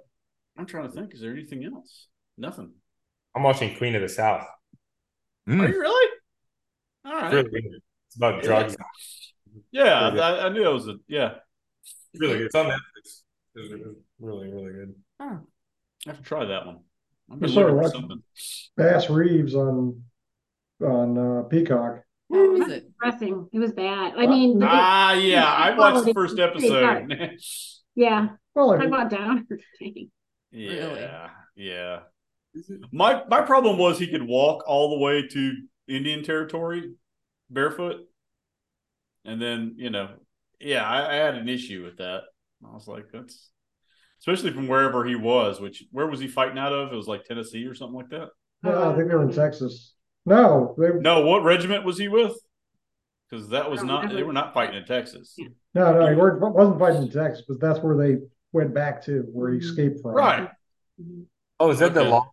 I'm 0.57 0.65
trying 0.65 0.89
to 0.89 0.91
think. 0.93 1.13
Is 1.13 1.21
there 1.21 1.31
anything 1.31 1.63
else? 1.63 2.07
Nothing. 2.37 2.73
I'm 3.35 3.43
watching 3.43 3.75
Queen 3.77 3.95
of 3.95 4.01
the 4.01 4.09
South. 4.09 4.45
Mm. 5.47 5.61
Are 5.61 5.69
you 5.69 5.79
really? 5.79 6.12
All 7.23 7.29
right. 7.29 7.45
It's 7.45 7.53
really 7.53 7.61
good. 7.69 7.81
It's 8.07 8.15
about 8.17 8.35
Yeah. 8.35 8.41
drugs. 8.41 8.75
Yeah, 9.71 10.07
Really? 10.09 10.19
I, 10.21 10.45
I 10.47 10.49
knew 10.49 10.67
it 10.67 10.73
was 10.73 10.87
a 10.87 10.95
yeah. 11.07 11.35
Really 12.15 12.37
good. 12.37 12.45
It's 12.47 12.55
on 12.55 12.65
Netflix. 12.65 13.21
It's 13.55 13.73
really, 14.19 14.51
really 14.51 14.71
good. 14.73 14.95
Oh. 15.19 15.39
I 16.05 16.09
have 16.09 16.17
to 16.17 16.23
try 16.23 16.45
that 16.45 16.65
one. 16.65 16.79
I'm 17.31 17.37
I 17.37 17.39
been 17.41 17.49
started 17.49 17.73
looking 17.75 17.91
something. 17.91 18.23
Bass 18.77 19.09
Reeves 19.09 19.55
on 19.55 20.03
on 20.83 21.17
uh, 21.17 21.43
Peacock. 21.43 22.01
How 22.31 22.55
is 22.55 22.67
it? 22.69 22.87
Depressing. 22.87 23.47
It 23.53 23.59
was 23.59 23.71
bad. 23.73 24.13
I 24.17 24.25
mean, 24.27 24.57
the- 24.59 24.65
Ah, 24.67 25.13
yeah, 25.13 25.45
I 25.45 25.77
watched 25.77 26.05
the 26.05 26.13
first 26.13 26.37
It's 26.37 26.51
pretty 26.51 26.69
dark. 26.69 27.03
episode. 27.11 27.37
yeah. 27.95 28.27
Well, 28.55 28.69
Talk 28.73 28.81
if- 28.81 28.87
about 28.87 29.09
down. 29.11 29.47
yeah, 30.51 31.29
yeah. 31.55 31.99
My 32.91 33.23
my 33.29 33.41
problem 33.41 33.77
was 33.77 33.97
he 33.99 34.07
could 34.07 34.23
walk 34.23 34.63
all 34.67 34.89
the 34.91 34.99
way 34.99 35.27
to 35.27 35.53
Indian 35.87 36.23
territory 36.23 36.93
barefoot, 37.49 38.01
and 39.25 39.41
then 39.41 39.75
you 39.77 39.89
know, 39.89 40.09
yeah, 40.59 40.87
I, 40.87 41.11
I 41.11 41.15
had 41.15 41.35
an 41.35 41.49
issue 41.49 41.83
with 41.83 41.97
that. 41.97 42.21
I 42.65 42.73
was 42.73 42.87
like, 42.87 43.05
that's 43.11 43.49
especially 44.19 44.51
from 44.53 44.67
wherever 44.67 45.05
he 45.05 45.15
was. 45.15 45.59
Which 45.59 45.83
where 45.91 46.07
was 46.07 46.19
he 46.19 46.27
fighting 46.27 46.57
out 46.57 46.73
of? 46.73 46.93
It 46.93 46.95
was 46.95 47.07
like 47.07 47.25
Tennessee 47.25 47.65
or 47.65 47.75
something 47.75 47.95
like 47.95 48.09
that. 48.09 48.29
no, 48.63 48.91
I 48.91 48.95
think 48.95 49.09
they 49.09 49.15
were 49.15 49.23
in 49.23 49.33
Texas. 49.33 49.93
No, 50.25 50.75
they 50.77 50.89
No, 50.99 51.25
what 51.25 51.43
regiment 51.43 51.83
was 51.83 51.97
he 51.97 52.07
with? 52.07 52.33
Because 53.29 53.49
that 53.49 53.69
was 53.69 53.83
I 53.83 53.87
don't. 53.87 54.13
They 54.13 54.23
were 54.23 54.33
not 54.33 54.53
fighting 54.53 54.75
in 54.75 54.85
Texas. 54.85 55.37
No, 55.73 55.91
no, 55.91 56.07
he 56.07 56.15
weren't, 56.15 56.39
wasn't 56.39 56.79
fighting 56.79 57.01
in 57.03 57.11
Texas, 57.11 57.43
but 57.47 57.59
that's 57.59 57.79
where 57.79 57.97
they 57.97 58.17
went 58.51 58.73
back 58.73 59.03
to, 59.05 59.21
where 59.33 59.51
he 59.51 59.57
escaped 59.57 60.01
from. 60.01 60.13
Right. 60.13 60.49
Mhm. 61.01 61.25
Oh, 61.59 61.71
is 61.71 61.79
that 61.79 61.93
the 61.93 62.01
Okay. 62.01 62.09
long? 62.09 62.29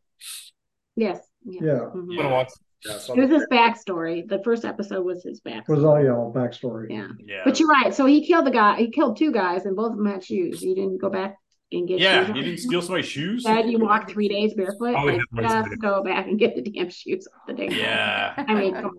Yes. 0.94 1.20
Yeah. 1.44 1.60
Yeah. 1.62 1.90
I'm 1.94 2.16
gonna 2.16 2.28
watch. 2.28 2.50
Yeah, 2.84 2.92
I 2.92 3.12
It 3.12 3.20
was 3.20 3.30
his 3.30 3.46
backstory. 3.50 4.26
The 4.28 4.42
first 4.42 4.64
episode 4.64 5.04
was 5.04 5.22
his 5.22 5.40
backstory. 5.40 5.68
was 5.68 5.84
all 5.84 6.02
y'all 6.02 6.32
backstory. 6.32 6.86
Yeah. 6.90 7.08
Yeah. 7.18 7.42
But 7.44 7.60
you're 7.60 7.68
right. 7.68 7.94
So 7.94 8.06
he 8.06 8.26
killed 8.26 8.46
the 8.46 8.50
guy. 8.50 8.76
He 8.76 8.90
killed 8.90 9.16
two 9.18 9.32
guys, 9.32 9.66
and 9.66 9.76
both 9.76 9.92
of 9.92 9.96
them 9.98 10.06
had 10.06 10.24
shoes. 10.24 10.62
You 10.62 10.74
didn't 10.74 10.98
go 10.98 11.10
back 11.10 11.36
and 11.72 11.86
get 11.86 12.00
yeah, 12.00 12.26
shoes. 12.26 12.36
you 12.36 12.42
didn't 12.42 12.58
steal 12.58 12.82
somebody's 12.82 13.06
shoes. 13.06 13.44
Dad, 13.44 13.70
you 13.70 13.78
walked 13.78 14.10
three 14.10 14.28
days 14.28 14.54
barefoot. 14.54 14.94
Oh, 14.96 15.04
Like, 15.04 15.20
yeah. 15.36 15.62
just 15.62 15.80
go 15.80 16.02
back 16.02 16.26
and 16.26 16.38
get 16.38 16.56
the 16.56 16.62
damn 16.62 16.90
shoes 16.90 17.28
off 17.34 17.46
the 17.46 17.54
damn. 17.54 17.70
Yeah. 17.70 18.34
I 18.36 18.54
mean, 18.54 18.74
come 18.74 18.92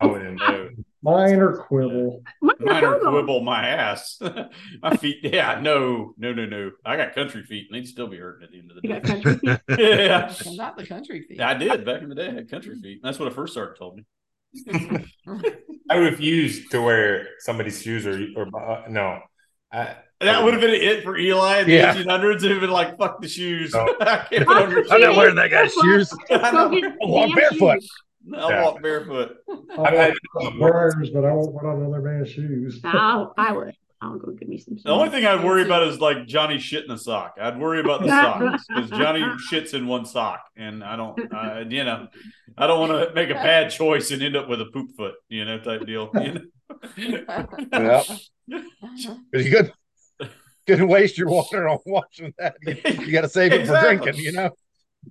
I 0.00 0.06
wouldn't 0.06 0.38
know. 0.38 0.70
Minor 1.02 1.56
quibble. 1.56 2.22
Mine 2.40 2.56
are 2.60 2.64
Minor 2.64 2.98
Kobo. 3.00 3.10
quibble 3.10 3.40
my 3.42 3.66
ass. 3.68 4.20
my 4.82 4.96
feet. 4.96 5.18
Yeah, 5.22 5.60
no, 5.60 6.14
no, 6.16 6.32
no, 6.32 6.46
no. 6.46 6.70
I 6.84 6.96
got 6.96 7.14
country 7.14 7.42
feet 7.44 7.66
and 7.70 7.76
they'd 7.76 7.88
still 7.88 8.06
be 8.06 8.18
hurting 8.18 8.44
at 8.44 8.52
the 8.52 8.58
end 8.58 8.70
of 8.70 8.76
the 8.80 8.88
You 8.88 8.94
got 8.94 9.02
day. 9.02 9.08
country 9.22 9.36
feet. 9.38 9.60
yeah. 9.78 10.34
Not 10.54 10.76
the 10.76 10.86
country 10.86 11.22
feet. 11.28 11.40
I 11.40 11.54
did 11.54 11.84
back 11.84 12.02
in 12.02 12.08
the 12.08 12.14
day. 12.14 12.28
I 12.28 12.32
had 12.34 12.50
country 12.50 12.76
feet. 12.80 13.00
That's 13.02 13.18
what 13.18 13.26
a 13.28 13.32
first 13.32 13.54
sergeant 13.54 13.78
told 13.78 13.96
me. 13.96 14.04
I 15.90 15.96
refused 15.96 16.70
to 16.72 16.80
wear 16.82 17.26
somebody's 17.38 17.82
shoes 17.82 18.06
or 18.06 18.20
or 18.36 18.46
uh, 18.56 18.82
no. 18.88 19.20
I, 19.72 19.96
That 20.20 20.44
would 20.44 20.52
have 20.52 20.60
been 20.60 20.70
it 20.70 21.02
for 21.02 21.16
Eli 21.16 21.60
in 21.62 21.66
the 21.66 21.72
Yeah. 21.72 21.94
1800s. 21.94 22.36
It'd 22.36 22.50
have 22.52 22.60
been 22.60 22.70
like, 22.70 22.96
fuck 22.98 23.20
the 23.20 23.28
shoes. 23.28 23.72
No. 23.72 23.88
I 24.02 24.26
can't 24.30 24.46
put 24.46 24.56
on 24.58 24.70
your 24.70 24.84
I'm 24.92 25.00
not 25.00 25.16
wearing 25.16 25.34
that 25.36 25.50
guy's 25.50 25.72
shoes. 25.72 26.12
I 26.30 26.34
am 26.48 26.54
know. 26.54 26.68
get 26.70 26.82
the 26.82 26.96
I'll 27.02 27.08
walk 27.10 27.28
damn 27.28 27.36
barefoot. 27.36 27.82
Shoes. 28.24 28.34
I'll 28.36 28.50
Yeah. 28.50 28.62
walk 28.64 28.82
barefoot. 28.82 29.36
I'll 29.48 29.84
I've 29.86 29.94
had- 29.94 30.14
walk 30.34 30.54
Briars, 30.58 31.10
but 31.10 31.24
I 31.24 31.32
won't 31.32 31.54
put 31.56 31.66
on 31.66 31.82
another 31.82 32.00
man's 32.00 32.30
shoes. 32.30 32.80
I'll, 32.84 33.34
I 33.36 33.52
would. 33.52 33.76
I'll 34.00 34.18
go 34.18 34.32
get 34.32 34.48
me 34.48 34.58
some. 34.58 34.76
The 34.84 34.90
only 34.90 35.10
thing 35.10 35.24
I'd 35.24 35.44
worry 35.44 35.62
about 35.62 35.84
is 35.84 36.00
like 36.00 36.26
Johnny 36.26 36.58
shit 36.58 36.84
in 36.84 36.90
a 36.90 36.98
sock. 36.98 37.36
I'd 37.40 37.56
worry 37.60 37.78
about 37.78 38.02
the 38.02 38.08
socks 38.08 38.64
because 38.66 38.90
Johnny 38.90 39.20
shits 39.52 39.74
in 39.74 39.86
one 39.86 40.04
sock, 40.06 40.40
and 40.56 40.82
I 40.82 40.96
don't, 40.96 41.16
uh, 41.32 41.64
you 41.68 41.84
know, 41.84 42.08
I 42.58 42.66
don't 42.66 42.80
want 42.80 43.08
to 43.08 43.14
make 43.14 43.30
a 43.30 43.34
bad 43.34 43.70
choice 43.70 44.10
and 44.10 44.20
end 44.20 44.34
up 44.34 44.48
with 44.48 44.60
a 44.60 44.64
poop 44.66 44.90
foot, 44.96 45.14
you 45.28 45.44
know, 45.44 45.60
type 45.60 45.86
deal. 45.86 46.10
You 46.16 46.32
know? 46.32 47.46
Yeah. 47.72 48.02
But 49.30 49.44
you 49.44 49.50
couldn't, 49.52 49.72
couldn't 50.66 50.88
waste 50.88 51.16
your 51.16 51.28
water 51.28 51.68
on 51.68 51.78
watching 51.86 52.34
that. 52.38 52.56
You, 52.66 53.12
got 53.12 53.20
to 53.22 53.28
save 53.28 53.52
it 53.52 53.60
Exactly. 53.60 53.96
for 53.98 54.02
drinking, 54.02 54.24
you 54.24 54.32
know? 54.32 54.50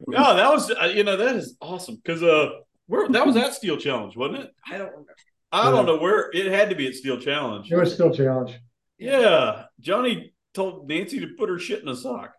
No, 0.08 0.36
that 0.36 0.52
was 0.52 0.70
uh, 0.72 0.86
you 0.94 1.04
know 1.04 1.16
that 1.18 1.36
is 1.36 1.56
awesome 1.62 1.96
because 1.96 2.22
uh, 2.24 2.50
where 2.92 3.08
that 3.10 3.26
was 3.26 3.38
at 3.38 3.54
Steel 3.54 3.78
Challenge, 3.78 4.16
wasn't 4.18 4.40
it? 4.44 4.52
I 4.70 4.78
don't 4.78 4.90
remember. 4.92 5.16
I 5.54 5.72
don't 5.72 5.86
know 5.86 5.98
where 5.98 6.30
it 6.34 6.52
had 6.52 6.70
to 6.70 6.76
be 6.76 6.88
at 6.88 6.96
Steel 6.96 7.18
Challenge. 7.20 7.72
It 7.72 7.76
was 7.76 7.94
Steel 7.94 8.14
challenge. 8.14 8.60
Yeah, 8.98 9.64
Johnny 9.80 10.34
told 10.54 10.88
Nancy 10.88 11.20
to 11.22 11.28
put 11.38 11.50
her 11.50 11.58
shit 11.58 11.82
in 11.82 11.88
a 11.88 11.96
sock. 11.96 12.34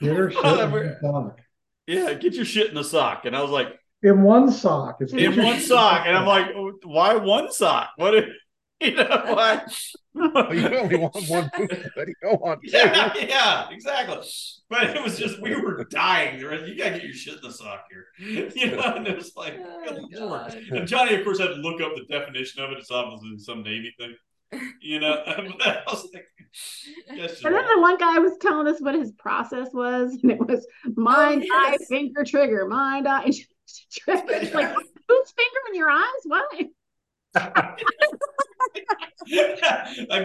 Get 0.00 0.16
her 0.16 0.30
shit 0.30 0.44
in 0.60 0.70
we're- 0.72 0.96
sock. 1.00 1.40
Yeah, 1.86 2.14
get 2.14 2.34
your 2.34 2.44
shit 2.46 2.70
in 2.70 2.76
a 2.78 2.84
sock, 2.84 3.24
and 3.26 3.34
I 3.36 3.42
was 3.42 3.50
like, 3.50 3.68
In 4.02 4.22
one 4.22 4.50
sock. 4.50 4.98
It's 5.00 5.12
in 5.12 5.36
one 5.42 5.60
sock, 5.60 6.06
and 6.06 6.16
I'm 6.16 6.26
like, 6.26 6.46
why 6.84 7.16
one 7.16 7.50
sock? 7.52 7.90
What 7.96 8.14
if 8.14 8.26
you 8.80 8.94
know 8.94 9.22
why? 9.34 9.64
Oh, 10.16 10.52
you 10.52 10.68
only 10.78 10.96
want 10.96 11.14
one 11.28 11.50
movie, 11.58 11.84
buddy. 11.96 12.12
Go 12.22 12.30
on. 12.44 12.60
two. 12.60 12.70
Yeah, 12.72 13.12
yeah, 13.16 13.68
exactly. 13.70 14.18
But 14.68 14.90
it 14.96 15.02
was 15.02 15.18
just 15.18 15.40
we 15.40 15.54
were 15.54 15.84
dying. 15.84 16.38
The 16.40 16.48
rest- 16.48 16.66
You 16.66 16.76
gotta 16.76 16.90
get 16.92 17.04
your 17.04 17.12
shit 17.14 17.34
in 17.36 17.40
the 17.42 17.52
sock 17.52 17.84
here, 17.90 18.06
you 18.54 18.72
know. 18.76 18.82
And 18.96 19.06
it 19.06 19.16
was 19.16 19.32
like, 19.36 19.54
Oh, 19.58 19.82
good 19.86 20.20
lord. 20.20 20.50
God. 20.52 20.54
And 20.70 20.88
Johnny, 20.88 21.14
of 21.14 21.24
course, 21.24 21.38
had 21.38 21.48
to 21.48 21.54
look 21.54 21.80
up 21.80 21.92
the 21.96 22.04
definition 22.12 22.62
of 22.62 22.70
it. 22.72 22.78
It's 22.78 22.90
obviously 22.90 23.38
some 23.38 23.62
Navy 23.62 23.94
thing, 23.98 24.14
you 24.80 25.00
know. 25.00 25.22
I 25.26 25.82
was 25.88 26.08
like, 26.12 26.26
that's 27.08 27.32
just 27.32 27.44
And 27.44 27.54
then 27.54 27.64
the 27.74 27.80
one 27.80 27.96
guy 27.96 28.18
was 28.18 28.32
telling 28.40 28.66
us 28.66 28.80
what 28.80 28.94
his 28.94 29.12
process 29.12 29.68
was, 29.72 30.16
and 30.22 30.32
it 30.32 30.40
was 30.40 30.66
mind, 30.96 31.42
eye, 31.42 31.46
Oh, 31.50 31.76
yes. 31.78 31.88
finger, 31.88 32.24
trigger, 32.24 32.66
mind, 32.66 33.06
eye, 33.08 33.30
trigger. 33.92 34.22
It's 34.28 34.54
like, 34.54 34.74
who's 34.74 35.32
fingering 35.32 35.74
your 35.74 35.90
eyes? 35.90 36.02
Why? 36.24 36.48
I 37.36 37.76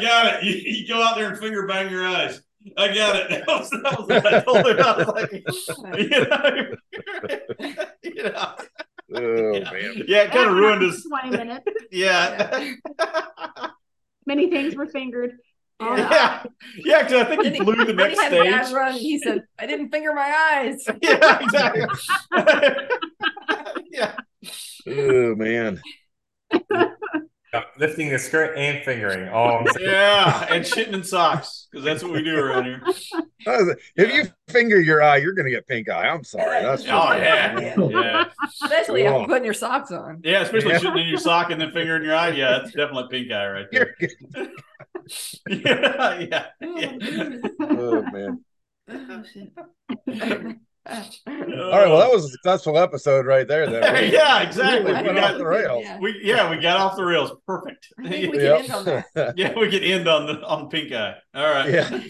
got 0.01 0.36
it. 0.36 0.43
You, 0.43 0.51
you 0.53 0.88
go 0.88 1.01
out 1.01 1.16
there 1.16 1.30
and 1.30 1.38
finger 1.38 1.66
bang 1.68 1.89
your 1.91 2.05
eyes. 2.05 2.41
I 2.78 2.93
got 2.93 3.16
it. 3.16 3.30
That 3.45 3.47
was, 3.47 3.70
that 3.70 3.99
was 3.99 4.07
what 4.07 4.34
I 4.34 4.39
told 4.41 4.68
him. 4.68 4.80
I 4.80 4.97
was 4.97 5.07
like, 5.07 5.32
you 5.99 6.20
know, 6.26 6.76
you 8.03 8.24
know. 8.24 8.53
Oh 9.16 9.53
Yeah. 9.55 9.72
man. 9.72 10.03
Yeah, 10.07 10.24
it 10.24 10.32
kind 10.32 10.49
of 10.49 10.55
ruined 10.55 10.82
his. 10.84 11.03
20 11.05 11.30
minutes. 11.32 11.66
Yeah. 11.91 12.74
Many 14.28 14.49
things 14.51 14.76
were 14.76 14.86
fingered. 14.88 15.32
Oh, 15.80 15.95
no. 15.95 15.95
yeah. 15.95 16.43
Yeah, 16.78 17.01
because 17.03 17.22
I 17.22 17.26
think 17.26 17.43
he 17.55 17.64
blew 17.64 17.76
the 17.78 17.86
then 17.86 17.95
next 17.95 18.20
he 18.20 18.24
had 18.26 18.34
a 18.34 18.43
bad 18.43 18.66
stage. 18.66 18.76
run. 18.76 18.93
He 18.93 19.18
said, 19.18 19.43
"I 19.57 19.66
didn't 19.66 19.89
finger 19.91 20.14
my 20.14 20.30
eyes." 20.53 20.86
Yeah, 21.01 21.39
exactly. 21.41 21.86
yeah. 23.89 24.16
Oh 24.88 25.36
man. 25.36 25.82
Lifting 27.80 28.10
the 28.10 28.20
skirt 28.20 28.56
and 28.58 28.84
fingering. 28.84 29.28
Oh, 29.30 29.64
Yeah. 29.80 30.45
And 30.50 30.64
shitting 30.64 30.93
in 30.93 31.04
socks 31.04 31.68
because 31.72 31.84
that's 31.84 32.04
what 32.04 32.12
we 32.12 32.24
do 32.24 32.38
around 32.38 32.66
here. 32.66 32.82
If 33.95 34.14
you 34.14 34.26
finger 34.50 34.80
your 34.80 35.02
eye, 35.02 35.18
you're 35.18 35.34
gonna 35.34 35.50
get 35.50 35.66
pink 35.68 35.89
eye. 35.89 36.08
I'm 36.08 36.24
sorry. 36.24 36.62
That's 36.62 36.84
oh, 36.84 36.86
just 36.86 37.10
Oh, 37.10 37.14
yeah. 37.14 37.60
Yeah. 37.60 37.76
Yeah. 37.89 38.26
Especially 38.62 39.08
after 39.08 39.20
oh. 39.22 39.26
putting 39.26 39.45
your 39.45 39.54
socks 39.54 39.91
on. 39.91 40.22
Yeah, 40.24 40.41
especially 40.41 40.74
Yeah. 40.74 40.80
shitting 40.80 41.02
in 41.02 41.08
your 41.08 41.18
sock 41.18 41.50
and 41.50 41.60
then 41.60 41.72
fingering 41.72 42.04
your 42.04 42.16
eye. 42.16 42.30
Yeah, 42.30 42.60
that's 42.60 42.74
definitely 42.74 43.08
pink 43.10 43.32
eye 43.32 43.50
right 43.50 43.68
there. 43.72 43.95
Yeah, 45.50 46.20
yeah. 46.20 46.45
Oh, 46.62 46.78
yeah. 46.78 47.38
oh 47.62 48.02
man. 48.12 48.45
Oh, 48.91 49.24
shit. 49.32 50.58
All 50.88 50.95
right. 50.95 51.88
Well, 51.88 51.97
that 51.97 52.11
was 52.11 52.23
a 52.23 52.27
uh, 52.27 52.32
successful 52.32 52.77
episode 52.77 53.25
right 53.25 53.47
there. 53.47 53.69
Then. 53.69 53.82
yeah, 54.11 54.41
exactly. 54.41 54.91
Really 54.91 55.03
We 55.03 55.07
went 55.07 55.19
off 55.19 55.32
got 55.32 55.38
the 55.38 55.45
rails. 55.45 55.84
Yeah. 55.84 55.99
we 55.99 56.19
yeah, 56.23 56.49
we 56.49 56.57
got 56.57 56.77
off 56.77 56.95
the 56.95 57.03
rails. 57.03 57.32
Perfect. 57.45 57.88
I 57.99 58.09
think 58.09 58.34
we 58.34 58.39
Yep. 58.43 58.65
can 58.65 58.65
end 58.65 58.71
on 58.73 59.03
that. 59.13 59.34
yeah, 59.38 59.53
we 59.59 59.69
could 59.69 59.84
end 59.84 60.07
on 60.07 60.25
the 60.25 60.41
on 60.43 60.69
pink 60.69 60.91
eye. 60.93 61.15
All 61.36 61.49
right. 61.49 61.69
Yeah. 61.69 62.03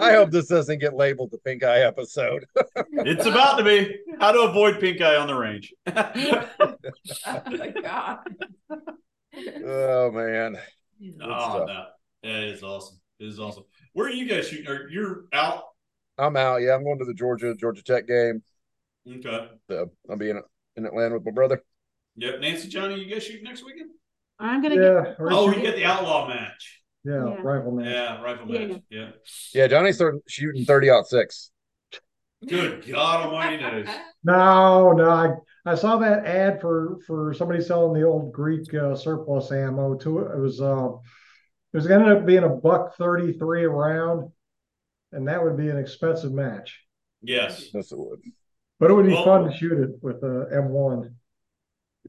I 0.00 0.12
hope 0.12 0.30
this 0.30 0.46
doesn't 0.46 0.78
get 0.78 0.94
labeled 0.94 1.32
the 1.32 1.38
pink 1.38 1.64
eye 1.64 1.80
episode. 1.80 2.46
It's 2.92 3.26
about 3.26 3.58
to 3.58 3.64
be 3.64 3.96
how 4.20 4.32
to 4.32 4.40
avoid 4.42 4.80
pink 4.80 5.00
eye 5.00 5.16
on 5.16 5.26
the 5.26 5.34
range. 5.34 5.74
Oh 5.86 7.42
my 7.46 7.70
god. 7.82 8.18
Oh 9.64 10.10
man. 10.12 10.56
oh 11.22 11.28
stuff. 11.28 11.66
no, 11.66 11.84
that 12.22 12.42
is 12.44 12.62
awesome. 12.62 12.98
It 13.18 13.26
is 13.26 13.38
awesome. 13.40 13.64
Where 13.92 14.06
are 14.06 14.10
you 14.10 14.26
guys 14.28 14.48
shooting? 14.48 14.68
Are 14.68 14.88
you're 14.88 15.24
out? 15.32 15.64
I'm 16.18 16.36
aught. 16.36 16.56
Yeah, 16.62 16.74
I'm 16.74 16.84
going 16.84 16.98
to 16.98 17.04
the 17.04 17.14
Georgia 17.14 17.54
Georgia 17.54 17.82
Tech 17.82 18.06
game. 18.06 18.42
Okay. 19.08 19.48
So 19.70 19.90
I'll 20.10 20.16
be 20.16 20.30
in 20.30 20.40
in 20.76 20.86
Atlanta 20.86 21.14
with 21.14 21.24
my 21.24 21.32
brother. 21.32 21.62
Yep. 22.16 22.40
Nancy, 22.40 22.68
Johnny, 22.68 22.98
you 23.02 23.12
guys 23.12 23.24
shooting 23.24 23.44
next 23.44 23.64
weekend? 23.64 23.90
I'm 24.38 24.60
going 24.62 24.76
to 24.78 24.82
Yeah. 24.82 25.14
we're 25.18 25.32
Oh, 25.32 25.46
you 25.46 25.52
shooting- 25.54 25.64
get 25.64 25.76
the 25.76 25.84
outlaw 25.84 26.28
match. 26.28 26.82
yeah, 27.04 27.12
Yeah. 27.14 27.36
rifle 27.42 27.72
match. 27.72 27.86
Yeah, 27.86 28.22
rifle 28.22 28.52
Yeah. 28.54 28.66
match. 28.66 28.82
Yeah. 28.90 29.10
Yeah, 29.54 29.66
Johnny's 29.68 29.96
starting 29.96 30.20
shooting 30.26 30.64
30 30.64 30.90
out 30.90 31.06
six. 31.06 31.50
Good 32.46 32.86
God 32.86 33.26
Almighty 33.26 33.56
knows. 33.62 33.86
No, 34.24 34.90
no, 34.92 35.08
I, 35.08 35.34
I 35.70 35.74
saw 35.76 35.98
that 35.98 36.26
ad 36.26 36.60
for 36.60 36.98
for 37.06 37.32
somebody 37.32 37.62
selling 37.62 37.92
the 37.98 38.04
old 38.06 38.32
Greek 38.32 38.72
uh, 38.74 38.96
surplus 38.96 39.52
ammo 39.52 39.94
to 39.98 40.18
it. 40.18 40.32
It 40.34 40.40
was 40.40 40.60
uh, 40.60 40.88
it 41.72 41.76
was 41.76 41.86
gonna 41.86 42.10
end 42.10 42.18
up 42.18 42.26
being 42.26 42.42
a 42.42 42.48
buck 42.48 42.96
thirty 42.96 43.32
three 43.34 43.64
a 43.64 43.68
round, 43.68 44.32
and 45.16 45.26
that 45.28 45.42
would 45.42 45.56
be 45.56 45.68
an 45.68 45.78
expensive 45.78 46.32
match. 46.32 46.80
Yes. 47.22 47.66
Yes, 47.74 47.90
it 47.90 47.98
would. 47.98 48.20
But 48.78 48.90
it 48.90 48.94
would 48.94 49.06
be 49.06 49.12
Well- 49.12 49.24
fun 49.24 49.50
to 49.50 49.56
shoot 49.56 49.72
it 49.80 49.90
with 50.02 50.22
a 50.22 50.48
M 50.52 50.68
one. 50.68 51.16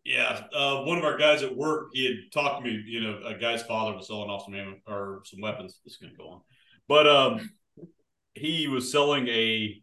Yeah, 0.06 0.46
uh, 0.54 0.84
one 0.84 0.98
of 1.00 1.04
our 1.04 1.18
guys 1.18 1.42
at 1.42 1.56
work, 1.56 1.88
he 1.94 2.06
had 2.06 2.32
talked 2.32 2.64
to 2.64 2.70
me. 2.72 2.84
You 2.86 3.02
know, 3.02 3.22
a 3.26 3.36
guy's 3.36 3.64
father 3.64 3.96
was 3.96 4.08
selling 4.08 4.30
off 4.30 4.46
some 4.46 4.54
ammo 4.54 4.76
or 4.88 5.22
some 5.26 5.42
weapons. 5.42 5.80
This 5.84 5.94
is 5.94 5.98
going 5.98 6.12
to 6.14 6.18
go 6.18 6.28
on, 6.30 6.42
but 6.88 7.08
um, 7.08 7.50
he 8.36 8.68
was 8.68 8.92
selling 8.92 9.28
a 9.28 9.82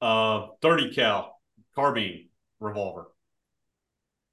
uh 0.00 0.46
30 0.62 0.94
cal 0.94 1.40
carbine 1.74 2.28
revolver. 2.60 3.06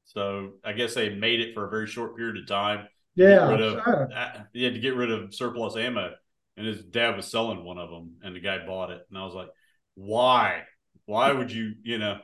So 0.06 0.54
I 0.64 0.74
guess 0.74 0.94
they 0.94 1.10
made 1.16 1.40
it 1.42 1.54
for 1.56 1.66
a 1.66 1.70
very 1.70 1.88
short 1.88 2.16
period 2.16 2.38
of 2.38 2.48
time. 2.48 2.86
to 3.18 3.24
Yeah, 3.24 3.50
rid 3.50 3.62
of, 3.62 3.78
uh, 3.78 4.14
uh, 4.14 4.44
he 4.54 4.64
had 4.64 4.76
to 4.76 4.80
get 4.80 4.96
rid 4.96 5.10
of 5.12 5.34
surplus 5.34 5.76
ammo, 5.76 6.14
and 6.58 6.66
his 6.66 6.84
dad 6.84 7.16
was 7.16 7.30
selling 7.30 7.64
one 7.64 7.78
of 7.78 7.90
them, 7.90 8.16
and 8.24 8.36
the 8.36 8.40
guy 8.40 8.66
bought 8.66 8.92
it, 8.92 9.02
and 9.10 9.18
I 9.18 9.26
was 9.26 9.36
like, 9.36 9.50
why? 9.96 10.64
Why 11.06 11.32
would 11.32 11.52
you? 11.52 11.74
You 11.84 11.98
know. 11.98 12.18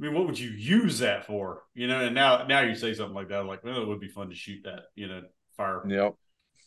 I 0.00 0.02
mean, 0.02 0.14
what 0.14 0.26
would 0.26 0.38
you 0.38 0.48
use 0.48 1.00
that 1.00 1.26
for? 1.26 1.64
You 1.74 1.86
know, 1.86 2.00
and 2.00 2.14
now 2.14 2.46
now 2.46 2.60
you 2.60 2.74
say 2.74 2.94
something 2.94 3.14
like 3.14 3.28
that, 3.28 3.44
like, 3.44 3.62
well, 3.62 3.82
it 3.82 3.86
would 3.86 4.00
be 4.00 4.08
fun 4.08 4.30
to 4.30 4.34
shoot 4.34 4.62
that, 4.64 4.84
you 4.94 5.08
know, 5.08 5.20
fire, 5.58 5.82
Yep. 5.86 6.14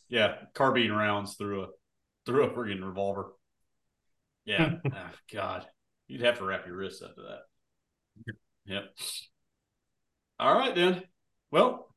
yeah, 0.08 0.34
carbine 0.54 0.92
rounds 0.92 1.34
through 1.34 1.64
a 1.64 1.66
through 2.26 2.44
a 2.44 2.50
friggin' 2.50 2.84
revolver. 2.86 3.32
Yeah, 4.44 4.74
oh, 4.86 5.10
God, 5.32 5.66
you'd 6.06 6.20
have 6.20 6.38
to 6.38 6.44
wrap 6.44 6.64
your 6.64 6.76
wrists 6.76 7.02
after 7.02 7.22
that. 7.22 7.40
Yep. 8.66 8.84
All 10.38 10.54
right 10.54 10.74
then. 10.74 11.02
Well, 11.50 11.93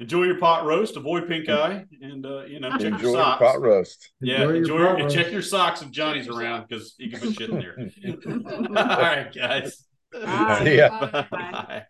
enjoy 0.00 0.24
your 0.24 0.38
pot 0.38 0.64
roast, 0.64 0.96
avoid 0.96 1.28
pink 1.28 1.48
eye, 1.48 1.84
and 2.00 2.24
uh, 2.26 2.44
you 2.44 2.60
know, 2.60 2.70
check 2.72 2.92
Enjoy 2.92 2.98
your 2.98 3.10
your 3.12 3.22
socks. 3.22 3.42
pot 3.42 3.60
roast. 3.60 4.12
Yeah, 4.20 4.42
Enjoy 4.42 4.48
your 4.48 4.56
enjoy 4.56 4.76
pot 4.86 4.98
your, 4.98 5.02
roast. 5.04 5.14
check 5.16 5.32
your 5.32 5.42
socks 5.42 5.82
if 5.82 5.90
Johnny's 5.90 6.28
around 6.28 6.66
because 6.68 6.94
he 6.98 7.10
can 7.10 7.20
put 7.20 7.34
shit 7.34 7.50
in 7.50 7.58
there. 7.58 7.76
All 8.68 8.74
right, 8.74 9.32
guys. 9.34 9.84
Bye. 10.12 10.62
Yeah. 10.76 11.24
Bye. 11.30 11.84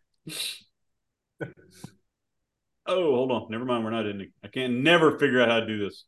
Bye. 1.41 1.47
oh, 2.87 3.15
hold 3.15 3.33
on. 3.33 3.47
Never 3.51 3.65
mind. 3.65 3.85
We're 3.85 3.91
not 3.91 4.07
ending. 4.07 4.33
I 4.43 4.49
can't 4.49 4.75
never 4.83 5.19
figure 5.19 5.41
out 5.43 5.49
how 5.49 5.61
to 5.61 5.67
do 5.67 5.79
this. 5.85 6.05